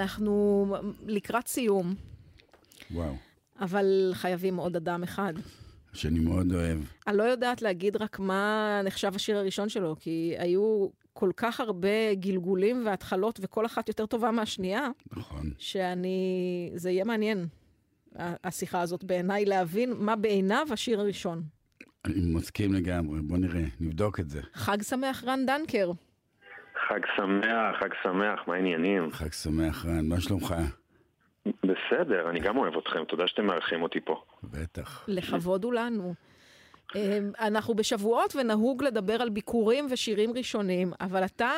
אנחנו 0.00 0.66
לקראת 1.06 1.48
סיום, 1.48 1.94
וואו, 2.90 3.14
אבל 3.60 4.10
חייבים 4.14 4.56
עוד 4.56 4.76
אדם 4.76 5.02
אחד. 5.02 5.32
שאני 5.92 6.18
מאוד 6.18 6.52
אוהב. 6.52 6.78
אני 7.06 7.16
לא 7.16 7.22
יודעת 7.22 7.62
להגיד 7.62 7.96
רק 7.96 8.18
מה 8.18 8.80
נחשב 8.84 9.12
השיר 9.14 9.36
הראשון 9.38 9.68
שלו, 9.68 9.96
כי 10.00 10.34
היו 10.38 10.88
כל 11.12 11.30
כך 11.36 11.60
הרבה 11.60 12.14
גלגולים 12.14 12.86
והתחלות, 12.86 13.40
וכל 13.42 13.66
אחת 13.66 13.88
יותר 13.88 14.06
טובה 14.06 14.30
מהשנייה, 14.30 14.88
נכון. 15.16 15.50
שאני... 15.58 16.70
זה 16.74 16.90
יהיה 16.90 17.04
מעניין, 17.04 17.46
השיחה 18.16 18.80
הזאת 18.80 19.04
בעיניי, 19.04 19.44
להבין 19.44 19.92
מה 19.98 20.16
בעיניו 20.16 20.66
השיר 20.70 21.00
הראשון. 21.00 21.42
אני 22.04 22.20
מסכים 22.20 22.74
לגמרי, 22.74 23.20
בוא 23.22 23.36
נראה, 23.36 23.64
נבדוק 23.80 24.20
את 24.20 24.30
זה. 24.30 24.40
חג 24.54 24.82
שמח, 24.82 25.24
רן 25.24 25.46
דנקר. 25.46 25.92
חג 26.88 27.00
שמח, 27.16 27.76
חג 27.80 27.88
שמח, 28.02 28.40
מה 28.46 28.54
העניינים? 28.54 29.12
חג 29.12 29.32
שמח, 29.32 29.86
רן, 29.86 30.08
מה 30.08 30.20
שלומך? 30.20 30.54
בסדר, 31.46 32.30
אני 32.30 32.40
גם 32.40 32.56
אוהב 32.56 32.76
אתכם, 32.76 33.04
תודה 33.04 33.26
שאתם 33.26 33.46
מארחים 33.46 33.82
אותי 33.82 34.00
פה. 34.00 34.22
בטח. 34.42 35.04
לכבוד 35.08 35.64
הוא 35.64 35.72
לנו. 35.72 36.14
אמ, 36.96 37.32
אנחנו 37.40 37.74
בשבועות 37.74 38.36
ונהוג 38.36 38.84
לדבר 38.84 39.22
על 39.22 39.28
ביקורים 39.28 39.86
ושירים 39.90 40.32
ראשונים, 40.36 40.92
אבל 41.00 41.24
אתה, 41.24 41.50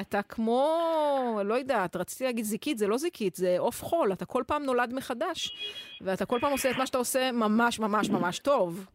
אתה 0.00 0.22
כמו, 0.22 1.40
לא 1.44 1.54
יודעת, 1.54 1.96
רציתי 1.96 2.24
להגיד 2.24 2.44
זיקית, 2.44 2.78
זה 2.78 2.86
לא 2.86 2.98
זיקית, 2.98 3.34
זה 3.34 3.56
עוף 3.58 3.82
חול, 3.82 4.12
אתה 4.12 4.24
כל 4.24 4.42
פעם 4.46 4.62
נולד 4.62 4.94
מחדש, 4.94 5.56
ואתה 6.00 6.26
כל 6.26 6.38
פעם 6.40 6.52
עושה 6.52 6.70
את 6.70 6.76
מה 6.76 6.86
שאתה 6.86 6.98
עושה 6.98 7.32
ממש 7.32 7.78
ממש 7.78 8.10
ממש 8.10 8.38
טוב. 8.38 8.86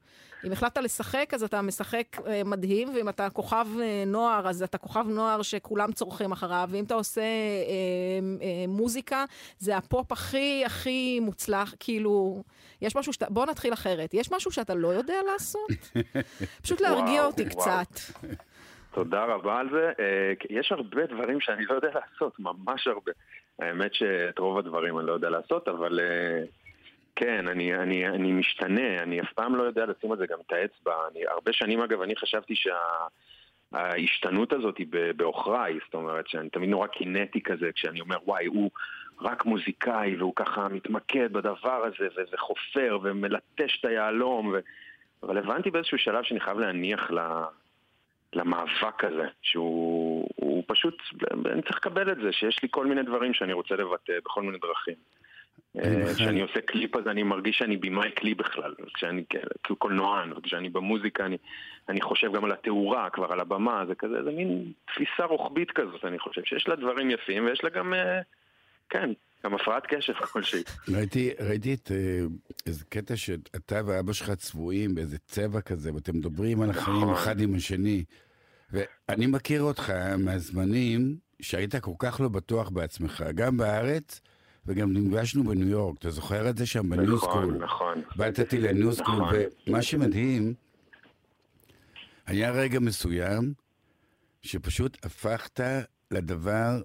אם 0.45 0.51
החלטת 0.51 0.77
לשחק, 0.77 1.33
אז 1.33 1.43
אתה 1.43 1.61
משחק 1.61 2.05
אה, 2.27 2.41
מדהים, 2.45 2.95
ואם 2.95 3.09
אתה 3.09 3.29
כוכב 3.29 3.67
אה, 3.81 4.03
נוער, 4.07 4.49
אז 4.49 4.63
אתה 4.63 4.77
כוכב 4.77 5.05
נוער 5.07 5.41
שכולם 5.41 5.91
צורכים 5.91 6.31
אחריו, 6.31 6.69
ואם 6.71 6.83
אתה 6.83 6.93
עושה 6.93 7.21
אה, 7.21 7.27
אה, 8.41 8.65
מוזיקה, 8.67 9.25
זה 9.57 9.77
הפופ 9.77 10.11
הכי 10.11 10.63
הכי 10.65 11.19
מוצלח, 11.19 11.73
כאילו, 11.79 12.43
יש 12.81 12.95
משהו 12.95 13.13
שאתה, 13.13 13.25
בוא 13.29 13.45
נתחיל 13.45 13.73
אחרת, 13.73 14.13
יש 14.13 14.31
משהו 14.31 14.51
שאתה 14.51 14.75
לא 14.75 14.87
יודע 14.87 15.15
לעשות? 15.31 15.69
פשוט 16.63 16.81
להרגיע 16.81 17.21
וואו, 17.21 17.25
אותי 17.25 17.43
וואו. 17.43 17.61
קצת. 17.81 17.99
תודה 18.97 19.25
רבה 19.25 19.59
על 19.59 19.69
זה. 19.69 19.91
אה, 19.99 20.33
יש 20.49 20.71
הרבה 20.71 21.05
דברים 21.05 21.41
שאני 21.41 21.65
לא 21.65 21.75
יודע 21.75 21.87
לעשות, 21.99 22.39
ממש 22.39 22.87
הרבה. 22.87 23.11
האמת 23.59 23.93
שאת 23.93 24.39
רוב 24.39 24.57
הדברים 24.57 24.99
אני 24.99 25.07
לא 25.07 25.13
יודע 25.13 25.29
לעשות, 25.29 25.67
אבל 25.67 25.99
אה, 25.99 26.43
כן, 27.19 27.47
אני, 27.47 27.75
אני, 27.75 28.07
אני 28.07 28.31
משתנה, 28.31 29.03
אני 29.03 29.21
אף 29.21 29.33
פעם 29.33 29.55
לא 29.55 29.63
יודע 29.63 29.85
לשים 29.85 30.11
על 30.11 30.17
זה 30.17 30.25
גם 30.27 30.37
את 30.47 30.51
האצבע. 30.51 30.93
אני, 31.11 31.27
הרבה 31.27 31.53
שנים 31.53 31.81
אגב, 31.81 32.01
אני 32.01 32.15
חשבתי 32.15 32.53
שההשתנות 33.73 34.53
הזאת 34.53 34.77
היא 34.77 34.87
בעוכריי, 35.15 35.79
זאת 35.85 35.93
אומרת 35.93 36.27
שאני 36.27 36.49
תמיד 36.49 36.69
נורא 36.69 36.87
קינטי 36.87 37.41
כזה, 37.41 37.71
כשאני 37.75 38.01
אומר, 38.01 38.17
וואי, 38.25 38.45
הוא 38.45 38.71
רק 39.21 39.45
מוזיקאי 39.45 40.15
והוא 40.17 40.33
ככה 40.35 40.67
מתמקד 40.67 41.33
בדבר 41.33 41.83
הזה 41.85 42.07
ו- 42.17 42.33
וחופר 42.33 42.99
ומלטש 43.03 43.79
את 43.79 43.85
היהלום, 43.85 44.47
ו... 44.47 44.59
אבל 45.23 45.37
הבנתי 45.37 45.71
באיזשהו 45.71 45.97
שלב 45.97 46.23
שאני 46.23 46.39
חייב 46.39 46.59
להניח 46.59 47.11
ל... 47.11 47.19
למאבק 48.33 49.03
הזה, 49.03 49.27
שהוא 49.41 50.27
הוא 50.35 50.63
פשוט, 50.67 50.97
אני 51.51 51.61
צריך 51.61 51.77
לקבל 51.77 52.11
את 52.11 52.17
זה, 52.17 52.31
שיש 52.31 52.63
לי 52.63 52.69
כל 52.71 52.85
מיני 52.85 53.03
דברים 53.03 53.33
שאני 53.33 53.53
רוצה 53.53 53.75
לבטא 53.75 54.13
בכל 54.25 54.43
מיני 54.43 54.57
דרכים. 54.57 55.16
אה, 55.79 56.13
כשאני 56.15 56.41
עושה 56.41 56.61
קליפ 56.61 56.95
אז 56.95 57.07
אני 57.07 57.23
מרגיש 57.23 57.57
שאני 57.57 57.77
במאי 57.77 58.11
קליפ 58.11 58.37
בכלל, 58.37 58.73
כשאני 58.93 59.23
כאילו 59.63 59.75
קולנוען, 59.75 60.33
וכשאני 60.33 60.69
במוזיקה 60.69 61.25
אני, 61.25 61.37
אני 61.89 62.01
חושב 62.01 62.33
גם 62.33 62.45
על 62.45 62.51
התאורה 62.51 63.09
כבר, 63.09 63.31
על 63.33 63.39
הבמה, 63.39 63.83
זה 63.87 63.95
כזה, 63.95 64.23
זה 64.23 64.31
מין 64.31 64.71
תפיסה 64.85 65.25
רוחבית 65.25 65.71
כזאת, 65.71 66.05
אני 66.05 66.19
חושב 66.19 66.41
שיש 66.45 66.67
לה 66.67 66.75
דברים 66.75 67.11
יפים 67.11 67.45
ויש 67.45 67.63
לה 67.63 67.69
גם, 67.69 67.93
אה, 67.93 68.21
כן, 68.89 69.09
גם 69.43 69.53
הפרעת 69.53 69.83
קשב 69.87 70.13
כלשהי. 70.13 70.63
ראיתי, 70.95 71.31
ראיתי 71.39 71.73
את 71.73 71.91
אה, 71.91 72.19
איזה 72.65 72.85
קטע 72.89 73.15
שאתה 73.15 73.81
ואבא 73.85 74.13
שלך 74.13 74.31
צבועים 74.31 74.95
באיזה 74.95 75.17
צבע 75.17 75.61
כזה, 75.61 75.93
ואתם 75.93 76.17
מדברים 76.17 76.61
על 76.61 76.69
החיים 76.69 76.97
נכון. 76.97 77.13
אחד 77.13 77.39
עם 77.41 77.55
השני. 77.55 78.03
ואני 78.71 79.25
מכיר 79.27 79.61
אותך 79.61 79.93
מהזמנים 80.17 81.15
שהיית 81.41 81.75
כל 81.75 81.91
כך 81.99 82.21
לא 82.21 82.29
בטוח 82.29 82.69
בעצמך, 82.69 83.23
גם 83.35 83.57
בארץ 83.57 84.21
וגם 84.67 84.93
נפגשנו 84.93 85.43
בניו 85.43 85.67
יורק. 85.67 85.97
אתה 85.99 86.09
זוכר 86.09 86.49
את 86.49 86.57
זה 86.57 86.65
שם 86.65 86.89
בניו 86.89 87.15
נכון, 87.15 87.29
סקול? 87.29 87.57
נכון. 87.63 88.01
באת 88.15 88.39
איתי 88.39 88.57
לניו 88.57 88.93
סקול, 88.93 89.15
נכון. 89.15 89.35
ומה 89.67 89.81
שמדהים, 89.81 90.53
היה 92.25 92.51
רגע 92.51 92.79
מסוים 92.79 93.53
שפשוט 94.41 94.97
הפכת 95.05 95.59
לדבר 96.11 96.81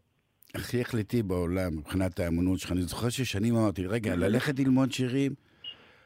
הכי 0.55 0.81
החלטי 0.81 1.23
בעולם 1.23 1.77
מבחינת 1.77 2.21
האמנות 2.21 2.59
שלך. 2.61 2.73
אני 2.73 2.83
זוכר 2.83 3.09
ששנים 3.09 3.57
אמרתי, 3.57 3.87
רגע, 3.87 4.15
ללכת 4.17 4.59
ללמוד 4.59 4.93
שירים, 4.93 5.35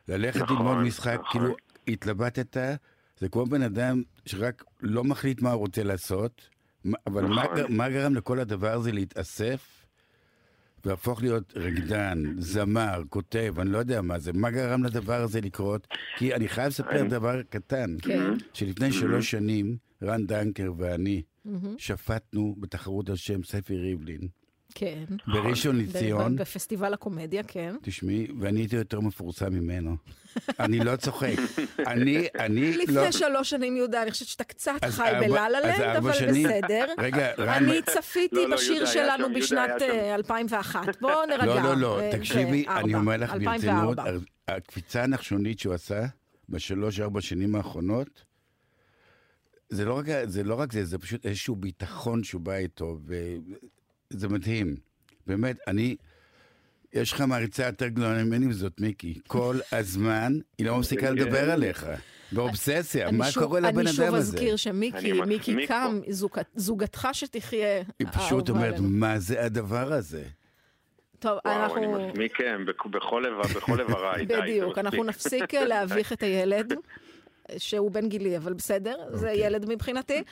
ללכת 0.09 0.41
נכון, 0.41 0.57
ללמוד 0.57 0.77
משחק, 0.79 1.19
נכון. 1.21 1.41
כאילו 1.41 1.57
התלבטת, 1.89 2.57
זה 3.21 3.29
כמו 3.29 3.47
בן 3.47 3.63
אדם 3.63 4.03
שרק 4.27 4.65
לא 4.81 5.05
מחליט 5.05 5.43
מה 5.43 5.51
הוא 5.51 5.59
רוצה 5.61 5.83
לעשות, 5.83 6.49
מה- 6.85 6.99
אבל 7.07 7.25
מה, 7.27 7.45
נכון. 7.45 7.57
גר- 7.57 7.67
מה 7.71 7.89
גרם 7.89 8.15
לכל 8.15 8.39
הדבר 8.41 8.73
הזה 8.73 8.93
להתאסף 8.93 9.76
והפוך 10.87 11.23
להיות 11.23 11.53
רקדן, 11.57 12.23
זמר, 12.39 13.03
כותב, 13.09 13.55
אני 13.59 13.71
לא 13.71 13.79
יודע 13.79 14.03
מה 14.03 14.19
זה, 14.19 14.33
מה 14.33 14.51
גרם 14.51 14.85
לדבר 14.85 15.23
הזה 15.23 15.41
לקרות? 15.41 15.87
כי 16.19 16.35
אני 16.35 16.49
חייב 16.49 16.69
לספר 16.69 17.05
דבר 17.09 17.43
קטן, 17.43 17.97
כן. 18.03 18.33
שלפני 18.53 18.89
Mhm. 18.89 18.93
שלוש 18.93 19.31
שנים, 19.31 19.77
רן 20.03 20.27
דנקר 20.27 20.73
ואני 20.79 21.23
מהמם. 21.45 21.75
שפטנו 21.79 22.57
בתחרות 22.61 23.09
על 23.09 23.17
שם 23.17 23.43
ספי 23.45 23.77
ריבלין. 23.77 24.29
כן. 24.75 25.05
בראשון 25.27 25.79
לציון. 25.79 26.37
בפסטיבל 26.37 26.95
הקומדיה, 26.95 27.43
כן. 27.43 27.75
תשמעי, 27.83 28.27
ואני 28.41 28.61
הייתי 28.61 28.77
יותר 28.77 29.01
מפורסם 29.01 29.55
ממנו. 29.55 29.97
אני 30.61 30.79
לא 30.79 30.97
צוחק. 30.97 31.33
אני, 31.87 32.27
אני 32.39 32.77
לא... 32.77 32.83
לפני 32.83 33.13
שלוש 33.13 33.51
שנים, 33.51 33.77
יהודה, 33.77 34.03
אני 34.03 34.11
חושבת 34.11 34.29
שאתה 34.29 34.45
קצת 34.45 34.73
חי 34.89 35.03
ארבע- 35.03 35.29
בלה-לה 35.29 35.59
אז 35.59 35.65
לנד, 35.65 35.81
ארבע 35.81 35.99
אבל. 36.11 36.31
בסדר. 36.31 36.87
רגע, 36.99 37.33
רן... 37.39 37.49
אני 37.49 37.83
צפיתי 37.83 38.37
לא, 38.37 38.49
לא, 38.49 38.57
בשיר 38.57 38.87
שלנו 38.87 39.35
בשנת 39.35 39.71
היה 39.83 39.93
שם. 39.93 39.99
אה, 39.99 40.15
2001. 40.15 41.01
בואו 41.01 41.27
נירגע. 41.27 41.45
לא, 41.47 41.63
לא, 41.63 41.77
לא, 41.77 42.01
אה, 42.01 42.11
תקשיבי, 42.13 42.65
זה 42.69 42.77
אני. 42.77 42.95
אומר 42.95 43.17
לך 43.17 43.33
2004. 43.35 43.95
ברצינות, 43.95 44.23
הקפיצה 44.49 45.03
הנחשונית 45.03 45.59
שהוא 45.59 45.75
עשה 45.75 46.07
בשלוש-ארבע 46.49 47.21
שנים 47.21 47.55
האחרונות, 47.55 48.25
זה 49.69 49.85
לא, 49.85 49.99
רק, 49.99 50.05
זה 50.25 50.43
לא 50.45 50.55
רק 50.55 50.73
זה, 50.73 50.85
זה 50.85 50.99
פשוט 50.99 51.27
איזשהו 51.27 51.57
ביטחון 51.57 52.25
שהוא 52.25 52.41
בא 52.41 52.55
איתו, 52.55 52.99
וזה 54.13 54.29
מדהים. 54.29 54.77
באמת, 55.27 55.57
אני... 55.69 55.97
יש 56.93 57.13
לך 57.13 57.21
מעריצה 57.21 57.67
יותר 57.67 57.89
גדולה 57.89 58.25
ממני 58.25 58.47
וזאת 58.49 58.81
מיקי. 58.81 59.19
כל 59.27 59.57
הזמן 59.73 60.33
היא 60.59 60.67
לא 60.67 60.79
מפסיקה 60.79 61.11
לדבר 61.11 61.51
עליך. 61.51 61.87
באובססיה, 62.33 63.09
אני 63.09 63.17
מה 63.17 63.31
שוב- 63.31 63.45
קורה 63.45 63.61
לבן 63.61 63.69
אדם 63.69 63.79
אני 63.79 63.89
הזה? 63.89 64.07
שוב 64.07 64.15
אזכיר 64.15 64.57
שמיקי, 64.57 64.99
אני 65.13 65.21
מיקי 65.27 65.67
קם, 65.67 66.01
זוג- 66.09 66.39
זוגתך 66.55 67.09
שתחיה. 67.13 67.83
היא 67.99 68.07
פשוט 68.13 68.51
אומרת. 68.51 68.75
מה 68.81 69.19
זה 69.19 69.45
הדבר 69.45 69.93
הזה? 69.93 70.25
טוב, 71.19 71.39
וואו, 71.45 71.55
אני 71.77 71.87
אנחנו... 71.87 72.09
מסמיק 72.11 72.37
כן, 72.37 72.65
בכ- 72.67 72.87
בכל 72.87 73.25
איבר- 73.27 73.57
בכל 73.59 73.81
איבריי, 73.81 74.27
די, 74.27 74.35
זה 74.35 74.41
בדיוק, 74.43 74.79
אנחנו. 74.79 75.05
נפסיק 75.05 75.55
אה, 75.55 75.65
להביך 75.65 76.13
את 76.13 76.23
הילד. 76.23 76.73
שהוא 77.59 77.91
בן 77.91 78.09
גילי, 78.09 78.37
אבל 78.37 78.53
בסדר, 78.53 78.95
זה 79.13 79.29
אוקיי. 79.31 79.47
ילד 79.47 79.67
מבחינתי, 79.69 80.23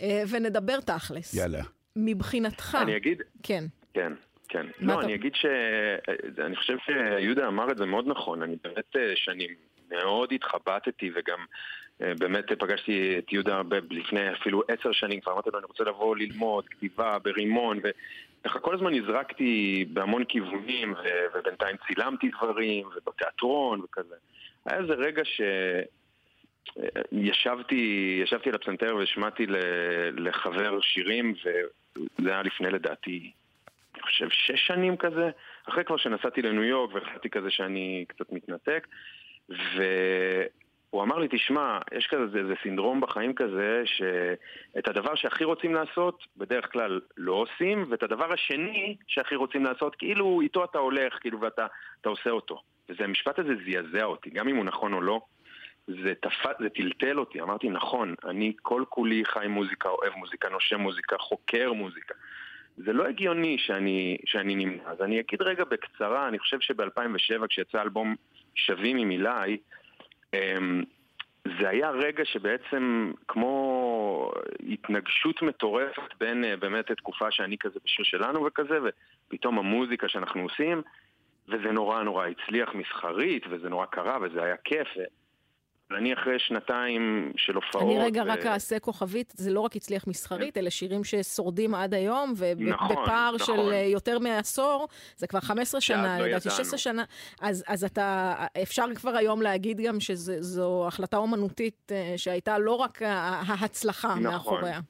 אה, 0.00 0.22
ונדבר 0.28 0.80
תכלס. 0.80 1.34
יאללה. 1.34 1.62
מבחינתך, 1.96 2.78
אני 2.82 2.96
אגיד, 2.96 3.22
כן, 3.42 3.64
כן, 3.94 4.12
כן. 4.48 4.66
לא, 4.80 4.92
אתה- 4.92 5.02
אני 5.06 5.14
אגיד 5.14 5.34
ש... 5.34 5.46
אני 6.38 6.56
חושב 6.56 6.76
שיהודה 6.84 7.46
אמר 7.46 7.70
את 7.70 7.76
זה 7.76 7.86
מאוד 7.86 8.06
נכון. 8.08 8.42
אני 8.42 8.56
באמת 8.64 8.96
אה, 8.96 9.12
שנים 9.16 9.50
מאוד 9.90 10.32
התחבטתי 10.32 11.10
וגם 11.14 11.38
אה, 12.02 12.12
באמת 12.18 12.52
פגשתי 12.58 13.18
את 13.18 13.32
יהודה 13.32 13.62
לפני 13.90 14.32
אפילו 14.32 14.62
עשר 14.68 14.92
שנים, 14.92 15.20
כבר 15.20 15.32
אמרתי 15.32 15.50
לו 15.52 15.58
אני 15.58 15.66
רוצה 15.66 15.84
לבוא 15.84 16.16
ללמוד 16.16 16.68
כתיבה 16.68 17.18
ברימון 17.18 17.78
וככה 18.44 18.58
כל 18.58 18.74
הזמן 18.74 18.94
נזרקתי 18.94 19.84
בהמון 19.92 20.24
כיוונים 20.24 20.92
ו- 20.92 21.38
ובינתיים 21.38 21.76
צילמתי 21.86 22.30
דברים 22.38 22.86
ובתיאטרון 22.96 23.80
וכזה. 23.80 24.14
היה 24.66 24.78
איזה 24.80 24.92
רגע 24.92 25.22
ש... 25.24 25.40
ישבתי, 27.12 27.74
ישבתי 28.22 28.48
על 28.48 28.54
הפסנתר 28.54 28.96
והשמעתי 28.96 29.46
לחבר 30.16 30.80
שירים 30.80 31.34
וזה 31.98 32.30
היה 32.30 32.42
לפני 32.42 32.70
לדעתי 32.70 33.32
אני 33.94 34.02
חושב 34.02 34.28
שש 34.30 34.66
שנים 34.66 34.96
כזה, 34.96 35.30
אחרי 35.68 35.84
כבר 35.84 35.96
שנסעתי 35.96 36.42
לניו 36.42 36.62
יורק 36.62 36.94
והחלטתי 36.94 37.30
כזה 37.30 37.50
שאני 37.50 38.04
קצת 38.08 38.32
מתנתק, 38.32 38.86
והוא 39.48 41.02
אמר 41.02 41.18
לי, 41.18 41.28
תשמע, 41.30 41.78
יש 41.92 42.06
כזה 42.06 42.38
איזה 42.38 42.54
סינדרום 42.62 43.00
בחיים 43.00 43.34
כזה, 43.34 43.82
שאת 43.84 44.88
הדבר 44.88 45.14
שהכי 45.14 45.44
רוצים 45.44 45.74
לעשות, 45.74 46.26
בדרך 46.36 46.72
כלל 46.72 47.00
לא 47.16 47.32
עושים, 47.32 47.86
ואת 47.88 48.02
הדבר 48.02 48.32
השני 48.32 48.96
שהכי 49.06 49.34
רוצים 49.34 49.64
לעשות, 49.64 49.96
כאילו 49.96 50.40
איתו 50.40 50.64
אתה 50.64 50.78
הולך, 50.78 51.18
כאילו, 51.20 51.40
ואתה 51.40 51.66
אתה 52.00 52.08
עושה 52.08 52.30
אותו. 52.30 52.62
וזה, 52.88 53.04
המשפט 53.04 53.38
הזה 53.38 53.52
זעזע 53.66 54.04
אותי, 54.04 54.30
גם 54.30 54.48
אם 54.48 54.56
הוא 54.56 54.64
נכון 54.64 54.92
או 54.92 55.00
לא. 55.00 55.20
זה, 55.86 56.12
תפ... 56.20 56.46
זה 56.60 56.68
טלטל 56.68 57.18
אותי, 57.18 57.40
אמרתי 57.40 57.68
נכון, 57.68 58.14
אני 58.24 58.52
כל 58.62 58.84
כולי 58.88 59.24
חי 59.24 59.46
מוזיקה, 59.48 59.88
אוהב 59.88 60.12
מוזיקה, 60.16 60.48
נושם 60.48 60.80
מוזיקה, 60.80 61.18
חוקר 61.18 61.72
מוזיקה. 61.72 62.14
זה 62.76 62.92
לא 62.92 63.06
הגיוני 63.06 63.58
שאני, 63.58 64.16
שאני 64.26 64.54
נמנע. 64.54 64.82
אז 64.86 65.02
אני 65.02 65.20
אגיד 65.20 65.42
רגע 65.42 65.64
בקצרה, 65.64 66.28
אני 66.28 66.38
חושב 66.38 66.60
שב-2007 66.60 67.46
כשיצא 67.48 67.82
אלבום 67.82 68.14
שווים 68.54 68.96
עם 68.96 69.10
אילי, 69.10 69.58
אמ, 70.34 70.82
זה 71.60 71.68
היה 71.68 71.90
רגע 71.90 72.24
שבעצם 72.24 73.12
כמו 73.28 74.32
התנגשות 74.68 75.42
מטורפת 75.42 76.14
בין 76.20 76.44
אה, 76.44 76.56
באמת 76.56 76.92
תקופה 76.92 77.30
שאני 77.30 77.58
כזה 77.58 77.78
בשיר 77.84 78.04
שלנו 78.04 78.44
וכזה, 78.44 78.78
ופתאום 79.28 79.58
המוזיקה 79.58 80.08
שאנחנו 80.08 80.42
עושים, 80.42 80.82
וזה 81.48 81.72
נורא 81.72 82.02
נורא 82.02 82.26
הצליח 82.26 82.74
מסחרית, 82.74 83.42
וזה 83.50 83.68
נורא 83.68 83.86
קרה, 83.86 84.18
וזה 84.22 84.42
היה 84.42 84.56
כיף. 84.64 84.88
אני 85.90 86.14
אחרי 86.14 86.38
שנתיים 86.38 87.32
של 87.36 87.54
הופעות... 87.54 87.84
אני 87.84 87.98
רגע 87.98 88.22
ו- 88.22 88.28
רק 88.28 88.46
אעשה 88.46 88.78
כוכבית, 88.78 89.32
זה 89.36 89.52
לא 89.52 89.60
רק 89.60 89.76
הצליח 89.76 90.06
מסחרית, 90.06 90.56
אלה 90.58 90.70
שירים 90.70 91.04
ששורדים 91.04 91.74
עד 91.74 91.94
היום, 91.94 92.34
נכון, 92.60 92.96
ובפער 92.96 93.38
של 93.38 93.52
נכון. 93.52 93.72
אה, 93.72 93.76
יותר 93.76 94.18
מעשור, 94.18 94.88
זה 95.16 95.26
כבר 95.26 95.40
15 95.40 95.80
שאז 95.80 95.96
שנה, 95.96 96.18
לא 96.18 96.26
לדעתי 96.26 96.48
ידענו. 96.48 96.56
16 96.64 96.78
שנה, 96.78 97.04
אז 97.40 97.64
אז 97.66 97.84
אתה, 97.84 98.34
אפשר 98.62 98.84
כבר 98.94 99.16
היום 99.16 99.42
להגיד 99.42 99.80
גם 99.80 100.00
שזו 100.00 100.84
החלטה 100.86 101.16
אומנותית 101.16 101.92
אה, 101.92 102.14
שהייתה 102.16 102.58
לא 102.58 102.72
רק 102.72 103.02
ההצלחה 103.02 104.08
נכון. 104.08 104.22
מאחוריה. 104.22 104.80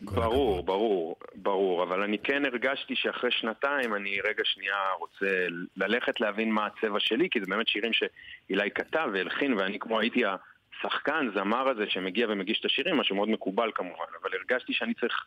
ברור, 0.00 0.62
ברור, 0.62 1.16
ברור, 1.34 1.82
אבל 1.82 2.02
אני 2.02 2.18
כן 2.18 2.44
הרגשתי 2.44 2.96
שאחרי 2.96 3.30
שנתיים 3.30 3.94
אני 3.94 4.18
רגע 4.28 4.42
שנייה 4.44 4.76
רוצה 4.98 5.46
ללכת 5.76 6.20
להבין 6.20 6.50
מה 6.50 6.66
הצבע 6.66 7.00
שלי, 7.00 7.28
כי 7.30 7.40
זה 7.40 7.46
באמת 7.48 7.68
שירים 7.68 7.92
שאילי 7.92 8.70
כתב 8.70 9.08
והלחין, 9.12 9.54
ואני 9.54 9.78
כמו 9.78 10.00
הייתי 10.00 10.22
השחקן, 10.24 11.28
זמר 11.34 11.68
הזה 11.68 11.84
שמגיע 11.88 12.26
ומגיש 12.28 12.60
את 12.60 12.64
השירים, 12.64 12.96
משהו 12.96 13.16
מאוד 13.16 13.28
מקובל 13.28 13.70
כמובן, 13.74 14.04
אבל 14.22 14.30
הרגשתי 14.34 14.72
שאני 14.72 14.94
צריך 14.94 15.26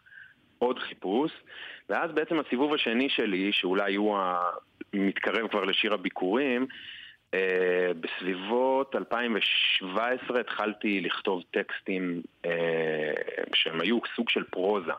עוד 0.59 0.79
חיפוש, 0.79 1.31
ואז 1.89 2.11
בעצם 2.11 2.39
הסיבוב 2.39 2.73
השני 2.73 3.09
שלי, 3.09 3.49
שאולי 3.53 3.95
הוא 3.95 4.17
המתקרב 4.93 5.47
כבר 5.47 5.65
לשיר 5.65 5.93
הביקורים, 5.93 6.67
Uh, 7.29 7.93
בסביבות 8.01 8.95
2017 8.95 10.39
התחלתי 10.39 11.01
לכתוב 11.01 11.43
טקסטים 11.51 12.21
uh, 12.45 12.49
שהם 13.59 13.81
היו 13.81 13.99
סוג 14.15 14.29
של 14.29 14.43
פרוזה, 14.43 14.91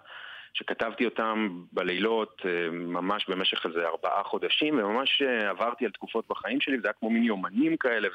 שכתבתי 0.55 1.05
אותם 1.05 1.63
בלילות 1.73 2.43
uh, 2.43 2.71
ממש 2.73 3.29
במשך 3.29 3.67
איזה 3.67 3.87
ארבעה 3.87 4.23
חודשים, 4.25 4.79
וממש 4.79 5.23
uh, 5.23 5.49
עברתי 5.49 5.85
על 5.85 5.91
תקופות 5.91 6.25
בחיים 6.29 6.61
שלי, 6.61 6.81
זה 6.81 6.89
היה 6.89 6.93
כמו 6.93 7.11
מין 7.11 7.23
יומנים 7.23 7.77
כאלה, 7.77 8.09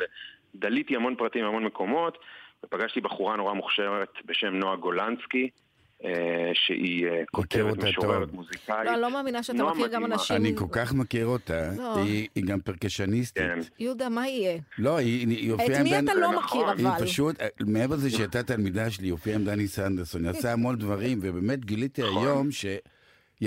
ודליתי 0.55 0.95
המון 0.95 1.15
פרטים 1.15 1.45
מהמון 1.45 1.63
מקומות, 1.63 2.17
ופגשתי 2.63 3.01
בחורה 3.01 3.35
נורא 3.35 3.53
מוכשרת 3.53 4.13
בשם 4.25 4.55
נועה 4.55 4.75
גולנסקי, 4.75 5.49
שהיא 6.53 7.07
uh, 7.07 7.11
כותבת, 7.31 7.83
משוררת. 7.83 8.31
מוזיקאית. 8.33 8.85
לא, 8.85 8.93
אני 8.93 9.01
לא 9.01 9.11
מאמינה 9.13 9.43
שאתה 9.43 9.57
נועה 9.57 9.73
מכיר 9.73 9.87
גם. 9.87 10.05
אנשים... 10.05 10.35
אני 10.35 10.55
כל 10.55 10.65
כך 10.71 10.93
מכיר 10.93 11.25
אותה, 11.25 11.69
לא. 11.77 11.95
היא 11.97 12.27
היא 12.35 12.43
גם 12.45 12.59
פרקשניסטית. 12.59 13.43
כן. 13.43 13.59
יהודה, 13.79 14.09
מה 14.09 14.27
יהיה? 14.27 14.57
לא, 14.77 14.97
היא 14.97 15.27
היא 15.27 15.51
הופיעה 15.51 15.79
את 15.81 15.83
מי 15.83 15.89
דן... 15.91 16.03
אתה 16.05 16.13
לא. 16.15 16.39
מכיר, 16.39 16.69
היא 16.77 16.87
אבל? 16.87 17.05
פשוט, 17.05 17.35
מעבר 17.67 17.95
לזה 17.95 18.09
שהייתה 18.09 18.43
תלמידה 18.43 18.89
שלי, 18.91 19.05
היא 19.07 19.11
הופיעה 19.11 19.35
עם 19.37 19.43
דני 19.45 19.67
סנדרסון, 19.67 20.21
היא 20.23 20.29
עשה 20.31 20.53
המון 20.53 20.75
דברים, 20.75 21.19
ובאמת 21.21 21.65
גיליתי 21.65 22.01
נכון. 22.01 22.23
היום 22.27 22.51
שהיא 22.51 22.79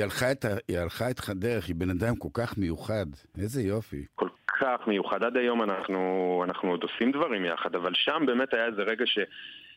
הלכה 0.02 0.32
את 0.32 0.44
ה- 0.44 0.56
היא 0.68 0.78
הלכה 0.78 1.10
את 1.10 1.28
הדרך, 1.28 1.66
היא 1.66 1.74
בן 1.76 1.90
אדם 1.90 2.16
כל 2.16 2.28
כך 2.32 2.58
מיוחד. 2.58 3.06
איזה 3.38 3.62
יופי. 3.62 4.04
כל 4.14 4.28
כך 4.60 4.80
מיוחד. 4.86 5.22
עד 5.22 5.36
היום 5.36 5.62
אנחנו, 5.62 6.42
אנחנו 6.48 6.70
עוד 6.70 6.82
עושים 6.82 7.12
דברים 7.12 7.44
יחד, 7.44 7.74
אבל 7.74 7.92
שם 7.94 8.22
באמת 8.26 8.54
היה 8.54 8.66
איזה 8.66 8.82
רגע 8.82 9.04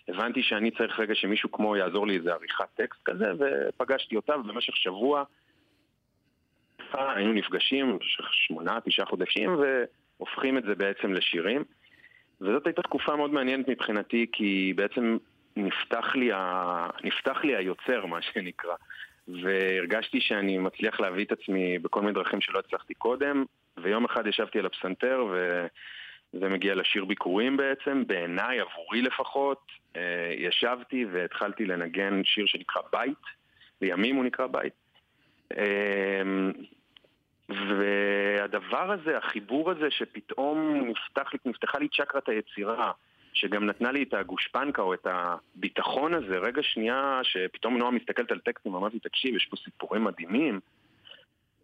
שהבנתי 0.08 0.44
שאני 0.44 0.72
צריך 0.72 1.00
רגע 1.00 1.16
שמישהו 1.16 1.52
כמו 1.52 1.76
יעזור 1.76 2.08
לי 2.08 2.18
איזה 2.18 2.34
עריכת 2.34 2.70
טקסט 2.76 3.04
כזה, 3.06 3.26
ופגשתי 3.40 4.16
אותה, 4.16 4.38
ובמשך 4.38 4.78
שבוע 4.78 5.24
היינו 6.94 7.34
נפגשים 7.34 7.98
שמונה, 8.32 8.80
תשעה 8.86 9.06
חודשים, 9.06 9.56
והופכים 9.60 10.58
את 10.58 10.64
זה 10.64 10.76
בעצם 10.76 11.14
לשירים. 11.14 11.64
וזאת 12.42 12.68
הייתה 12.68 12.82
תקופה 12.82 13.16
מאוד 13.16 13.34
מעניינת 13.34 13.68
מבחינתי, 13.68 14.26
כי 14.32 14.74
בעצם 14.76 15.18
נפתח 15.56 16.16
לי, 16.16 16.32
ה... 16.32 16.88
נפתח 17.04 17.44
לי 17.44 17.56
היוצר, 17.56 18.06
מה 18.06 18.22
שנקרא. 18.22 18.76
והרגשתי 19.28 20.22
שאני 20.22 20.58
מצליח 20.58 21.00
להביא 21.00 21.26
את 21.26 21.32
עצמי 21.32 21.80
בכל 21.80 22.02
מיני 22.02 22.14
דרכים 22.14 22.42
שלא 22.42 22.60
הצלחתי 22.60 22.94
קודם, 22.94 23.46
ויום 23.78 24.06
אחד 24.06 24.28
ישבתי 24.28 24.60
על 24.60 24.66
הפסנתר, 24.66 25.26
וזה 26.34 26.50
מגיע 26.50 26.76
לשיר 26.76 27.06
ביקורים 27.06 27.58
בעצם, 27.58 28.04
בעיניי, 28.08 28.60
עבורי 28.60 29.02
לפחות, 29.02 29.72
ישבתי 30.38 31.06
והתחלתי 31.12 31.66
לנגן 31.66 32.22
שיר 32.24 32.46
שנקרא 32.46 32.82
בית, 32.92 33.18
לימים 33.82 34.16
הוא 34.16 34.26
נקרא 34.26 34.48
בית. 34.48 34.74
אה, 35.58 36.22
והדבר 37.50 38.92
הזה, 38.92 39.18
החיבור 39.18 39.72
הזה 39.72 39.92
שפתאום 39.92 40.86
נפתח, 40.88 41.32
נפתחה 41.46 41.80
לי 41.80 41.88
צ'קרת 41.88 42.30
היצירה, 42.30 42.92
שגם 43.34 43.66
נתנה 43.66 43.92
לי 43.92 44.04
את 44.04 44.14
הגושפנקה 44.14 44.82
או 44.82 44.94
את 44.94 45.08
הביטחון 45.10 46.14
הזה, 46.14 46.38
רגע 46.38 46.64
שנייה 46.64 47.20
שפתאום 47.24 47.78
נועה 47.78 47.92
מסתכלת 47.92 48.32
על 48.32 48.40
טקסטים 48.40 48.74
ואמרתי, 48.74 49.00
תקשיב, 49.00 49.36
יש 49.36 49.46
פה 49.46 49.58
סיפורים 49.58 50.04
מדהימים, 50.04 50.60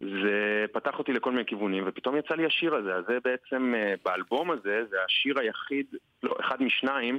זה 0.00 0.64
פתח 0.72 0.98
אותי 0.98 1.12
לכל 1.12 1.30
מיני 1.30 1.44
כיוונים, 1.44 1.84
ופתאום 1.86 2.16
יצא 2.16 2.34
לי 2.34 2.46
השיר 2.46 2.74
הזה. 2.74 2.94
אז 2.94 3.04
זה 3.08 3.18
בעצם, 3.24 3.74
אה, 3.76 3.94
באלבום 4.04 4.50
הזה, 4.50 4.84
זה 4.90 4.96
השיר 5.06 5.38
היחיד, 5.38 5.86
לא, 6.22 6.34
אחד 6.40 6.62
משניים, 6.62 7.18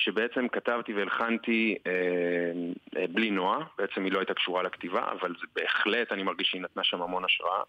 שבעצם 0.00 0.48
כתבתי 0.48 0.92
והלחנתי 0.92 1.76
אה, 1.86 1.92
אה, 2.96 3.06
בלי 3.06 3.30
נועה, 3.30 3.58
בעצם 3.78 4.04
היא 4.04 4.12
לא 4.12 4.18
הייתה 4.18 4.34
קשורה 4.34 4.62
לכתיבה, 4.62 5.08
אבל 5.12 5.34
זה 5.40 5.46
בהחלט, 5.56 6.12
אני 6.12 6.22
מרגיש 6.22 6.48
שהיא 6.48 6.62
נתנה 6.62 6.84
שם 6.84 7.02
המון 7.02 7.24
השראה. 7.24 7.62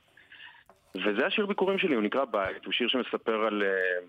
וזה 0.95 1.25
השיר 1.25 1.45
ביקורים 1.45 1.79
שלי, 1.79 1.95
הוא 1.95 2.03
נקרא 2.03 2.25
בית, 2.25 2.65
הוא 2.65 2.73
שיר 2.73 2.87
שמספר 2.87 3.45
על 3.45 3.63
אה, 3.63 4.07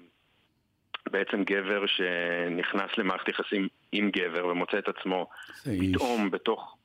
בעצם 1.11 1.45
גבר 1.45 1.87
שנכנס 1.87 2.91
למערכת 2.99 3.29
יחסים 3.29 3.69
עם 3.93 4.11
גבר 4.11 4.47
ומוצא 4.47 4.79
את 4.79 4.89
עצמו 4.89 5.27
זה 5.55 5.71
איש. 5.71 5.97
פתאום 5.97 6.31
בתוך... 6.31 6.77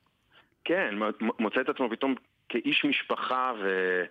כן, 0.64 0.94
מוצא 1.38 1.60
את 1.60 1.68
עצמו 1.68 1.90
פתאום 1.90 2.14
כאיש 2.48 2.84
משפחה 2.84 3.52
ו... 3.62 4.04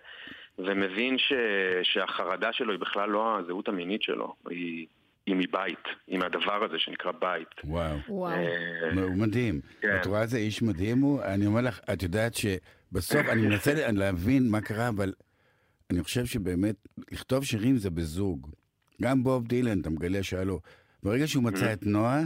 ומבין 0.58 1.18
ש... 1.18 1.32
שהחרדה 1.82 2.52
שלו 2.52 2.72
היא 2.72 2.80
בכלל 2.80 3.10
לא 3.10 3.38
הזהות 3.38 3.68
המינית 3.68 4.02
שלו, 4.02 4.34
היא, 4.50 4.86
היא 5.28 5.36
מבית, 5.36 5.84
היא 6.06 6.18
מהדבר 6.18 6.64
הזה 6.64 6.78
שנקרא 6.78 7.12
בית. 7.12 7.48
וואו. 7.64 7.96
וואו. 8.08 8.34
אה, 8.34 9.02
הוא 9.02 9.16
מדהים. 9.16 9.60
כן. 9.80 9.96
את 10.00 10.06
רואה 10.06 10.22
איזה 10.22 10.38
איש 10.38 10.62
מדהים 10.62 11.00
הוא? 11.00 11.22
אני 11.22 11.46
אומר 11.46 11.60
לך, 11.60 11.80
את 11.92 12.02
יודעת 12.02 12.34
שבסוף, 12.34 13.26
אני 13.28 13.42
מנסה 13.42 13.90
להבין 13.92 14.50
מה 14.50 14.60
קרה, 14.60 14.88
אבל 14.88 15.12
אני 15.90 16.02
חושב 16.02 16.26
שבאמת, 16.26 16.74
לכתוב 17.12 17.44
שירים 17.44 17.76
זה 17.76 17.90
בזוג. 17.90 18.50
גם 19.02 19.22
בוב 19.22 19.46
דילן, 19.46 19.80
אתה 19.80 19.90
מגלה 19.90 20.22
שהיה 20.22 20.44
לו... 20.44 20.60
ברגע 21.02 21.26
שהוא 21.26 21.44
מצא 21.44 21.72
את 21.72 21.86
נועה, 21.86 22.22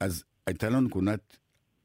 אז 0.00 0.24
הייתה 0.46 0.70
לו 0.70 0.80
נקודת 0.80 1.36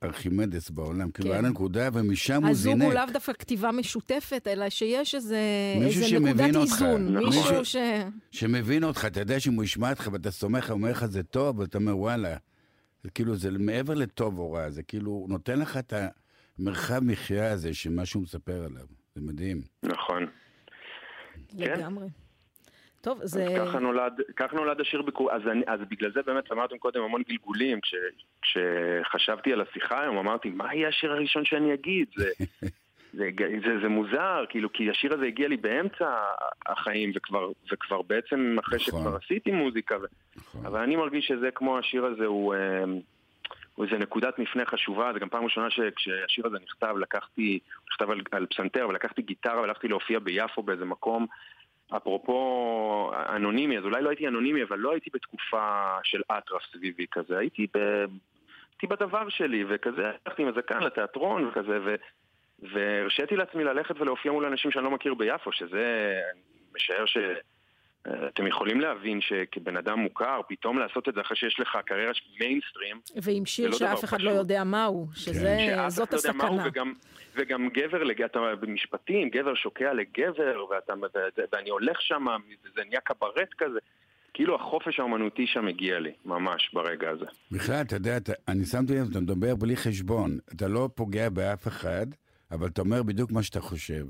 ארכימדס 0.04 0.70
בעולם. 0.70 1.12
כאילו, 1.12 1.30
כן. 1.30 1.34
היה 1.34 1.42
לו 1.42 1.50
נקודה, 1.50 1.90
ומשם 1.94 2.44
הוא 2.44 2.50
הזוג 2.50 2.74
זינק. 2.74 2.84
הוא 2.84 2.94
לאו 2.94 3.04
דווקא 3.14 3.34
כתיבה 3.34 3.72
משותפת, 3.72 4.48
אלא 4.48 4.70
שיש 4.70 5.16
איזה, 5.16 5.40
איזה 5.82 6.20
נקודת. 6.20 6.56
איזון. 6.56 7.18
מישהו 7.18 7.66
ש... 7.66 7.76
שמבין 8.32 8.84
אותך, 8.84 9.06
אתה 9.06 9.20
יודע 9.20 9.40
שאם 9.40 9.54
הוא 9.54 9.64
ישמע 9.64 9.90
אותך 9.90 10.10
ואתה 10.12 10.32
סומך, 10.32 10.70
הוא 10.70 10.74
אומר 10.74 10.92
לך 10.92 11.06
זה 11.06 11.24
טוב, 11.24 11.60
ואתה 11.60 11.78
אומר 11.78 11.98
וואלה. 11.98 12.38
זה 13.04 13.10
כאילו, 13.10 13.36
זה 13.36 13.52
מעבר 13.52 13.94
לטוב 13.94 14.40
או 14.40 14.52
רע, 14.52 14.70
זה 14.70 14.84
כאילו, 14.84 15.12
הוא 15.12 15.30
נותן 15.30 15.60
לך 15.60 15.78
את 15.78 15.94
המרחב 16.60 17.00
מחיה 17.04 17.52
הזה 17.52 17.74
שמה 17.74 18.06
שהוא 18.06 18.24
מספר 18.24 18.64
עליו. 18.64 18.86
זה 19.16 19.22
מדהים. 19.22 19.62
נכון. 19.84 20.26
כן. 21.48 21.58
לגמרי. 21.58 22.08
טוב, 23.02 23.20
זה... 23.24 23.44
אז 23.44 23.68
ככה 23.68 23.80
נולד, 23.80 24.22
כך 24.36 24.54
נולד 24.54 24.82
השיר 24.82 25.02
ביקור, 25.02 25.32
אז, 25.32 25.42
אני, 25.48 25.62
אז 25.68 25.80
בגלל 25.90 26.12
זה 26.12 26.22
באמת 26.22 26.52
אמרתם 26.52 26.78
קודם 26.78 27.02
המון 27.02 27.22
גלגולים, 27.30 27.82
כש, 27.82 27.96
כשחשבתי 28.42 29.54
על 29.54 29.62
השיחה 29.62 30.02
היום 30.02 30.18
אמרתי, 30.18 30.50
מה 30.50 30.76
יהיה 30.76 30.88
השיר 30.88 31.12
הראשון 31.12 31.46
שאני 31.46 31.74
אגיד? 31.74 32.08
זה, 32.16 32.30
זה, 33.18 33.30
זה, 33.66 33.80
זה 33.82 33.88
מוזר, 33.88 34.46
כאילו, 34.50 34.74
כי 34.74 34.90
השיר 34.90 35.14
הזה 35.14 35.26
הגיע 35.26 35.48
לי 35.48 35.58
באמצע 35.58 36.16
החיים, 36.66 37.12
וכבר, 37.16 37.52
וכבר 37.72 38.02
בעצם 38.02 38.56
אחרי 38.60 38.80
נכון. 38.88 39.02
שכבר 39.02 39.16
עשיתי 39.16 39.52
מוזיקה, 39.52 39.96
ו... 39.98 40.06
אבל 40.68 40.80
אני 40.80 40.96
מרגיש 40.96 41.28
שזה 41.28 41.52
כמו 41.56 41.78
השיר 41.78 42.06
הזה 42.06 42.26
הוא... 42.26 42.56
אה, 42.56 42.84
הוא 43.76 43.86
איזה 43.86 43.98
נקודת 43.98 44.40
מפנה 44.40 44.66
חשובה, 44.66 45.14
זה 45.14 45.20
גם 45.20 45.30
פעם 45.30 45.44
ראשונה 45.44 45.70
שכשהשיר 45.70 46.48
הזה 46.48 46.58
נכתב, 46.64 46.96
לקחתי, 46.98 47.60
נכתב 47.92 48.10
על, 48.12 48.22
על 48.32 48.46
פסנתר, 48.46 48.88
ולקחתי 48.90 49.22
גיטרה 49.22 49.62
והלכתי 49.62 49.88
להופיע 49.88 50.20
ביפו 50.20 50.64
באיזה 50.64 50.86
מקום, 50.86 51.28
אפרופו 51.98 53.12
אנונימי, 53.30 53.78
אז 53.78 53.84
אולי 53.84 54.02
לא 54.02 54.10
הייתי 54.10 54.28
אנונימי, 54.28 54.64
אבל 54.64 54.78
לא 54.78 54.92
הייתי 54.92 55.10
בתקופה 55.14 55.88
של 56.04 56.22
אטרף 56.32 56.62
סביבי 56.72 57.06
כזה, 57.12 57.38
הייתי, 57.38 57.68
ב, 57.74 57.78
הייתי 58.72 58.88
בדבר 58.88 59.30
שלי, 59.30 59.64
וכזה, 59.70 60.12
הלכתי 60.26 60.42
עם 60.42 60.48
הזקן 60.48 60.84
לתיאטרון 60.84 61.48
וכזה, 61.48 61.80
ו, 61.86 61.96
והרשיתי 62.60 63.36
לעצמי 63.36 63.64
ללכת 63.64 64.02
ולהופיע 64.02 64.32
מול 64.32 64.46
אנשים 64.46 64.72
שאני 64.72 64.86
לא 64.86 64.92
מכיר 64.92 65.14
ביפו, 65.14 65.52
שזה, 65.52 66.14
אני 66.34 66.42
משער 66.76 67.06
ש... 67.06 67.18
אתם 68.08 68.48
יכולים 68.48 68.82
להבין 68.82 69.20
שכבן 69.22 69.78
אדם 69.78 70.00
מוכר, 70.00 70.42
פתאום 70.50 70.80
לעשות 70.80 71.10
את 71.10 71.14
זה 71.14 71.22
אחרי 71.22 71.38
שיש 71.38 71.60
לך 71.60 71.78
קריירה 71.86 72.14
של 72.14 72.24
מיינסטרים, 72.40 73.00
ועם 73.22 73.46
שיר 73.46 73.72
שאף 73.72 74.04
אחד 74.04 74.22
לא. 74.22 74.30
יודע 74.32 74.64
מהו, 74.64 75.08
שזה, 75.14 75.58
שאף 75.68 75.90
זאת 75.90 76.14
אחד 76.14 76.14
לא 76.14 76.30
יודע 76.30 76.32
מהו, 76.32 76.56
הסכנה. 76.56 76.68
וגם, 76.70 76.94
וגם 77.36 77.70
גבר, 77.70 78.04
לג- 78.04 78.22
אתה 78.22 78.40
במשפטים, 78.60 79.30
גבר 79.30 79.56
שוקע 79.56 79.94
לגבר, 79.94 80.66
ואני 81.54 81.70
הולך 81.70 82.02
שם, 82.02 82.26
זה 82.76 82.82
נהיה 82.90 83.00
קברט 83.02 83.50
כזה. 83.58 83.80
כאילו 84.34 84.56
החופש 84.56 85.00
האומנותי 85.00 85.48
שם 85.48 85.68
הגיע 85.68 86.00
לי, 86.00 86.12
ממש, 86.26 86.70
ברגע 86.74 87.10
הזה. 87.10 87.26
בכלל, 87.52 87.82
אתה 87.82 87.96
יודע, 87.96 88.18
אתה, 88.18 88.34
אני 88.48 88.66
שמתי 88.66 88.94
לב, 88.96 89.08
אתה 89.12 89.20
מדבר 89.20 89.56
בלי 89.56 89.76
חשבון. 89.76 90.38
אתה 90.56 90.68
לא 90.68 90.90
פוגע 90.96 91.30
באף 91.30 91.68
אחד, 91.68 92.06
אבל 92.52 92.68
אתה 92.68 92.82
אומר 92.82 93.04
בדיוק 93.04 93.32
מה 93.32 93.44
שאתה 93.44 93.62
חושב. 93.62 94.06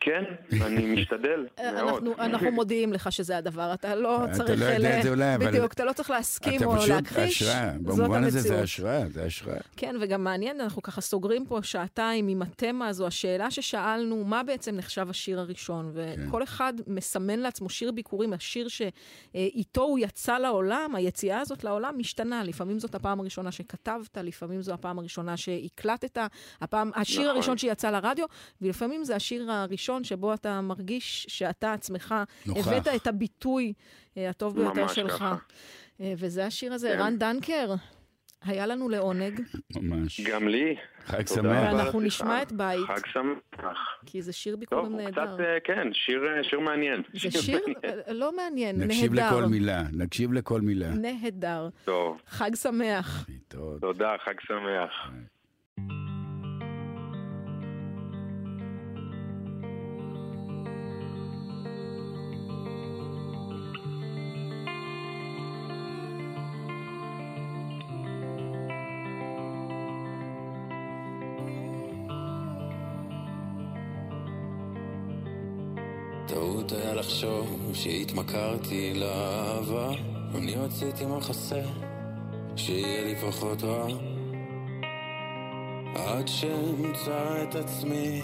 כן, 0.00 0.24
אני 0.62 0.86
משתדל 1.00 1.46
מאוד. 1.58 1.66
אנחנו, 1.76 2.14
אנחנו 2.18 2.50
מודיעים 2.52 2.92
לך 2.92 3.12
שזה 3.12 3.36
הדבר, 3.38 3.74
אתה 3.74 3.94
לא 3.94 4.24
אתה 4.24 4.32
צריך... 4.32 4.60
לא 4.60 4.64
יודע 4.64 4.78
ל- 4.78 4.98
את 4.98 5.02
זה 5.02 5.10
אולי, 5.10 5.34
אבל- 5.34 5.46
בדיוק, 5.48 5.72
אתה 5.72 5.84
לא 5.84 5.92
צריך 5.92 6.10
להסכים 6.10 6.56
אתה 6.56 6.64
או 6.64 6.76
פשוט 6.76 6.88
להכחיש, 6.88 7.42
השראה. 7.42 7.72
זאת 7.86 7.98
במובן 7.98 8.24
הזה 8.24 8.40
זה. 8.40 8.60
השראה, 8.62 9.02
זה 9.08 9.24
השראה. 9.24 9.56
כן, 9.76 9.96
וגם 10.00 10.24
מעניין, 10.24 10.60
אנחנו 10.60 10.82
ככה 10.82 11.00
סוגרים 11.00 11.46
פה 11.46 11.58
שעתיים 11.62 12.28
עם 12.28 12.42
התמה 12.42 12.88
הזו, 12.88 13.06
השאלה 13.06 13.50
ששאלנו, 13.50 14.24
מה 14.24 14.42
בעצם 14.42 14.76
נחשב 14.76 15.06
השיר 15.10 15.40
הראשון? 15.40 15.92
וכל 15.94 16.42
אחד 16.42 16.72
מסמן 16.86 17.38
לעצמו 17.38 17.68
שיר 17.70 17.92
ביקורים, 17.92 18.32
השיר 18.32 18.68
שאיתו 18.68 19.82
הוא 19.82 19.98
יצא 19.98 20.38
לעולם, 20.38 20.94
היציאה 20.94 21.40
הזאת 21.40 21.64
לעולם 21.64 21.94
משתנה. 21.98 22.44
לפעמים 22.44 22.78
זאת 22.78 22.94
הפעם 22.94 23.20
הראשונה 23.20 23.52
שכתבת, 23.52 24.18
לפעמים 24.18 24.62
זו 24.62 24.74
הפעם 24.74 24.98
הראשונה 24.98 25.36
שהקלטת, 25.36 26.18
הפעם, 26.60 26.90
השיר 26.94 27.20
נכון. 27.22 27.34
הראשון 27.34 27.58
שיצא 27.58 27.90
לרדיו, 27.90 28.26
ולפעמים 28.62 29.04
זה 29.04 29.16
השיר 29.16 29.50
הראשון 29.52 29.73
שבו 30.02 30.34
אתה 30.34 30.60
מרגיש 30.60 31.26
שאתה 31.28 31.72
עצמך 31.72 32.14
נוכח. 32.46 32.68
הבאת 32.68 32.88
את 32.96 33.06
הביטוי 33.06 33.72
אה, 34.16 34.30
הטוב 34.30 34.56
ביותר 34.56 34.88
שלך. 34.88 35.12
ככה. 35.12 35.36
אה, 36.00 36.12
וזה 36.18 36.46
השיר 36.46 36.72
הזה, 36.72 36.88
כן. 36.88 37.00
רן 37.00 37.18
דנקר. 37.18 37.74
היה 38.44 38.66
לנו 38.66 38.88
לעונג. 38.88 39.40
ממש. 39.76 40.20
גם 40.20 40.48
לי. 40.48 40.76
חג 41.04 41.26
שמח. 41.26 41.44
ואנחנו. 41.44 42.00
נשמע 42.00 42.42
את 42.42 42.52
בית. 42.52 42.86
חג 42.86 43.06
שמח. 43.06 43.78
כי 44.06 44.22
זה 44.22 44.32
שיר 44.32 44.52
טוב, 44.52 44.60
ביקורים 44.60 44.92
הוא 44.92 45.00
נהדר. 45.00 45.10
קצת, 45.10 45.40
אה, 45.40 45.58
כן, 45.64 45.88
שיר, 45.92 46.22
שיר 46.42 46.60
מעניין. 46.60 47.02
זה 47.12 47.42
שיר 47.42 47.60
לא 48.08 48.36
מעניין, 48.36 48.80
נקשיב 48.80 49.14
נהדר. 49.14 49.28
לכל 49.36 49.44
מילה, 49.44 49.82
נקשיב 49.92 50.32
לכל 50.32 50.60
מילה. 50.60 50.88
נהדר. 50.88 51.68
טוב, 51.84 52.20
חג 52.26 52.54
שמח. 52.54 53.26
תודה, 53.80 54.14
חג 54.24 54.40
שמח. 54.40 55.10
לחשוב 77.14 77.70
שהתמכרתי 77.74 78.94
לאהבה 78.94 79.90
אני 80.34 80.54
רציתי 80.54 81.06
מחסה 81.06 81.60
שיהיה 82.56 83.04
לי 83.04 83.14
פחות 83.16 83.62
רע 83.62 83.86
עד 85.94 86.28
שאמצא 86.28 87.42
את 87.42 87.54
עצמי 87.54 88.22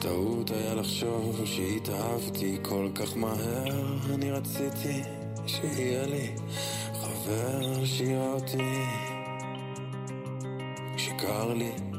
טעות 0.00 0.50
היה 0.50 0.74
לחשוב 0.74 1.40
שהתאהבתי 1.44 2.58
כל 2.62 2.88
כך 2.94 3.16
מהר, 3.16 4.14
אני 4.14 4.30
רציתי 4.30 5.02
שיהיה 5.46 6.06
לי 6.06 6.34
חבר 6.94 7.84
שיראה 7.84 8.32
אותי 8.32 8.82
שקר 10.96 11.54
לי. 11.54 11.93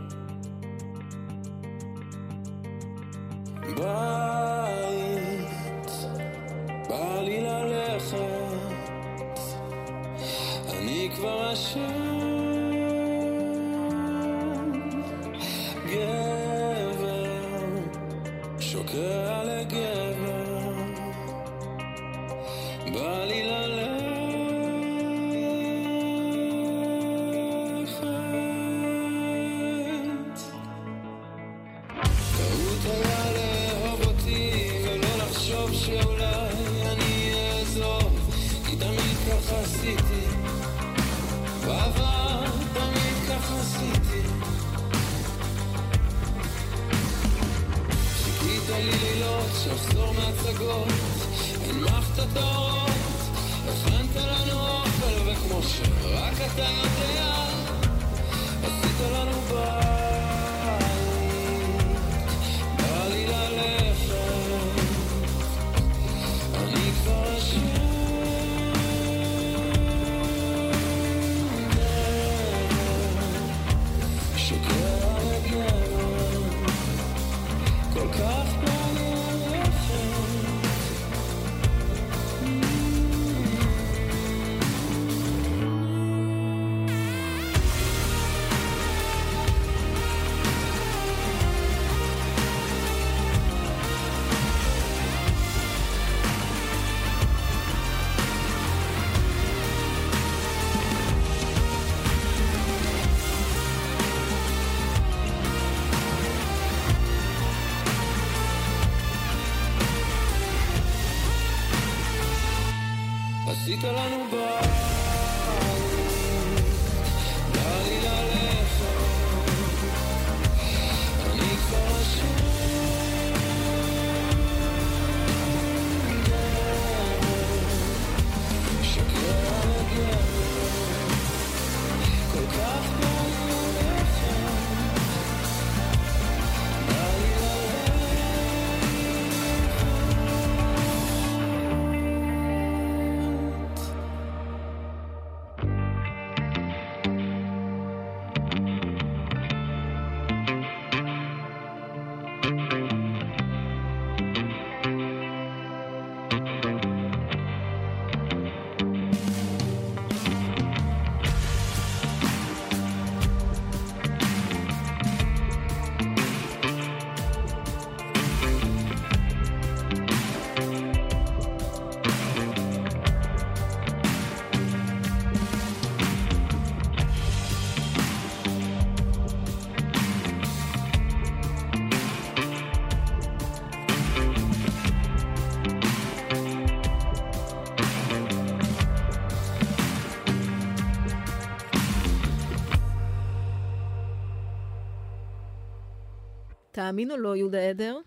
תאמין 196.76 197.12
או 197.12 197.18
לא, 197.18 197.36
יהודה 197.36 197.70
עדר, 197.70 197.98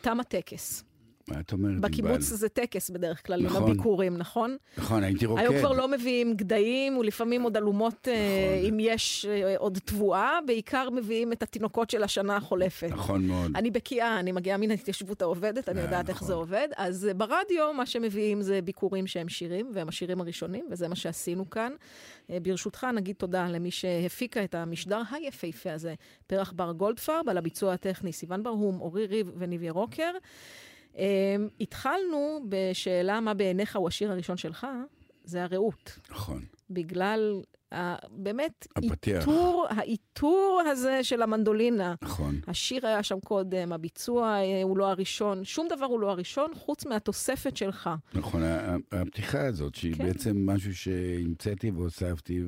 תם 0.00 0.20
הטקס. 0.20 0.84
מה 1.28 1.40
את 1.40 1.52
אומרת? 1.52 1.80
בקיבוץ 1.80 2.20
זה 2.22 2.48
טקס 2.48 2.90
בדרך 2.90 3.26
כלל, 3.26 3.40
עם 3.40 3.46
נכון. 3.46 3.62
הביקורים, 3.62 4.16
נכון? 4.16 4.56
נכון, 4.78 5.04
הייתי 5.04 5.26
רוקד. 5.26 5.42
היום 5.42 5.58
כבר 5.58 5.72
לא 5.72 5.88
מביאים 5.88 6.34
גדיים, 6.34 6.96
ולפעמים 6.96 7.42
עוד 7.42 7.56
אלומות, 7.56 8.08
אה, 8.08 8.14
נכון. 8.58 8.68
אם 8.68 8.76
יש 8.80 9.26
אה, 9.26 9.56
עוד 9.58 9.78
תבואה, 9.84 10.38
בעיקר 10.46 10.90
מביאים 10.90 11.32
את 11.32 11.42
התינוקות 11.42 11.90
של 11.90 12.02
השנה 12.02 12.36
החולפת. 12.36 12.88
נכון 12.90 13.26
מאוד. 13.26 13.50
אני 13.54 13.70
בקיאה, 13.70 14.20
אני 14.20 14.32
מגיעה 14.32 14.56
מן 14.56 14.70
ההתיישבות 14.70 15.22
העובדת, 15.22 15.68
אני 15.68 15.78
אה, 15.78 15.84
יודעת 15.84 16.08
איך 16.08 16.24
זה 16.24 16.34
עובד. 16.34 16.68
אז 16.76 17.06
אה, 17.08 17.14
ברדיו, 17.14 17.72
מה 17.76 17.86
שמביאים 17.86 18.42
זה 18.42 18.62
ביקורים 18.62 19.06
שהם 19.06 19.28
שירים, 19.28 19.70
והם 19.74 19.88
השירים 19.88 20.20
הראשונים, 20.20 20.66
וזה 20.70 20.88
מה 20.88 20.96
שעשינו 20.96 21.50
כאן. 21.50 21.72
אה, 22.30 22.40
ברשותך, 22.40 22.86
נגיד 22.94 23.16
תודה 23.16 23.48
למי 23.48 23.70
שהפיקה 23.70 24.44
את 24.44 24.54
המשדר 24.54 25.02
היפהפה 25.10 25.72
הזה, 25.72 25.94
פרח 26.26 26.52
בר 26.52 26.72
גולדפרב, 26.72 27.28
על 27.28 27.38
הביצוע 27.38 27.72
הטכני, 27.72 28.12
סיון 28.12 28.42
ברהום, 28.42 28.80
אורי 28.80 29.06
ריב 29.06 29.30
וניב 29.38 29.62
ירוקר. 29.62 30.12
אה, 30.98 31.36
התחלנו 31.60 32.40
בשאלה 32.48 33.20
מה 33.20 33.34
בעיניך 33.34 33.76
הוא 33.76 33.88
השיר 33.88 34.12
הראשון 34.12 34.36
שלך, 34.36 34.66
זה 35.24 35.42
הרעות. 35.42 35.98
נכון. 36.10 36.44
בגלל 36.70 37.40
ה- 37.72 37.94
באמת, 38.10 38.66
הפתיח. 38.76 39.20
איתור, 39.20 39.66
האיתור 39.70 40.62
הזה 40.70 41.04
של 41.04 41.22
המנדולינה. 41.22 41.94
נכון. 42.02 42.40
השיר 42.46 42.86
היה 42.86 43.02
שם 43.02 43.20
קודם, 43.20 43.72
הביצוע 43.72 44.28
אה, 44.28 44.62
הוא 44.62 44.78
לא 44.78 44.90
הראשון, 44.90 45.44
שום 45.44 45.68
דבר 45.68 45.86
הוא 45.86 46.00
לא 46.00 46.10
הראשון, 46.10 46.50
חוץ 46.54 46.86
מהתוספת 46.86 47.56
שלך. 47.56 47.90
נכון, 48.14 48.42
הפתיחה 48.92 49.46
הזאת, 49.46 49.74
שהיא 49.74 49.94
כן. 49.94 50.04
בעצם 50.06 50.50
משהו 50.50 50.74
שהמצאתי 50.74 51.70
והוספתי, 51.70 52.42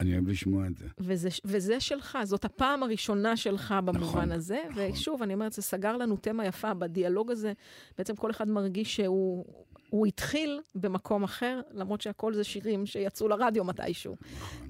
ואני 0.00 0.12
אוהב 0.14 0.28
לשמוע 0.28 0.66
את 0.66 0.76
זה. 0.76 0.86
וזה, 0.98 1.28
וזה 1.44 1.80
שלך, 1.80 2.18
זאת 2.24 2.44
הפעם 2.44 2.82
הראשונה 2.82 3.36
שלך 3.36 3.74
במובן 3.84 4.00
נכון, 4.00 4.32
הזה. 4.32 4.58
ושוב, 4.76 5.22
אני 5.22 5.34
אומרת, 5.34 5.52
זה 5.52 5.62
סגר 5.62 5.96
לנו 5.96 6.16
תמה 6.16 6.46
יפה 6.46 6.74
בדיאלוג 6.74 7.30
הזה. 7.30 7.52
בעצם 7.98 8.16
כל 8.16 8.30
אחד 8.30 8.48
מרגיש 8.48 8.96
שהוא 8.96 9.44
הוא 9.90 10.06
התחיל 10.06 10.60
במקום 10.74 11.24
אחר, 11.24 11.60
למרות 11.70 12.00
שהכל 12.00 12.34
זה 12.34 12.44
שירים 12.44 12.86
שיצאו 12.86 13.28
לרדיו 13.28 13.64
מתישהו. 13.64 14.16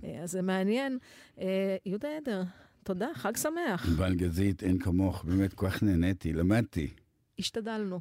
אה, 0.05 0.20
אז 0.23 0.31
זה 0.31 0.43
מעניין. 0.43 0.99
אה, 1.40 1.77
יהודה 1.86 2.09
עדר, 2.16 2.43
תודה, 2.85 3.09
חג 3.15 3.36
שמח. 3.36 3.89
ענבל 3.89 4.15
גזית, 4.15 4.62
אין 4.62 4.78
כמוך, 4.78 5.24
באמת 5.24 5.55
כל 5.55 5.70
כך 5.70 5.82
נהניתי, 5.82 6.32
למדתי. 6.32 6.89
השתדלנו. 7.39 8.01